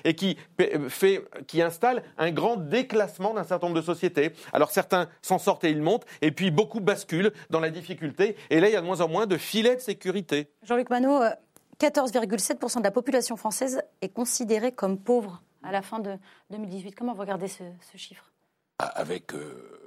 et 0.05 0.15
qui, 0.15 0.37
fait, 0.89 1.25
qui 1.47 1.63
installe 1.63 2.03
un 2.19 2.31
grand 2.31 2.57
déclassement 2.57 3.35
d'un 3.35 3.45
certain 3.45 3.69
nombre 3.69 3.81
de 3.81 3.85
sociétés. 3.85 4.33
Alors 4.53 4.71
certains 4.71 5.09
s'en 5.23 5.39
sortent 5.39 5.65
et 5.65 5.71
ils 5.71 5.83
montent, 5.83 6.07
et 6.23 6.31
puis 6.31 6.51
beaucoup 6.51 6.81
basculent 6.81 7.33
dans 7.51 7.61
la 7.61 7.71
difficulté. 7.71 8.37
Et 8.51 8.61
là, 8.61 8.69
il 8.69 8.73
y 8.73 8.77
a 8.77 8.81
de 8.81 8.87
moins 8.87 9.01
en 9.01 9.09
moins 9.09 9.27
de 9.27 9.37
filets 9.37 9.77
de 9.77 9.81
sécurité. 9.81 10.49
Jean-Luc 10.63 10.91
Manot, 10.91 11.21
14,7% 11.81 12.79
de 12.79 12.85
la 12.85 12.91
population 12.91 13.37
française 13.37 13.83
est 14.01 14.09
considérée 14.09 14.73
comme 14.73 14.99
pauvre 14.99 15.43
à 15.63 15.73
la 15.73 15.83
fin 15.83 15.99
de 15.99 16.17
2018. 16.51 16.95
Comment 16.95 17.15
vous 17.15 17.21
regardez 17.21 17.49
ce, 17.49 17.65
chiffre? 17.97 18.31
Avec. 18.79 19.35
Euh, 19.35 19.84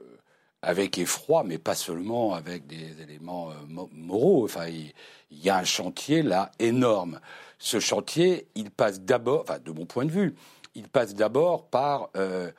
avec 0.62 0.98
effroi, 0.98 1.44
mais 1.44 1.58
pas 1.58 1.76
seulement 1.76 2.34
avec 2.34 2.68
des 2.68 3.02
éléments 3.02 3.52
euh, 3.52 3.86
moraux. 3.92 4.44
Enfin, 4.44 4.68
il, 4.68 4.94
y 5.32 5.50
a 5.50 5.58
un 5.58 5.64
chantier 5.64 6.24
là 6.24 6.52
énorme. 6.60 7.20
Ce 7.60 7.80
chantier, 7.80 8.48
il 8.56 8.72
passe 8.72 9.02
d'abord, 9.02 9.42
enfin, 9.42 9.60
de 9.60 9.72
mon 9.72 9.86
point 9.86 10.06
de 10.06 10.12
vue, 10.12 10.36
il 10.76 10.88
passe 10.88 11.16
d'abord 11.16 11.68
par 11.68 12.10
euh, 12.16 12.52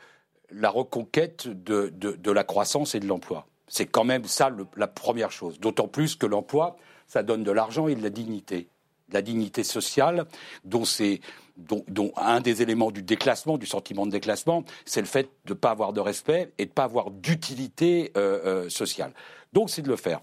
la 0.51 0.71
reconquête 0.71 1.49
de, 1.49 1.89
de, 1.89 2.31
la 2.31 2.45
croissance 2.45 2.95
et 2.95 3.01
de 3.01 3.07
l'emploi. 3.07 3.47
C'est 3.69 3.87
quand 3.87 4.05
même 4.05 4.25
ça 4.25 4.51
la 4.77 4.89
première 4.89 5.31
chose. 5.31 5.61
D'autant 5.61 5.89
plus 5.89 6.17
que 6.17 6.27
l'emploi, 6.27 6.77
ça 7.07 7.23
donne 7.23 7.45
de 7.45 7.53
l'argent 7.53 7.89
et 7.89 7.95
de 7.95 8.03
la 8.03 8.11
dignité. 8.11 8.69
La 9.13 9.23
dignité 9.23 9.65
sociale, 9.65 10.27
dont 10.65 12.13
un 12.17 12.41
des 12.41 12.63
éléments 12.63 12.91
du 12.91 13.03
déclassement, 13.03 13.59
du 13.59 13.67
sentiment 13.67 14.07
de 14.07 14.11
déclassement, 14.11 14.65
c'est 14.85 15.01
le 15.01 15.07
fait 15.07 15.31
de 15.47 15.53
ne 15.53 15.59
pas 15.59 15.71
avoir 15.71 15.93
de 15.93 16.01
respect 16.01 16.53
et 16.59 16.65
de 16.65 16.71
ne 16.71 16.75
pas 16.75 16.85
avoir 16.85 17.11
d'utilité 17.11 18.13
euh, 18.17 18.41
euh, 18.45 18.69
sociale. 18.69 19.13
Donc 19.53 19.71
c'est 19.71 19.83
de 19.83 19.89
le 19.89 19.97
faire. 19.97 20.21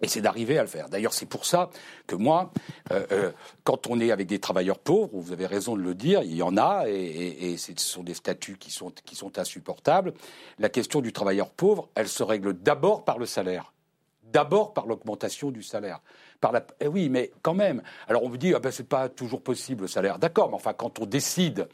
Et 0.00 0.08
c'est 0.08 0.20
d'arriver 0.20 0.58
à 0.58 0.62
le 0.62 0.68
faire. 0.68 0.88
D'ailleurs, 0.88 1.12
c'est 1.12 1.24
pour 1.24 1.46
ça 1.46 1.70
que 2.06 2.16
moi, 2.16 2.52
euh, 2.90 3.30
quand 3.62 3.86
on 3.86 4.00
est 4.00 4.10
avec 4.10 4.26
des 4.26 4.40
travailleurs 4.40 4.80
pauvres, 4.80 5.10
vous 5.12 5.32
avez 5.32 5.46
raison 5.46 5.76
de 5.76 5.82
le 5.82 5.94
dire, 5.94 6.22
il 6.24 6.34
y 6.34 6.42
en 6.42 6.56
a, 6.56 6.88
et, 6.88 7.56
ce 7.56 7.72
sont 7.76 8.02
des 8.02 8.14
statuts 8.14 8.58
qui 8.58 8.72
sont 8.72 8.92
insupportables. 9.38 10.12
La 10.58 10.68
question 10.68 11.00
du 11.00 11.12
travailleur 11.12 11.50
pauvre, 11.50 11.88
elle 11.94 12.08
se 12.08 12.24
règle 12.24 12.54
d'abord 12.54 13.04
par 13.04 13.18
le 13.18 13.26
salaire, 13.26 13.72
d'abord 14.34 14.74
par 14.74 14.86
l'augmentation 14.86 15.50
du 15.50 15.62
salaire. 15.62 16.00
Eh 16.80 16.88
oui, 16.88 17.08
mais 17.08 17.30
quand 17.40 17.54
même. 17.54 17.82
Alors 18.06 18.22
on 18.24 18.28
vous 18.28 18.36
dit, 18.36 18.52
ah 18.54 18.58
ben, 18.58 18.70
c'est 18.70 18.88
pas 18.88 19.08
toujours 19.08 19.40
possible 19.40 19.82
le 19.82 19.88
salaire. 19.88 20.18
D'accord, 20.18 20.50
mais 20.50 20.56
enfin, 20.56 20.74
quand 20.74 20.98
on 20.98 21.06
décide 21.06 21.68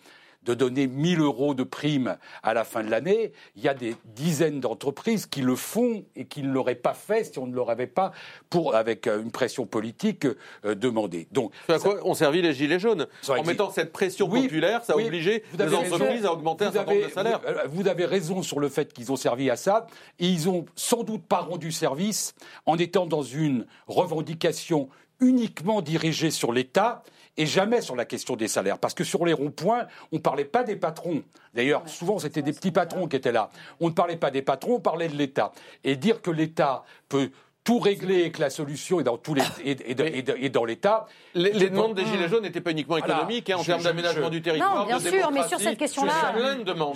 de 0.45 0.55
donner 0.55 0.86
1000 0.86 1.20
euros 1.20 1.55
de 1.55 1.64
prime 1.64 2.16
à 2.43 2.55
la 2.55 2.64
fin 2.64 2.82
de 2.82 2.91
l'année, 2.91 3.32
il 3.57 3.62
y 3.62 3.68
a 3.68 3.74
des 3.74 3.95
dizaines 4.05 4.61
d'entreprises 4.61 5.26
qui 5.26 5.43
le 5.43 5.55
font 5.55 6.05
et 6.16 6.24
qui 6.24 6.43
ne 6.43 6.51
l'auraient 6.53 6.74
pas 6.74 6.95
fait 6.95 7.24
si 7.24 7.38
on 7.38 7.47
ne 7.47 7.55
leur 7.55 7.70
avait 7.70 7.86
pas, 7.86 8.12
pour, 8.49 8.74
avec 8.74 9.07
euh, 9.07 9.22
une 9.22 9.30
pression 9.30 9.66
politique, 9.66 10.26
euh, 10.64 10.74
demandé. 10.74 11.28
Donc, 11.30 11.53
à 11.68 11.78
quoi 11.78 12.07
ont 12.07 12.14
servi 12.14 12.41
les 12.41 12.55
Gilets 12.55 12.78
jaunes 12.78 13.07
En 13.28 13.45
mettant 13.45 13.70
cette 13.70 13.93
pression 13.93 14.28
populaire, 14.28 14.84
ça 14.84 14.95
a 14.95 14.97
obligé 14.97 15.45
les 15.59 15.74
entreprises 15.74 16.24
à 16.24 16.32
augmenter 16.32 16.66
un 16.66 16.72
certain 16.72 16.95
nombre 16.95 17.07
de 17.07 17.12
salaires. 17.12 17.41
Euh, 17.47 17.66
vous, 17.68 17.88
avez 17.88 18.07
raison 18.07 18.43
sur 18.43 18.61
le 18.61 18.68
fait 18.68 18.93
qu'ils 18.93 19.12
ont 19.12 19.16
servi 19.16 19.51
à 19.51 19.57
ça, 19.57 19.86
et 20.18 20.26
ils 20.26 20.49
ont 20.49 20.64
sans 20.74 21.03
doute 21.03 21.22
pas 21.26 21.41
rendu 21.41 21.72
service 21.72 22.34
en 22.66 22.78
étant 22.78 23.07
dans 23.07 23.22
une 23.22 23.66
revendication 23.86 24.88
uniquement 25.20 25.82
dirigée 25.82 26.30
sur 26.30 26.53
l'État 26.53 27.03
et 27.41 27.47
jamais 27.47 27.80
sur 27.80 27.97
la 27.97 28.05
question 28.05 28.36
des 28.36 28.49
salaires. 28.49 28.78
Parce 28.78 28.93
que 28.93 29.03
sur 29.03 29.24
les 29.24 29.32
ronds-points, 29.32 29.86
on 30.12 30.16
ne 30.16 30.20
parlait 30.20 30.45
pas 30.45 30.62
des 30.62 30.76
patrons. 30.76 31.22
D'ailleurs, 31.55 31.88
souvent, 31.88 32.18
c'était 32.18 32.43
des 32.43 32.53
petits 32.53 32.70
patrons 32.70 33.09
qui 33.09 33.16
étaient 33.16 33.32
là. 33.32 33.49
On 33.80 33.88
ne 33.88 33.95
parlait 33.95 34.18
pas 34.18 34.30
des 34.30 34.43
patrons, 34.43 34.74
on 34.74 34.80
parlait 34.80 35.09
de 35.09 35.16
l'État. 35.16 35.53
Et 35.82 35.97
dire 35.97 36.20
que 36.20 36.30
l'État 36.30 36.84
peut 37.09 37.30
tout 37.70 37.78
régler 37.78 38.22
et 38.22 38.32
que 38.32 38.40
la 38.40 38.50
solution 38.50 38.98
est 38.98 39.04
dans, 39.04 39.16
tous 39.16 39.34
les, 39.34 39.44
et, 39.64 40.48
dans 40.48 40.64
l'État. 40.64 41.06
Les, 41.34 41.52
demandes 41.52 41.94
des 41.94 42.04
Gilets 42.04 42.28
jaunes 42.28 42.42
n'étaient 42.42 42.60
pas 42.60 42.72
uniquement 42.72 42.96
économiques, 42.96 43.48
hein, 43.48 43.58
en 43.58 43.62
termes 43.62 43.84
d'aménagement 43.84 44.28
du 44.28 44.42
territoire. 44.42 44.80
Non, 44.80 44.86
bien 44.86 44.98
sûr, 44.98 45.30
mais 45.30 45.46
sur 45.46 45.60
cette 45.60 45.78
question-là. 45.78 46.34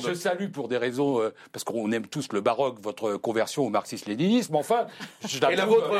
Je 0.04 0.14
salue 0.14 0.48
pour 0.48 0.66
des 0.66 0.76
raisons, 0.76 1.20
euh, 1.20 1.32
parce 1.52 1.62
qu'on 1.62 1.92
aime 1.92 2.08
tous 2.08 2.32
le 2.32 2.40
baroque, 2.40 2.80
votre 2.82 3.12
conversion 3.18 3.64
au 3.64 3.70
marxisme-léninisme, 3.70 4.56
enfin. 4.56 4.86
Je 5.24 5.40
la 5.40 5.52
et, 5.52 5.56
la 5.56 5.64
vôtre, 5.64 5.92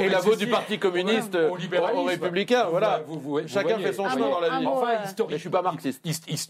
et 0.00 0.08
la 0.08 0.20
vôtre 0.20 0.38
du 0.38 0.46
Parti 0.46 0.78
communiste 0.78 1.34
au, 1.34 1.58
au 1.98 2.04
républicain, 2.04 2.68
voilà. 2.70 3.02
Chacun 3.46 3.78
fait 3.78 3.92
son 3.92 4.08
chemin 4.08 4.30
dans 4.30 4.40
la 4.40 4.58
vie. 4.60 4.66
Enfin, 4.66 5.04
historiquement, 5.04 5.36
je 5.36 5.40
suis 5.42 5.50
pas 5.50 5.60
marxiste. 5.60 6.02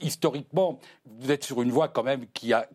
Historiquement, 0.03 0.79
vous 1.05 1.33
êtes 1.33 1.43
sur 1.43 1.61
une 1.63 1.73
voie 1.73 1.89
quand 1.89 2.05
même 2.05 2.27
qui 2.33 2.53
a 2.53 2.69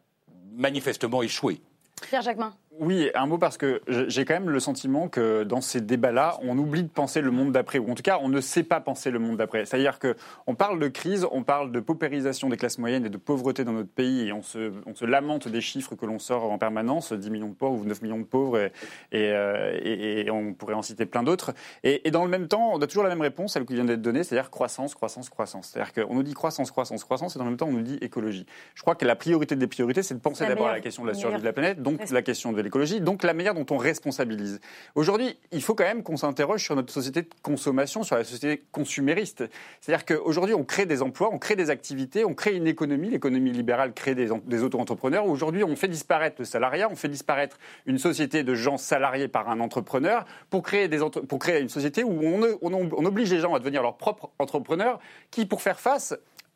manifestement 0.51 1.21
échoué. 1.21 1.61
Pierre 2.09 2.23
Jacquemin. 2.23 2.53
Oui, 2.79 3.09
un 3.15 3.25
mot 3.25 3.37
parce 3.37 3.57
que 3.57 3.81
j'ai 4.07 4.23
quand 4.23 4.33
même 4.33 4.49
le 4.49 4.59
sentiment 4.61 5.09
que 5.09 5.43
dans 5.43 5.59
ces 5.59 5.81
débats-là, 5.81 6.39
on 6.41 6.57
oublie 6.57 6.83
de 6.83 6.87
penser 6.87 7.19
le 7.19 7.29
monde 7.29 7.51
d'après, 7.51 7.79
ou 7.79 7.91
en 7.91 7.95
tout 7.95 8.01
cas, 8.01 8.17
on 8.21 8.29
ne 8.29 8.39
sait 8.39 8.63
pas 8.63 8.79
penser 8.79 9.11
le 9.11 9.19
monde 9.19 9.35
d'après. 9.35 9.65
C'est-à-dire 9.65 9.99
qu'on 9.99 10.55
parle 10.55 10.79
de 10.79 10.87
crise, 10.87 11.27
on 11.33 11.43
parle 11.43 11.73
de 11.73 11.81
paupérisation 11.81 12.47
des 12.47 12.55
classes 12.55 12.77
moyennes 12.77 13.05
et 13.05 13.09
de 13.09 13.17
pauvreté 13.17 13.65
dans 13.65 13.73
notre 13.73 13.89
pays, 13.89 14.29
et 14.29 14.31
on 14.31 14.41
se, 14.41 14.71
on 14.85 14.95
se 14.95 15.03
lamente 15.03 15.49
des 15.49 15.59
chiffres 15.59 15.95
que 15.95 16.05
l'on 16.05 16.17
sort 16.17 16.49
en 16.49 16.57
permanence, 16.57 17.11
10 17.11 17.29
millions 17.29 17.49
de 17.49 17.55
pauvres 17.55 17.81
ou 17.81 17.85
9 17.85 18.01
millions 18.03 18.19
de 18.19 18.23
pauvres, 18.23 18.57
et, 18.57 18.71
euh, 19.13 19.77
et, 19.83 20.21
et, 20.21 20.31
on 20.31 20.53
pourrait 20.53 20.73
en 20.73 20.81
citer 20.81 21.05
plein 21.05 21.23
d'autres. 21.23 21.53
Et, 21.83 22.09
dans 22.09 22.23
le 22.23 22.29
même 22.29 22.47
temps, 22.47 22.71
on 22.73 22.81
a 22.81 22.87
toujours 22.87 23.03
la 23.03 23.09
même 23.09 23.21
réponse, 23.21 23.53
celle 23.53 23.65
qui 23.65 23.73
vient 23.73 23.85
d'être 23.85 24.01
donnée, 24.01 24.23
c'est-à-dire 24.23 24.49
croissance, 24.49 24.95
croissance, 24.95 25.29
croissance. 25.29 25.71
C'est-à-dire 25.73 25.91
qu'on 25.91 26.15
nous 26.15 26.23
dit 26.23 26.33
croissance, 26.33 26.71
croissance, 26.71 27.03
croissance, 27.03 27.35
et 27.35 27.39
dans 27.39 27.45
le 27.45 27.51
même 27.51 27.57
temps, 27.57 27.67
on 27.67 27.73
nous 27.73 27.81
dit 27.81 27.97
écologie. 27.99 28.45
Je 28.75 28.81
crois 28.81 28.95
que 28.95 29.05
la 29.05 29.17
priorité 29.17 29.57
des 29.57 29.67
priorités, 29.67 30.03
c'est 30.03 30.15
de 30.15 30.21
penser 30.21 30.47
d'abord 30.47 30.67
à 30.67 30.71
la 30.71 30.79
question 30.79 31.03
de 31.03 31.09
la 31.09 31.15
survie 31.15 31.39
de 31.39 31.45
la 31.45 31.53
planète, 31.53 31.83
donc 31.83 32.09
la 32.09 32.21
question 32.21 32.53
de 32.53 32.60
l'écologie 32.63 33.01
donc 33.01 33.23
la 33.23 33.33
manière 33.33 33.53
dont 33.53 33.65
on 33.69 33.77
responsabilise. 33.77 34.59
Aujourd'hui, 34.95 35.37
il 35.51 35.61
faut 35.61 35.75
quand 35.75 35.83
même 35.83 36.03
qu'on 36.03 36.17
s'interroge 36.17 36.63
sur 36.63 36.75
notre 36.75 36.93
société 36.93 37.23
de 37.23 37.29
consommation, 37.41 38.03
sur 38.03 38.15
la 38.15 38.23
société 38.23 38.63
consumériste. 38.71 39.43
C'est-à-dire 39.79 40.05
qu'aujourd'hui, 40.05 40.55
on 40.55 40.63
crée 40.63 40.85
des 40.85 41.01
emplois, 41.01 41.29
on 41.31 41.39
crée 41.39 41.55
des 41.55 41.69
activités, 41.69 42.25
on 42.25 42.33
crée 42.33 42.55
une 42.55 42.67
économie. 42.67 43.09
L'économie 43.09 43.51
libérale 43.51 43.93
crée 43.93 44.15
des, 44.15 44.31
auto-entrepreneurs. 44.31 45.25
Aujourd'hui, 45.25 45.63
on 45.63 45.75
fait 45.75 45.87
disparaître 45.87 46.37
le 46.39 46.45
salariat, 46.45 46.89
on 46.91 46.95
fait 46.95 47.09
disparaître 47.09 47.57
une 47.85 47.97
société 47.97 48.43
de 48.43 48.53
gens 48.55 48.77
salariés 48.77 49.27
par 49.27 49.49
un 49.49 49.59
entrepreneur 49.59 50.25
pour 50.49 50.63
créer, 50.63 50.87
des 50.87 50.99
pour 50.99 51.39
créer 51.39 51.61
une 51.61 51.69
société 51.69 52.03
où 52.03 52.19
on, 52.21 52.57
on 52.61 53.05
oblige 53.05 53.31
les 53.31 53.39
gens 53.39 53.53
à 53.53 53.59
devenir 53.59 53.81
leurs 53.81 53.97
propres 53.97 54.31
entrepreneurs 54.39 54.99
qui, 55.29 55.45
pour 55.45 55.61
faire 55.61 55.79
face 55.79 56.15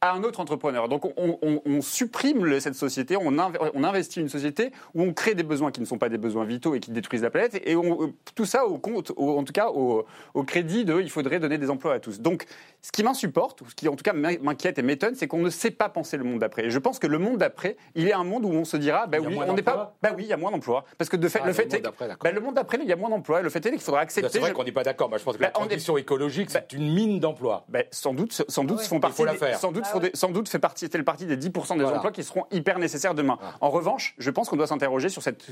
à 0.10 0.14
un 0.14 0.24
autre 0.24 0.39
entrepreneur. 0.39 0.88
Donc 0.88 1.12
on, 1.18 1.82
supprime 1.82 2.60
cette 2.60 2.76
société, 2.76 3.18
on, 3.20 3.84
investit 3.84 4.22
une 4.22 4.30
société 4.30 4.72
où 4.93 5.03
on 5.03 5.14
crée 5.14 5.36
des 5.36 5.43
besoins 5.43 5.72
qui 5.72 5.82
ne 5.82 5.86
sont 5.86 5.97
pas 5.97 6.10
des 6.10 6.18
besoins 6.18 6.45
vitaux 6.45 6.76
et 6.76 6.80
qui 6.80 6.91
détruisent 6.91 7.22
la 7.22 7.30
planète, 7.30 7.62
et 7.66 7.76
on, 7.76 8.14
tout 8.34 8.45
ça 8.45 8.66
au 8.66 8.78
compte, 8.78 9.12
en 9.18 9.43
tout 9.43 9.53
cas 9.53 9.70
au, 9.70 10.06
crédit 10.45 10.86
de 10.86 11.01
il 11.01 11.10
faudrait 11.10 11.39
donner 11.39 11.58
des 11.58 11.70
emplois 11.70 11.93
à 11.93 11.99
tous. 11.99 12.20
Donc 12.20 12.45
ce 12.82 12.91
qui 12.91 13.03
m'insupporte, 13.03 13.62
ou 13.62 13.70
ce 13.70 13.76
qui 13.76 13.88
en 13.88 13.95
tout 13.95 14.03
cas 14.03 14.14
m'inquiète 14.14 14.80
et 14.80 14.82
m'étonne, 14.82 15.16
c'est 15.16 15.28
qu'on 15.28 15.41
ne 15.41 15.49
sait 15.49 15.72
pas 15.72 15.89
penser 15.89 16.18
le 16.18 16.24
monde 16.24 16.39
d'après. 16.39 16.66
Et 16.66 16.70
je 16.70 16.80
pense 16.80 16.99
que 16.99 17.08
le 17.08 17.18
monde 17.18 17.38
d'après, 17.38 17.78
il 17.95 18.08
est 18.08 18.14
un 18.14 18.24
monde 18.24 18.45
où 18.45 18.49
on 18.49 18.66
se 18.66 18.78
dira, 18.78 19.08
bah 19.08 19.18
oui, 19.20 19.38
on 19.47 19.53
n'est 19.53 19.62
pas, 19.62 19.95
bah 20.01 20.12
oui, 20.16 20.24
il 20.24 20.30
y 20.30 20.34
a 20.34 20.38
moins 20.38 20.51
d'emplois, 20.51 20.86
parce 20.97 21.10
que 21.10 21.18
de 21.18 21.28
fait, 21.28 21.39
ah, 21.43 21.47
le 21.47 21.53
fait, 21.53 21.74
est, 21.74 21.82
bah, 21.82 22.32
le 22.32 22.39
monde 22.39 22.56
d'après, 22.56 22.78
il 22.82 22.88
y 22.88 22.93
a 22.93 22.95
moins 22.95 23.10
d'emplois. 23.10 23.41
Le 23.41 23.49
fait 23.49 23.66
est 23.66 23.72
qu'il 23.72 23.82
faudra 23.82 24.01
accepter. 24.01 24.30
C'est 24.32 24.39
vrai 24.39 24.53
qu'on 24.53 24.64
n'est 24.64 24.72
pas 24.72 24.84
d'accord. 24.84 25.10
je 25.18 25.24
pense 25.24 25.38
que 25.38 25.41
la 25.41 25.47
bah, 25.47 25.53
transition 25.53 25.97
écologique, 25.97 26.49
c'est 26.51 26.74
une 26.74 26.93
mine 26.93 27.20
d'emplois. 27.20 27.66
sans 27.91 28.14
doute, 28.14 28.43
sans 28.47 28.64
doute, 28.64 28.80
ah 28.82 28.88
font 28.88 28.99
partie. 28.99 29.24
Sans 29.60 29.72
doute, 29.72 29.86
sans 30.13 30.29
doute 30.29 30.49
fait 30.49 30.59
partie, 30.59 30.87
fait 30.87 31.03
partie 31.03 31.25
des 31.25 31.37
10% 31.37 31.77
des 31.77 31.85
emplois 31.85 32.11
qui 32.11 32.23
seront 32.23 32.45
hyper 32.51 32.79
nécessaires 32.79 33.15
demain. 33.15 33.37
En 33.61 33.69
revanche, 33.69 34.15
je 34.17 34.29
pense 34.29 34.49
qu'on 34.49 34.57
doit 34.57 34.67
s'interroger 34.67 35.09
sur 35.09 35.21
cette 35.21 35.45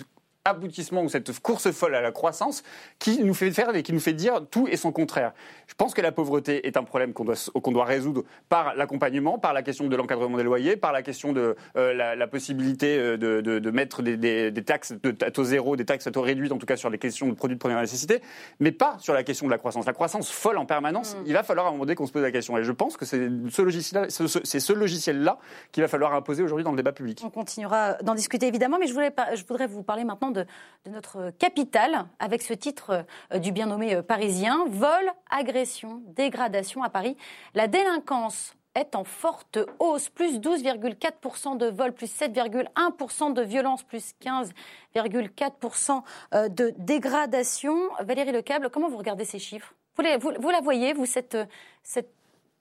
aboutissement 0.46 1.04
ou 1.04 1.10
cette 1.10 1.40
course 1.40 1.72
folle 1.72 1.96
à 1.96 2.02
la 2.02 2.12
croissance 2.12 2.64
qui 3.00 3.24
nous 3.24 3.34
fait 3.34 3.52
faire 3.52 3.74
et 3.76 3.82
qui 3.82 3.94
nous 3.94 4.02
fait 4.02 4.14
dire 4.14 4.46
tout 4.52 4.68
et 4.68 4.76
son 4.76 4.92
contraire. 4.92 5.34
Je 5.68 5.74
pense 5.74 5.94
que 5.94 6.02
la 6.02 6.12
pauvreté 6.12 6.68
est 6.68 6.76
un 6.76 6.84
problème 6.84 7.14
qu'on 7.14 7.24
doit, 7.24 7.36
qu'on 7.62 7.72
doit 7.72 7.86
résoudre 7.86 8.24
par 8.50 8.76
l'accompagnement, 8.76 9.40
par 9.40 9.54
la 9.54 9.62
question 9.64 9.88
de 9.88 9.96
l'encadrement 9.96 10.36
des 10.36 10.44
loyers, 10.44 10.76
par 10.76 10.92
la 10.92 11.02
question 11.02 11.32
de 11.32 11.56
euh, 11.78 11.94
la, 11.94 12.28
possibilité 12.28 12.98
euh, 12.98 13.18
de, 13.18 13.40
de, 13.42 13.72
mettre 13.72 14.02
des, 14.02 14.18
des, 14.18 14.64
taxes 14.64 14.94
à 15.22 15.32
taux 15.32 15.44
zéro, 15.46 15.78
des 15.78 15.86
taxes 15.86 16.08
à 16.08 16.12
taux 16.12 16.22
réduit, 16.22 16.52
en 16.52 16.58
tout 16.58 16.66
cas 16.66 16.76
sur 16.76 16.90
les 16.90 16.98
questions 16.98 17.28
de 17.28 17.34
produits 17.34 17.56
de 17.56 17.60
première 17.60 17.80
nécessité, 17.80 18.22
mais 18.60 18.74
pas 18.74 18.98
sur 19.00 19.14
la 19.14 19.24
question 19.24 19.46
de 19.46 19.52
la 19.52 19.58
croissance. 19.58 19.86
La 19.86 19.94
croissance 19.94 20.30
folle 20.30 20.58
en 20.58 20.66
permanence, 20.66 21.16
mm. 21.16 21.24
il 21.26 21.34
va 21.34 21.44
falloir 21.44 21.68
à 21.68 21.70
un 21.70 21.72
moment 21.72 21.86
donné 21.86 21.96
qu'on 21.96 22.08
se 22.08 22.12
pose 22.12 22.22
la 22.22 22.32
question. 22.32 22.58
Et 22.58 22.66
je 22.66 22.72
pense 22.74 22.98
que 22.98 23.06
c'est 23.06 23.30
ce 23.50 23.62
logiciel-là 23.62 24.08
ce, 24.10 24.74
logiciel 24.74 25.32
qu'il 25.72 25.84
va 25.84 25.88
falloir 25.88 26.14
imposer 26.14 26.44
aujourd'hui 26.44 26.66
dans 26.66 26.72
le 26.72 26.78
débat 26.78 26.92
public. 26.92 27.22
On 27.24 27.30
continuera 27.30 27.94
d'en 28.04 28.16
discuter 28.16 28.48
évidemment, 28.48 28.78
mais 28.78 28.88
je, 28.88 28.94
voulais, 28.94 29.14
je 29.36 29.44
voudrais 29.46 29.68
vous 29.68 29.84
parler 29.84 30.04
maintenant 30.04 30.33
de, 30.34 30.46
notre 30.86 31.32
capitale, 31.40 32.06
avec 32.20 32.42
ce 32.42 32.54
titre 32.54 33.06
euh, 33.34 33.40
du 33.40 33.52
bien 33.52 33.68
nommé 33.68 33.96
euh, 33.96 34.02
parisien, 34.02 34.66
vol, 34.68 35.12
agression, 35.30 36.02
dégradation 36.08 36.84
à 36.84 36.90
Paris. 36.90 37.16
La 37.54 37.68
délinquance 37.68 38.56
est 38.76 38.96
en 38.96 39.04
forte 39.04 39.60
hausse, 39.80 40.10
plus 40.10 40.40
12,4% 40.40 41.58
de 41.58 41.68
vols, 41.68 41.94
plus 41.94 42.12
7,1% 42.12 43.34
de 43.34 43.42
violence, 43.42 43.84
plus 43.84 44.14
15,4% 44.22 46.02
euh, 46.34 46.50
de 46.50 46.74
dégradation. 46.78 47.78
Valérie 48.02 48.32
Lecable, 48.32 48.70
comment 48.70 48.90
vous 48.90 48.98
regardez 48.98 49.26
ces 49.26 49.40
chiffres? 49.40 49.74
Vous, 49.98 50.32
vous, 50.40 50.50
la 50.50 50.60
voyez, 50.60 50.94
vous, 50.94 51.06
cette, 51.06 51.38
cette 51.84 52.10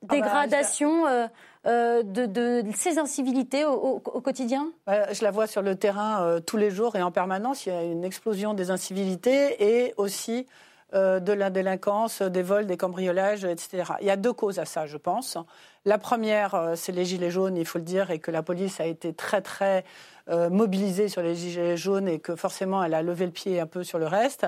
ah 0.02 0.06
bah, 0.06 0.14
dégradation 0.16 1.06
euh, 1.64 2.02
de, 2.02 2.64
ces 2.74 2.98
incivilités 2.98 3.64
au, 3.64 4.00
quotidien? 4.00 4.72
Je 4.88 5.22
la 5.22 5.30
vois 5.30 5.46
sur 5.46 5.62
le 5.62 5.76
terrain 5.76 6.22
euh, 6.22 6.40
tous 6.40 6.56
les 6.56 6.70
jours 6.70 6.96
et 6.96 7.02
en 7.02 7.12
permanence. 7.12 7.66
Il 7.66 7.68
y 7.68 7.76
a 7.76 7.82
une 7.82 8.04
explosion 8.04 8.52
des 8.54 8.70
incivilités 8.70 9.62
et 9.62 9.94
aussi 9.96 10.46
euh, 10.92 11.20
de 11.20 11.32
la 11.32 11.50
délinquance, 11.50 12.20
des 12.20 12.42
vols, 12.42 12.66
des 12.66 12.76
cambriolages, 12.76 13.44
etc. 13.44 13.92
Il 14.00 14.06
y 14.08 14.10
a 14.10 14.16
deux 14.16 14.32
causes 14.32 14.58
à 14.58 14.64
ça, 14.64 14.86
je 14.86 14.96
pense. 14.96 15.38
La 15.84 15.98
première, 15.98 16.72
c'est 16.74 16.92
les 16.92 17.04
gilets 17.04 17.30
jaunes, 17.30 17.56
il 17.56 17.64
faut 17.64 17.78
le 17.78 17.84
dire, 17.84 18.10
et 18.10 18.18
que 18.18 18.30
la 18.30 18.42
police 18.42 18.80
a 18.80 18.86
été 18.86 19.12
très 19.12 19.40
très 19.40 19.84
euh, 20.28 20.50
mobilisée 20.50 21.08
sur 21.08 21.22
les 21.22 21.34
gilets 21.34 21.76
jaunes 21.76 22.08
et 22.08 22.18
que 22.18 22.36
forcément 22.36 22.82
elle 22.82 22.94
a 22.94 23.02
levé 23.02 23.26
le 23.26 23.32
pied 23.32 23.60
un 23.60 23.66
peu 23.66 23.84
sur 23.84 23.98
le 23.98 24.06
reste. 24.06 24.46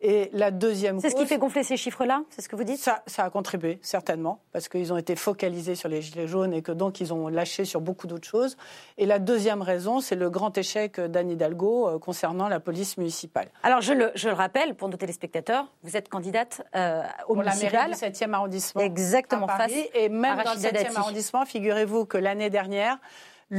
Et 0.00 0.28
la 0.34 0.50
deuxième 0.50 1.00
C'est 1.00 1.10
ce 1.10 1.16
qui 1.16 1.24
fait 1.24 1.38
gonfler 1.38 1.62
ces 1.62 1.78
chiffres-là 1.78 2.22
C'est 2.28 2.42
ce 2.42 2.48
que 2.48 2.56
vous 2.56 2.64
dites? 2.64 2.78
Ça, 2.78 3.02
ça 3.06 3.24
a 3.24 3.30
contribué, 3.30 3.78
certainement, 3.80 4.40
parce 4.52 4.68
qu'ils 4.68 4.92
ont 4.92 4.98
été 4.98 5.16
focalisés 5.16 5.74
sur 5.76 5.88
les 5.88 6.02
gilets 6.02 6.26
jaunes 6.26 6.52
et 6.52 6.60
que 6.60 6.72
donc 6.72 7.00
ils 7.00 7.14
ont 7.14 7.28
lâché 7.28 7.64
sur 7.64 7.80
beaucoup 7.80 8.06
d'autres 8.06 8.28
choses. 8.28 8.56
Et 8.98 9.06
la 9.06 9.18
deuxième 9.18 9.62
raison, 9.62 10.00
c'est 10.00 10.14
le 10.14 10.28
grand 10.28 10.56
échec 10.58 11.00
d'Anne 11.00 11.30
Hidalgo 11.30 11.88
euh, 11.88 11.98
concernant 11.98 12.48
la 12.48 12.60
police 12.60 12.98
municipale. 12.98 13.48
Alors 13.62 13.80
je 13.80 13.94
le, 13.94 14.12
je 14.14 14.28
le, 14.28 14.34
rappelle 14.34 14.74
pour 14.74 14.88
nos 14.88 14.96
téléspectateurs, 14.96 15.66
vous 15.82 15.96
êtes 15.96 16.08
candidate 16.08 16.62
euh, 16.76 17.02
au 17.28 17.34
pour 17.34 17.42
municipal. 17.42 17.72
la 17.72 17.96
mairie 17.96 18.12
du 18.12 18.18
7e 18.18 18.32
arrondissement. 18.32 18.82
Exactement, 18.82 19.46
à 19.46 19.56
Paris, 19.56 19.88
Et 19.94 20.08
même 20.08 20.42
dans 20.44 20.52
le 20.52 20.58
7e 20.58 20.96
arrondissement, 20.96 21.46
figurez-vous 21.46 22.04
que 22.04 22.18
l'année 22.18 22.50
dernière, 22.50 22.98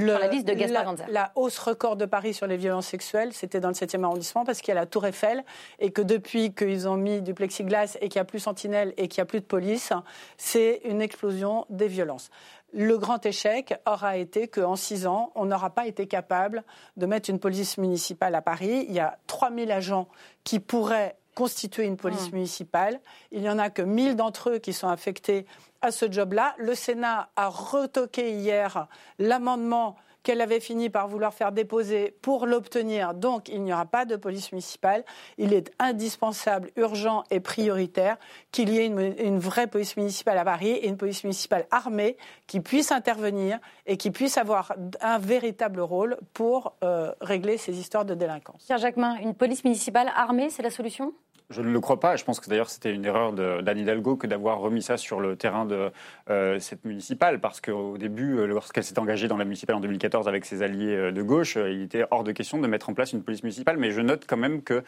la 0.04 0.28
liste 0.28 0.48
de 0.48 0.54
Gaspard 0.54 0.96
la, 1.10 1.32
hausse 1.36 1.58
record 1.58 1.96
de 1.96 2.06
Paris 2.06 2.34
sur 2.34 2.48
les 2.48 2.58
violences 2.58 2.88
sexuelles, 2.88 3.34
c'était 3.34 3.60
dans 3.60 3.70
le 3.70 3.74
7e 3.74 4.04
arrondissement 4.04 4.44
parce 4.44 4.60
qu'il 4.62 4.74
y 4.74 4.78
a 4.78 4.80
la 4.80 4.86
Tour 4.86 5.06
Eiffel 5.06 5.44
et 5.80 5.92
que 5.92 6.02
depuis 6.02 6.54
qu'ils 6.54 6.88
ont 6.88 6.98
mis 6.98 7.22
du 7.22 7.34
plexiglas 7.34 7.98
et 8.02 8.10
qu'il 8.10 8.20
n'y 8.20 8.22
a 8.22 8.26
plus 8.26 8.40
Sentinelle 8.40 8.94
et 8.98 9.08
qu'il 9.08 9.22
n'y 9.22 9.24
a 9.24 9.26
plus 9.26 9.40
de 9.40 9.46
police, 9.46 9.94
c'est 10.38 10.82
une 10.86 11.02
explosion 11.02 11.66
des 11.70 11.88
violences. 11.88 12.30
Le 12.74 12.98
grand 12.98 13.26
échec 13.26 13.74
aura 13.86 14.18
été 14.18 14.50
qu'en 14.50 14.76
six 14.76 15.08
ans, 15.08 15.32
on 15.36 15.46
n'aura 15.46 15.70
pas 15.70 15.88
été 15.88 16.08
capable 16.08 16.64
de 16.98 17.06
mettre 17.06 17.30
une 17.30 17.40
police 17.40 17.78
municipale 17.78 18.36
à 18.36 18.42
Paris. 18.42 18.86
Il 18.90 18.94
y 18.94 19.00
a 19.00 19.18
3000 19.28 19.72
agents 19.72 20.10
qui 20.44 20.60
pourraient 20.60 21.16
constituer 21.36 21.84
une 21.84 21.98
police 21.98 22.32
mmh. 22.32 22.36
municipale. 22.36 23.00
Il 23.32 23.42
n'y 23.42 23.50
en 23.50 23.60
a 23.60 23.70
que 23.70 23.82
1000 23.82 24.16
d'entre 24.16 24.52
eux 24.52 24.58
qui 24.58 24.74
sont 24.74 24.88
affectés 24.88 25.46
à 25.82 25.92
ce 25.92 26.12
job-là. 26.12 26.56
Le 26.58 26.74
Sénat 26.74 27.30
a 27.36 27.50
retoqué 27.50 28.32
hier 28.32 28.88
l'amendement 29.20 29.98
qu'elle 30.26 30.42
avait 30.42 30.60
fini 30.60 30.90
par 30.90 31.08
vouloir 31.08 31.34
faire 31.34 31.52
déposer 31.52 32.18
pour 32.22 32.48
l'obtenir. 32.48 33.14
Donc, 33.14 33.48
il 33.48 33.62
n'y 33.62 33.72
aura 33.72 33.86
pas 33.86 34.06
de 34.06 34.16
police 34.16 34.52
municipale. 34.52 35.06
Il 35.38 35.54
est 35.54 35.72
indispensable, 35.80 36.72
urgent 36.76 37.24
et 37.30 37.40
prioritaire 37.40 38.18
qu'il 38.52 38.70
y 38.70 38.80
ait 38.80 38.88
une, 38.88 39.40
vraie 39.40 39.68
police 39.68 39.96
municipale 39.96 40.40
à 40.40 40.44
Paris 40.44 40.72
et 40.72 40.88
une 40.88 40.98
police 40.98 41.24
municipale 41.24 41.68
armée 41.70 42.18
qui 42.48 42.60
puisse 42.60 42.92
intervenir 42.92 43.60
et 43.86 43.98
qui 43.98 44.10
puisse 44.10 44.38
avoir 44.40 44.74
un 45.00 45.20
véritable 45.20 45.80
rôle 45.80 46.18
pour 46.34 46.74
euh, 46.84 47.14
régler 47.22 47.58
ces 47.58 47.78
histoires 47.80 48.06
de 48.06 48.16
délinquance. 48.16 48.64
Pierre 48.66 48.80
Jacquemin, 48.80 49.18
une 49.18 49.36
police 49.36 49.64
municipale 49.64 50.12
armée, 50.16 50.50
c'est 50.50 50.64
la 50.64 50.72
solution? 50.72 51.14
Je 51.50 51.62
ne 51.62 51.70
le 51.70 51.80
crois 51.80 52.00
pas. 52.00 52.16
Je 52.16 52.24
pense 52.24 52.40
que 52.40 52.50
d'ailleurs 52.50 52.70
c'était 52.70 52.92
une 52.92 53.06
erreur 53.06 53.34
d'Anne 53.34 53.78
Hidalgo 53.78 54.16
que 54.16 54.28
d'avoir 54.28 54.60
remis 54.60 54.82
ça 54.82 54.98
sur 54.98 55.20
le 55.20 55.36
terrain 55.36 55.66
de 55.66 55.92
euh, 56.30 56.60
cette 56.60 56.86
municipale, 56.86 57.40
parce 57.40 57.62
qu'au 57.62 57.98
début, 57.98 58.38
euh, 58.38 58.46
lorsqu'elle 58.46 58.84
s'est 58.84 59.00
engagée 59.00 59.28
dans 59.28 59.38
la 59.38 59.46
municipale 59.46 59.76
en 59.76 59.80
2014 59.80 60.28
avec 60.28 60.46
ses 60.46 60.64
alliés 60.64 60.96
euh, 60.96 61.12
de 61.12 61.22
gauche, 61.22 61.56
il 61.56 61.84
était 61.84 62.06
hors 62.12 62.24
de 62.24 62.32
question 62.32 62.60
de 62.60 62.68
mettre 62.68 62.90
en 62.90 62.94
place 62.94 63.14
une 63.14 63.24
police 63.24 63.44
municipale. 63.44 63.78
Mais 63.78 63.92
je 63.92 64.02
note 64.02 64.26
quand 64.28 64.38
même 64.38 64.62
que 64.62 64.84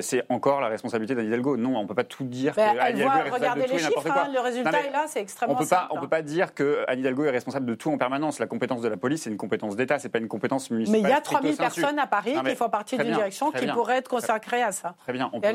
c'est 0.00 0.24
encore 0.28 0.60
la 0.60 0.68
responsabilité 0.68 1.14
d'Anne 1.14 1.26
Hidalgo. 1.26 1.56
Non, 1.56 1.76
on 1.76 1.82
ne 1.82 1.88
peut 1.88 1.94
pas 1.94 2.04
tout 2.04 2.24
dire. 2.24 2.54
Que 2.54 2.60
responsable 2.60 3.62
de 3.62 3.66
tout 3.66 3.76
et 3.76 3.82
n'importe 3.82 4.08
quoi. 4.08 4.22
Hein, 4.22 4.30
le 4.32 4.40
résultat 4.40 4.80
est 4.80 4.90
là, 4.90 5.04
c'est 5.06 5.20
extrêmement 5.20 5.54
on 5.54 5.58
peut 5.58 5.66
pas, 5.66 5.88
On 5.90 5.96
ne 5.96 6.00
peut 6.00 6.08
pas 6.08 6.22
dire 6.22 6.54
que 6.54 6.84
Anne 6.88 7.00
Hidalgo 7.00 7.24
est 7.24 7.30
responsable 7.30 7.66
de 7.66 7.74
tout 7.74 7.90
en 7.90 7.98
permanence. 7.98 8.38
La 8.38 8.46
compétence 8.46 8.82
de 8.82 8.88
la 8.88 8.96
police, 8.96 9.22
c'est 9.22 9.30
une 9.30 9.36
compétence 9.36 9.76
d'État, 9.76 9.98
c'est 9.98 10.08
pas 10.08 10.18
une 10.18 10.28
compétence 10.28 10.70
municipale. 10.70 11.02
Mais 11.02 11.08
il 11.08 11.10
y 11.10 11.14
a 11.14 11.20
3000 11.20 11.56
personnes 11.56 11.98
à 11.98 12.06
Paris 12.06 12.34
qui 12.44 12.54
font 12.56 12.68
partie 12.68 12.96
d'une 12.98 13.12
direction 13.12 13.50
qui 13.50 13.66
pourrait 13.66 13.98
être 13.98 14.08
consacrée 14.08 14.62
à 14.62 14.72
ça. 14.72 14.94
Très 15.04 15.12
bien. 15.12 15.30
On 15.32 15.40
peut 15.40 15.48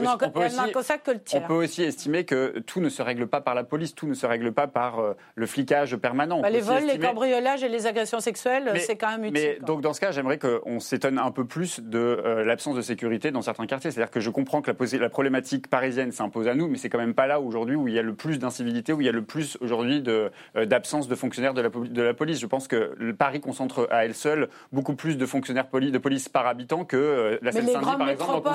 que 1.04 1.12
le 1.12 1.20
on 1.34 1.41
peut 1.41 1.54
aussi 1.54 1.84
estimer 1.84 2.26
que 2.26 2.60
tout 2.60 2.80
ne 2.80 2.89
se 2.89 3.02
règle 3.02 3.28
pas 3.28 3.41
par 3.41 3.56
la 3.56 3.64
police, 3.64 3.95
tout 3.95 4.08
ne 4.08 4.14
se 4.14 4.26
règle 4.26 4.52
pas 4.52 4.68
par 4.68 5.00
euh, 5.00 5.14
le 5.36 5.45
flicage 5.45 5.95
permanent. 5.95 6.41
Bah, 6.41 6.50
les 6.50 6.62
vols, 6.62 6.86
les 6.86 7.00
cambriolages 7.00 7.64
et 7.64 7.70
les 7.70 7.88
agressions 7.88 8.20
sexuelles, 8.20 8.72
c'est 8.80 8.95
quand 8.95 9.10
même 9.10 9.26
utile. 9.26 9.58
Mais 9.60 9.66
donc 9.66 9.82
dans 9.82 9.93
ce 9.93 10.00
cas, 10.00 10.12
j'aimerais 10.12 10.38
qu'on 10.38 10.80
s'étonne 10.80 11.20
un 11.20 11.32
peu 11.32 11.45
plus 11.45 11.80
de 11.80 12.00
euh, 12.00 12.43
l'absence 12.43 12.76
de 12.76 12.82
sécurité 12.82 13.32
dans 13.32 13.41
certains 13.41 13.66
quartiers. 13.66 13.91
C'est-à-dire 13.91 14.12
que 14.12 14.20
je 14.20 14.30
comprends 14.30 14.62
que 14.62 14.72
la, 14.72 15.00
la 15.00 15.10
problématique 15.10 15.70
parisienne 15.70 16.12
s'impose 16.12 16.48
à 16.48 16.56
nous, 16.56 16.68
mais 16.68 16.78
c'est 16.78 16.89
quand 16.89 16.98
même 16.98 17.14
pas 17.14 17.28
là 17.28 17.39
aujourd'hui 17.39 17.76
où 17.76 17.88
il 17.88 17.93
y 17.93 18.00
a 18.00 18.04
le 18.04 18.14
plus 18.14 18.39
d'incivilité, 18.39 18.93
où 18.93 19.02
il 19.02 19.06
y 19.06 19.10
a 19.10 19.14
le 19.14 19.24
plus 19.24 19.58
aujourd'hui 19.62 20.04
euh, 20.08 20.30
d'absence 20.66 21.08
de, 21.08 21.16
fonctionnaires 21.16 21.54
de 21.54 21.62
la, 21.62 21.70
de 21.70 22.02
la, 22.02 22.14
police. 22.14 22.39
Je 22.39 22.48
pense 22.48 22.68
que 22.68 22.93
le 22.98 23.16
Paris 23.16 23.41
concentre 23.41 23.88
à 23.91 24.06
elle 24.06 24.16
seule 24.16 24.50
beaucoup 24.72 24.95
plus 24.95 25.18
de 25.18 25.26
fonctionnaires 25.26 25.68
de 25.72 25.98
police 25.98 26.30
par 26.30 26.48
habitant 26.48 26.86
que 26.86 27.39
la 27.41 27.52
Seine-Saint-Denis, 27.52 27.98
par 27.98 28.10
exemple, 28.10 28.50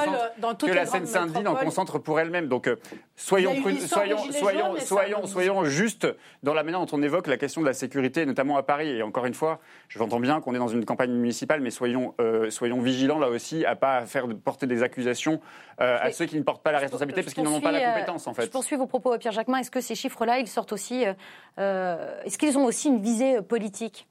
que 0.59 0.72
la 0.72 0.86
Seine-Saint-Denis 0.86 1.47
en 1.47 1.55
concentre 1.55 1.81
pour 1.84 2.20
elle-même. 2.20 2.48
Donc 2.48 2.70
soyons, 3.16 3.54
soyons, 3.86 4.18
soyons, 4.30 4.76
soyons, 4.78 5.26
soyons 5.26 5.64
justes 5.64 6.06
dans 6.42 6.54
la 6.54 6.62
manière 6.62 6.80
dont 6.80 6.96
on 6.96 7.02
évoque 7.02 7.26
la 7.26 7.36
question 7.36 7.60
de 7.60 7.66
la 7.66 7.72
sécurité, 7.72 8.26
notamment 8.26 8.56
à 8.56 8.62
Paris. 8.62 8.88
Et 8.88 9.02
encore 9.02 9.26
une 9.26 9.34
fois, 9.34 9.60
j'entends 9.88 10.20
bien 10.20 10.40
qu'on 10.40 10.54
est 10.54 10.58
dans 10.58 10.68
une 10.68 10.84
campagne 10.84 11.12
municipale, 11.12 11.60
mais 11.60 11.70
soyons, 11.70 12.14
euh, 12.20 12.50
soyons 12.50 12.80
vigilants 12.80 13.18
là 13.18 13.28
aussi 13.28 13.64
à 13.64 13.76
pas 13.76 14.06
faire 14.06 14.26
porter 14.44 14.66
des 14.66 14.82
accusations 14.82 15.40
euh, 15.80 15.98
à 16.00 16.12
ceux 16.12 16.26
qui 16.26 16.36
ne 16.36 16.42
portent 16.42 16.62
pas 16.62 16.72
la 16.72 16.78
responsabilité 16.78 17.22
parce 17.22 17.34
qu'ils 17.34 17.44
n'en 17.44 17.54
ont 17.54 17.60
pas 17.60 17.72
la 17.72 17.80
euh, 17.80 17.92
compétence 17.92 18.26
en 18.26 18.34
fait. 18.34 18.44
Je 18.44 18.50
poursuis 18.50 18.76
vos 18.76 18.86
propos, 18.86 19.16
Pierre 19.18 19.32
Jacquemin. 19.32 19.58
Est-ce 19.58 19.70
que 19.70 19.80
ces 19.80 19.94
chiffres-là, 19.94 20.38
ils 20.38 20.48
sortent 20.48 20.72
aussi, 20.72 21.04
est-ce 21.56 22.38
qu'ils 22.38 22.58
ont 22.58 22.64
aussi 22.64 22.88
une 22.88 23.00
visée 23.00 23.42
politique? 23.42 24.06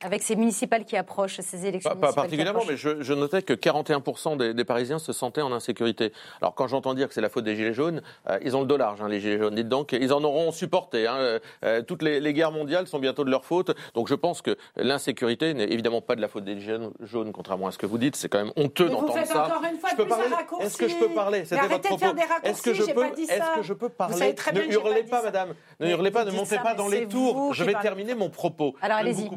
Avec 0.00 0.22
ces 0.22 0.36
municipales 0.36 0.84
qui 0.84 0.96
approchent, 0.96 1.40
ces 1.40 1.66
élections 1.66 1.96
Pas, 1.96 2.12
particulièrement, 2.12 2.62
mais 2.68 2.76
je, 2.76 3.12
notais 3.12 3.42
que 3.42 3.54
41% 3.54 4.36
des, 4.36 4.54
des, 4.54 4.64
Parisiens 4.64 4.98
se 4.98 5.12
sentaient 5.12 5.40
en 5.40 5.52
insécurité. 5.52 6.12
Alors 6.40 6.54
quand 6.54 6.66
j'entends 6.66 6.94
dire 6.94 7.08
que 7.08 7.14
c'est 7.14 7.20
la 7.20 7.28
faute 7.28 7.44
des 7.44 7.56
Gilets 7.56 7.72
jaunes, 7.72 8.02
euh, 8.28 8.38
ils 8.42 8.56
ont 8.56 8.60
le 8.60 8.66
dollar, 8.66 8.96
hein, 9.00 9.08
les 9.08 9.20
Gilets 9.20 9.38
jaunes. 9.38 9.54
Dites 9.54 9.68
donc, 9.68 9.92
ils 9.92 10.12
en 10.12 10.22
auront 10.24 10.52
supporté. 10.52 11.06
Hein. 11.06 11.16
Euh, 11.16 11.38
euh, 11.64 11.82
toutes 11.82 12.02
les, 12.02 12.34
guerres 12.34 12.52
mondiales 12.52 12.86
sont 12.86 12.98
bientôt 12.98 13.24
de 13.24 13.30
leur 13.30 13.44
faute. 13.44 13.70
Donc 13.94 14.08
je 14.08 14.14
pense 14.14 14.42
que 14.42 14.56
l'insécurité 14.76 15.54
n'est 15.54 15.70
évidemment 15.72 16.00
pas 16.00 16.16
de 16.16 16.20
la 16.20 16.28
faute 16.28 16.44
des 16.44 16.60
Gilets 16.60 16.90
jaunes, 17.00 17.32
contrairement 17.32 17.68
à 17.68 17.72
ce 17.72 17.78
que 17.78 17.86
vous 17.86 17.98
dites. 17.98 18.16
C'est 18.16 18.28
quand 18.28 18.44
même 18.44 18.52
honteux 18.56 18.88
d'entendre 18.88 19.24
ça. 19.24 19.46
Encore 19.46 19.64
une 19.64 19.78
fois 19.78 19.90
je 19.90 19.96
peux 19.96 20.06
parler 20.06 20.26
Est-ce 20.60 20.76
que 20.76 20.88
je 20.88 20.96
peux 20.96 21.14
parler? 21.14 21.44
C'était 21.44 21.66
votre 21.66 21.88
propos. 21.88 22.16
Est-ce 22.42 22.62
que 22.62 22.74
je 22.74 22.82
peux 22.82 23.04
Est-ce 23.04 23.56
que 23.56 23.62
je 23.62 23.72
peux 23.72 23.88
parler? 23.88 24.34
Ne 24.54 24.72
hurlez 24.72 25.04
pas, 25.04 25.22
madame. 25.22 25.54
Ne 25.80 25.88
hurlez 25.88 26.10
pas. 26.10 26.24
Ne 26.24 26.32
montez 26.32 26.58
pas 26.58 26.74
dans 26.74 26.88
les 26.88 27.06
tours. 27.06 27.54
Je 27.54 27.64
vais 27.64 27.74
terminer 27.74 28.14
mon 28.14 28.28
propos. 28.28 28.74
Alors 28.82 28.98
allez-y. 28.98 29.30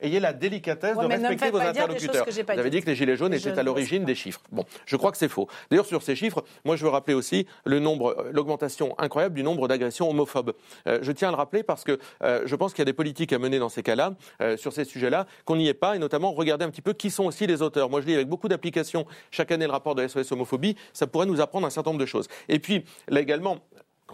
Ayez 0.00 0.20
la 0.20 0.32
délicatesse 0.32 0.96
de 0.96 1.06
respecter 1.06 1.50
vos 1.50 1.58
interlocuteurs. 1.58 2.26
Vous 2.26 2.58
avez 2.58 2.70
dit 2.70 2.80
que 2.80 2.86
les 2.86 2.94
Gilets 2.94 3.16
jaunes 3.16 3.34
étaient 3.34 3.58
à 3.58 3.62
l'origine 3.62 4.04
des 4.04 4.14
chiffres. 4.14 4.40
Bon, 4.52 4.64
je 4.86 4.96
crois 4.96 5.10
que 5.10 5.18
c'est 5.18 5.28
faux. 5.28 5.48
D'ailleurs, 5.70 5.86
sur 5.86 6.02
ces 6.02 6.16
chiffres, 6.16 6.44
moi 6.64 6.76
je 6.76 6.84
veux 6.84 6.90
rappeler 6.90 7.14
aussi 7.14 7.46
le 7.64 7.80
nombre, 7.80 8.14
euh, 8.18 8.30
l'augmentation 8.32 8.94
incroyable 8.98 9.34
du 9.34 9.42
nombre 9.42 9.68
d'agressions 9.68 10.08
homophobes. 10.08 10.54
Euh, 10.86 10.98
je 11.02 11.12
tiens 11.12 11.28
à 11.28 11.30
le 11.30 11.36
rappeler 11.36 11.62
parce 11.62 11.84
que 11.84 11.98
euh, 12.22 12.42
je 12.46 12.56
pense 12.56 12.72
qu'il 12.72 12.80
y 12.80 12.82
a 12.82 12.86
des 12.86 12.92
politiques 12.92 13.32
à 13.32 13.38
mener 13.38 13.58
dans 13.58 13.68
ces 13.68 13.82
cas-là, 13.82 14.14
sur 14.56 14.72
ces 14.72 14.84
sujets-là, 14.84 15.26
qu'on 15.44 15.56
n'y 15.56 15.68
est 15.68 15.74
pas, 15.74 15.96
et 15.96 15.98
notamment 15.98 16.32
regarder 16.32 16.64
un 16.64 16.70
petit 16.70 16.82
peu 16.82 16.92
qui 16.92 17.10
sont 17.10 17.24
aussi 17.24 17.46
les 17.46 17.62
auteurs. 17.62 17.90
Moi 17.90 18.00
je 18.00 18.06
lis 18.06 18.14
avec 18.14 18.28
beaucoup 18.28 18.48
d'applications 18.48 19.06
chaque 19.30 19.50
année 19.50 19.66
le 19.66 19.72
rapport 19.72 19.94
de 19.94 20.06
SOS 20.06 20.32
homophobie, 20.32 20.76
ça 20.92 21.06
pourrait 21.06 21.26
nous 21.26 21.40
apprendre 21.40 21.66
un 21.66 21.70
certain 21.70 21.90
nombre 21.90 22.00
de 22.00 22.06
choses. 22.06 22.28
Et 22.48 22.58
puis, 22.58 22.84
là 23.08 23.20
également, 23.20 23.58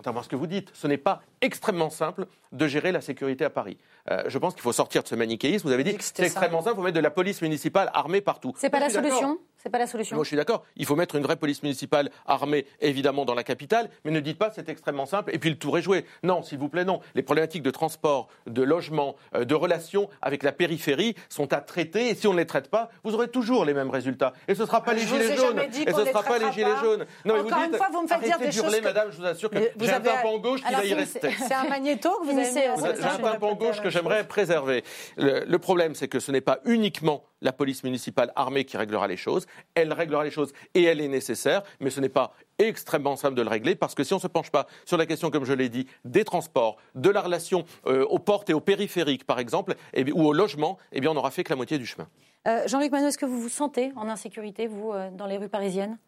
À 0.06 0.22
ce 0.22 0.28
que 0.28 0.36
vous 0.36 0.46
dites, 0.46 0.70
ce 0.74 0.86
n'est 0.86 0.98
pas 0.98 1.22
extrêmement 1.40 1.90
simple 1.90 2.26
de 2.52 2.66
gérer 2.66 2.92
la 2.92 3.00
sécurité 3.00 3.44
à 3.44 3.50
Paris. 3.50 3.78
Euh, 4.10 4.22
je 4.26 4.38
pense 4.38 4.52
qu'il 4.52 4.62
faut 4.62 4.72
sortir 4.72 5.02
de 5.02 5.08
ce 5.08 5.14
manichéisme. 5.14 5.66
Vous 5.66 5.72
avez 5.72 5.84
dit 5.84 5.96
que 5.96 6.04
c'est 6.04 6.22
extrêmement 6.22 6.60
simple, 6.60 6.74
il 6.74 6.76
faut 6.76 6.82
mettre 6.82 6.96
de 6.96 7.00
la 7.00 7.10
police 7.10 7.40
municipale 7.40 7.90
armée 7.94 8.20
partout. 8.20 8.52
C'est 8.56 8.70
pas 8.70 8.80
la 8.80 8.90
solution? 8.90 9.38
C'est 9.64 9.70
pas 9.70 9.78
la 9.78 9.86
solution. 9.86 10.14
Moi, 10.16 10.24
je 10.24 10.28
suis 10.28 10.36
d'accord. 10.36 10.62
Il 10.76 10.84
faut 10.84 10.94
mettre 10.94 11.14
une 11.14 11.22
vraie 11.22 11.36
police 11.36 11.62
municipale 11.62 12.10
armée, 12.26 12.66
évidemment, 12.82 13.24
dans 13.24 13.32
la 13.34 13.44
capitale, 13.44 13.88
mais 14.04 14.10
ne 14.10 14.20
dites 14.20 14.36
pas 14.36 14.50
c'est 14.54 14.68
extrêmement 14.68 15.06
simple 15.06 15.34
et 15.34 15.38
puis 15.38 15.48
le 15.48 15.56
tour 15.56 15.78
est 15.78 15.82
joué. 15.82 16.04
Non, 16.22 16.42
s'il 16.42 16.58
vous 16.58 16.68
plaît, 16.68 16.84
non. 16.84 17.00
Les 17.14 17.22
problématiques 17.22 17.62
de 17.62 17.70
transport, 17.70 18.28
de 18.46 18.62
logement, 18.62 19.16
euh, 19.34 19.46
de 19.46 19.54
relations 19.54 20.10
avec 20.20 20.42
la 20.42 20.52
périphérie 20.52 21.14
sont 21.30 21.54
à 21.54 21.62
traiter 21.62 22.08
et 22.10 22.14
si 22.14 22.26
on 22.26 22.34
ne 22.34 22.38
les 22.38 22.44
traite 22.44 22.68
pas, 22.68 22.90
vous 23.04 23.14
aurez 23.14 23.28
toujours 23.28 23.64
les 23.64 23.72
mêmes 23.72 23.88
résultats. 23.88 24.34
Et 24.48 24.54
ce 24.54 24.60
ne 24.62 24.66
sera 24.66 24.82
pas 24.82 24.92
les 24.92 25.06
gilets 25.06 25.34
jaunes. 25.34 25.58
Et 25.58 25.92
ce 25.92 26.00
ne 26.00 26.04
sera 26.04 26.22
pas 26.22 26.38
les 26.38 26.52
gilets 26.52 26.76
jaunes. 26.82 27.06
Non, 27.24 27.36
Encore 27.40 27.58
vous 27.58 27.64
une 27.64 27.74
fois, 27.74 27.88
vous 27.90 28.02
me 28.02 28.06
faites 28.06 28.20
dire 28.22 28.38
des 28.38 28.52
choses. 28.52 28.80
madame, 28.82 29.12
je 29.12 29.16
vous 29.16 29.24
assure 29.24 29.48
que 29.48 29.58
j'ai 29.80 29.90
un 29.92 30.00
tympan 30.00 30.38
gauche 30.40 30.62
qui 30.62 30.74
va 30.74 30.84
y 30.84 30.92
rester. 30.92 31.30
C'est 31.38 31.54
un 31.54 31.68
magnéto 31.70 32.10
que 32.20 32.26
vous 32.26 32.38
avez 32.38 32.52
J'ai 32.52 33.06
un 33.06 33.18
tympan 33.18 33.54
gauche 33.54 33.80
que 33.80 33.88
j'aimerais 33.88 34.24
préserver. 34.24 34.84
Le 35.16 35.56
problème, 35.56 35.94
c'est 35.94 36.08
que 36.08 36.20
ce 36.20 36.30
n'est 36.30 36.42
pas 36.42 36.60
uniquement 36.66 37.24
la 37.44 37.52
police 37.52 37.84
municipale 37.84 38.32
armée 38.34 38.64
qui 38.64 38.76
réglera 38.76 39.06
les 39.06 39.16
choses. 39.16 39.46
Elle 39.76 39.92
réglera 39.92 40.24
les 40.24 40.32
choses 40.32 40.52
et 40.74 40.82
elle 40.82 41.00
est 41.00 41.08
nécessaire, 41.08 41.62
mais 41.78 41.90
ce 41.90 42.00
n'est 42.00 42.08
pas 42.08 42.34
extrêmement 42.58 43.14
simple 43.14 43.36
de 43.36 43.42
le 43.42 43.48
régler 43.48 43.76
parce 43.76 43.94
que 43.94 44.02
si 44.02 44.12
on 44.12 44.16
ne 44.16 44.22
se 44.22 44.26
penche 44.26 44.50
pas 44.50 44.66
sur 44.84 44.96
la 44.96 45.06
question, 45.06 45.30
comme 45.30 45.44
je 45.44 45.52
l'ai 45.52 45.68
dit, 45.68 45.86
des 46.04 46.24
transports, 46.24 46.76
de 46.94 47.10
la 47.10 47.20
relation 47.20 47.64
euh, 47.86 48.04
aux 48.06 48.18
portes 48.18 48.50
et 48.50 48.54
aux 48.54 48.60
périphériques, 48.60 49.24
par 49.24 49.38
exemple, 49.38 49.74
ou 50.14 50.26
au 50.26 50.32
logement, 50.32 50.78
eh 50.92 51.00
bien, 51.00 51.10
on 51.10 51.14
n'aura 51.14 51.30
fait 51.30 51.44
que 51.44 51.50
la 51.50 51.56
moitié 51.56 51.78
du 51.78 51.86
chemin. 51.86 52.08
Euh, 52.46 52.66
Jean-Luc 52.66 52.92
Manon, 52.92 53.08
est-ce 53.08 53.18
que 53.18 53.26
vous 53.26 53.40
vous 53.40 53.48
sentez 53.48 53.92
en 53.96 54.08
insécurité, 54.08 54.66
vous, 54.66 54.92
euh, 54.92 55.10
dans 55.10 55.26
les 55.26 55.36
rues 55.36 55.48
parisiennes? 55.48 55.98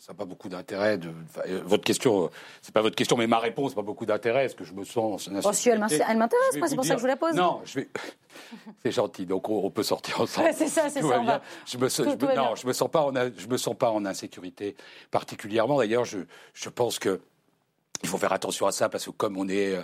Ça 0.00 0.12
n'a 0.12 0.16
pas 0.16 0.24
beaucoup 0.24 0.48
d'intérêt. 0.48 0.96
De, 0.96 1.10
euh, 1.46 1.60
votre 1.62 1.84
question, 1.84 2.24
euh, 2.24 2.28
c'est 2.62 2.72
pas 2.72 2.80
votre 2.80 2.96
question, 2.96 3.18
mais 3.18 3.26
ma 3.26 3.38
réponse 3.38 3.72
n'a 3.72 3.76
pas 3.76 3.82
beaucoup 3.82 4.06
d'intérêt. 4.06 4.46
Est-ce 4.46 4.54
que 4.54 4.64
je 4.64 4.72
me 4.72 4.82
sens 4.82 5.28
en 5.28 5.32
oh, 5.44 5.52
si 5.52 5.68
elle 5.68 5.78
m'intéresse, 5.78 6.56
c'est 6.66 6.74
pour 6.74 6.84
ça 6.84 6.94
que 6.94 7.00
je 7.00 7.02
vous 7.02 7.06
la 7.06 7.16
pose. 7.16 7.34
Non, 7.34 7.60
je 7.66 7.80
vais. 7.80 7.88
c'est 8.82 8.92
gentil, 8.92 9.26
donc 9.26 9.50
on, 9.50 9.70
peut 9.70 9.82
sortir 9.82 10.22
ensemble. 10.22 10.48
c'est 10.54 10.68
ça, 10.68 10.88
c'est 10.88 11.02
ça. 11.02 11.42
Je 11.66 11.76
me, 11.76 11.88
je 11.88 12.34
non, 12.34 12.54
je 12.54 12.66
me 12.66 12.72
sens 12.72 12.90
pas 12.90 13.02
en, 13.02 13.12
je 13.14 13.46
me 13.46 13.58
sens 13.58 13.76
pas 13.76 13.90
en 13.90 14.06
insécurité 14.06 14.74
particulièrement. 15.10 15.76
D'ailleurs, 15.76 16.06
je, 16.06 16.20
je 16.54 16.68
pense 16.70 16.98
que 16.98 17.20
il 18.02 18.08
faut 18.08 18.18
faire 18.18 18.32
attention 18.32 18.66
à 18.66 18.72
ça 18.72 18.88
parce 18.88 19.04
que 19.04 19.10
comme 19.10 19.36
on 19.36 19.48
est 19.48 19.76
euh, 19.76 19.82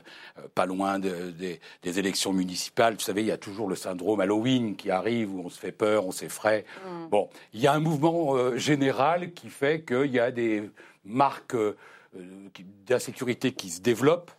pas 0.55 0.67
loin 0.67 0.99
des 0.99 1.61
élections 1.83 2.33
municipales, 2.33 2.95
vous 2.95 3.01
savez, 3.01 3.21
il 3.21 3.27
y 3.27 3.33
a 3.33 3.37
toujours 3.37 3.69
le 3.69 3.77
syndrome 3.77 4.21
Halloween 4.21 4.77
qui 4.77 4.91
arrive 4.91 5.35
où 5.35 5.43
on 5.45 5.51
se 5.51 5.59
fait 5.59 5.73
peur, 5.73 6.07
on 6.07 6.13
s'effraie. 6.13 6.65
Mm. 6.85 7.09
Bon, 7.09 7.29
il 7.53 7.61
y 7.61 7.67
a 7.67 7.73
un 7.73 7.81
mouvement 7.81 8.35
euh, 8.35 8.57
général 8.57 9.33
qui 9.33 9.49
fait 9.49 9.83
qu'il 9.85 10.11
y 10.13 10.19
a 10.19 10.31
des 10.31 10.71
marques 11.05 11.55
euh, 11.55 11.77
d'insécurité 12.87 13.53
qui 13.53 13.71
se 13.71 13.81
développent 13.81 14.31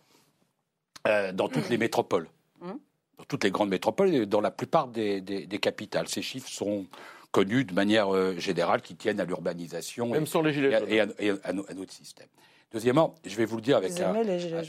dans 1.32 1.48
toutes 1.48 1.70
les 1.70 1.78
métropoles, 1.78 2.28
mm. 2.60 2.72
dans 3.18 3.24
toutes 3.28 3.44
les 3.44 3.50
grandes 3.50 3.70
métropoles 3.70 4.12
et 4.12 4.26
dans 4.26 4.40
la 4.40 4.50
plupart 4.50 4.88
des, 4.88 5.22
capitales. 5.62 6.08
Ces 6.08 6.20
chiffres 6.20 6.50
sont 6.50 6.86
connus 7.30 7.64
de 7.64 7.72
manière 7.72 8.38
générale, 8.38 8.82
qui 8.82 8.96
tiennent 8.96 9.20
à 9.20 9.24
l'urbanisation 9.24 10.14
et, 10.14 11.30
à 11.44 11.52
notre 11.52 11.92
système. 11.92 12.26
Deuxièmement, 12.72 13.14
je 13.24 13.34
vais 13.36 13.46
vous 13.46 13.56
le 13.56 13.62
dire 13.62 13.78
avec, 13.78 13.98
un, 14.00 14.14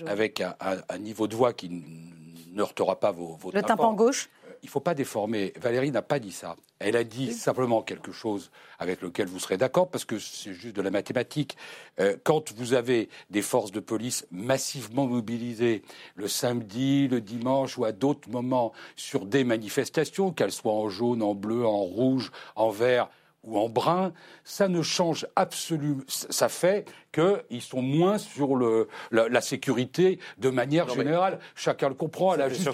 avec 0.08 0.42
un, 0.42 0.98
niveau 1.00 1.28
de 1.28 1.36
voix 1.36 1.52
qui 1.54 1.70
ne 1.70 2.62
heurtera 2.62 3.00
pas 3.00 3.12
vos, 3.12 3.36
vos 3.36 3.52
Le 3.52 3.62
tympan 3.62 3.94
gauche 3.94 4.30
euh, 4.46 4.54
il 4.62 4.66
ne 4.66 4.72
faut 4.72 4.80
pas 4.80 4.94
déformer. 4.94 5.54
Valérie 5.60 5.92
n'a 5.92 6.02
pas 6.02 6.20
dit 6.20 6.32
ça. 6.32 6.56
Elle 6.80 6.96
a 6.96 7.04
dit 7.04 7.34
simplement 7.34 7.82
quelque 7.82 8.12
chose 8.12 8.52
avec 8.78 9.02
lequel 9.02 9.28
vous 9.28 9.40
serez 9.40 9.58
d'accord, 9.58 9.90
parce 9.90 10.06
que 10.06 10.20
c'est 10.20 10.54
juste 10.54 10.76
de 10.76 10.82
la 10.82 10.92
mathématique. 10.92 11.58
Euh, 12.00 12.16
quand 12.24 12.54
vous 12.54 12.74
avez 12.74 13.10
des 13.30 13.42
forces 13.42 13.72
de 13.72 13.80
police 13.80 14.26
massivement 14.32 15.06
mobilisées 15.06 15.82
le 16.16 16.28
samedi, 16.28 17.08
le 17.08 17.22
dimanche 17.22 17.78
ou 17.78 17.86
à 17.86 17.92
d'autres 17.92 18.30
moments 18.30 18.72
sur 18.96 19.26
des 19.26 19.44
manifestations, 19.44 20.32
qu'elles 20.32 20.52
soient 20.52 20.74
en 20.74 20.90
jaune, 20.90 21.22
en 21.22 21.36
bleu, 21.36 21.66
en 21.66 21.80
rouge, 21.80 22.32
en 22.56 22.70
vert, 22.70 23.10
ou 23.44 23.58
en 23.58 23.70
brun, 23.70 24.12
ça 24.44 24.68
ne 24.68 24.82
change 24.82 25.26
absolument. 25.36 26.02
Ça 26.08 26.50
fait 26.50 26.86
qu'ils 27.12 27.62
sont 27.62 27.82
moins 27.82 28.18
sur 28.18 28.56
le, 28.56 28.88
la, 29.12 29.42
sécurité 29.42 30.20
de 30.38 30.50
manière 30.50 30.90
générale. 30.90 31.40
Chacun 31.56 31.90
le 31.90 31.96
comprend. 31.96 32.36
Elle 32.36 32.42
a 32.42 32.50
juste 32.50 32.70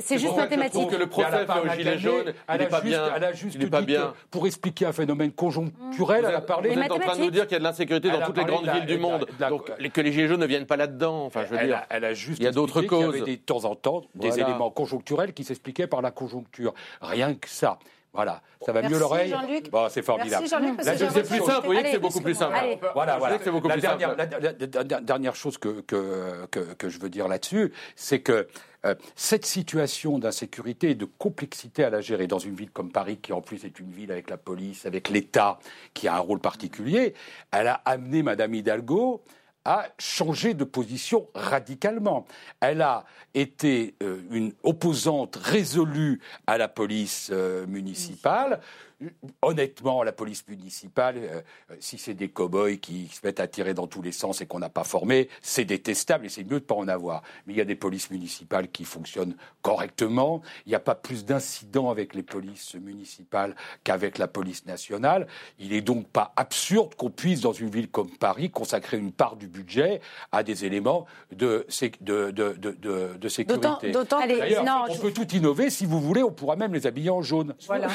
C'est 0.00 0.18
juste 0.18 0.36
mathématique. 0.36 0.90
que 0.90 0.96
le 0.96 1.06
procès 1.06 1.46
fait 1.46 1.60
aux 1.60 1.74
Gilets 1.76 1.98
jaunes, 1.98 2.34
il 2.52 2.58
n'est 2.58 2.66
pas 2.66 2.80
bien. 2.80 3.10
Elle 3.14 3.24
a 3.24 3.32
juste 3.32 3.70
pas 3.70 3.82
bien. 3.82 4.12
Pour 4.30 4.46
expliquer 4.46 4.86
un 4.86 4.92
phénomène 4.92 5.32
conjoncturel, 5.32 6.24
elle 6.28 6.34
a 6.34 6.40
parlé. 6.40 6.70
Vous 6.70 6.80
êtes 6.80 6.90
en 6.90 6.98
train 6.98 7.16
de 7.16 7.22
nous 7.22 7.30
dire 7.30 7.44
qu'il 7.44 7.52
y 7.52 7.56
a 7.56 7.60
de 7.60 7.64
l'insécurité 7.64 8.10
dans 8.10 8.26
toutes 8.26 8.38
les 8.38 8.44
grandes 8.44 8.68
villes 8.68 8.86
du 8.86 8.98
monde. 8.98 9.26
Donc 9.48 9.70
que 9.96 10.00
les 10.00 10.12
Gilets 10.12 10.28
jaunes 10.28 10.40
ne 10.40 10.46
viennent 10.46 10.66
pas 10.66 10.76
là-dedans. 10.76 11.24
Enfin, 11.24 11.44
je 11.44 11.54
veux 11.54 11.64
dire. 11.64 11.82
Elle 11.88 12.04
a 12.04 12.14
juste. 12.14 12.40
Il 12.40 12.44
y 12.44 12.48
a 12.48 12.52
d'autres 12.52 12.82
causes. 12.82 13.14
Il 13.14 13.18
y 13.18 13.22
avait 13.22 13.36
de 13.36 13.42
temps 13.42 13.64
en 13.64 13.74
temps 13.74 14.04
des 14.14 14.40
éléments 14.40 14.70
conjoncturels 14.70 15.32
qui 15.32 15.44
s'expliquaient 15.44 15.86
par 15.86 16.02
la 16.02 16.10
conjoncture. 16.10 16.74
Rien 17.00 17.34
que 17.34 17.48
ça. 17.48 17.78
Voilà, 18.16 18.42
ça 18.64 18.72
va 18.72 18.82
mieux 18.82 18.98
l'oreille. 18.98 19.34
Bon, 19.70 19.88
c'est 19.88 20.02
formidable. 20.02 20.48
c'est 20.48 21.28
plus 21.28 21.38
simple, 21.38 21.60
vous 21.60 21.66
voyez 21.66 21.82
que 21.82 21.90
c'est 21.90 21.98
beaucoup 21.98 22.20
plus 22.20 22.34
simple. 22.34 22.56
Voilà, 22.94 23.18
voilà. 23.18 23.38
la, 23.38 23.76
dernière, 23.76 24.16
la, 24.16 25.00
dernière, 25.00 25.36
chose 25.36 25.58
que, 25.58 25.80
que, 25.82 26.46
que, 26.74 26.88
je 26.88 26.98
veux 26.98 27.08
dire 27.08 27.28
là-dessus, 27.28 27.72
c'est 27.94 28.20
que 28.20 28.48
euh, 28.86 28.94
cette 29.14 29.44
situation 29.46 30.18
d'insécurité 30.18 30.90
et 30.90 30.94
de 30.94 31.04
complexité 31.04 31.84
à 31.84 31.90
la 31.90 32.00
gérer 32.00 32.26
dans 32.26 32.38
une 32.38 32.54
ville 32.54 32.70
comme 32.70 32.90
Paris, 32.90 33.18
qui 33.18 33.32
en 33.32 33.40
plus 33.40 33.64
est 33.64 33.78
une 33.80 33.90
ville 33.90 34.12
avec 34.12 34.30
la 34.30 34.36
police, 34.36 34.86
avec 34.86 35.08
l'État, 35.08 35.58
qui 35.92 36.08
a 36.08 36.16
un 36.16 36.20
rôle 36.20 36.40
particulier, 36.40 37.14
elle 37.52 37.68
a 37.68 37.82
amené 37.84 38.22
Madame 38.22 38.54
Hidalgo 38.54 39.22
a 39.66 39.88
changé 39.98 40.54
de 40.54 40.62
position 40.62 41.26
radicalement. 41.34 42.24
Elle 42.60 42.82
a 42.82 43.04
été 43.34 43.96
euh, 44.02 44.20
une 44.30 44.52
opposante 44.62 45.36
résolue 45.42 46.20
à 46.46 46.56
la 46.56 46.68
police 46.68 47.30
euh, 47.32 47.66
municipale 47.66 48.60
honnêtement, 49.42 50.02
la 50.02 50.12
police 50.12 50.46
municipale, 50.48 51.16
euh, 51.18 51.42
si 51.80 51.98
c'est 51.98 52.14
des 52.14 52.28
cow-boys 52.28 52.76
qui 52.76 53.08
se 53.08 53.20
mettent 53.24 53.40
à 53.40 53.46
tirer 53.46 53.74
dans 53.74 53.86
tous 53.86 54.00
les 54.00 54.12
sens 54.12 54.40
et 54.40 54.46
qu'on 54.46 54.58
n'a 54.58 54.70
pas 54.70 54.84
formé, 54.84 55.28
c'est 55.42 55.64
détestable 55.66 56.26
et 56.26 56.28
c'est 56.28 56.44
mieux 56.44 56.48
de 56.50 56.54
ne 56.54 56.58
pas 56.60 56.74
en 56.74 56.88
avoir. 56.88 57.22
Mais 57.46 57.52
il 57.52 57.56
y 57.56 57.60
a 57.60 57.66
des 57.66 57.74
polices 57.76 58.10
municipales 58.10 58.68
qui 58.70 58.84
fonctionnent 58.84 59.36
correctement. 59.60 60.40
Il 60.64 60.70
n'y 60.70 60.74
a 60.74 60.80
pas 60.80 60.94
plus 60.94 61.24
d'incidents 61.24 61.90
avec 61.90 62.14
les 62.14 62.22
polices 62.22 62.74
municipales 62.74 63.54
qu'avec 63.84 64.16
la 64.16 64.28
police 64.28 64.64
nationale. 64.64 65.26
Il 65.58 65.70
n'est 65.70 65.82
donc 65.82 66.08
pas 66.08 66.32
absurde 66.36 66.94
qu'on 66.94 67.10
puisse, 67.10 67.40
dans 67.42 67.52
une 67.52 67.68
ville 67.70 67.88
comme 67.88 68.10
Paris, 68.10 68.50
consacrer 68.50 68.96
une 68.96 69.12
part 69.12 69.36
du 69.36 69.46
budget 69.46 70.00
à 70.32 70.42
des 70.42 70.64
éléments 70.64 71.06
de, 71.32 71.66
de, 72.00 72.30
de, 72.30 73.16
de 73.16 73.28
sécurité. 73.28 73.92
D'autant, 73.92 74.20
on 74.88 74.98
peut 74.98 75.12
tout 75.12 75.28
innover. 75.34 75.68
Si 75.68 75.84
vous 75.84 76.00
voulez, 76.00 76.22
on 76.22 76.32
pourra 76.32 76.56
même 76.56 76.72
les 76.72 76.86
habiller 76.86 77.10
en 77.10 77.20
jaune. 77.22 77.54
Voilà. 77.66 77.88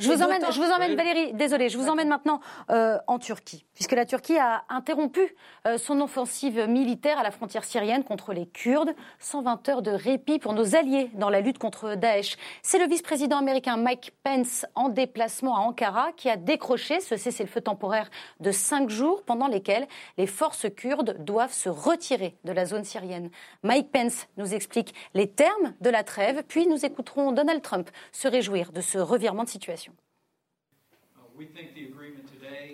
Je 0.00 0.08
vous 0.08 0.20
emmène 0.22 0.47
je 0.50 0.60
vous 0.60 0.70
emmène, 0.70 0.94
Valérie, 0.96 1.32
désolée, 1.34 1.68
je 1.68 1.78
vous 1.78 1.88
emmène 1.88 2.08
maintenant 2.08 2.40
euh, 2.70 2.98
en 3.06 3.18
Turquie, 3.18 3.64
puisque 3.74 3.92
la 3.92 4.06
Turquie 4.06 4.38
a 4.38 4.64
interrompu 4.68 5.34
euh, 5.66 5.78
son 5.78 6.00
offensive 6.00 6.66
militaire 6.68 7.18
à 7.18 7.22
la 7.22 7.30
frontière 7.30 7.64
syrienne 7.64 8.04
contre 8.04 8.32
les 8.32 8.46
Kurdes. 8.46 8.94
120 9.18 9.68
heures 9.68 9.82
de 9.82 9.90
répit 9.90 10.38
pour 10.38 10.52
nos 10.52 10.74
alliés 10.74 11.10
dans 11.14 11.30
la 11.30 11.40
lutte 11.40 11.58
contre 11.58 11.94
Daesh. 11.94 12.36
C'est 12.62 12.78
le 12.78 12.86
vice-président 12.86 13.38
américain 13.38 13.76
Mike 13.76 14.12
Pence 14.22 14.66
en 14.74 14.88
déplacement 14.88 15.56
à 15.56 15.60
Ankara 15.60 16.12
qui 16.16 16.28
a 16.30 16.36
décroché 16.36 17.00
ce 17.00 17.16
cessez-le-feu 17.16 17.60
temporaire 17.60 18.10
de 18.40 18.50
cinq 18.50 18.88
jours 18.90 19.22
pendant 19.24 19.48
lesquels 19.48 19.86
les 20.16 20.26
forces 20.26 20.66
kurdes 20.74 21.16
doivent 21.24 21.52
se 21.52 21.68
retirer 21.68 22.36
de 22.44 22.52
la 22.52 22.66
zone 22.66 22.84
syrienne. 22.84 23.30
Mike 23.62 23.90
Pence 23.92 24.28
nous 24.36 24.54
explique 24.54 24.94
les 25.14 25.30
termes 25.30 25.74
de 25.80 25.90
la 25.90 26.04
trêve, 26.04 26.42
puis 26.46 26.66
nous 26.66 26.84
écouterons 26.84 27.32
Donald 27.32 27.62
Trump 27.62 27.90
se 28.12 28.28
réjouir 28.28 28.72
de 28.72 28.80
ce 28.80 28.98
revirement 28.98 29.44
de 29.44 29.48
situation. 29.48 29.92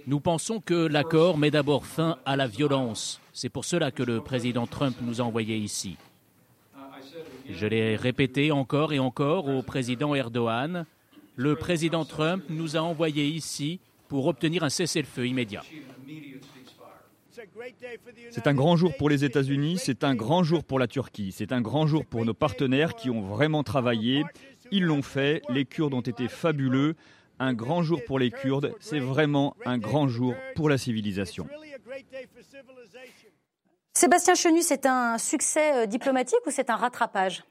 Nous 0.07 0.21
pensons 0.21 0.61
que 0.61 0.87
l'accord 0.87 1.39
met 1.39 1.51
d'abord 1.51 1.87
fin 1.87 2.19
à 2.27 2.37
la 2.37 2.47
violence. 2.47 3.21
C'est 3.33 3.49
pour 3.49 3.65
cela 3.65 3.91
que 3.91 4.03
le 4.03 4.21
président 4.21 4.67
Trump 4.67 4.97
nous 5.01 5.21
a 5.21 5.25
envoyés 5.25 5.57
ici. 5.57 5.97
Je 7.49 7.67
l'ai 7.67 7.97
répété 7.97 8.53
encore 8.53 8.93
et 8.93 8.99
encore 8.99 9.49
au 9.49 9.63
président 9.63 10.15
Erdogan. 10.15 10.87
Le 11.37 11.57
président 11.57 12.05
Trump 12.05 12.45
nous 12.49 12.77
a 12.77 12.81
envoyés 12.81 13.27
ici 13.27 13.81
pour 14.09 14.27
obtenir 14.27 14.63
un 14.63 14.69
cessez-le-feu 14.69 15.27
immédiat. 15.27 15.63
C'est 18.31 18.47
un 18.47 18.55
grand 18.55 18.77
jour 18.77 18.97
pour 18.97 19.09
les 19.09 19.25
États-Unis, 19.25 19.79
c'est 19.79 20.05
un 20.05 20.15
grand 20.15 20.45
jour 20.45 20.65
pour 20.65 20.79
la 20.79 20.87
Turquie, 20.87 21.33
c'est 21.33 21.53
un 21.53 21.61
grand 21.61 21.87
jour 21.87 22.05
pour 22.05 22.25
nos 22.25 22.35
partenaires 22.35 22.95
qui 22.95 23.11
ont 23.11 23.23
vraiment 23.23 23.63
travaillé. 23.63 24.25
Ils 24.71 24.85
l'ont 24.85 25.03
fait, 25.03 25.43
les 25.49 25.65
Kurdes 25.65 25.95
ont 25.95 26.01
été 26.01 26.29
fabuleux 26.29 26.95
un 27.39 27.53
grand 27.55 27.83
jour 27.83 28.01
pour 28.07 28.19
les 28.19 28.31
Kurdes, 28.31 28.75
c'est 28.81 29.01
vraiment 29.01 29.57
un 29.65 29.79
grand 29.79 30.09
jour 30.09 30.35
pour 30.55 30.69
la 30.69 30.79
civilisation. 30.79 31.47
Sébastien 33.93 34.35
Chenu, 34.35 34.63
c'est 34.63 34.87
un 34.87 35.19
succès 35.19 35.85
euh, 35.85 35.87
diplomatique 35.87 36.41
ou 36.47 36.51
c'est 36.51 36.69
un 36.69 36.77
rattrapage? 36.77 37.45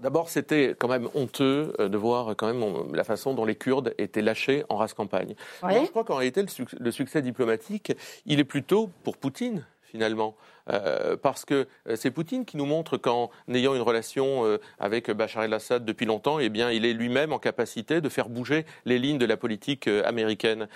D'abord, 0.00 0.30
c'était 0.30 0.74
quand 0.78 0.88
même 0.88 1.08
honteux 1.14 1.72
euh, 1.78 1.88
de 1.88 1.96
voir 1.96 2.34
quand 2.36 2.52
même 2.52 2.94
la 2.94 3.04
façon 3.04 3.34
dont 3.34 3.44
les 3.44 3.54
Kurdes 3.54 3.94
étaient 3.98 4.22
lâchés 4.22 4.64
en 4.68 4.76
race 4.76 4.94
campagne. 4.94 5.34
je 5.62 5.90
crois 5.90 6.04
qu'en 6.04 6.16
réalité, 6.16 6.44
le, 6.78 6.90
succès 6.90 7.22
diplomatique, 7.22 7.92
il 8.26 8.40
est 8.40 8.44
plutôt 8.44 8.90
pour 9.04 9.16
Poutine 9.16 9.64
finalement. 9.86 10.36
Euh, 10.68 11.16
parce 11.16 11.44
que 11.44 11.66
euh, 11.88 11.96
c'est 11.96 12.10
Poutine 12.10 12.44
qui 12.44 12.56
nous 12.56 12.66
montre 12.66 12.96
qu'en 12.96 13.30
ayant 13.48 13.74
une 13.74 13.82
relation 13.82 14.44
euh, 14.44 14.58
avec 14.78 15.10
Bachar 15.10 15.44
el-Assad 15.44 15.84
depuis 15.84 16.06
longtemps, 16.06 16.38
eh 16.40 16.48
bien, 16.48 16.70
il 16.70 16.84
est 16.84 16.92
lui-même 16.92 17.32
en 17.32 17.38
capacité 17.38 18.00
de 18.00 18.08
faire 18.08 18.28
bouger 18.28 18.66
les 18.84 18.98
lignes 18.98 19.18
de 19.18 19.26
la 19.26 19.36
politique 19.36 19.88
américaine. 20.04 20.68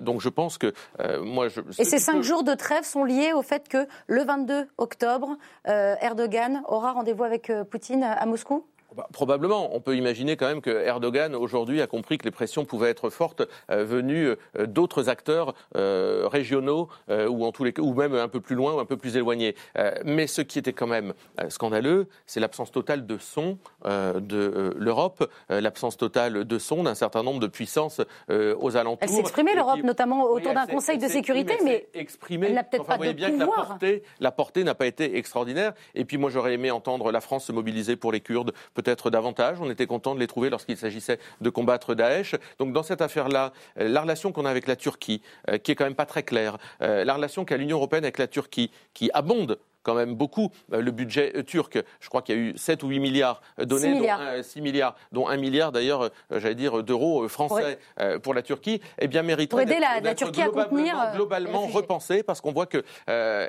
donc 0.00 0.20
je 0.20 0.28
pense 0.28 0.58
que 0.58 0.72
moi... 1.20 1.48
Je, 1.48 1.60
Et 1.78 1.84
ces 1.84 1.98
cinq 1.98 2.22
jours 2.22 2.42
de 2.42 2.54
trêve 2.54 2.84
sont 2.84 3.04
liés 3.04 3.32
au 3.32 3.42
fait 3.42 3.68
que 3.68 3.86
le 4.06 4.24
22 4.24 4.66
octobre, 4.78 5.36
Erdogan 5.66 6.62
aura 6.66 6.92
rendez-vous 6.92 7.24
avec 7.24 7.52
Poutine 7.70 8.02
à 8.02 8.26
Moscou? 8.26 8.64
Bah, 8.96 9.06
probablement. 9.12 9.74
On 9.76 9.80
peut 9.80 9.96
imaginer 9.96 10.36
quand 10.36 10.46
même 10.46 10.62
que 10.62 10.70
Erdogan 10.70 11.34
aujourd'hui 11.34 11.82
a 11.82 11.86
compris 11.86 12.16
que 12.16 12.24
les 12.24 12.30
pressions 12.30 12.64
pouvaient 12.64 12.88
être 12.88 13.10
fortes 13.10 13.42
euh, 13.70 13.84
venues 13.84 14.28
euh, 14.28 14.66
d'autres 14.66 15.10
acteurs 15.10 15.54
euh, 15.76 16.26
régionaux 16.26 16.88
ou 17.08 17.44
en 17.44 17.52
tous 17.52 17.64
les 17.64 17.72
cas, 17.72 17.82
ou 17.82 17.94
même 17.94 18.14
un 18.14 18.28
peu 18.28 18.40
plus 18.40 18.56
loin 18.56 18.74
ou 18.74 18.78
un 18.78 18.84
peu 18.84 18.96
plus 18.96 19.16
éloignés. 19.16 19.54
mais 20.04 20.26
ce 20.26 20.40
qui 20.40 20.58
était 20.58 20.72
quand 20.72 20.86
même 20.86 21.12
scandaleux, 21.48 22.08
c'est 22.26 22.40
l'absence 22.40 22.70
totale 22.70 23.06
de 23.06 23.18
son 23.18 23.58
de 23.84 24.74
l'Europe, 24.76 25.30
l'absence 25.48 25.96
totale 25.96 26.44
de 26.44 26.58
son 26.58 26.84
d'un 26.84 26.94
certain 26.94 27.22
nombre 27.22 27.40
de 27.40 27.46
puissances 27.46 28.00
aux 28.28 28.76
alentours. 28.76 28.98
Elle 29.02 29.08
s'exprimait 29.08 29.54
l'Europe, 29.54 29.82
notamment 29.82 30.24
autour 30.24 30.54
d'un 30.54 30.66
Conseil 30.66 30.98
de 30.98 31.08
sécurité, 31.08 31.58
mais, 31.64 31.86
elle 31.94 32.54
n'a 32.54 32.64
peut-être 32.64 32.86
pas 32.86 32.98
de 32.98 33.12
bien 33.12 33.30
pouvoir. 33.30 33.56
Que 33.56 33.60
la 33.60 33.66
portée, 33.66 34.02
la 34.20 34.30
portée 34.32 34.64
n'a 34.64 34.74
pas 34.74 34.86
été 34.86 35.16
extraordinaire. 35.16 35.72
Et 35.94 36.04
puis 36.04 36.16
moi, 36.18 36.30
j'aurais 36.30 36.54
aimé 36.54 36.70
entendre 36.70 37.12
la 37.12 37.20
France 37.20 37.46
se 37.46 37.52
mobiliser 37.52 37.96
pour 37.96 38.12
les 38.12 38.20
Kurdes, 38.20 38.52
peut-être 38.86 39.10
davantage. 39.10 39.58
On 39.60 39.68
était 39.68 39.86
content 39.86 40.14
de 40.14 40.20
les 40.20 40.28
trouver 40.28 40.48
lorsqu'il 40.48 40.76
s'agissait 40.76 41.18
de 41.40 41.50
combattre 41.50 41.94
Daesh. 41.94 42.36
Donc 42.58 42.72
dans 42.72 42.84
cette 42.84 43.02
affaire-là, 43.02 43.52
euh, 43.80 43.88
la 43.88 44.02
relation 44.02 44.30
qu'on 44.30 44.44
a 44.44 44.50
avec 44.50 44.68
la 44.68 44.76
Turquie, 44.76 45.22
euh, 45.50 45.58
qui 45.58 45.72
est 45.72 45.74
quand 45.74 45.84
même 45.84 45.96
pas 45.96 46.06
très 46.06 46.22
claire, 46.22 46.56
euh, 46.82 47.04
la 47.04 47.14
relation 47.14 47.44
qu'a 47.44 47.56
l'Union 47.56 47.78
européenne 47.78 48.04
avec 48.04 48.18
la 48.18 48.28
Turquie, 48.28 48.70
qui 48.94 49.10
abonde 49.12 49.58
quand 49.86 49.94
même 49.94 50.16
beaucoup 50.16 50.50
euh, 50.72 50.82
le 50.82 50.90
budget 50.90 51.32
euh, 51.36 51.42
turc. 51.44 51.78
Je 52.00 52.08
crois 52.08 52.20
qu'il 52.20 52.34
y 52.34 52.38
a 52.38 52.40
eu 52.42 52.58
7 52.58 52.82
ou 52.82 52.88
8 52.88 52.98
milliards 52.98 53.40
donnés, 53.56 53.92
6 53.92 53.94
milliards, 53.94 54.18
dont, 54.18 54.42
6 54.42 54.60
milliards, 54.60 54.96
dont 55.12 55.28
1 55.28 55.36
milliard 55.36 55.70
d'ailleurs, 55.70 56.02
euh, 56.02 56.08
j'allais 56.32 56.56
dire, 56.56 56.82
d'euros 56.82 57.28
français 57.28 57.78
pour, 58.22 58.34
la 58.34 58.42
Turquie, 58.42 58.80
eh 58.98 59.06
bien 59.06 59.22
mériterait 59.22 59.64
d'être 59.64 59.80
la, 59.80 60.00
la, 60.00 60.14
Turquie 60.14 60.42
globalement, 60.42 60.60
à 60.60 60.64
contenir 60.66 61.12
globalement 61.14 61.66
repensé 61.66 62.22
parce 62.24 62.40
qu'on 62.40 62.52
voit 62.52 62.66
que 62.66 62.82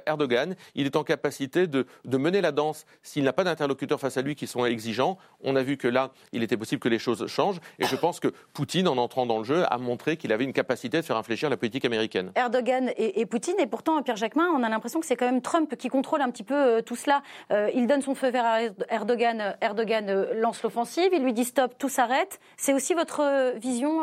Erdogan, 0.06 0.56
il 0.76 0.86
est 0.86 0.96
en 0.96 1.04
capacité 1.04 1.66
de, 1.66 1.88
de 2.06 2.18
mener 2.18 2.42
la 2.42 2.52
danse 2.52 2.86
s'il 3.02 3.24
n'a 3.24 3.34
pas 3.34 3.44
d'interlocuteurs 3.44 4.00
face 4.00 4.18
à 4.18 4.22
lui 4.22 4.36
qui 4.36 4.46
sont 4.46 4.66
exigeants. 4.66 5.18
On 5.44 5.56
a 5.56 5.64
vu 5.64 5.78
que 5.78 5.88
là, 5.88 6.12
il 6.32 6.44
était 6.44 6.58
possible 6.58 6.80
que 6.80 6.90
les 6.90 7.00
choses 7.00 7.26
changent 7.28 7.60
et 7.80 7.86
je 7.86 7.96
pense 7.96 8.20
que 8.20 8.28
Poutine, 8.54 8.88
en 8.88 8.98
entrant 8.98 9.26
dans 9.26 9.40
le 9.40 9.44
jeu, 9.44 9.64
a 9.68 9.78
montré 9.78 10.18
qu'il 10.18 10.32
avait 10.32 10.44
une 10.44 10.54
capacité 10.54 10.98
de 10.98 11.06
faire 11.06 11.18
infléchir 11.18 11.50
la 11.50 11.58
politique 11.58 11.86
américaine. 11.86 12.32
Erdogan 12.36 12.92
et, 12.98 13.20
et 13.20 13.26
Poutine, 13.26 13.60
et 13.60 13.68
pourtant, 13.68 14.02
Pierre 14.04 14.18
Jacquemin, 14.18 14.48
on 14.56 14.64
a 14.64 14.70
l'impression 14.70 15.00
que 15.00 15.06
c'est 15.06 15.16
quand 15.16 15.26
même 15.26 15.42
Trump 15.42 15.76
qui 15.76 15.90
contrôle 15.90 16.22
un 16.22 16.27
petit 16.30 16.44
peu 16.44 16.56
euh, 16.56 16.82
tout 16.82 16.96
cela. 16.96 17.22
Euh, 17.52 17.70
il 17.74 17.88
donne 17.88 18.02
son 18.02 18.16
feu 18.16 18.30
vert 18.30 18.46
à 18.46 18.60
Erdogan. 18.90 19.56
Erdogan 19.62 20.10
euh, 20.10 20.34
lance 20.36 20.64
l'offensive. 20.64 21.10
Il 21.14 21.24
lui 21.24 21.34
dit 21.34 21.46
stop, 21.46 21.78
tout 21.78 21.90
s'arrête. 21.90 22.40
C'est 22.58 22.74
aussi 22.74 22.94
votre 22.94 23.54
vision 23.58 24.02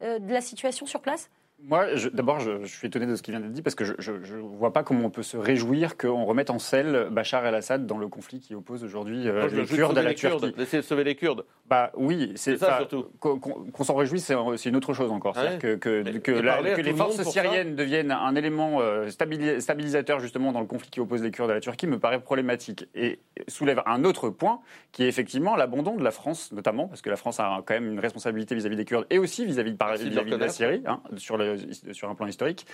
de 0.00 0.32
la 0.32 0.40
situation 0.40 0.86
sur 0.86 1.00
place? 1.00 1.30
Moi, 1.66 1.86
d'abord, 2.12 2.40
je, 2.40 2.66
suis 2.66 2.88
étonné 2.88 3.06
de 3.06 3.16
ce 3.16 3.22
qui 3.22 3.30
vient 3.30 3.40
d'être 3.40 3.52
dit 3.52 3.62
parce 3.62 3.74
que 3.74 3.84
je 3.84 4.12
ne 4.12 4.40
vois 4.40 4.72
pas 4.72 4.82
comment 4.82 5.06
on 5.06 5.10
peut 5.10 5.22
se 5.22 5.36
réjouir 5.36 5.96
qu'on 5.96 6.24
remette 6.24 6.50
en 6.50 6.58
selle 6.58 7.08
Bachar 7.10 7.46
el-Assad 7.46 7.86
dans 7.86 7.96
le 7.96 8.08
conflit 8.08 8.40
qui 8.40 8.54
oppose 8.54 8.84
aujourd'hui 8.84 9.26
euh, 9.28 9.48
les 9.48 9.64
Kurdes 9.64 9.96
à 9.96 10.02
la 10.02 10.14
Turquie. 10.14 10.52
D'essayer 10.52 10.82
de 10.82 10.86
sauver 10.86 11.04
les 11.04 11.14
Kurdes. 11.14 11.44
Bah 11.66 11.90
oui, 11.94 12.32
c'est 12.36 12.58
ça 12.58 12.78
surtout. 12.78 13.06
Qu'on 13.18 13.84
s'en 13.84 13.94
réjouisse, 13.94 14.30
c'est 14.56 14.68
une 14.68 14.76
autre 14.76 14.92
chose 14.92 15.10
encore. 15.10 15.34
Que, 15.34 15.76
que, 15.76 16.02
que, 16.18 16.80
les 16.80 16.92
forces 16.92 17.22
syriennes 17.22 17.74
deviennent 17.76 18.10
un 18.10 18.34
élément 18.34 18.80
euh, 18.80 19.08
stabilisateur 19.08 20.20
justement 20.20 20.52
dans 20.52 20.60
le 20.60 20.66
conflit 20.66 20.90
qui 20.90 21.00
oppose 21.00 21.22
les 21.22 21.30
Kurdes 21.30 21.50
à 21.50 21.54
la 21.54 21.60
Turquie 21.60 21.86
me 21.86 21.98
paraît 21.98 22.20
problématique 22.20 22.86
et 22.94 23.20
soulève 23.48 23.82
un 23.86 24.04
autre 24.04 24.28
point 24.28 24.60
qui 24.92 25.04
est 25.04 25.08
effectivement 25.08 25.56
l'abandon 25.56 25.96
de 25.96 26.04
la 26.04 26.10
France, 26.10 26.52
notamment 26.52 26.88
parce 26.88 27.00
que 27.00 27.10
la 27.10 27.16
France 27.16 27.40
a 27.40 27.62
quand 27.64 27.74
même 27.74 27.90
une 27.92 28.00
responsabilité 28.00 28.54
vis-à-vis 28.54 28.76
des 28.76 28.84
Kurdes 28.84 29.06
et 29.08 29.18
aussi 29.18 29.46
vis-à-vis 29.46 29.72
-vis, 29.72 30.30
de 30.30 30.36
la 30.36 30.48
Syrie 30.48 30.82
hein, 30.86 31.00
sur 31.16 31.36
le 31.36 31.53
sur 31.92 32.08
un 32.08 32.14
plan 32.14 32.26
historique. 32.26 32.66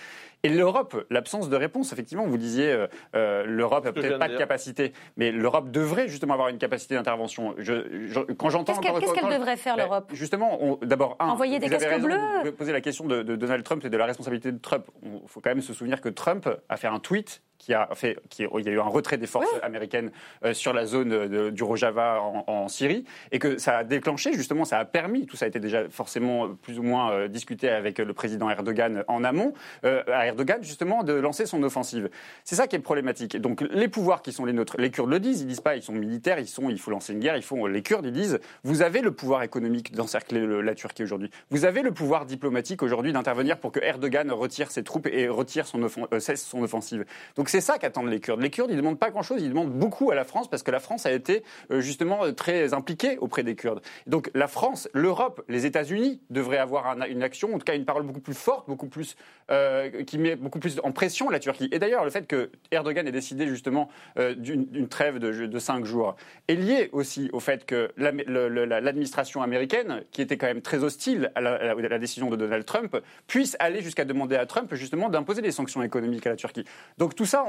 Et 0.43 0.49
l'Europe, 0.49 1.05
l'absence 1.09 1.49
de 1.49 1.55
réponse, 1.55 1.93
effectivement, 1.93 2.25
vous 2.25 2.37
disiez, 2.37 2.71
euh, 2.71 2.87
euh, 3.15 3.45
l'Europe 3.45 3.85
n'a 3.85 3.93
peut-être 3.93 4.19
pas 4.19 4.29
de 4.29 4.37
capacité, 4.37 4.93
mais 5.17 5.31
l'Europe 5.31 5.71
devrait 5.71 6.07
justement 6.07 6.33
avoir 6.33 6.49
une 6.49 6.57
capacité 6.57 6.95
d'intervention. 6.95 7.55
Je, 7.57 8.21
quand 8.33 8.49
j'entends 8.49 8.77
qu'est-ce 8.77 9.13
qu'elle 9.13 9.37
devrait 9.37 9.57
faire 9.57 9.75
ben, 9.75 9.83
l'Europe? 9.83 10.11
Justement, 10.13 10.79
d'abord, 10.81 11.15
envoyer 11.19 11.59
des 11.59 11.69
casques 11.69 12.01
bleus. 12.01 12.19
Vous 12.45 12.51
posez 12.51 12.71
la 12.71 12.81
question 12.81 13.05
de, 13.05 13.23
de 13.23 13.35
Donald 13.35 13.63
Trump 13.63 13.83
et 13.85 13.89
de 13.89 13.97
la 13.97 14.05
responsabilité 14.05 14.51
de 14.51 14.57
Trump. 14.57 14.85
Il 15.03 15.19
faut 15.27 15.41
quand 15.41 15.51
même 15.51 15.61
se 15.61 15.73
souvenir 15.73 16.01
que 16.01 16.09
Trump 16.09 16.49
a 16.69 16.77
fait 16.77 16.87
un 16.87 16.99
tweet 16.99 17.41
qui 17.61 17.75
a 17.75 17.87
fait, 17.93 18.17
qui, 18.29 18.43
il 18.43 18.65
y 18.65 18.69
a 18.69 18.71
eu 18.71 18.79
un 18.79 18.83
retrait 18.83 19.17
des 19.17 19.27
forces 19.27 19.47
américaines 19.61 20.11
euh, 20.43 20.53
sur 20.53 20.73
la 20.73 20.87
zone 20.87 21.51
du 21.51 21.63
Rojava 21.63 22.19
en, 22.19 22.67
Syrie, 22.67 23.05
et 23.31 23.37
que 23.37 23.59
ça 23.59 23.77
a 23.77 23.83
déclenché 23.83 24.33
justement, 24.33 24.65
ça 24.65 24.79
a 24.79 24.85
permis, 24.85 25.27
tout 25.27 25.35
ça 25.35 25.45
a 25.45 25.47
été 25.47 25.59
déjà 25.59 25.87
forcément 25.89 26.55
plus 26.55 26.79
ou 26.79 26.83
moins 26.83 27.11
euh, 27.11 27.27
discuté 27.27 27.69
avec 27.69 27.99
le 27.99 28.13
président 28.13 28.49
Erdogan 28.49 29.03
en 29.07 29.23
amont, 29.23 29.53
euh, 29.85 30.01
à 30.07 30.25
Erdogan 30.25 30.63
justement 30.63 31.03
de 31.03 31.13
lancer 31.13 31.45
son 31.45 31.61
offensive. 31.61 32.09
C'est 32.43 32.55
ça 32.55 32.65
qui 32.65 32.75
est 32.75 32.79
problématique. 32.79 33.37
Donc 33.37 33.61
les 33.61 33.87
pouvoirs 33.87 34.23
qui 34.23 34.31
sont 34.31 34.45
les 34.45 34.53
nôtres, 34.53 34.77
les 34.79 34.89
Kurdes 34.89 35.11
le 35.11 35.19
disent, 35.19 35.41
ils 35.41 35.47
disent 35.47 35.61
pas, 35.61 35.75
ils 35.75 35.83
sont 35.83 35.93
militaires, 35.93 36.39
ils 36.39 36.47
sont, 36.47 36.69
il 36.69 36.79
faut 36.79 36.89
lancer 36.89 37.13
une 37.13 37.19
guerre, 37.19 37.37
ils 37.37 37.43
font, 37.43 37.67
les 37.67 37.83
Kurdes 37.83 38.07
ils 38.07 38.11
disent, 38.11 38.39
vous 38.63 38.81
avez 38.81 39.01
le 39.01 39.11
pouvoir 39.11 39.43
économique 39.43 39.93
d'encercler 39.93 40.47
la 40.63 40.73
Turquie 40.73 41.03
aujourd'hui, 41.03 41.29
vous 41.51 41.65
avez 41.65 41.83
le 41.83 41.91
pouvoir 41.91 42.25
diplomatique 42.25 42.81
aujourd'hui 42.81 43.13
d'intervenir 43.13 43.59
pour 43.59 43.71
que 43.71 43.79
Erdogan 43.81 44.31
retire 44.31 44.71
ses 44.71 44.83
troupes 44.83 45.07
et 45.07 45.27
retire 45.27 45.67
son, 45.67 45.87
cesse 46.19 46.43
son 46.43 46.63
offensive. 46.63 47.05
Donc 47.35 47.50
c'est 47.51 47.59
ça 47.59 47.77
qu'attendent 47.77 48.07
les 48.07 48.21
Kurdes. 48.21 48.41
Les 48.41 48.49
Kurdes, 48.49 48.69
ils 48.69 48.77
ne 48.77 48.81
demandent 48.81 48.97
pas 48.97 49.09
grand-chose, 49.09 49.41
ils 49.41 49.49
demandent 49.49 49.73
beaucoup 49.73 50.09
à 50.09 50.15
la 50.15 50.23
France 50.23 50.49
parce 50.49 50.63
que 50.63 50.71
la 50.71 50.79
France 50.79 51.05
a 51.05 51.11
été 51.11 51.43
euh, 51.69 51.81
justement 51.81 52.23
euh, 52.23 52.31
très 52.31 52.73
impliquée 52.73 53.17
auprès 53.17 53.43
des 53.43 53.55
Kurdes. 53.55 53.81
Donc 54.07 54.31
la 54.33 54.47
France, 54.47 54.87
l'Europe, 54.93 55.43
les 55.49 55.65
États-Unis 55.65 56.21
devraient 56.29 56.59
avoir 56.59 56.95
une 57.09 57.23
action, 57.23 57.53
en 57.53 57.57
tout 57.57 57.65
cas 57.65 57.75
une 57.75 57.83
parole 57.83 58.03
beaucoup 58.03 58.21
plus 58.21 58.35
forte, 58.35 58.69
beaucoup 58.69 58.87
plus, 58.87 59.17
euh, 59.51 60.03
qui 60.03 60.17
met 60.17 60.37
beaucoup 60.37 60.59
plus 60.59 60.79
en 60.81 60.93
pression 60.93 61.29
la 61.29 61.39
Turquie. 61.39 61.67
Et 61.73 61.79
d'ailleurs, 61.79 62.05
le 62.05 62.09
fait 62.09 62.25
que 62.25 62.51
Erdogan 62.71 63.05
ait 63.05 63.11
décidé 63.11 63.45
justement 63.47 63.89
d'une 64.37 64.87
trêve 64.87 65.19
de, 65.19 65.59
cinq 65.59 65.83
jours 65.83 66.15
est 66.47 66.55
lié 66.55 66.89
aussi 66.93 67.29
au 67.33 67.41
fait 67.41 67.65
que 67.65 67.91
l'administration 67.97 69.41
américaine, 69.41 70.03
qui 70.11 70.21
était 70.21 70.37
quand 70.37 70.47
même 70.47 70.61
très 70.61 70.85
hostile 70.85 71.33
à 71.35 71.41
la, 71.41 71.55
à 71.55 71.75
la 71.75 71.99
décision 71.99 72.29
de 72.29 72.37
Donald 72.37 72.63
Trump, 72.63 72.97
puisse 73.27 73.57
aller 73.59 73.81
jusqu'à 73.81 74.05
demander 74.05 74.37
à 74.37 74.45
Trump 74.45 74.73
justement 74.73 75.09
d'imposer 75.09 75.41
des 75.41 75.51
sanctions 75.51 75.83
économiques 75.83 76.25
à 76.27 76.29
la 76.29 76.37
Turquie. 76.37 76.63
Donc 76.97 77.15
tout 77.15 77.25
ça, 77.25 77.40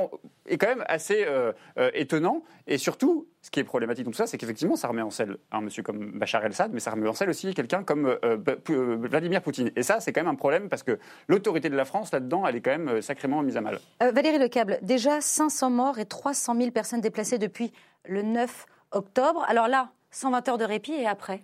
est 0.46 0.58
quand 0.58 0.68
même 0.68 0.84
assez 0.88 1.24
euh, 1.26 1.52
euh, 1.78 1.90
étonnant. 1.94 2.42
Et 2.66 2.78
surtout, 2.78 3.28
ce 3.40 3.50
qui 3.50 3.60
est 3.60 3.64
problématique 3.64 4.04
dans 4.04 4.10
tout 4.10 4.16
ça, 4.16 4.26
c'est 4.26 4.38
qu'effectivement, 4.38 4.76
ça 4.76 4.88
remet 4.88 5.02
en 5.02 5.10
selle 5.10 5.36
un 5.50 5.60
monsieur 5.60 5.82
comme 5.82 6.18
Bachar 6.18 6.44
el-Assad, 6.44 6.72
mais 6.72 6.80
ça 6.80 6.90
remet 6.90 7.08
en 7.08 7.12
selle 7.12 7.30
aussi 7.30 7.54
quelqu'un 7.54 7.84
comme 7.84 8.06
euh, 8.24 8.36
Vladimir 8.98 9.42
Poutine. 9.42 9.70
Et 9.76 9.82
ça, 9.82 10.00
c'est 10.00 10.12
quand 10.12 10.20
même 10.20 10.32
un 10.32 10.36
problème 10.36 10.68
parce 10.68 10.82
que 10.82 10.98
l'autorité 11.28 11.68
de 11.68 11.76
la 11.76 11.84
France, 11.84 12.12
là-dedans, 12.12 12.46
elle 12.46 12.56
est 12.56 12.60
quand 12.60 12.76
même 12.76 13.02
sacrément 13.02 13.42
mise 13.42 13.56
à 13.56 13.60
mal. 13.60 13.78
Valérie 14.00 14.38
Lecable, 14.38 14.78
déjà 14.82 15.20
500 15.20 15.70
morts 15.70 15.98
et 15.98 16.06
300 16.06 16.56
000 16.56 16.70
personnes 16.70 17.00
déplacées 17.00 17.38
depuis 17.38 17.72
le 18.04 18.22
9 18.22 18.66
octobre. 18.92 19.44
Alors 19.48 19.68
là, 19.68 19.90
120 20.10 20.48
heures 20.48 20.58
de 20.58 20.64
répit 20.64 20.92
et 20.92 21.06
après? 21.06 21.42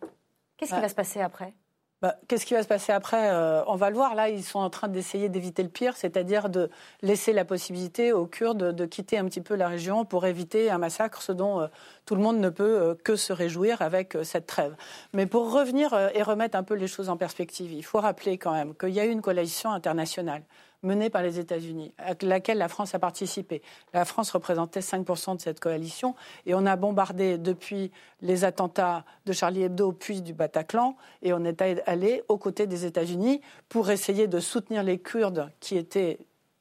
Qu'est-ce 0.57 0.75
qui 0.75 0.81
va 0.81 0.89
se 0.89 0.95
passer 0.95 1.20
après? 1.20 1.55
Bah, 2.01 2.15
qu'est-ce 2.29 2.47
qui 2.47 2.55
va 2.55 2.62
se 2.62 2.69
passer 2.69 2.93
après 2.93 3.31
euh, 3.31 3.65
On 3.66 3.75
va 3.75 3.91
le 3.91 3.97
voir. 3.97 4.15
Là, 4.15 4.29
ils 4.29 4.45
sont 4.45 4.61
en 4.61 4.70
train 4.70 4.87
d'essayer 4.87 5.29
d'éviter 5.29 5.65
le 5.65 5.69
pire, 5.69 5.97
c'est-à-dire 5.97 6.49
de 6.49 6.70
laisser 7.03 7.33
la 7.33 7.45
possibilité 7.45 8.12
aux 8.12 8.27
Kurdes 8.27 8.73
de, 8.73 8.87
quitter 8.87 9.19
un 9.19 9.25
petit 9.25 9.41
peu 9.41 9.57
la 9.57 9.66
région 9.66 10.05
pour 10.05 10.25
éviter 10.25 10.70
un 10.70 10.79
massacre, 10.79 11.23
ce 11.23 11.33
dont 11.33 11.61
euh, 11.61 11.66
tout 12.07 12.15
le 12.15 12.23
monde 12.23 12.39
ne 12.39 12.51
peut 12.51 12.81
euh, 12.81 12.95
que 12.95 13.16
se 13.16 13.33
réjouir 13.33 13.83
avec 13.83 14.16
cette 14.23 14.47
trêve. 14.47 14.77
Mais 15.12 15.27
pour 15.27 15.53
revenir 15.53 15.93
et 16.15 16.23
remettre 16.23 16.57
un 16.57 16.62
peu 16.62 16.75
les 16.75 16.87
choses 16.87 17.09
en 17.09 17.16
perspective, 17.16 17.73
il 17.73 17.85
faut 17.85 18.01
rappeler 18.01 18.39
quand 18.39 18.53
même 18.53 18.75
qu'il 18.77 18.91
y 18.91 19.01
a 19.01 19.05
eu 19.05 19.11
une 19.11 19.23
coalition 19.23 19.73
internationale 19.73 20.43
menée 20.83 21.11
par 21.11 21.23
les 21.23 21.39
États-Unis, 21.39 21.93
à 21.99 22.15
laquelle 22.23 22.59
la 22.59 22.69
France 22.69 22.95
a 22.95 22.99
participé. 22.99 23.63
La 23.93 24.05
France 24.05 24.31
représentait 24.31 24.81
5% 24.81 25.37
de 25.37 25.41
cette 25.41 25.61
coalition 25.61 26.15
et 26.47 26.55
on 26.55 26.67
a 26.67 26.77
bombardé 26.77 27.39
depuis 27.39 27.91
les 28.21 28.45
attentats 28.45 29.05
de 29.27 29.33
Charlie 29.33 29.63
Hebdo 29.63 29.93
puis 29.93 30.23
du 30.23 30.35
Bataclan 30.35 30.97
et 31.23 31.33
on 31.33 31.45
est 31.45 31.61
allé 31.87 32.23
aux 32.29 32.39
côtés 32.39 32.67
des 32.67 32.85
États-Unis 32.85 33.41
pour 33.69 33.91
essayer 33.91 34.27
de 34.27 34.41
soutenir 34.41 34.83
les 34.83 34.99
Kurdes 34.99 35.51
qui 35.61 35.77
étaient 35.77 36.19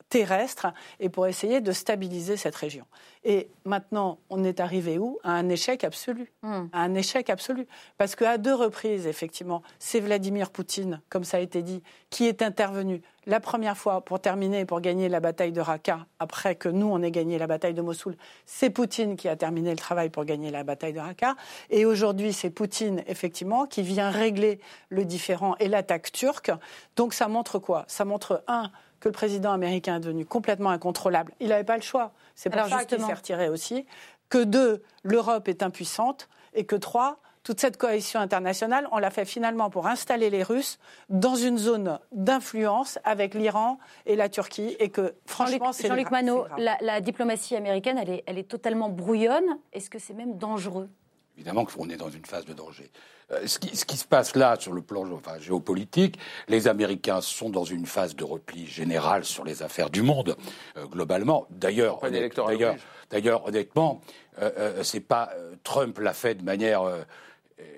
terrestres 0.10 0.68
et 1.00 1.10
pour 1.10 1.28
essayer 1.28 1.62
de 1.62 1.72
stabiliser 1.72 2.38
cette 2.38 2.56
région. 2.56 2.86
Et 3.24 3.50
maintenant, 3.66 4.20
on 4.30 4.44
est 4.44 4.60
arrivé 4.60 4.98
où? 4.98 5.20
À 5.24 5.32
un 5.32 5.50
échec 5.50 5.84
absolu. 5.84 6.32
Hmm. 6.44 6.68
À 6.72 6.82
un 6.82 6.94
échec 6.94 7.30
absolu. 7.30 7.68
Parce 7.98 8.16
qu'à 8.16 8.38
deux 8.38 8.54
reprises, 8.54 9.06
effectivement, 9.06 9.64
c'est 9.80 10.00
Vladimir 10.00 10.50
Poutine, 10.50 11.02
comme 11.10 11.26
ça 11.26 11.38
a 11.38 11.40
été 11.42 11.62
dit, 11.62 11.84
qui 12.10 12.26
est 12.26 12.42
intervenu 12.42 13.02
la 13.26 13.42
première 13.42 13.76
fois 13.76 14.00
pour 14.00 14.22
terminer, 14.22 14.64
pour 14.64 14.80
gagner 14.80 15.10
la 15.10 15.20
bataille 15.20 15.52
de 15.52 15.60
Raqqa, 15.60 16.06
après 16.20 16.56
que 16.56 16.70
nous, 16.70 16.88
on 16.88 17.02
ait 17.02 17.12
gagné 17.12 17.38
la 17.38 17.48
bataille 17.48 17.74
de 17.74 17.82
Mossoul. 17.82 18.16
C'est 18.46 18.70
Poutine 18.70 19.18
qui 19.18 19.28
a 19.28 19.36
terminé 19.36 19.72
le 19.72 19.76
travail 19.78 20.10
pour 20.10 20.24
gagner 20.24 20.50
la 20.50 20.64
bataille 20.64 20.94
de 20.94 21.00
Raqqa. 21.02 21.36
Et 21.70 21.84
aujourd'hui, 21.84 22.32
c'est 22.32 22.50
Poutine, 22.50 23.04
effectivement, 23.08 23.66
qui 23.66 23.82
vient 23.82 24.10
régler 24.10 24.62
le 24.88 25.04
différend 25.04 25.58
et 25.60 25.68
l'attaque 25.68 26.14
turque. 26.14 26.52
Donc 26.96 27.14
ça 27.14 27.28
montre 27.28 27.60
quoi? 27.60 27.84
Ça 27.88 28.06
montre, 28.06 28.46
un, 28.48 28.72
que 29.00 29.10
le 29.10 29.14
président 29.14 29.52
américain 29.52 29.98
est 29.98 30.02
devenu 30.02 30.26
complètement 30.26 30.70
incontrôlable. 30.70 31.34
Il 31.40 31.50
n'avait 31.50 31.64
pas 31.64 31.76
le 31.76 31.82
choix. 31.82 32.12
C'est 32.36 32.50
pour 32.50 32.66
ça 32.66 32.86
qu'il 32.86 33.02
s'est 33.02 33.14
retiré 33.14 33.50
aussi. 33.50 33.86
Que 34.30 34.44
deux, 34.44 34.84
l'Europe 35.04 35.48
est 35.48 35.64
impuissante. 35.64 36.30
Et 36.54 36.66
que 36.66 36.76
trois, 36.76 37.20
toute 37.44 37.62
cette 37.62 37.78
coalition 37.78 38.20
internationale, 38.20 38.88
on 38.92 38.98
l'a 38.98 39.12
fait 39.12 39.26
finalement 39.26 39.70
pour 39.70 39.88
installer 39.88 40.30
les 40.30 40.44
Russes 40.44 40.80
dans 41.10 41.36
une 41.36 41.58
zone 41.58 42.00
d'influence 42.12 43.00
avec 43.04 43.36
l'Iran 43.36 43.78
et 44.06 44.16
la 44.16 44.28
Turquie. 44.28 44.76
Et 44.80 44.90
que 44.90 45.14
franchement, 45.26 45.72
c'est 45.72 45.88
Jean-Luc 45.88 46.12
Manot, 46.12 46.46
la, 46.58 47.00
diplomatie 47.00 47.56
américaine, 47.56 47.98
elle 48.00 48.10
est, 48.10 48.24
elle 48.26 48.38
est 48.38 48.50
totalement 48.50 48.90
brouillonne. 48.90 49.60
Est-ce 49.72 49.90
que 49.90 50.00
c'est 50.00 50.14
même 50.14 50.38
dangereux? 50.38 50.90
Évidemment 51.38 51.66
qu'on 51.66 51.88
est 51.90 51.98
dans 51.98 52.10
une 52.10 52.26
phase 52.26 52.46
de 52.46 52.54
danger. 52.54 52.90
Euh, 53.32 53.46
ce, 53.46 53.60
qui, 53.60 53.98
se 53.98 54.06
passe 54.06 54.36
là 54.36 54.56
sur 54.60 54.74
le 54.74 54.82
plan 54.82 55.06
géopolitique, 55.40 56.18
les 56.48 56.68
Américains 56.68 57.22
sont 57.22 57.52
dans 57.52 57.64
une 57.64 57.86
phase 57.86 58.16
de 58.16 58.24
repli 58.24 58.66
général 58.66 59.24
sur 59.24 59.44
les 59.44 59.62
affaires 59.62 59.92
du 59.92 60.02
monde, 60.02 60.36
euh, 60.78 60.86
globalement. 60.86 61.46
D'ailleurs, 61.52 62.00
d'ailleurs, 62.02 62.76
d'ailleurs, 63.12 63.46
honnêtement, 63.46 64.02
euh, 64.42 64.82
c'est 64.84 65.02
pas 65.02 65.32
Trump 65.64 66.00
l'a 66.00 66.14
fait 66.14 66.36
de 66.36 66.44
manière 66.44 66.84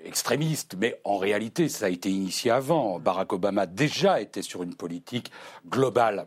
extrémiste, 0.04 0.76
mais 0.78 1.00
en 1.04 1.18
réalité, 1.18 1.68
ça 1.68 1.86
a 1.86 1.88
été 1.88 2.10
initié 2.10 2.50
avant. 2.50 2.98
Barack 2.98 3.32
Obama 3.32 3.66
déjà 3.66 4.20
était 4.20 4.42
sur 4.42 4.62
une 4.62 4.74
politique 4.74 5.30
globale 5.68 6.26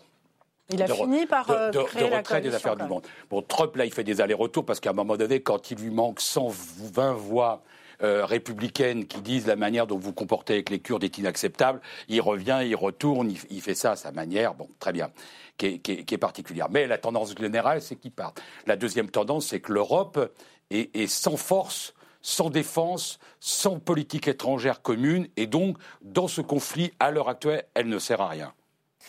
il 0.71 0.81
a 0.81 0.87
fini 0.87 1.25
par 1.25 1.45
de, 1.45 1.71
de, 1.71 2.15
retrait 2.15 2.41
des 2.41 2.53
affaires 2.53 2.75
du 2.75 2.83
monde. 2.83 3.05
Bon, 3.29 3.41
Trump, 3.41 3.75
là, 3.75 3.85
il 3.85 3.93
fait 3.93 4.03
des 4.03 4.21
allers-retours 4.21 4.65
parce 4.65 4.79
qu'à 4.79 4.91
un 4.91 4.93
moment 4.93 5.17
donné, 5.17 5.41
quand 5.41 5.71
il 5.71 5.77
lui 5.77 5.89
manque 5.89 6.19
120 6.19 7.13
voix 7.13 7.63
euh, 8.01 8.25
républicaines 8.25 9.05
qui 9.05 9.21
disent 9.21 9.47
la 9.47 9.55
manière 9.55 9.87
dont 9.87 9.95
vous 9.95 10.07
vous 10.07 10.13
comportez 10.13 10.53
avec 10.53 10.69
les 10.69 10.79
Kurdes 10.79 11.03
est 11.03 11.17
inacceptable, 11.17 11.81
il 12.07 12.21
revient, 12.21 12.61
il 12.65 12.75
retourne, 12.75 13.33
il, 13.49 13.61
fait 13.61 13.75
ça 13.75 13.91
à 13.91 13.95
sa 13.95 14.11
manière, 14.11 14.55
bon, 14.55 14.67
très 14.79 14.93
bien, 14.93 15.11
qui 15.57 15.81
est, 15.85 16.17
particulière. 16.17 16.67
Mais 16.69 16.87
la 16.87 16.97
tendance 16.97 17.35
générale, 17.37 17.81
c'est 17.81 17.95
qu'il 17.95 18.11
part. 18.11 18.33
La 18.65 18.75
deuxième 18.75 19.09
tendance, 19.09 19.47
c'est 19.47 19.59
que 19.59 19.71
l'Europe 19.71 20.33
est 20.71 21.07
sans 21.07 21.37
force 21.37 21.93
sans 22.25 22.49
défense, 22.49 23.19
sans 23.41 23.79
politique 23.79 24.29
étrangère 24.29 24.81
commune, 24.81 25.27
et 25.35 25.45
donc, 25.45 25.77
dans 26.01 26.29
ce 26.29 26.39
conflit, 26.39 26.93
à 27.01 27.11
l'heure 27.11 27.27
actuelle, 27.27 27.65
elle 27.73 27.89
ne 27.89 27.99
sert 27.99 28.21
à 28.21 28.29
rien 28.29 28.53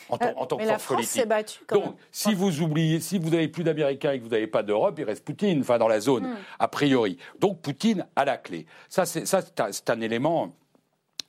en, 0.08 0.18
tant, 0.18 0.56
que 0.56 0.64
force 0.64 0.86
politique. 0.86 1.28
Donc, 1.70 1.96
si 2.10 2.34
vous 2.34 2.60
oubliez, 2.60 3.00
si 3.00 3.18
vous 3.18 3.30
n'avez 3.30 3.48
plus 3.48 3.64
d'Américains 3.64 4.12
et 4.12 4.18
que 4.18 4.24
vous 4.24 4.30
n'avez 4.30 4.46
pas 4.46 4.62
d'Europe, 4.62 4.96
il 4.98 5.04
reste 5.04 5.24
Poutine, 5.24 5.60
enfin 5.60 5.78
dans 5.78 5.88
la 5.88 6.00
zone, 6.00 6.24
hmm. 6.24 6.36
a 6.58 6.68
priori. 6.68 7.18
Donc 7.38 7.60
Poutine 7.60 8.06
a 8.16 8.24
la 8.24 8.36
clé. 8.36 8.66
Ça, 8.88 9.04
c'est 9.06 9.90
un 9.90 10.00
élément 10.00 10.54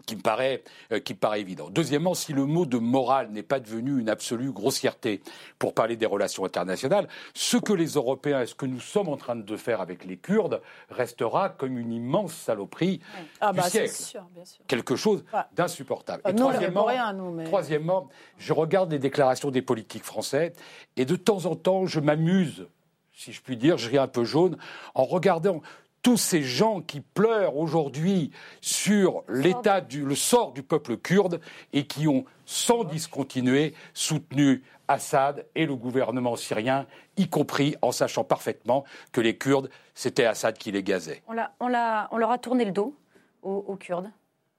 qui 0.06 0.16
me 0.16 0.22
paraît, 0.22 0.64
euh, 0.92 1.00
qui 1.00 1.14
paraît 1.14 1.42
évident. 1.42 1.70
Deuxièmement, 1.70 2.14
si 2.14 2.34
le 2.34 2.46
mot 2.46 2.66
de 2.66 2.78
morale 2.78 3.30
n'est 3.32 3.44
pas 3.44 3.60
devenu 3.60 4.00
une 4.00 4.10
absolue 4.10 4.52
grossièreté 4.52 5.22
pour 5.60 5.74
parler 5.74 5.96
des 5.96 6.06
relations 6.06 6.46
internationales, 6.46 7.08
ce 7.34 7.58
que 7.58 7.74
les 7.74 7.92
Européens 7.94 8.42
et 8.42 8.46
ce 8.46 8.56
que 8.56 8.66
nous 8.66 8.80
sommes 8.80 9.10
en 9.10 9.18
train 9.18 9.36
de 9.36 9.58
faire 9.58 9.82
avec 9.82 10.06
les 10.06 10.18
Kurdes 10.18 10.62
restera 10.90 11.50
comme 11.50 11.78
une 11.78 11.92
immense 11.92 12.34
saloperie 12.34 13.02
ah 13.42 13.52
du 13.52 13.58
bah, 13.58 13.70
siècle. 13.70 13.92
Sûr, 13.92 14.24
bien 14.34 14.46
sûr. 14.46 14.64
Quelque 14.68 14.96
chose 14.96 15.24
d'insupportable. 15.54 16.22
et 16.28 16.36
troisièmement, 16.36 16.86
rien, 16.86 17.14
nous, 17.14 17.32
mais... 17.32 17.44
troisièmement, 17.46 18.10
je 18.38 18.54
regarde 18.54 18.92
les 18.92 19.00
déclarations 19.00 19.52
des 19.52 19.62
politiques 19.62 20.04
français 20.04 20.54
et 20.98 21.06
de 21.06 21.16
temps 21.16 21.46
en 21.46 21.56
temps, 21.56 21.86
je 21.86 22.00
m'amuse 22.00 22.68
si 23.16 23.32
je 23.32 23.42
puis 23.42 23.58
dire, 23.58 23.78
je 23.78 23.90
ris 23.90 23.98
un 23.98 24.08
peu 24.08 24.26
jaune, 24.26 24.58
en 24.94 25.06
regardant 25.06 25.62
tous 26.06 26.18
ces 26.18 26.44
gens 26.44 26.82
qui 26.82 27.02
pleurent 27.02 27.58
aujourd'hui 27.58 28.30
sur 28.62 29.24
l'état 29.28 29.82
du 29.82 30.06
le 30.06 30.14
sort 30.14 30.52
du 30.52 30.62
peuple 30.62 30.98
kurde 30.98 31.42
et 31.74 31.88
qui 31.88 32.08
ont 32.08 32.26
sans 32.46 32.84
discontinuer 32.84 33.74
soutenu 33.96 34.62
Assad 34.88 35.48
et 35.56 35.66
le 35.66 35.76
gouvernement 35.76 36.36
syrien, 36.36 36.86
y 37.18 37.28
compris 37.28 37.76
en 37.82 37.92
sachant 37.92 38.24
parfaitement 38.24 38.84
que 39.14 39.20
les 39.20 39.36
Kurdes, 39.36 39.72
c'était 39.96 40.26
Assad 40.26 40.60
qui 40.60 40.72
les 40.72 40.84
gazait. 40.84 41.24
On, 41.60 41.68
leur 41.68 42.30
a 42.32 42.38
tourné 42.38 42.66
le 42.66 42.72
dos 42.72 42.96
aux 43.42 43.76
Kurdes 43.76 44.12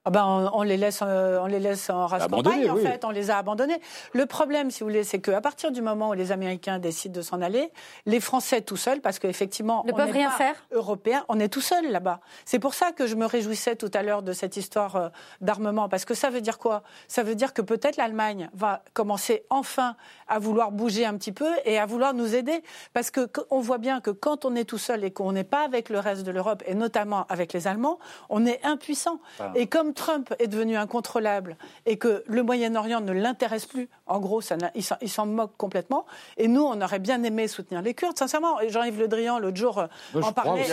ah 0.06 0.10
ben, 0.10 0.50
on, 0.52 0.62
les 0.62 0.76
laisse, 0.76 1.00
euh, 1.02 1.40
on 1.42 1.46
les 1.46 1.58
laisse 1.58 1.90
en 1.90 2.06
race 2.06 2.28
campagne, 2.28 2.70
en 2.70 2.76
fait, 2.76 3.04
on 3.04 3.10
les 3.10 3.28
a 3.32 3.38
abandonnés. 3.38 3.80
Le 4.12 4.24
problème, 4.24 4.70
si 4.70 4.80
vous 4.80 4.86
voulez, 4.86 5.02
c'est 5.02 5.18
qu'à 5.18 5.40
partir 5.40 5.72
du 5.72 5.82
moment 5.82 6.10
où 6.10 6.12
les 6.12 6.30
Américains 6.30 6.78
décident 6.78 7.16
de 7.16 7.22
s'en 7.22 7.42
aller, 7.42 7.72
les 8.06 8.20
Français 8.20 8.60
tout 8.60 8.76
seuls, 8.76 9.00
parce 9.00 9.18
qu'effectivement, 9.18 9.82
ne 9.84 9.90
peuvent 9.90 10.12
rien 10.12 10.30
faire. 10.30 10.54
Européens, 10.70 11.24
on 11.28 11.40
est 11.40 11.48
tout 11.48 11.60
seuls 11.60 11.90
là-bas. 11.90 12.20
C'est 12.44 12.60
pour 12.60 12.74
ça 12.74 12.92
que 12.92 13.08
je 13.08 13.16
me 13.16 13.26
réjouissais 13.26 13.74
tout 13.74 13.90
à 13.94 14.04
l'heure 14.04 14.22
de 14.22 14.32
cette 14.32 14.56
histoire 14.56 14.94
euh, 14.94 15.08
d'armement, 15.40 15.88
parce 15.88 16.04
que 16.04 16.14
ça 16.14 16.30
veut 16.30 16.40
dire 16.40 16.58
quoi? 16.58 16.84
Ça 17.08 17.24
veut 17.24 17.34
dire 17.34 17.52
que 17.52 17.60
peut-être 17.60 17.96
l'Allemagne 17.96 18.48
va 18.54 18.84
commencer 18.94 19.44
enfin 19.50 19.96
à 20.28 20.38
vouloir 20.38 20.70
bouger 20.70 21.04
un 21.04 21.16
petit 21.16 21.32
peu 21.32 21.50
et 21.64 21.80
à 21.80 21.86
vouloir 21.86 22.14
nous 22.14 22.36
aider, 22.36 22.62
parce 22.92 23.10
que 23.10 23.28
on 23.50 23.58
voit 23.58 23.78
bien 23.78 24.00
que 24.00 24.10
quand 24.10 24.44
on 24.44 24.54
est 24.54 24.66
tout 24.66 24.78
seul 24.78 25.02
et 25.02 25.10
qu'on 25.10 25.32
n'est 25.32 25.42
pas 25.42 25.64
avec 25.64 25.88
le 25.88 25.98
reste 25.98 26.22
de 26.22 26.30
l'Europe 26.30 26.62
et 26.64 26.76
notamment 26.76 27.26
avec 27.28 27.52
les 27.52 27.66
Allemands, 27.66 27.98
on 28.28 28.46
est 28.46 28.64
impuissant. 28.64 29.18
Ah. 29.40 29.50
Et 29.56 29.66
comme 29.66 29.94
Trump 29.96 30.32
est 30.38 30.46
devenu 30.46 30.76
incontrôlable 30.76 31.56
et 31.86 31.96
que 31.96 32.22
le 32.26 32.42
Moyen-Orient 32.42 33.00
ne 33.00 33.12
l'intéresse 33.12 33.66
plus, 33.66 33.88
en 34.06 34.20
gros, 34.20 34.40
ça 34.40 34.56
il 35.00 35.10
s'en 35.10 35.26
moque 35.26 35.56
complètement. 35.56 36.06
Et 36.36 36.46
nous, 36.46 36.62
on 36.62 36.80
aurait 36.80 37.00
bien 37.00 37.22
aimé 37.24 37.48
soutenir 37.48 37.82
les 37.82 37.94
Kurdes, 37.94 38.16
sincèrement. 38.16 38.58
Jean-Yves 38.68 39.00
Le 39.00 39.08
Drian, 39.08 39.38
l'autre 39.38 39.56
jour, 39.56 39.78
euh, 39.78 40.20
en 40.22 40.32
parlait. 40.32 40.64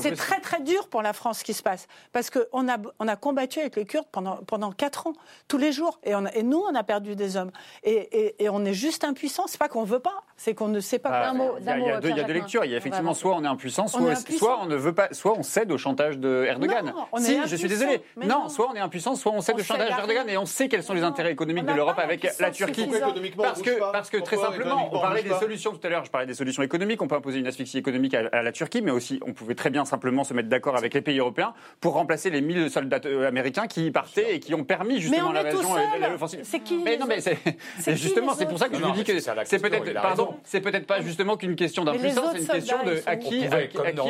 C'est 0.00 0.16
très, 0.16 0.40
très 0.40 0.60
dur 0.60 0.88
pour 0.88 1.02
la 1.02 1.12
France 1.12 1.40
ce 1.40 1.44
qui 1.44 1.54
se 1.54 1.62
passe. 1.62 1.86
Parce 2.12 2.30
qu'on 2.30 2.68
a, 2.68 2.78
on 2.98 3.08
a 3.08 3.16
combattu 3.16 3.60
avec 3.60 3.76
les 3.76 3.84
Kurdes 3.84 4.06
pendant, 4.10 4.36
pendant 4.36 4.72
4 4.72 5.08
ans, 5.08 5.12
tous 5.48 5.58
les 5.58 5.72
jours. 5.72 5.98
Et, 6.04 6.14
on 6.14 6.26
et 6.26 6.42
nous, 6.42 6.58
on 6.58 6.74
a 6.74 6.82
perdu 6.82 7.16
des 7.16 7.36
hommes. 7.36 7.50
Et, 7.82 8.34
et, 8.42 8.48
on 8.48 8.64
est 8.64 8.74
juste 8.74 9.04
impuissant. 9.04 9.46
C'est 9.46 9.58
pas 9.58 9.68
qu'on 9.68 9.84
veut 9.84 9.98
pas, 9.98 10.22
c'est 10.42 10.54
qu'on 10.54 10.66
ne 10.66 10.80
sait 10.80 10.98
pas. 10.98 11.10
Ah, 11.28 11.32
mot, 11.32 11.54
il 11.60 11.64
y 11.64 11.68
a, 11.68 11.78
y 11.78 11.90
a 11.92 12.00
deux, 12.00 12.32
lectures. 12.32 12.64
Il 12.64 12.72
y 12.72 12.74
a 12.74 12.76
effectivement 12.76 13.14
soit 13.14 13.36
on 13.36 13.44
est 13.44 13.48
impuissant, 13.48 13.86
soit 13.86 14.00
on, 14.00 14.36
soit 14.36 14.58
on 14.60 14.66
ne 14.66 14.74
veut 14.74 14.92
pas, 14.92 15.06
soit 15.12 15.38
on 15.38 15.44
cède 15.44 15.70
au 15.70 15.78
chantage 15.78 16.18
de 16.18 16.44
Erdogan. 16.48 16.92
si, 17.18 17.38
je 17.46 17.54
suis 17.54 17.68
désolé. 17.68 18.02
Non, 18.16 18.48
soit 18.48 18.68
on 18.72 18.74
est 18.74 18.80
impuissant, 18.80 19.14
soit 19.14 19.30
on 19.32 19.40
sait 19.40 19.54
le 19.54 19.62
chantage 19.62 19.94
d'Erdogan 19.94 20.28
et 20.28 20.36
on 20.36 20.46
sait 20.46 20.68
quels 20.68 20.82
sont 20.82 20.94
les 20.94 21.04
intérêts 21.04 21.30
économiques 21.30 21.66
de 21.66 21.72
l'Europe 21.72 21.98
avec 21.98 22.26
la 22.40 22.50
Turquie. 22.50 22.88
Parce 23.36 23.62
que, 23.62 23.92
parce 23.92 24.10
que 24.10 24.16
très 24.16 24.36
simplement, 24.36 24.88
on 24.92 25.00
parlait 25.00 25.22
des 25.22 25.34
solutions 25.34 25.72
tout 25.72 25.86
à 25.86 25.90
l'heure, 25.90 26.04
je 26.04 26.10
parlais 26.10 26.26
des 26.26 26.34
solutions 26.34 26.62
économiques, 26.64 27.00
on 27.02 27.06
peut 27.06 27.14
imposer 27.14 27.38
une 27.38 27.46
asphyxie 27.46 27.78
économique 27.78 28.14
à, 28.14 28.42
la 28.42 28.52
Turquie, 28.52 28.82
mais 28.82 28.90
aussi 28.90 29.20
on 29.24 29.32
pouvait 29.32 29.54
très 29.54 29.70
bien 29.70 29.84
simplement 29.84 30.24
se 30.24 30.34
mettre 30.34 30.48
d'accord 30.48 30.76
avec 30.76 30.92
les 30.94 31.02
pays 31.02 31.20
européens 31.20 31.54
pour 31.80 31.94
remplacer 31.94 32.30
les 32.30 32.40
1000 32.40 32.68
soldats 32.68 33.00
euh, 33.04 33.28
américains 33.28 33.68
qui 33.68 33.92
partaient 33.92 34.34
et 34.34 34.40
qui 34.40 34.54
ont 34.54 34.64
permis 34.64 35.00
justement 35.00 35.30
l'invasion 35.30 35.76
et 35.78 36.00
l'offensive. 36.00 36.40
C'est 36.42 36.60
qui 36.60 36.78
Mais 36.78 36.96
non, 36.96 37.06
mais 37.06 37.20
c'est 37.20 37.38
justement, 37.96 38.34
c'est 38.34 38.46
pour 38.46 38.58
ça 38.58 38.68
que 38.68 38.76
je 38.76 38.82
vous 38.82 38.92
dis 38.92 39.04
que 39.04 39.12
c'est 39.20 39.58
peut-être, 39.60 39.92
pardon, 39.94 40.31
c'est 40.44 40.60
peut-être 40.60 40.86
pas 40.86 41.00
justement 41.00 41.36
qu'une 41.36 41.56
question 41.56 41.84
d'impuissance, 41.84 42.32
c'est 42.32 42.40
une 42.40 42.46
question 42.46 42.84
de 42.84 43.00
à 43.06 43.16
qui 43.16 43.44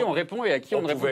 on 0.04 0.12
répond 0.12 0.44
et 0.44 0.52
à 0.52 0.60
qui 0.60 0.74
on 0.74 0.82
ne 0.82 0.88
répond 0.88 1.06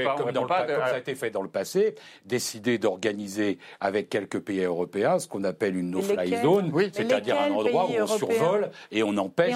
pas. 0.47 0.67
Comme 0.67 0.79
ça 0.79 0.95
a 0.95 0.99
été 0.99 1.15
fait 1.15 1.31
dans 1.31 1.43
le 1.43 1.49
passé, 1.49 1.95
décider 2.25 2.79
d'organiser 2.79 3.59
avec 3.81 4.09
quelques 4.09 4.41
pays 4.41 4.63
européens 4.63 5.19
ce 5.19 5.29
qu'on 5.29 5.45
appelle 5.45 5.77
une 5.77 5.91
no-fly 5.91 6.43
zone, 6.43 6.73
c'est-à-dire 6.93 7.41
un 7.41 7.51
endroit 7.51 7.87
où 7.87 7.95
on 7.95 8.07
survole 8.07 8.71
et 8.91 9.03
on 9.03 9.17
empêche 9.17 9.55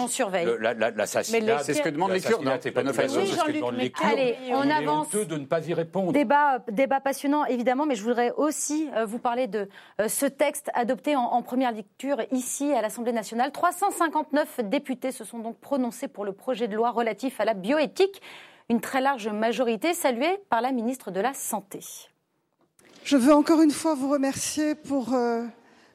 l'assassinat. 0.97 1.59
C'est 1.61 1.75
ce 1.75 1.83
que 1.83 1.89
demandent 1.89 2.13
les 2.13 2.21
Kurdes. 2.21 2.49
C'est 2.61 2.71
pas 2.71 2.83
no-fly 2.83 3.09
zone, 3.09 3.27
c'est 3.27 3.37
ce 3.37 3.45
que 3.45 3.53
demandent 3.53 3.77
les 3.77 3.91
Kurdes. 3.91 4.13
Allez, 4.13 4.37
on 4.51 4.71
avance. 4.71 5.11
de 5.11 5.37
ne 5.37 5.47
pas 5.47 5.67
y 5.67 5.75
répondre. 5.75 6.13
Débat, 6.13 6.59
débat 6.71 7.01
passionnant, 7.01 7.45
évidemment, 7.47 7.87
mais 7.87 7.95
je 7.95 8.03
voudrais 8.03 8.33
aussi 8.37 8.89
euh, 8.97 9.05
vous 9.05 9.19
parler 9.19 9.47
de 9.47 9.69
euh, 10.01 10.09
ce 10.09 10.27
texte 10.27 10.71
adopté 10.75 11.17
en, 11.17 11.43
première 11.43 11.73
lecture 11.73 12.19
ici 12.31 12.73
à 12.73 12.83
l'Assemblée 12.83 13.13
nationale. 13.13 13.53
359 13.53 14.61
députés 14.65 15.13
se 15.13 15.25
sont 15.25 15.39
donc 15.45 15.59
prononcés 15.59 16.09
pour 16.09 16.25
le 16.25 16.33
projet 16.33 16.69
de 16.69 16.75
loi 16.75 16.91
relatif 16.91 17.39
à 17.39 17.45
la 17.45 17.53
bioéthique. 17.53 18.23
Une 18.71 18.81
très 18.81 19.03
large 19.03 19.29
majorité 19.29 19.93
saluée 19.93 20.39
par 20.49 20.63
la 20.63 20.73
ministre 20.73 21.11
de 21.11 21.21
la 21.21 21.35
Santé. 21.35 21.81
Je 23.05 23.19
veux 23.19 23.35
encore 23.35 23.61
une 23.61 23.71
fois 23.71 23.95
vous 23.95 24.09
remercier 24.09 24.75
pour 24.75 25.13
euh, 25.13 25.45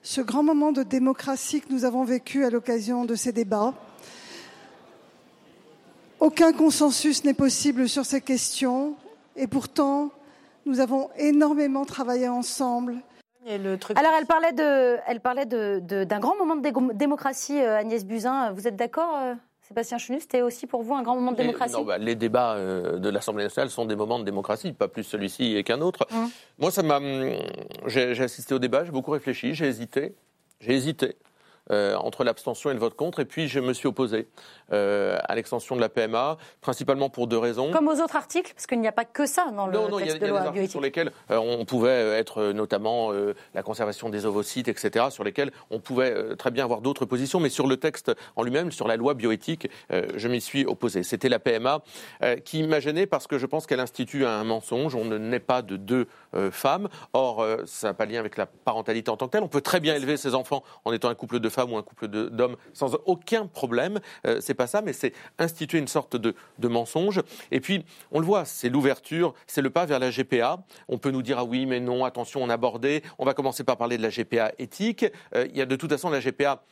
ce 0.03 0.21
grand 0.21 0.43
moment 0.43 0.71
de 0.71 0.83
démocratie 0.83 1.61
que 1.61 1.73
nous 1.73 1.83
avons 1.83 2.03
vécu 2.03 2.45
à 2.45 2.51
l'occasion 2.51 3.05
de 3.05 3.15
ces 3.15 3.31
débats. 3.31 3.73
Aucun 6.19 6.53
consensus 6.53 7.23
n'est 7.23 7.33
possible 7.33 7.89
sur 7.89 8.05
ces 8.05 8.21
questions 8.21 8.95
et 9.35 9.47
pourtant 9.47 10.11
nous 10.67 10.79
avons 10.79 11.09
énormément 11.17 11.85
travaillé 11.85 12.27
ensemble. 12.27 13.01
Alors 13.47 14.13
elle 14.17 14.25
parlait 14.25 14.53
de, 14.53 14.97
elle 15.07 15.19
parlait 15.21 15.45
d'un 15.45 16.19
grand 16.19 16.35
moment 16.37 16.55
de 16.55 16.93
démocratie, 16.93 17.59
euh, 17.59 17.77
Agnès 17.77 18.05
Buzyn. 18.05 18.51
Vous 18.51 18.67
êtes 18.67 18.75
d'accord 18.75 19.15
euh 19.15 19.33
Sébastien 19.69 19.99
Chenu, 19.99 20.19
c'était 20.19 20.41
aussi 20.41 20.65
pour 20.65 20.81
vous 20.81 20.95
un 20.95 21.03
grand 21.03 21.13
moment 21.13 21.31
de 21.31 21.37
démocratie? 21.37 21.73
non, 21.73 21.83
bah, 21.83 21.99
Les 21.99 22.15
débats 22.15 22.55
euh, 22.55 22.97
de 22.97 23.07
l'Assemblée 23.07 23.43
nationale 23.43 23.69
sont 23.69 23.85
des 23.85 23.95
moments 23.95 24.17
de 24.17 24.23
démocratie, 24.23 24.73
pas 24.73 24.87
plus 24.87 25.03
celui-ci 25.03 25.63
qu'un 25.63 25.81
autre. 25.81 26.07
Hum. 26.11 26.27
Moi, 26.57 26.71
ça 26.71 26.81
m'a, 26.81 26.99
j'ai 27.85 28.19
assisté 28.19 28.55
au 28.55 28.59
débat, 28.59 28.83
j'ai 28.83 28.91
beaucoup 28.91 29.11
réfléchi, 29.11 29.53
j'ai 29.53 29.67
hésité, 29.67 30.15
j'ai 30.59 30.73
hésité. 30.73 31.17
Entre 31.69 32.23
l'abstention 32.23 32.69
et 32.69 32.73
le 32.73 32.79
vote 32.79 32.95
contre. 32.95 33.19
Et 33.19 33.25
puis, 33.25 33.47
je 33.47 33.59
me 33.59 33.73
suis 33.73 33.87
opposé 33.87 34.27
à 34.71 35.35
l'extension 35.35 35.75
de 35.75 35.81
la 35.81 35.89
PMA, 35.89 36.37
principalement 36.61 37.09
pour 37.09 37.27
deux 37.27 37.37
raisons. 37.37 37.71
Comme 37.71 37.87
aux 37.87 38.01
autres 38.01 38.15
articles, 38.15 38.53
parce 38.53 38.67
qu'il 38.67 38.79
n'y 38.79 38.87
a 38.87 38.91
pas 38.91 39.05
que 39.05 39.25
ça 39.25 39.47
dans 39.55 39.67
le 39.67 39.73
non, 39.73 39.89
non, 39.89 39.97
texte 39.97 40.17
il 40.17 40.21
y 40.21 40.23
a, 40.23 40.27
de 40.27 40.31
loi 40.31 40.51
des 40.51 40.67
sur 40.67 40.81
lesquels 40.81 41.11
on 41.29 41.65
pouvait 41.65 42.17
être 42.19 42.51
notamment 42.51 43.11
la 43.53 43.63
conservation 43.63 44.09
des 44.09 44.25
ovocytes, 44.25 44.67
etc., 44.67 45.07
sur 45.09 45.23
lesquels 45.23 45.51
on 45.69 45.79
pouvait 45.79 46.35
très 46.35 46.51
bien 46.51 46.63
avoir 46.63 46.81
d'autres 46.81 47.05
positions. 47.05 47.39
Mais 47.39 47.49
sur 47.49 47.67
le 47.67 47.77
texte 47.77 48.11
en 48.35 48.43
lui-même, 48.43 48.71
sur 48.71 48.87
la 48.87 48.95
loi 48.95 49.13
bioéthique, 49.13 49.69
je 49.89 50.27
m'y 50.27 50.41
suis 50.41 50.65
opposé. 50.65 51.03
C'était 51.03 51.29
la 51.29 51.39
PMA 51.39 51.81
qui 52.45 52.63
m'a 52.63 52.79
gêné 52.79 53.05
parce 53.05 53.27
que 53.27 53.37
je 53.37 53.45
pense 53.45 53.67
qu'elle 53.67 53.79
institue 53.79 54.25
un 54.25 54.43
mensonge. 54.43 54.95
On 54.95 55.05
ne 55.05 55.17
naît 55.17 55.39
pas 55.39 55.61
de 55.61 55.77
deux 55.77 56.07
femmes. 56.51 56.89
Or, 57.13 57.45
ça 57.65 57.87
n'a 57.87 57.93
pas 57.93 58.05
lien 58.05 58.19
avec 58.19 58.37
la 58.37 58.45
parentalité 58.45 59.11
en 59.11 59.17
tant 59.17 59.27
que 59.27 59.31
telle. 59.31 59.43
On 59.43 59.47
peut 59.47 59.61
très 59.61 59.79
bien 59.79 59.95
élever 59.95 60.17
ses 60.17 60.35
enfants 60.35 60.63
en 60.85 60.93
étant 60.93 61.09
un 61.09 61.15
couple 61.15 61.39
de 61.39 61.49
femmes 61.49 61.58
ou 61.65 61.77
un 61.77 61.83
couple 61.83 62.07
d'hommes 62.07 62.55
sans 62.73 62.95
aucun 63.05 63.47
problème. 63.47 63.99
Euh, 64.25 64.39
c'est 64.41 64.53
pas 64.53 64.67
ça, 64.67 64.81
mais 64.81 64.93
c'est 64.93 65.13
instituer 65.37 65.79
une 65.79 65.87
sorte 65.87 66.15
de, 66.15 66.33
mensonge. 66.67 67.21
Et 67.51 67.59
puis, 67.59 67.83
on 68.11 68.19
le 68.19 68.25
voit, 68.25 68.45
c'est 68.45 68.69
l'ouverture, 68.69 69.33
c'est 69.47 69.61
le 69.61 69.69
pas 69.69 69.85
vers 69.85 69.99
la 69.99 70.11
GPA. 70.11 70.59
On 70.87 70.97
peut 70.97 71.11
nous 71.11 71.23
dire 71.23 71.39
ah 71.39 71.43
oui, 71.43 71.65
mais 71.65 71.79
non, 71.79 72.05
attention, 72.05 72.43
on 72.43 72.49
a 72.49 72.53
abordé. 72.53 73.03
On 73.17 73.25
va 73.25 73.33
commencer 73.33 73.63
par 73.63 73.77
parler 73.77 73.97
de 73.97 74.03
la 74.03 74.09
GPA 74.09 74.51
éthique. 74.59 75.05
Euh, 75.35 75.47
il 75.49 75.57
y 75.57 75.61
a 75.61 75.65
de 75.65 75.75
toute 75.75 75.89
façon 75.89 76.09
la 76.09 76.19
GPA 76.19 76.63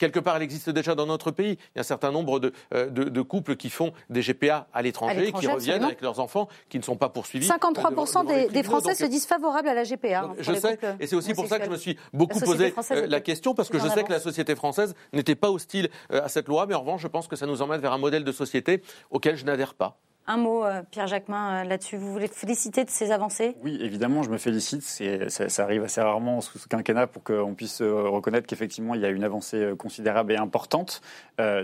Quelque 0.00 0.18
part, 0.18 0.36
elle 0.36 0.42
existe 0.42 0.70
déjà 0.70 0.94
dans 0.94 1.04
notre 1.04 1.30
pays. 1.30 1.58
Il 1.74 1.76
y 1.76 1.78
a 1.78 1.80
un 1.80 1.84
certain 1.84 2.10
nombre 2.10 2.40
de, 2.40 2.54
euh, 2.74 3.22
couples 3.22 3.54
qui 3.56 3.68
font 3.68 3.92
des 4.08 4.22
GPA 4.22 4.66
à 4.72 4.80
l'étranger, 4.80 5.30
qui 5.30 5.46
reviennent 5.46 5.84
avec 5.84 6.00
leurs 6.00 6.20
enfants, 6.20 6.48
qui 6.70 6.78
ne 6.78 6.82
sont 6.82 6.96
pas 6.96 7.10
poursuivis. 7.10 7.46
53% 7.46 8.50
des, 8.50 8.62
Français 8.62 8.94
se 8.94 9.04
disent 9.04 9.26
favorables 9.26 9.68
à 9.68 9.74
la 9.74 9.84
GPA. 9.84 10.22
Hein, 10.22 10.34
je 10.38 10.54
sais, 10.54 10.78
et 11.00 11.06
c'est 11.06 11.16
aussi 11.16 11.34
pour 11.34 11.46
ça 11.46 11.58
que 11.58 11.66
je 11.66 11.70
me 11.70 11.76
suis 11.76 11.98
beaucoup 12.14 12.40
posé 12.40 12.72
euh, 12.92 13.06
la 13.06 13.20
question, 13.20 13.54
parce 13.54 13.68
que 13.68 13.78
je 13.78 13.88
sais 13.88 14.02
que 14.02 14.10
la 14.10 14.20
société 14.20 14.54
française 14.56 14.94
n'était 15.12 15.34
pas 15.34 15.50
hostile 15.50 15.90
euh, 16.12 16.24
à 16.24 16.28
cette 16.28 16.48
loi, 16.48 16.64
mais 16.64 16.74
en 16.74 16.80
revanche, 16.80 17.02
je 17.02 17.08
pense 17.08 17.28
que 17.28 17.36
ça 17.36 17.44
nous 17.44 17.60
emmène 17.60 17.82
vers 17.82 17.92
un 17.92 17.98
modèle 17.98 18.24
de 18.24 18.32
société 18.32 18.82
auquel 19.10 19.36
je 19.36 19.44
n'adhère 19.44 19.74
pas. 19.74 19.98
Un 20.26 20.36
mot, 20.36 20.64
euh, 20.64 20.82
Pierre 20.90 21.06
Jacquemin, 21.06 21.62
euh, 21.62 21.64
là-dessus. 21.64 21.96
Vous 21.96 22.12
voulez 22.12 22.28
féliciter 22.28 22.84
de 22.84 22.90
ces 22.90 23.10
avancées? 23.10 23.56
Oui, 23.64 23.78
évidemment, 23.80 24.22
je 24.22 24.30
me 24.30 24.38
félicite. 24.38 24.82
Ça, 24.82 25.64
arrive 25.64 25.82
assez 25.82 26.00
rarement 26.00 26.40
sous 26.40 26.58
ce 26.58 26.68
quinquennat 26.68 27.06
pour 27.06 27.24
qu'on 27.24 27.54
puisse 27.54 27.80
euh, 27.80 28.08
reconnaître 28.08 28.46
qu'effectivement, 28.46 28.94
il 28.94 29.00
y 29.00 29.04
a 29.04 29.08
une 29.08 29.24
avancée 29.24 29.72
considérable 29.78 30.32
et 30.32 30.36
importante. 30.36 31.00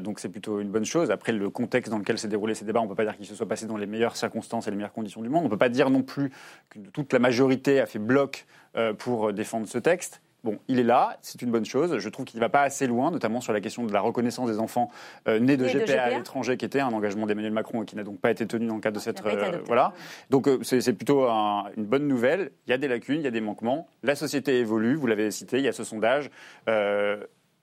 donc, 0.00 0.20
c'est 0.20 0.30
plutôt 0.30 0.60
une 0.60 0.70
bonne 0.70 0.84
chose. 0.84 1.10
Après, 1.10 1.32
le 1.32 1.50
contexte 1.50 1.90
dans 1.90 1.98
lequel 1.98 2.18
s'est 2.18 2.28
déroulé 2.28 2.54
ces 2.54 2.64
débats, 2.64 2.80
on 2.80 2.84
ne 2.84 2.88
peut 2.88 2.94
pas 2.94 3.04
dire 3.04 3.16
qu'il 3.16 3.26
se 3.26 3.34
soit 3.34 3.46
passé 3.46 3.66
dans 3.66 3.76
les 3.76 3.86
meilleures 3.86 4.16
circonstances 4.16 4.66
et 4.66 4.70
les 4.70 4.76
meilleures 4.76 4.92
conditions 4.92 5.22
du 5.22 5.28
monde. 5.28 5.42
On 5.42 5.46
ne 5.46 5.50
peut 5.50 5.58
pas 5.58 5.68
dire 5.68 5.90
non 5.90 6.02
plus 6.02 6.32
que 6.70 6.78
toute 6.92 7.12
la 7.12 7.18
majorité 7.18 7.80
a 7.80 7.86
fait 7.86 7.98
bloc 7.98 8.46
pour 8.98 9.32
défendre 9.32 9.68
ce 9.68 9.78
texte. 9.78 10.20
Bon, 10.46 10.60
il 10.68 10.78
est 10.78 10.84
là, 10.84 11.18
c'est 11.22 11.42
une 11.42 11.50
bonne 11.50 11.64
chose. 11.64 11.98
Je 11.98 12.08
trouve 12.08 12.24
qu'il 12.24 12.38
ne 12.38 12.44
va 12.44 12.48
pas 12.48 12.62
assez 12.62 12.86
loin, 12.86 13.10
notamment 13.10 13.40
sur 13.40 13.52
la 13.52 13.60
question 13.60 13.82
de 13.82 13.92
la 13.92 14.00
reconnaissance 14.00 14.48
des 14.48 14.60
enfants 14.60 14.92
euh, 15.26 15.40
nés 15.40 15.56
de, 15.56 15.66
GPA, 15.66 16.04
à 16.04 16.10
l'étranger, 16.10 16.56
qui 16.56 16.64
était 16.64 16.78
un 16.78 16.92
engagement 16.92 17.26
d'Emmanuel 17.26 17.52
Macron 17.52 17.82
et 17.82 17.84
qui 17.84 17.96
n'a 17.96 18.04
donc 18.04 18.20
pas 18.20 18.30
été 18.30 18.46
tenu 18.46 18.68
dans 18.68 18.76
le 18.76 18.80
cadre 18.80 18.94
de 18.94 19.00
cette. 19.00 19.26
Euh, 19.26 19.58
voilà. 19.66 19.92
Donc 20.30 20.46
euh, 20.46 20.60
c'est 20.62 20.92
plutôt 20.92 21.26
une 21.26 21.84
bonne 21.84 22.06
nouvelle. 22.06 22.52
Il 22.68 22.70
y 22.70 22.74
a 22.74 22.78
des 22.78 22.86
lacunes, 22.86 23.22
il 23.22 23.24
y 23.24 23.26
a 23.26 23.32
des 23.32 23.40
manquements. 23.40 23.88
La 24.04 24.14
société 24.14 24.60
évolue, 24.60 24.94
vous 24.94 25.08
l'avez 25.08 25.32
cité, 25.32 25.58
il 25.58 25.64
y 25.64 25.68
a 25.68 25.72
ce 25.72 25.82
sondage. 25.82 26.30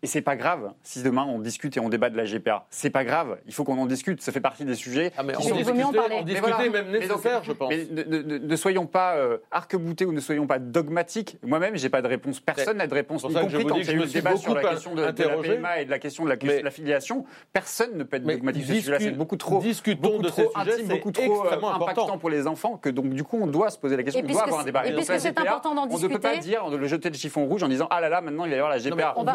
Et 0.03 0.07
c'est 0.07 0.21
pas 0.21 0.35
grave 0.35 0.73
si 0.83 1.01
demain 1.01 1.23
on 1.23 1.39
discute 1.39 1.77
et 1.77 1.79
on 1.79 1.87
débat 1.87 2.09
de 2.09 2.17
la 2.17 2.25
GPA. 2.25 2.65
C'est 2.69 2.89
pas 2.89 3.05
grave. 3.05 3.37
Il 3.47 3.53
faut 3.53 3.63
qu'on 3.63 3.77
en 3.77 3.85
discute. 3.85 4.21
Ça 4.21 4.33
fait 4.33 4.41
partie 4.41 4.65
des 4.65 4.75
sujets. 4.75 5.13
Ah 5.17 5.23
mais 5.23 5.33
on 5.37 5.55
discuter, 5.55 5.81
en 5.81 6.21
discuter 6.23 6.69
même 6.69 6.91
nécessaire, 6.91 7.41
je 7.43 7.53
pense. 7.53 7.69
Mais 7.69 7.87
ne, 7.89 8.55
soyons 8.57 8.85
pas 8.85 9.15
euh, 9.15 9.37
arc-boutés 9.49 10.05
ou 10.05 10.11
ne 10.11 10.19
soyons 10.19 10.45
pas 10.45 10.59
dogmatiques. 10.59 11.37
Moi-même, 11.41 11.77
j'ai 11.77 11.87
pas 11.87 12.01
de 12.01 12.07
réponse. 12.07 12.41
Personne 12.41 12.77
n'a 12.77 12.87
de 12.87 12.93
réponse. 12.93 13.23
Y 13.23 13.33
compris 13.33 13.65
quand 13.65 13.77
il 13.77 13.85
y 13.85 13.89
a 13.91 13.93
eu 13.93 13.99
le 13.99 14.05
débat 14.07 14.35
sur 14.35 14.53
la 14.53 14.63
question 14.71 14.93
de, 14.93 15.03
la 15.03 15.13
PMA 15.13 15.79
et 15.79 15.85
de 15.85 15.89
la 15.89 15.99
question 15.99 16.25
de 16.25 16.29
la, 16.29 16.71
filiation, 16.71 17.25
personne 17.53 17.97
ne 17.97 18.03
peut 18.03 18.17
être 18.17 18.25
dogmatique. 18.25 18.83
C'est 18.99 19.11
beaucoup 19.11 19.37
trop, 19.37 19.61
discutons 19.61 20.19
beaucoup 20.19 20.23
trop 20.23 20.51
intime, 20.55 20.87
beaucoup 20.87 21.11
trop 21.11 21.45
euh, 21.45 21.75
impactant 21.75 22.17
pour 22.17 22.29
les 22.29 22.45
enfants 22.45 22.77
que 22.77 22.89
donc 22.89 23.09
du 23.09 23.23
coup 23.23 23.39
on 23.41 23.47
doit 23.47 23.69
se 23.69 23.77
poser 23.77 23.95
la 23.95 24.03
question. 24.03 24.21
On 24.21 24.31
doit 24.31 24.43
avoir 24.43 24.59
un 24.59 24.63
débat. 24.65 24.85
Et 24.85 24.93
puisque 24.93 25.17
c'est 25.17 25.39
important 25.39 25.75
d'en 25.75 25.85
discuter, 25.85 26.07
on 26.07 26.09
ne 26.09 26.13
peut 26.15 26.21
pas 26.21 26.37
dire 26.37 26.69
de 26.69 26.75
le 26.75 26.87
jeter 26.87 27.09
le 27.09 27.15
chiffon 27.15 27.45
rouge 27.45 27.63
en 27.63 27.69
disant 27.69 27.87
ah 27.89 28.01
là 28.01 28.09
là 28.09 28.19
maintenant 28.19 28.43
il 28.43 28.49
va 28.49 28.55
y 28.57 28.59
avoir 28.59 28.71
la 28.71 28.79
GPA. 28.79 29.13
On 29.15 29.23
va 29.23 29.33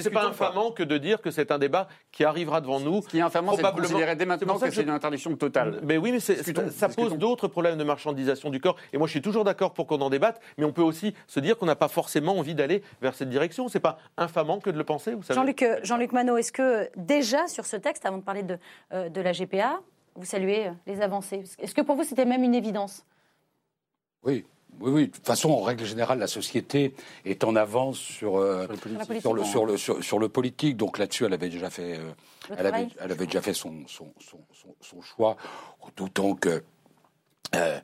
c'est 0.00 0.10
pas 0.10 0.26
infamant 0.26 0.70
que 0.70 0.82
de 0.82 0.98
dire 0.98 1.20
que 1.20 1.30
c'est 1.30 1.50
un 1.50 1.58
débat 1.58 1.88
qui 2.12 2.24
arrivera 2.24 2.60
devant 2.60 2.80
nous. 2.80 3.02
Ce 3.02 3.08
qui 3.08 3.18
est 3.18 3.22
infamant, 3.22 3.54
c'est 3.56 3.62
de 3.62 3.80
considérer 3.80 4.16
dès 4.16 4.26
maintenant 4.26 4.58
que 4.58 4.70
c'est 4.70 4.82
une 4.82 4.90
interdiction 4.90 5.34
totale. 5.36 5.80
Mais 5.82 5.96
oui, 5.96 6.12
mais 6.12 6.20
ça 6.20 6.88
pose 6.88 7.16
d'autres 7.16 7.48
problèmes 7.48 7.78
de 7.78 7.84
marchandisation 7.84 8.50
du 8.50 8.60
corps. 8.60 8.76
Et 8.92 8.98
moi, 8.98 9.06
je 9.06 9.12
suis 9.12 9.22
toujours 9.22 9.44
d'accord 9.44 9.72
pour 9.72 9.86
qu'on 9.86 10.00
en 10.00 10.10
débatte, 10.10 10.40
mais 10.58 10.64
on 10.64 10.72
peut 10.72 10.82
aussi 10.82 11.14
se 11.26 11.40
dire 11.40 11.58
qu'on 11.58 11.66
n'a 11.66 11.76
pas 11.76 11.88
forcément 11.88 12.38
envie 12.38 12.54
d'aller 12.54 12.82
vers 13.00 13.14
cette 13.14 13.30
direction. 13.30 13.68
C'est 13.68 13.80
pas 13.80 13.98
infamant 14.16 14.60
que 14.60 14.70
de 14.70 14.78
le 14.78 14.84
penser, 14.84 15.14
vous 15.14 15.22
savez. 15.22 15.38
Jean-Luc 15.38 15.62
euh, 15.62 15.80
Jean 15.82 15.98
Manot, 16.12 16.36
est-ce 16.36 16.52
que 16.52 16.88
déjà 16.96 17.46
sur 17.48 17.66
ce 17.66 17.76
texte, 17.76 18.06
avant 18.06 18.18
de 18.18 18.22
parler 18.22 18.42
de, 18.42 18.58
euh, 18.92 19.08
de 19.08 19.20
la 19.20 19.32
GPA, 19.32 19.80
vous 20.14 20.24
saluez 20.24 20.68
euh, 20.68 20.72
les 20.86 21.00
avancées? 21.00 21.42
Est-ce 21.58 21.74
que 21.74 21.82
pour 21.82 21.96
vous, 21.96 22.04
c'était 22.04 22.24
même 22.24 22.42
une 22.42 22.54
évidence? 22.54 23.04
Oui, 24.22 24.44
oui, 24.80 24.90
oui. 24.90 25.06
De 25.08 25.12
toute 25.12 25.26
façon, 25.26 25.50
en 25.50 25.62
règle 25.62 25.84
générale, 25.84 26.18
la 26.18 26.26
société 26.26 26.94
est 27.24 27.44
en 27.44 27.56
avance 27.56 27.98
sur, 27.98 28.38
euh, 28.38 28.66
sur, 29.20 29.34
le, 29.34 29.44
sur, 29.44 29.66
le, 29.66 29.76
sur, 29.76 30.18
le, 30.18 30.28
politique. 30.28 30.76
Donc 30.76 30.98
là-dessus, 30.98 31.24
elle 31.24 31.32
avait 31.32 31.48
déjà 31.48 31.70
fait, 31.70 31.98
euh, 31.98 32.12
elle, 32.56 32.66
avait, 32.66 32.88
elle 33.00 33.12
avait, 33.12 33.26
déjà 33.26 33.40
fait 33.40 33.54
son, 33.54 33.86
son, 33.86 34.12
son, 34.20 34.38
son 34.80 35.02
choix. 35.02 35.36
D'autant 35.96 36.34
que 36.34 36.62
euh, 37.54 37.80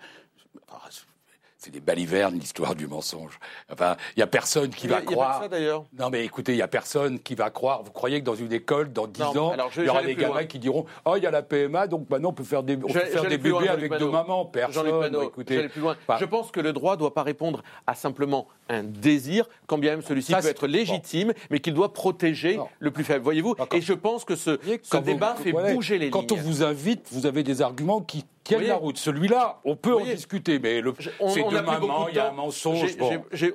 c'est 1.62 1.70
des 1.70 1.80
balivernes, 1.80 2.34
l'histoire 2.34 2.74
du 2.74 2.88
mensonge. 2.88 3.38
Enfin, 3.72 3.96
il 4.16 4.18
n'y 4.18 4.22
a 4.24 4.26
personne 4.26 4.70
qui 4.70 4.88
va 4.88 5.00
croire. 5.00 5.42
Ça 5.42 5.48
d'ailleurs. 5.48 5.84
Non, 5.96 6.10
mais 6.10 6.24
écoutez, 6.24 6.54
il 6.54 6.56
n'y 6.56 6.62
a 6.62 6.66
personne 6.66 7.20
qui 7.20 7.36
va 7.36 7.50
croire. 7.50 7.84
Vous 7.84 7.92
croyez 7.92 8.18
que 8.18 8.24
dans 8.24 8.34
une 8.34 8.52
école, 8.52 8.92
dans 8.92 9.06
10 9.06 9.22
ans, 9.22 9.54
il 9.76 9.84
y 9.84 9.88
aura 9.88 10.02
des 10.02 10.16
gamins 10.16 10.44
qui 10.44 10.58
diront 10.58 10.86
Oh, 11.04 11.14
il 11.16 11.22
y 11.22 11.26
a 11.26 11.30
la 11.30 11.42
PMA, 11.42 11.86
donc 11.86 12.10
maintenant 12.10 12.30
on 12.30 12.32
peut 12.32 12.42
faire 12.42 12.64
des, 12.64 12.76
faire 12.76 13.28
des 13.28 13.38
bébés 13.38 13.68
avec 13.68 13.96
deux 13.96 14.10
mamans. 14.10 14.44
Personne. 14.46 15.16
écoutez, 15.22 15.68
plus 15.68 15.80
loin. 15.80 15.96
Je 16.18 16.24
pense 16.24 16.50
que 16.50 16.58
le 16.58 16.72
droit 16.72 16.94
ne 16.94 16.98
doit 16.98 17.14
pas 17.14 17.22
répondre 17.22 17.62
à 17.86 17.94
simplement 17.94 18.48
un 18.68 18.82
désir, 18.82 19.48
quand 19.68 19.78
bien 19.78 19.92
même 19.92 20.02
celui-ci 20.02 20.32
peut 20.32 20.46
être 20.46 20.66
légitime, 20.66 21.32
mais 21.50 21.60
qu'il 21.60 21.74
doit 21.74 21.92
protéger 21.92 22.58
le 22.80 22.90
plus 22.90 23.04
faible. 23.04 23.22
Voyez-vous 23.22 23.54
Et 23.72 23.80
je 23.80 23.92
pense 23.92 24.24
que 24.24 24.34
ce, 24.34 24.58
ce 24.82 24.96
débat 24.96 25.36
fait 25.36 25.52
bouger 25.52 25.98
les 25.98 26.06
lignes. 26.06 26.10
Quand 26.10 26.32
on 26.32 26.36
vous 26.36 26.64
invite, 26.64 27.06
vous 27.12 27.26
avez 27.26 27.44
des 27.44 27.62
arguments 27.62 28.00
qui 28.00 28.24
tiennent 28.44 28.64
la 28.64 28.76
route. 28.76 28.98
Celui-là, 28.98 29.60
on 29.64 29.76
peut 29.76 29.94
en 29.94 30.04
discuter, 30.04 30.58
mais 30.58 30.80
le, 30.80 30.94
c'est 31.00 31.42
de 31.42 31.60
maman, 31.60 32.08
il 32.08 32.16
y 32.16 32.18
a 32.18 32.28
un 32.28 32.32
mensonge. 32.32 32.96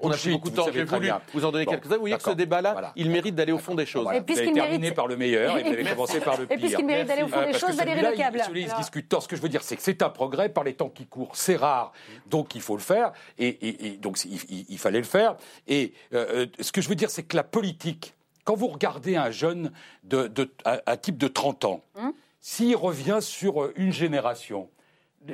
on 0.02 0.12
a 0.12 0.18
pris 0.18 0.32
beaucoup 0.32 0.50
de 0.50 0.56
temps. 0.56 0.68
J'ai 0.72 0.84
voulu 0.84 1.10
vous 1.34 1.46
en 1.46 1.52
donner 1.52 1.66
quelques-uns. 1.66 1.96
Vous 1.96 2.02
voyez 2.02 2.18
que 2.18 2.24
ce 2.24 2.32
débat-là, 2.32 2.94
il 2.96 3.10
mérite 3.10 3.36
d'aller 3.36 3.52
au 3.52 3.58
fond 3.58 3.76
des 3.76 3.86
choses. 3.86 4.08
Et 4.14 4.22
puisqu'il 4.22 4.54
terminé 4.54 4.92
par 4.92 5.08
le 5.08 5.18
meilleur, 5.18 5.58
et 5.58 5.64
vous 5.64 5.70
avez 5.70 5.84
commencé 5.84 6.20
par 6.20 6.38
le 6.38 6.46
pire. 6.46 6.58
Et 6.58 6.60
puisqu'il 6.60 6.86
mérite 6.86 7.08
d'aller 7.08 7.24
au 7.24 7.28
fond 7.28 7.46
des 7.46 7.54
choses, 7.54 7.76
Valérie 7.76 8.02
Lecable. 8.02 8.42
Celui-là, 8.46 8.68
il 8.68 8.72
se 8.72 8.78
discute 8.78 9.14
Ce 9.20 9.28
que 9.28 9.36
je 9.36 9.42
veux 9.42 9.50
dire, 9.50 9.62
c'est 9.62 9.76
que 9.76 9.82
c'est 9.82 10.02
un 10.02 10.10
progrès 10.10 10.50
par 10.50 10.64
les 10.64 10.74
temps 10.74 10.90
qui 10.90 11.06
courent. 11.06 11.36
C'est 11.36 11.56
rare, 11.56 11.92
donc 12.28 12.56
il 12.56 12.62
faut 12.62 12.76
le 12.76 12.82
faire, 12.82 13.12
et 13.38 13.98
donc 14.02 14.24
il 14.26 14.78
fallait 14.78 15.00
le 15.00 15.04
faire. 15.04 15.36
Et 15.68 15.94
euh, 16.14 16.26
euh, 16.30 16.46
ce 16.60 16.72
que 16.72 16.82
je 16.82 16.90
veux 16.90 16.96
dire, 16.96 17.10
c'est 17.10 17.24
que 17.24 17.36
la 17.36 17.44
politique, 17.44 18.14
quand 18.44 18.56
vous 18.56 18.68
regardez 18.68 19.16
un 19.16 19.32
jeune 19.32 19.72
de, 20.04 20.32
un 20.66 20.98
type 20.98 21.18
de 21.18 21.28
30 21.28 21.66
ans, 21.66 21.84
hum 21.96 22.14
s'il 22.48 22.76
revient 22.78 23.20
sur 23.20 23.62
euh, 23.62 23.74
une 23.76 23.92
génération, 23.92 24.70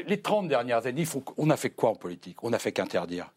les 0.07 0.22
30 0.22 0.48
dernières 0.48 0.86
années, 0.86 1.06
on 1.38 1.49
a 1.49 1.57
fait 1.57 1.70
quoi 1.70 1.90
en 1.90 1.95
politique? 1.95 2.44
On 2.44 2.49
n'a 2.49 2.60
fait 2.60 2.72
qu'interdire. 2.72 3.32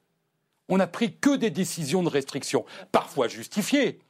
On 0.68 0.78
n'a 0.78 0.86
pris 0.86 1.14
que 1.14 1.36
des 1.36 1.50
décisions 1.50 2.02
de 2.02 2.08
restriction, 2.08 2.64
parfois 2.90 3.28
justifiées, 3.28 4.00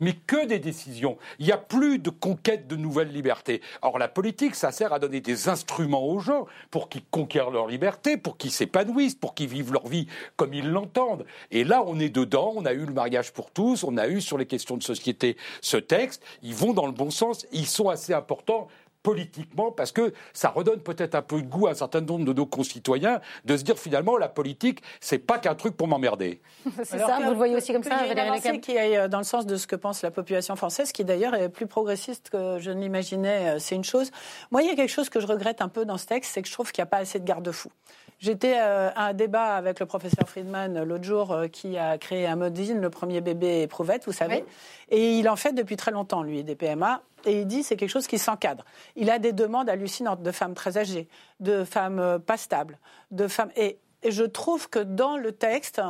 mais 0.00 0.14
que 0.14 0.46
des 0.46 0.58
décisions. 0.58 1.16
Il 1.38 1.46
n'y 1.46 1.52
a 1.52 1.58
plus 1.58 1.98
de 1.98 2.10
conquête 2.10 2.66
de 2.66 2.76
nouvelles 2.76 3.12
libertés. 3.12 3.62
Or, 3.82 3.98
la 3.98 4.08
politique, 4.08 4.54
ça 4.54 4.72
sert 4.72 4.92
à 4.92 4.98
donner 4.98 5.20
des 5.20 5.48
instruments 5.48 6.06
aux 6.06 6.20
gens 6.20 6.46
pour 6.70 6.88
qu'ils 6.88 7.04
conquièrent 7.10 7.50
leur 7.50 7.66
liberté, 7.66 8.16
pour 8.16 8.36
qu'ils 8.36 8.50
s'épanouissent, 8.50 9.14
pour 9.14 9.34
qu'ils 9.34 9.48
vivent 9.48 9.72
leur 9.72 9.86
vie 9.86 10.06
comme 10.36 10.52
ils 10.52 10.68
l'entendent. 10.68 11.24
Et 11.50 11.64
là, 11.64 11.82
on 11.86 11.98
est 11.98 12.10
dedans. 12.10 12.52
On 12.56 12.66
a 12.66 12.72
eu 12.72 12.84
le 12.84 12.92
mariage 12.92 13.32
pour 13.32 13.50
tous. 13.50 13.84
On 13.84 13.96
a 13.96 14.08
eu 14.08 14.20
sur 14.20 14.38
les 14.38 14.46
questions 14.46 14.76
de 14.76 14.82
société 14.82 15.36
ce 15.62 15.76
texte. 15.76 16.22
Ils 16.42 16.54
vont 16.54 16.72
dans 16.72 16.86
le 16.86 16.92
bon 16.92 17.10
sens. 17.10 17.46
Ils 17.52 17.66
sont 17.66 17.88
assez 17.88 18.12
importants 18.12 18.68
politiquement, 19.06 19.70
parce 19.70 19.92
que 19.92 20.12
ça 20.32 20.48
redonne 20.48 20.80
peut-être 20.80 21.14
un 21.14 21.22
peu 21.22 21.40
de 21.40 21.46
goût 21.46 21.68
à 21.68 21.70
un 21.70 21.74
certain 21.74 22.00
nombre 22.00 22.24
de 22.24 22.32
nos 22.32 22.44
concitoyens 22.44 23.20
de 23.44 23.56
se 23.56 23.62
dire 23.62 23.78
finalement 23.78 24.16
la 24.16 24.28
politique, 24.28 24.82
c'est 24.98 25.20
pas 25.20 25.38
qu'un 25.38 25.54
truc 25.54 25.76
pour 25.76 25.86
m'emmerder. 25.86 26.40
c'est 26.82 26.98
ça, 26.98 27.20
vous 27.22 27.30
le 27.30 27.36
voyez 27.36 27.54
aussi 27.54 27.72
comme 27.72 27.84
ça, 27.84 28.04
Valérie 28.04 28.60
qui 28.60 28.72
est 28.72 28.98
euh, 28.98 29.06
dans 29.06 29.18
le 29.18 29.24
sens 29.24 29.46
de 29.46 29.54
ce 29.54 29.68
que 29.68 29.76
pense 29.76 30.02
la 30.02 30.10
population 30.10 30.56
française, 30.56 30.90
qui 30.90 31.04
d'ailleurs 31.04 31.36
est 31.36 31.48
plus 31.48 31.68
progressiste 31.68 32.30
que 32.30 32.58
je 32.58 32.72
ne 32.72 32.80
l'imaginais, 32.80 33.54
euh, 33.54 33.58
c'est 33.60 33.76
une 33.76 33.84
chose. 33.84 34.10
Moi, 34.50 34.62
il 34.62 34.68
y 34.68 34.72
a 34.72 34.74
quelque 34.74 34.90
chose 34.90 35.08
que 35.08 35.20
je 35.20 35.28
regrette 35.28 35.62
un 35.62 35.68
peu 35.68 35.84
dans 35.84 35.98
ce 35.98 36.06
texte, 36.06 36.32
c'est 36.34 36.42
que 36.42 36.48
je 36.48 36.52
trouve 36.52 36.72
qu'il 36.72 36.82
n'y 36.82 36.88
a 36.88 36.90
pas 36.90 36.98
assez 36.98 37.20
de 37.20 37.24
garde-fous. 37.24 37.70
J'étais 38.18 38.56
euh, 38.58 38.90
à 38.96 39.06
un 39.06 39.14
débat 39.14 39.54
avec 39.54 39.78
le 39.78 39.86
professeur 39.86 40.28
Friedman 40.28 40.82
l'autre 40.82 41.04
jour 41.04 41.36
qui 41.52 41.78
a 41.78 41.96
créé 41.96 42.26
un 42.26 42.34
modine, 42.34 42.80
le 42.80 42.90
premier 42.90 43.20
bébé 43.20 43.62
éprouvette, 43.62 44.04
vous 44.06 44.12
savez. 44.12 44.44
Et 44.90 45.12
il 45.16 45.28
en 45.28 45.36
fait 45.36 45.52
depuis 45.52 45.76
très 45.76 45.92
longtemps, 45.92 46.24
lui, 46.24 46.42
des 46.42 46.56
PMA 46.56 47.02
et 47.26 47.40
il 47.40 47.46
dit 47.46 47.62
c'est 47.62 47.76
quelque 47.76 47.90
chose 47.90 48.06
qui 48.06 48.18
s'encadre. 48.18 48.64
Il 48.94 49.10
a 49.10 49.18
des 49.18 49.32
demandes 49.32 49.68
hallucinantes 49.68 50.22
de 50.22 50.32
femmes 50.32 50.54
très 50.54 50.78
âgées, 50.78 51.08
de 51.40 51.64
femmes 51.64 51.98
euh, 51.98 52.18
pas 52.18 52.36
stables, 52.36 52.78
de 53.10 53.28
femmes 53.28 53.50
et, 53.56 53.78
je 54.08 54.22
trouve 54.22 54.68
que 54.68 54.78
dans 54.78 55.16
le 55.16 55.32
texte, 55.32 55.80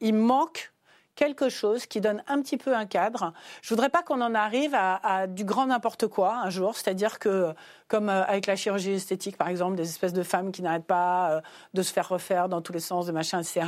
il 0.00 0.14
manque 0.14 0.72
quelque 1.14 1.48
chose 1.48 1.86
qui 1.86 2.00
donne 2.00 2.22
un 2.26 2.42
petit 2.42 2.56
peu 2.56 2.74
un 2.74 2.86
cadre. 2.86 3.32
Je 3.62 3.68
voudrais 3.68 3.88
pas 3.88 4.02
qu'on 4.02 4.20
en 4.20 4.34
arrive 4.34 4.74
à, 4.74 5.26
du 5.26 5.44
grand 5.44 5.66
n'importe 5.66 6.06
quoi 6.06 6.36
un 6.36 6.50
jour, 6.50 6.76
c'est-à-dire 6.76 7.18
que, 7.18 7.54
comme 7.88 8.08
euh, 8.08 8.24
avec 8.24 8.46
la 8.46 8.56
chirurgie 8.56 8.92
esthétique, 8.92 9.36
par 9.36 9.48
exemple, 9.48 9.76
des 9.76 9.88
espèces 9.88 10.12
de 10.12 10.22
femmes 10.22 10.52
qui 10.52 10.60
n'arrêtent 10.60 10.86
pas 10.86 11.30
euh, 11.30 11.40
de 11.72 11.82
se 11.82 11.92
faire 11.92 12.08
refaire 12.08 12.48
dans 12.48 12.60
tous 12.60 12.72
les 12.72 12.80
sens, 12.80 13.06
de 13.06 13.12
machin, 13.12 13.40
etc. 13.40 13.62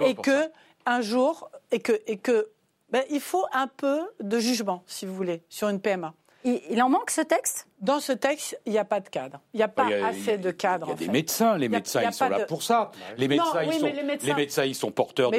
et 0.00 0.14
que 0.14 0.50
un 0.86 1.00
jour, 1.00 1.50
et 1.70 1.80
que, 1.80 2.00
et 2.06 2.16
que 2.16 2.48
ben, 2.90 3.04
il 3.10 3.20
faut 3.20 3.44
un 3.52 3.66
peu 3.66 4.00
de 4.20 4.38
jugement, 4.38 4.84
si 4.86 5.06
vous 5.06 5.14
voulez, 5.14 5.42
sur 5.48 5.68
une 5.68 5.80
PMA. 5.80 6.14
Il 6.46 6.80
en 6.80 6.88
manque 6.88 7.10
ce 7.10 7.22
texte? 7.22 7.66
Dans 7.80 7.98
ce 7.98 8.12
texte, 8.12 8.58
il 8.66 8.72
n'y 8.72 8.78
a 8.78 8.84
pas 8.84 9.00
de 9.00 9.08
cadre. 9.08 9.40
Il 9.52 9.56
n'y 9.56 9.64
a 9.64 9.68
pas 9.68 9.88
assez 10.04 10.38
de 10.38 10.52
cadre. 10.52 10.86
Il 10.86 10.90
y 10.90 10.92
a 10.92 11.06
des 11.06 11.12
médecins. 11.12 11.58
Les 11.58 11.68
médecins, 11.68 12.02
ils 12.02 12.12
sont 12.12 12.28
là 12.28 12.46
pour 12.46 12.62
ça. 12.62 12.92
Les 13.18 13.26
médecins, 13.26 13.62
ils 13.64 13.72
sont, 13.72 13.86
les 14.22 14.34
médecins, 14.34 14.64
ils 14.64 14.74
sont 14.76 14.92
porteurs 14.92 15.32
de, 15.32 15.36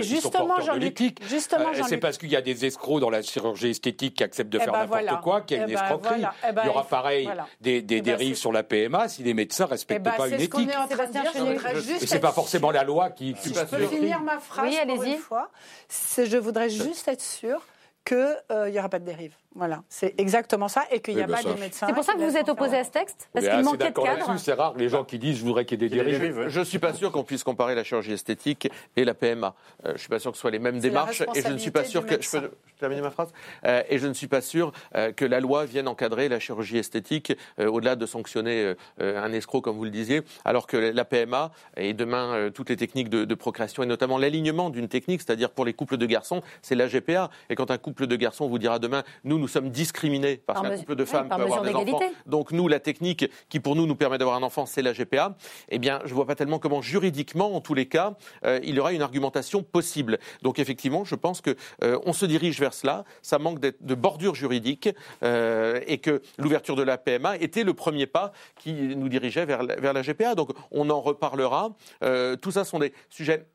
l'éthique. 0.77 1.19
Justement, 1.23 1.69
euh, 1.69 1.81
c'est 1.87 1.97
parce 1.97 2.17
qu'il 2.17 2.29
y 2.29 2.35
a 2.35 2.41
des 2.41 2.65
escrocs 2.65 2.99
dans 2.99 3.09
la 3.09 3.21
chirurgie 3.21 3.69
esthétique 3.69 4.15
qui 4.15 4.23
acceptent 4.23 4.51
de 4.51 4.57
eh 4.57 4.63
faire 4.63 4.73
ben 4.73 5.01
n'importe 5.01 5.23
quoi 5.23 5.41
qu'il 5.41 5.57
y 5.57 5.59
a 5.61 5.63
une 5.63 5.69
eh 5.69 5.73
ben 5.73 5.81
escroquerie. 5.81 6.23
Eh 6.47 6.51
ben 6.51 6.61
il 6.63 6.67
y 6.67 6.69
aura 6.69 6.83
pareil 6.83 7.29
des, 7.61 7.81
dérives 7.81 8.35
sur 8.35 8.51
la 8.51 8.63
PMA 8.63 9.07
si 9.07 9.23
les 9.23 9.33
médecins 9.33 9.65
ne 9.65 9.69
respectent 9.69 10.03
pas 10.03 10.27
une 10.27 10.41
éthique. 10.41 10.69
C'est 12.05 12.19
pas 12.19 12.33
forcément 12.33 12.71
la 12.71 12.83
loi 12.83 13.11
qui. 13.11 13.33
Je 13.45 13.63
peux 13.63 13.87
finir 13.87 14.19
ma 14.19 14.39
phrase 14.39 14.75
une 15.05 15.17
fois. 15.17 15.51
Je 16.17 16.37
voudrais 16.37 16.69
juste 16.69 17.07
être 17.07 17.21
sûr 17.21 17.61
qu'il 18.05 18.17
n'y 18.17 18.55
euh, 18.55 18.79
aura 18.79 18.89
pas 18.89 18.99
de 18.99 19.05
dérive. 19.05 19.35
Voilà, 19.57 19.81
c'est 19.89 20.13
exactement 20.19 20.67
ça, 20.67 20.83
et 20.91 20.99
qu'il 20.99 21.15
n'y 21.15 21.21
a 21.21 21.27
pas 21.27 21.41
de 21.41 21.59
médecins. 21.59 21.87
C'est 21.87 21.93
pour 21.93 22.03
ça 22.03 22.13
que 22.13 22.19
vous 22.19 22.37
êtes 22.37 22.47
opposé 22.47 22.77
à 22.77 22.83
ce 22.83 22.91
texte 22.91 23.27
Parce 23.33 23.47
qu'il 23.47 23.63
manquait 23.63 23.89
de 23.89 23.93
cadre 23.99 24.37
C'est 24.37 24.53
rare 24.53 24.75
les 24.77 24.87
gens 24.87 25.03
qui 25.03 25.17
disent 25.17 25.37
je 25.39 25.43
voudrais 25.43 25.65
qu'il 25.65 25.81
y 25.81 25.85
ait 25.85 25.89
des 25.89 26.03
dérives. 26.03 26.45
Je 26.47 26.59
ne 26.59 26.63
suis 26.63 26.77
pas 26.77 26.93
sûr 26.93 27.11
qu'on 27.11 27.23
puisse 27.23 27.43
comparer 27.43 27.73
la 27.73 27.83
chirurgie 27.83 28.13
esthétique 28.13 28.69
et 28.95 29.03
la 29.03 29.15
PMA. 29.15 29.55
Euh, 29.85 29.89
je 29.89 29.93
ne 29.93 29.97
suis 29.97 30.09
pas 30.09 30.19
sûr 30.19 30.31
que 30.31 30.37
ce 30.37 30.41
soit 30.41 30.51
les 30.51 30.59
mêmes 30.59 30.79
démarches, 30.79 31.23
et 31.33 31.41
je 31.41 31.47
ne 31.47 31.57
suis 31.57 31.71
pas 31.71 31.83
sûr 31.83 32.05
que... 32.05 32.21
Je 32.21 32.29
peux 32.29 32.51
terminer 32.79 33.01
ma 33.01 33.09
phrase 33.09 33.29
euh, 33.65 33.81
Et 33.89 33.97
je 33.97 34.05
ne 34.05 34.13
suis 34.13 34.27
pas 34.27 34.41
sûr 34.41 34.71
euh, 34.95 35.11
que 35.11 35.25
la 35.25 35.39
loi 35.39 35.65
vienne 35.65 35.87
encadrer 35.87 36.29
la 36.29 36.39
chirurgie 36.39 36.77
esthétique, 36.77 37.33
au-delà 37.57 37.95
de 37.95 38.05
sanctionner 38.05 38.75
un 38.99 39.31
escroc, 39.31 39.61
comme 39.61 39.77
vous 39.77 39.85
le 39.85 39.89
disiez, 39.89 40.21
alors 40.45 40.67
que 40.67 40.77
la 40.77 41.05
PMA, 41.05 41.51
et 41.77 41.93
demain 41.95 42.51
toutes 42.53 42.69
les 42.69 42.77
techniques 42.77 43.09
de, 43.09 43.25
de 43.25 43.35
procréation, 43.35 43.81
et 43.81 43.87
notamment 43.87 44.19
l'alignement 44.19 44.69
d'une 44.69 44.87
technique, 44.87 45.21
c'est-à-dire 45.21 45.49
pour 45.49 45.65
les 45.65 45.73
couples 45.73 45.97
de 45.97 46.05
garçons, 46.05 46.43
c'est 46.61 46.75
la 46.75 46.87
GPA. 46.87 47.31
Et 47.49 47.55
quand 47.55 47.71
un 47.71 47.77
couple 47.77 48.05
de 48.05 48.15
garçons 48.15 48.47
vous 48.47 48.59
dira 48.59 48.77
demain, 48.77 49.03
nous, 49.23 49.39
nous 49.39 49.46
sommes 49.47 49.69
discriminés 49.69 50.37
parce 50.37 50.61
qu'un 50.61 50.77
couple 50.77 50.95
de 50.95 51.05
femmes 51.05 51.29
peut 51.29 51.35
avoir 51.35 51.61
des 51.61 51.73
enfants. 51.73 51.99
Donc 52.25 52.51
nous, 52.51 52.67
la 52.67 52.79
technique 52.79 53.29
qui 53.49 53.59
pour 53.59 53.75
nous 53.75 53.85
nous 53.85 53.95
permet 53.95 54.17
d'avoir 54.17 54.35
un 54.35 54.43
enfant, 54.43 54.65
c'est 54.65 54.81
la 54.81 54.93
GPA. 54.93 55.35
Eh 55.69 55.79
bien, 55.79 55.99
je 56.05 56.09
ne 56.09 56.15
vois 56.15 56.25
pas 56.25 56.35
tellement 56.35 56.59
comment 56.59 56.81
juridiquement, 56.81 57.55
en 57.55 57.61
tous 57.61 57.73
les 57.73 57.87
cas, 57.87 58.15
euh, 58.45 58.59
il 58.63 58.75
y 58.75 58.79
aura 58.79 58.93
une 58.93 59.01
argumentation 59.01 59.63
possible. 59.63 60.19
Donc 60.41 60.59
effectivement, 60.59 61.05
je 61.05 61.15
pense 61.15 61.41
que 61.41 61.55
euh, 61.83 61.99
on 62.05 62.13
se 62.13 62.25
dirige 62.25 62.59
vers 62.59 62.73
cela. 62.73 63.05
Ça 63.21 63.39
manque 63.39 63.59
de 63.59 63.95
bordure 63.95 64.35
juridique 64.35 64.89
euh, 65.23 65.79
et 65.87 65.99
que 65.99 66.21
l'ouverture 66.37 66.75
de 66.75 66.83
la 66.83 66.97
PMA 66.97 67.37
était 67.37 67.63
le 67.63 67.73
premier 67.73 68.07
pas 68.07 68.31
qui 68.55 68.73
nous 68.73 69.09
dirigeait 69.09 69.45
vers 69.45 69.63
vers 69.65 69.93
la 69.93 70.01
GPA. 70.01 70.35
Donc 70.35 70.51
on 70.71 70.89
en 70.89 71.01
reparlera. 71.01 71.75
tout 72.41 72.51
ça 72.51 72.63
sont 72.63 72.79
des 72.79 72.93
sujets 73.09 73.45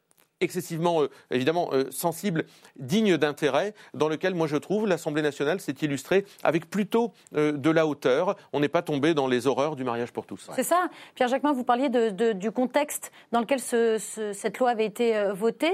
excessivement, 0.43 1.03
euh, 1.03 1.11
évidemment, 1.31 1.71
euh, 1.73 1.85
sensible, 1.91 2.45
digne 2.77 3.17
d'intérêt, 3.17 3.75
dans 3.95 4.09
lequel, 4.09 4.35
moi, 4.35 4.47
je 4.47 4.57
trouve, 4.57 4.87
l'Assemblée 4.87 5.23
nationale 5.23 5.61
s'est 5.61 5.75
illustrée 5.83 6.27
avec 6.43 6.69
plutôt 6.69 7.13
euh, 7.35 7.53
de 7.53 7.71
la 7.71 7.87
hauteur. 7.87 8.37
On 8.53 8.61
n'est 8.61 8.69
pas 8.69 8.83
tombé 8.83 9.15
dans 9.15 9.27
les 9.27 9.47
horreurs 9.47 9.77
du 9.77 9.85
mariage 9.85 10.13
pour 10.13 10.27
tous. 10.27 10.51
C'est 10.55 10.63
ça. 10.63 10.89
Pierre 11.15 11.29
Jacquemin, 11.29 11.53
vous 11.53 11.65
parliez 11.65 11.89
de, 11.89 12.33
du 12.33 12.51
contexte 12.51 13.13
dans 13.31 13.41
lequel 13.41 13.61
cette 13.61 14.59
loi 14.59 14.71
avait 14.71 14.87
été 14.87 15.31
votée. 15.33 15.73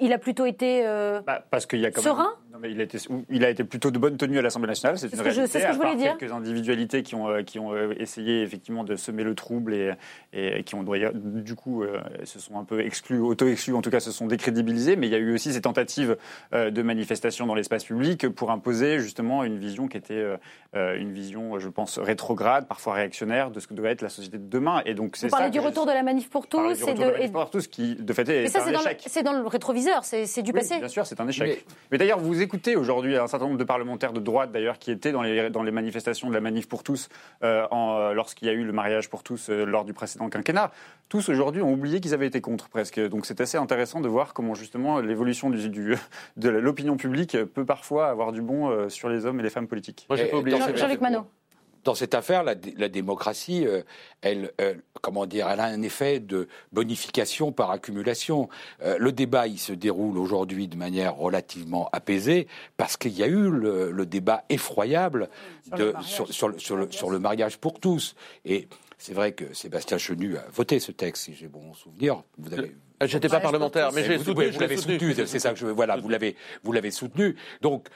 Il 0.00 0.12
a 0.12 0.18
plutôt 0.18 0.46
été 0.46 0.82
bah, 1.26 1.44
parce 1.50 1.66
qu'il 1.66 1.80
y 1.80 1.86
a 1.86 1.90
quand 1.90 2.02
serein 2.02 2.34
il, 2.64 2.80
a 2.80 2.84
été, 2.84 2.98
il 3.30 3.44
a 3.44 3.50
été 3.50 3.64
plutôt 3.64 3.90
de 3.90 3.98
bonne 3.98 4.16
tenue 4.16 4.38
à 4.38 4.42
l'Assemblée 4.42 4.68
nationale, 4.68 4.98
c'est 4.98 5.12
une 5.12 5.20
réalité. 5.20 5.46
C'est 5.46 5.60
ce 5.60 5.66
que 5.66 5.72
je 5.72 5.78
voulais 5.78 5.96
dire. 5.96 6.16
Quelques 6.16 6.32
individualités 6.32 7.02
qui 7.02 7.14
ont, 7.14 7.28
euh, 7.28 7.42
qui 7.42 7.58
ont 7.58 7.72
euh, 7.72 7.94
essayé 7.98 8.42
effectivement 8.42 8.84
de 8.84 8.96
semer 8.96 9.24
le 9.24 9.34
trouble 9.34 9.74
et, 9.74 9.92
et 10.32 10.62
qui 10.64 10.74
ont 10.74 10.82
du 10.82 11.54
coup 11.54 11.82
euh, 11.82 12.00
se 12.24 12.38
sont 12.38 12.58
un 12.58 12.64
peu 12.64 12.80
exclus, 12.80 13.20
auto-exclus, 13.20 13.74
en 13.74 13.82
tout 13.82 13.90
cas 13.90 14.00
se 14.00 14.10
sont 14.10 14.26
décrédibilisés. 14.26 14.96
Mais 14.96 15.06
il 15.06 15.12
y 15.12 15.16
a 15.16 15.18
eu 15.18 15.34
aussi 15.34 15.52
ces 15.52 15.60
tentatives 15.60 16.16
de 16.52 16.82
manifestation 16.82 17.46
dans 17.46 17.54
l'espace 17.54 17.84
public 17.84 18.28
pour 18.28 18.50
imposer 18.50 18.98
justement 18.98 19.44
une 19.44 19.58
vision 19.58 19.88
qui 19.88 19.96
était 19.96 20.24
une 20.74 21.12
vision, 21.12 21.58
je 21.58 21.68
pense, 21.68 21.98
rétrograde, 21.98 22.66
parfois 22.66 22.94
réactionnaire 22.94 23.50
de 23.50 23.60
ce 23.60 23.66
que 23.66 23.74
doit 23.74 23.90
être 23.90 24.02
la 24.02 24.08
société 24.08 24.38
de 24.38 24.48
demain. 24.48 24.82
Et 24.86 24.94
donc 24.94 25.16
c'est 25.16 25.28
ça. 25.28 25.48
du 25.50 25.60
retour 25.60 25.86
de 25.86 25.92
la 25.92 26.02
manif 26.02 26.30
pour 26.30 26.46
tous. 26.46 26.58
de, 26.58 27.00
la 27.00 27.12
manif 27.12 27.32
pour 27.32 27.50
tous 27.50 27.66
qui, 27.66 27.94
de 27.94 28.12
fait, 28.12 28.28
est, 28.28 28.48
ça, 28.48 28.64
un 28.64 28.72
échec. 28.72 29.04
C'est 29.06 29.22
dans, 29.22 29.32
le 29.32 29.46
rétroviseur, 29.46 30.04
c'est 30.04 30.42
du 30.42 30.52
passé. 30.52 30.78
Bien 30.78 30.88
sûr, 30.88 31.06
c'est 31.06 31.20
un 31.20 31.28
échec. 31.28 31.64
Mais, 31.90 31.98
d'ailleurs, 31.98 32.18
vous 32.18 32.37
écoutez 32.40 32.76
aujourd'hui 32.76 33.16
un 33.16 33.26
certain 33.26 33.46
nombre 33.46 33.58
de 33.58 33.64
parlementaires 33.64 34.12
de 34.12 34.20
droite, 34.20 34.52
d'ailleurs, 34.52 34.78
qui 34.78 34.90
étaient 34.90 35.12
dans 35.12 35.22
les, 35.22 35.50
dans 35.50 35.62
les 35.62 35.70
manifestations 35.70 36.28
de 36.28 36.34
la 36.34 36.40
manif 36.40 36.68
pour 36.68 36.82
tous 36.82 37.08
euh, 37.42 37.66
euh, 37.72 38.12
lorsqu'il 38.12 38.48
y 38.48 38.50
a 38.50 38.54
eu 38.54 38.64
le 38.64 38.72
mariage 38.72 39.08
pour 39.08 39.22
tous 39.22 39.50
euh, 39.50 39.64
lors 39.64 39.84
du 39.84 39.92
précédent 39.92 40.28
quinquennat. 40.28 40.70
Tous 41.08 41.28
aujourd'hui 41.28 41.62
ont 41.62 41.72
oublié 41.72 42.00
qu'ils 42.00 42.14
avaient 42.14 42.26
été 42.26 42.40
contre 42.40 42.68
presque. 42.68 43.00
Donc 43.00 43.26
c'est 43.26 43.40
assez 43.40 43.56
intéressant 43.56 44.00
de 44.00 44.08
voir 44.08 44.34
comment 44.34 44.54
justement 44.54 45.00
l'évolution 45.00 45.50
du, 45.50 45.68
du, 45.68 45.96
de 46.36 46.48
l'opinion 46.48 46.96
publique 46.96 47.36
peut 47.44 47.64
parfois 47.64 48.08
avoir 48.08 48.32
du 48.32 48.42
bon 48.42 48.88
sur 48.88 49.08
les 49.08 49.26
hommes 49.26 49.40
et 49.40 49.42
les 49.42 49.50
femmes 49.50 49.68
politiques. 49.68 50.06
Moi, 50.08 50.16
j'ai 50.16 50.26
pas 50.26 50.36
oublié. 50.36 50.58
Jean-Luc 50.76 51.00
Manot 51.00 51.26
dans 51.84 51.94
cette 51.94 52.14
affaire, 52.14 52.42
la, 52.42 52.54
démocratie, 52.54 53.66
euh, 53.66 53.82
elle, 54.20 54.52
comment 55.00 55.26
dire, 55.26 55.48
elle 55.48 55.60
a 55.60 55.64
un 55.64 55.82
effet 55.82 56.20
de 56.20 56.48
bonification 56.72 57.52
par 57.52 57.70
accumulation. 57.70 58.48
Euh, 58.82 58.96
le 58.98 59.12
débat, 59.12 59.46
il 59.46 59.58
se 59.58 59.72
déroule 59.72 60.18
aujourd'hui 60.18 60.68
de 60.68 60.76
manière 60.76 61.16
relativement 61.16 61.88
apaisée 61.92 62.46
parce 62.76 62.96
qu'il 62.96 63.12
y 63.12 63.22
a 63.22 63.26
eu 63.26 63.50
le, 63.50 64.06
débat 64.06 64.44
effroyable 64.48 65.28
sur, 66.02 66.48
le, 66.48 66.58
sur, 66.58 67.10
le, 67.10 67.18
mariage 67.18 67.58
pour 67.58 67.78
tous. 67.78 68.14
Et 68.44 68.68
c'est 68.96 69.14
vrai 69.14 69.32
que 69.32 69.52
Sébastien 69.54 69.98
Chenu 69.98 70.36
a 70.36 70.44
voté 70.52 70.80
ce 70.80 70.92
texte, 70.92 71.24
si 71.24 71.34
j'ai 71.34 71.48
bon 71.48 71.74
souvenir. 71.74 72.22
Vous 72.38 72.52
avez, 72.52 72.68
euh, 72.68 72.74
J'étais 73.02 73.28
pas 73.28 73.40
parlementaire, 73.40 73.92
mais 73.92 74.04
j'ai 74.04 74.18
soutenu. 74.18 74.50
Vous 74.50 74.60
l'avez 74.60 74.76
soutenu, 74.76 75.14
c'est 75.14 75.38
ça 75.38 75.52
que 75.52 75.58
je 75.58 75.66
veux. 75.66 75.72
Voilà, 75.72 75.96
vous 75.96 76.08
l'avez, 76.08 76.36
vous 76.62 76.72
l'avez 76.72 76.90
soutenu. 76.90 77.36
Donc, 77.60 77.88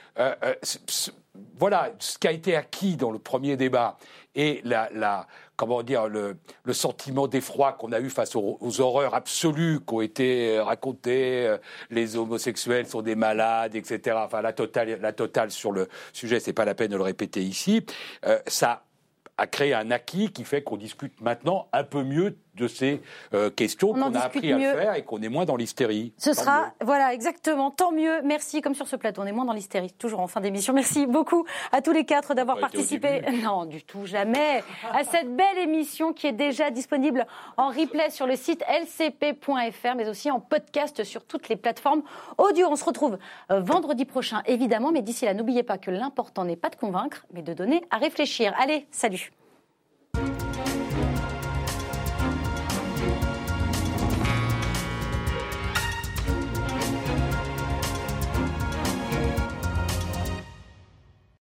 voilà 1.58 1.92
ce 1.98 2.18
qui 2.18 2.28
a 2.28 2.32
été 2.32 2.56
acquis 2.56 2.96
dans 2.96 3.10
le 3.10 3.18
premier 3.18 3.56
débat 3.56 3.96
et 4.34 4.60
la, 4.64 5.26
comment 5.56 5.82
dire, 5.82 6.08
le, 6.08 6.36
sentiment 6.72 7.28
d'effroi 7.28 7.72
qu'on 7.72 7.92
a 7.92 8.00
eu 8.00 8.10
face 8.10 8.34
aux, 8.36 8.80
horreurs 8.80 9.14
absolues 9.14 9.80
qui 9.86 9.94
ont 9.94 10.00
été 10.00 10.58
racontées, 10.60 11.46
euh, 11.46 11.58
les 11.90 12.16
homosexuels 12.16 12.86
sont 12.86 13.02
des 13.02 13.14
malades, 13.14 13.74
etc. 13.74 14.16
Enfin, 14.24 14.42
la 14.42 14.52
totale, 14.52 14.98
la 15.00 15.12
totale 15.12 15.50
sur 15.50 15.72
le 15.72 15.88
sujet, 16.12 16.40
c'est 16.40 16.52
pas 16.52 16.64
la 16.64 16.74
peine 16.74 16.90
de 16.90 16.96
le 16.96 17.02
répéter 17.02 17.42
ici. 17.42 17.84
Euh, 18.26 18.38
ça 18.46 18.84
a 19.36 19.46
créé 19.46 19.74
un 19.74 19.90
acquis 19.90 20.30
qui 20.30 20.44
fait 20.44 20.62
qu'on 20.62 20.76
discute 20.76 21.20
maintenant 21.20 21.68
un 21.72 21.84
peu 21.84 22.02
mieux 22.02 22.36
de 22.54 22.68
ces 22.68 23.00
euh, 23.32 23.50
questions 23.50 23.92
qu'on 23.92 24.14
a 24.14 24.20
appris 24.20 24.52
à 24.52 24.58
faire 24.58 24.94
et 24.94 25.02
qu'on 25.02 25.22
est 25.22 25.28
moins 25.28 25.44
dans 25.44 25.56
l'hystérie. 25.56 26.12
Ce 26.18 26.34
sera, 26.34 26.72
voilà, 26.82 27.14
exactement, 27.14 27.70
tant 27.70 27.92
mieux. 27.92 28.20
Merci, 28.22 28.60
comme 28.60 28.74
sur 28.74 28.88
ce 28.88 28.96
plateau, 28.96 29.22
on 29.22 29.26
est 29.26 29.32
moins 29.32 29.44
dans 29.44 29.52
l'hystérie, 29.52 29.92
toujours 29.92 30.20
en 30.20 30.26
fin 30.26 30.40
d'émission. 30.40 30.74
Merci 30.74 31.06
beaucoup 31.06 31.46
à 31.72 31.80
tous 31.80 31.92
les 31.92 32.04
quatre 32.04 32.34
d'avoir 32.34 32.58
participé, 32.58 33.22
non, 33.42 33.64
du 33.64 33.82
tout, 33.82 34.06
jamais, 34.06 34.62
à 34.92 35.04
cette 35.04 35.34
belle 35.34 35.58
émission 35.58 36.12
qui 36.12 36.26
est 36.26 36.32
déjà 36.32 36.70
disponible 36.70 37.26
en 37.56 37.68
replay 37.68 38.10
sur 38.10 38.26
le 38.26 38.36
site 38.36 38.62
lcp.fr, 38.68 39.94
mais 39.96 40.08
aussi 40.08 40.30
en 40.30 40.40
podcast 40.40 41.04
sur 41.04 41.24
toutes 41.24 41.48
les 41.48 41.56
plateformes 41.56 42.02
audio. 42.38 42.68
On 42.70 42.76
se 42.76 42.84
retrouve 42.84 43.18
euh, 43.50 43.60
vendredi 43.60 44.04
prochain, 44.04 44.42
évidemment, 44.46 44.92
mais 44.92 45.02
d'ici 45.02 45.24
là, 45.24 45.34
n'oubliez 45.34 45.62
pas 45.62 45.78
que 45.78 45.90
l'important 45.90 46.44
n'est 46.44 46.56
pas 46.56 46.68
de 46.68 46.76
convaincre, 46.76 47.26
mais 47.32 47.42
de 47.42 47.54
donner 47.54 47.82
à 47.90 47.98
réfléchir. 47.98 48.54
Allez, 48.58 48.86
salut 48.90 49.32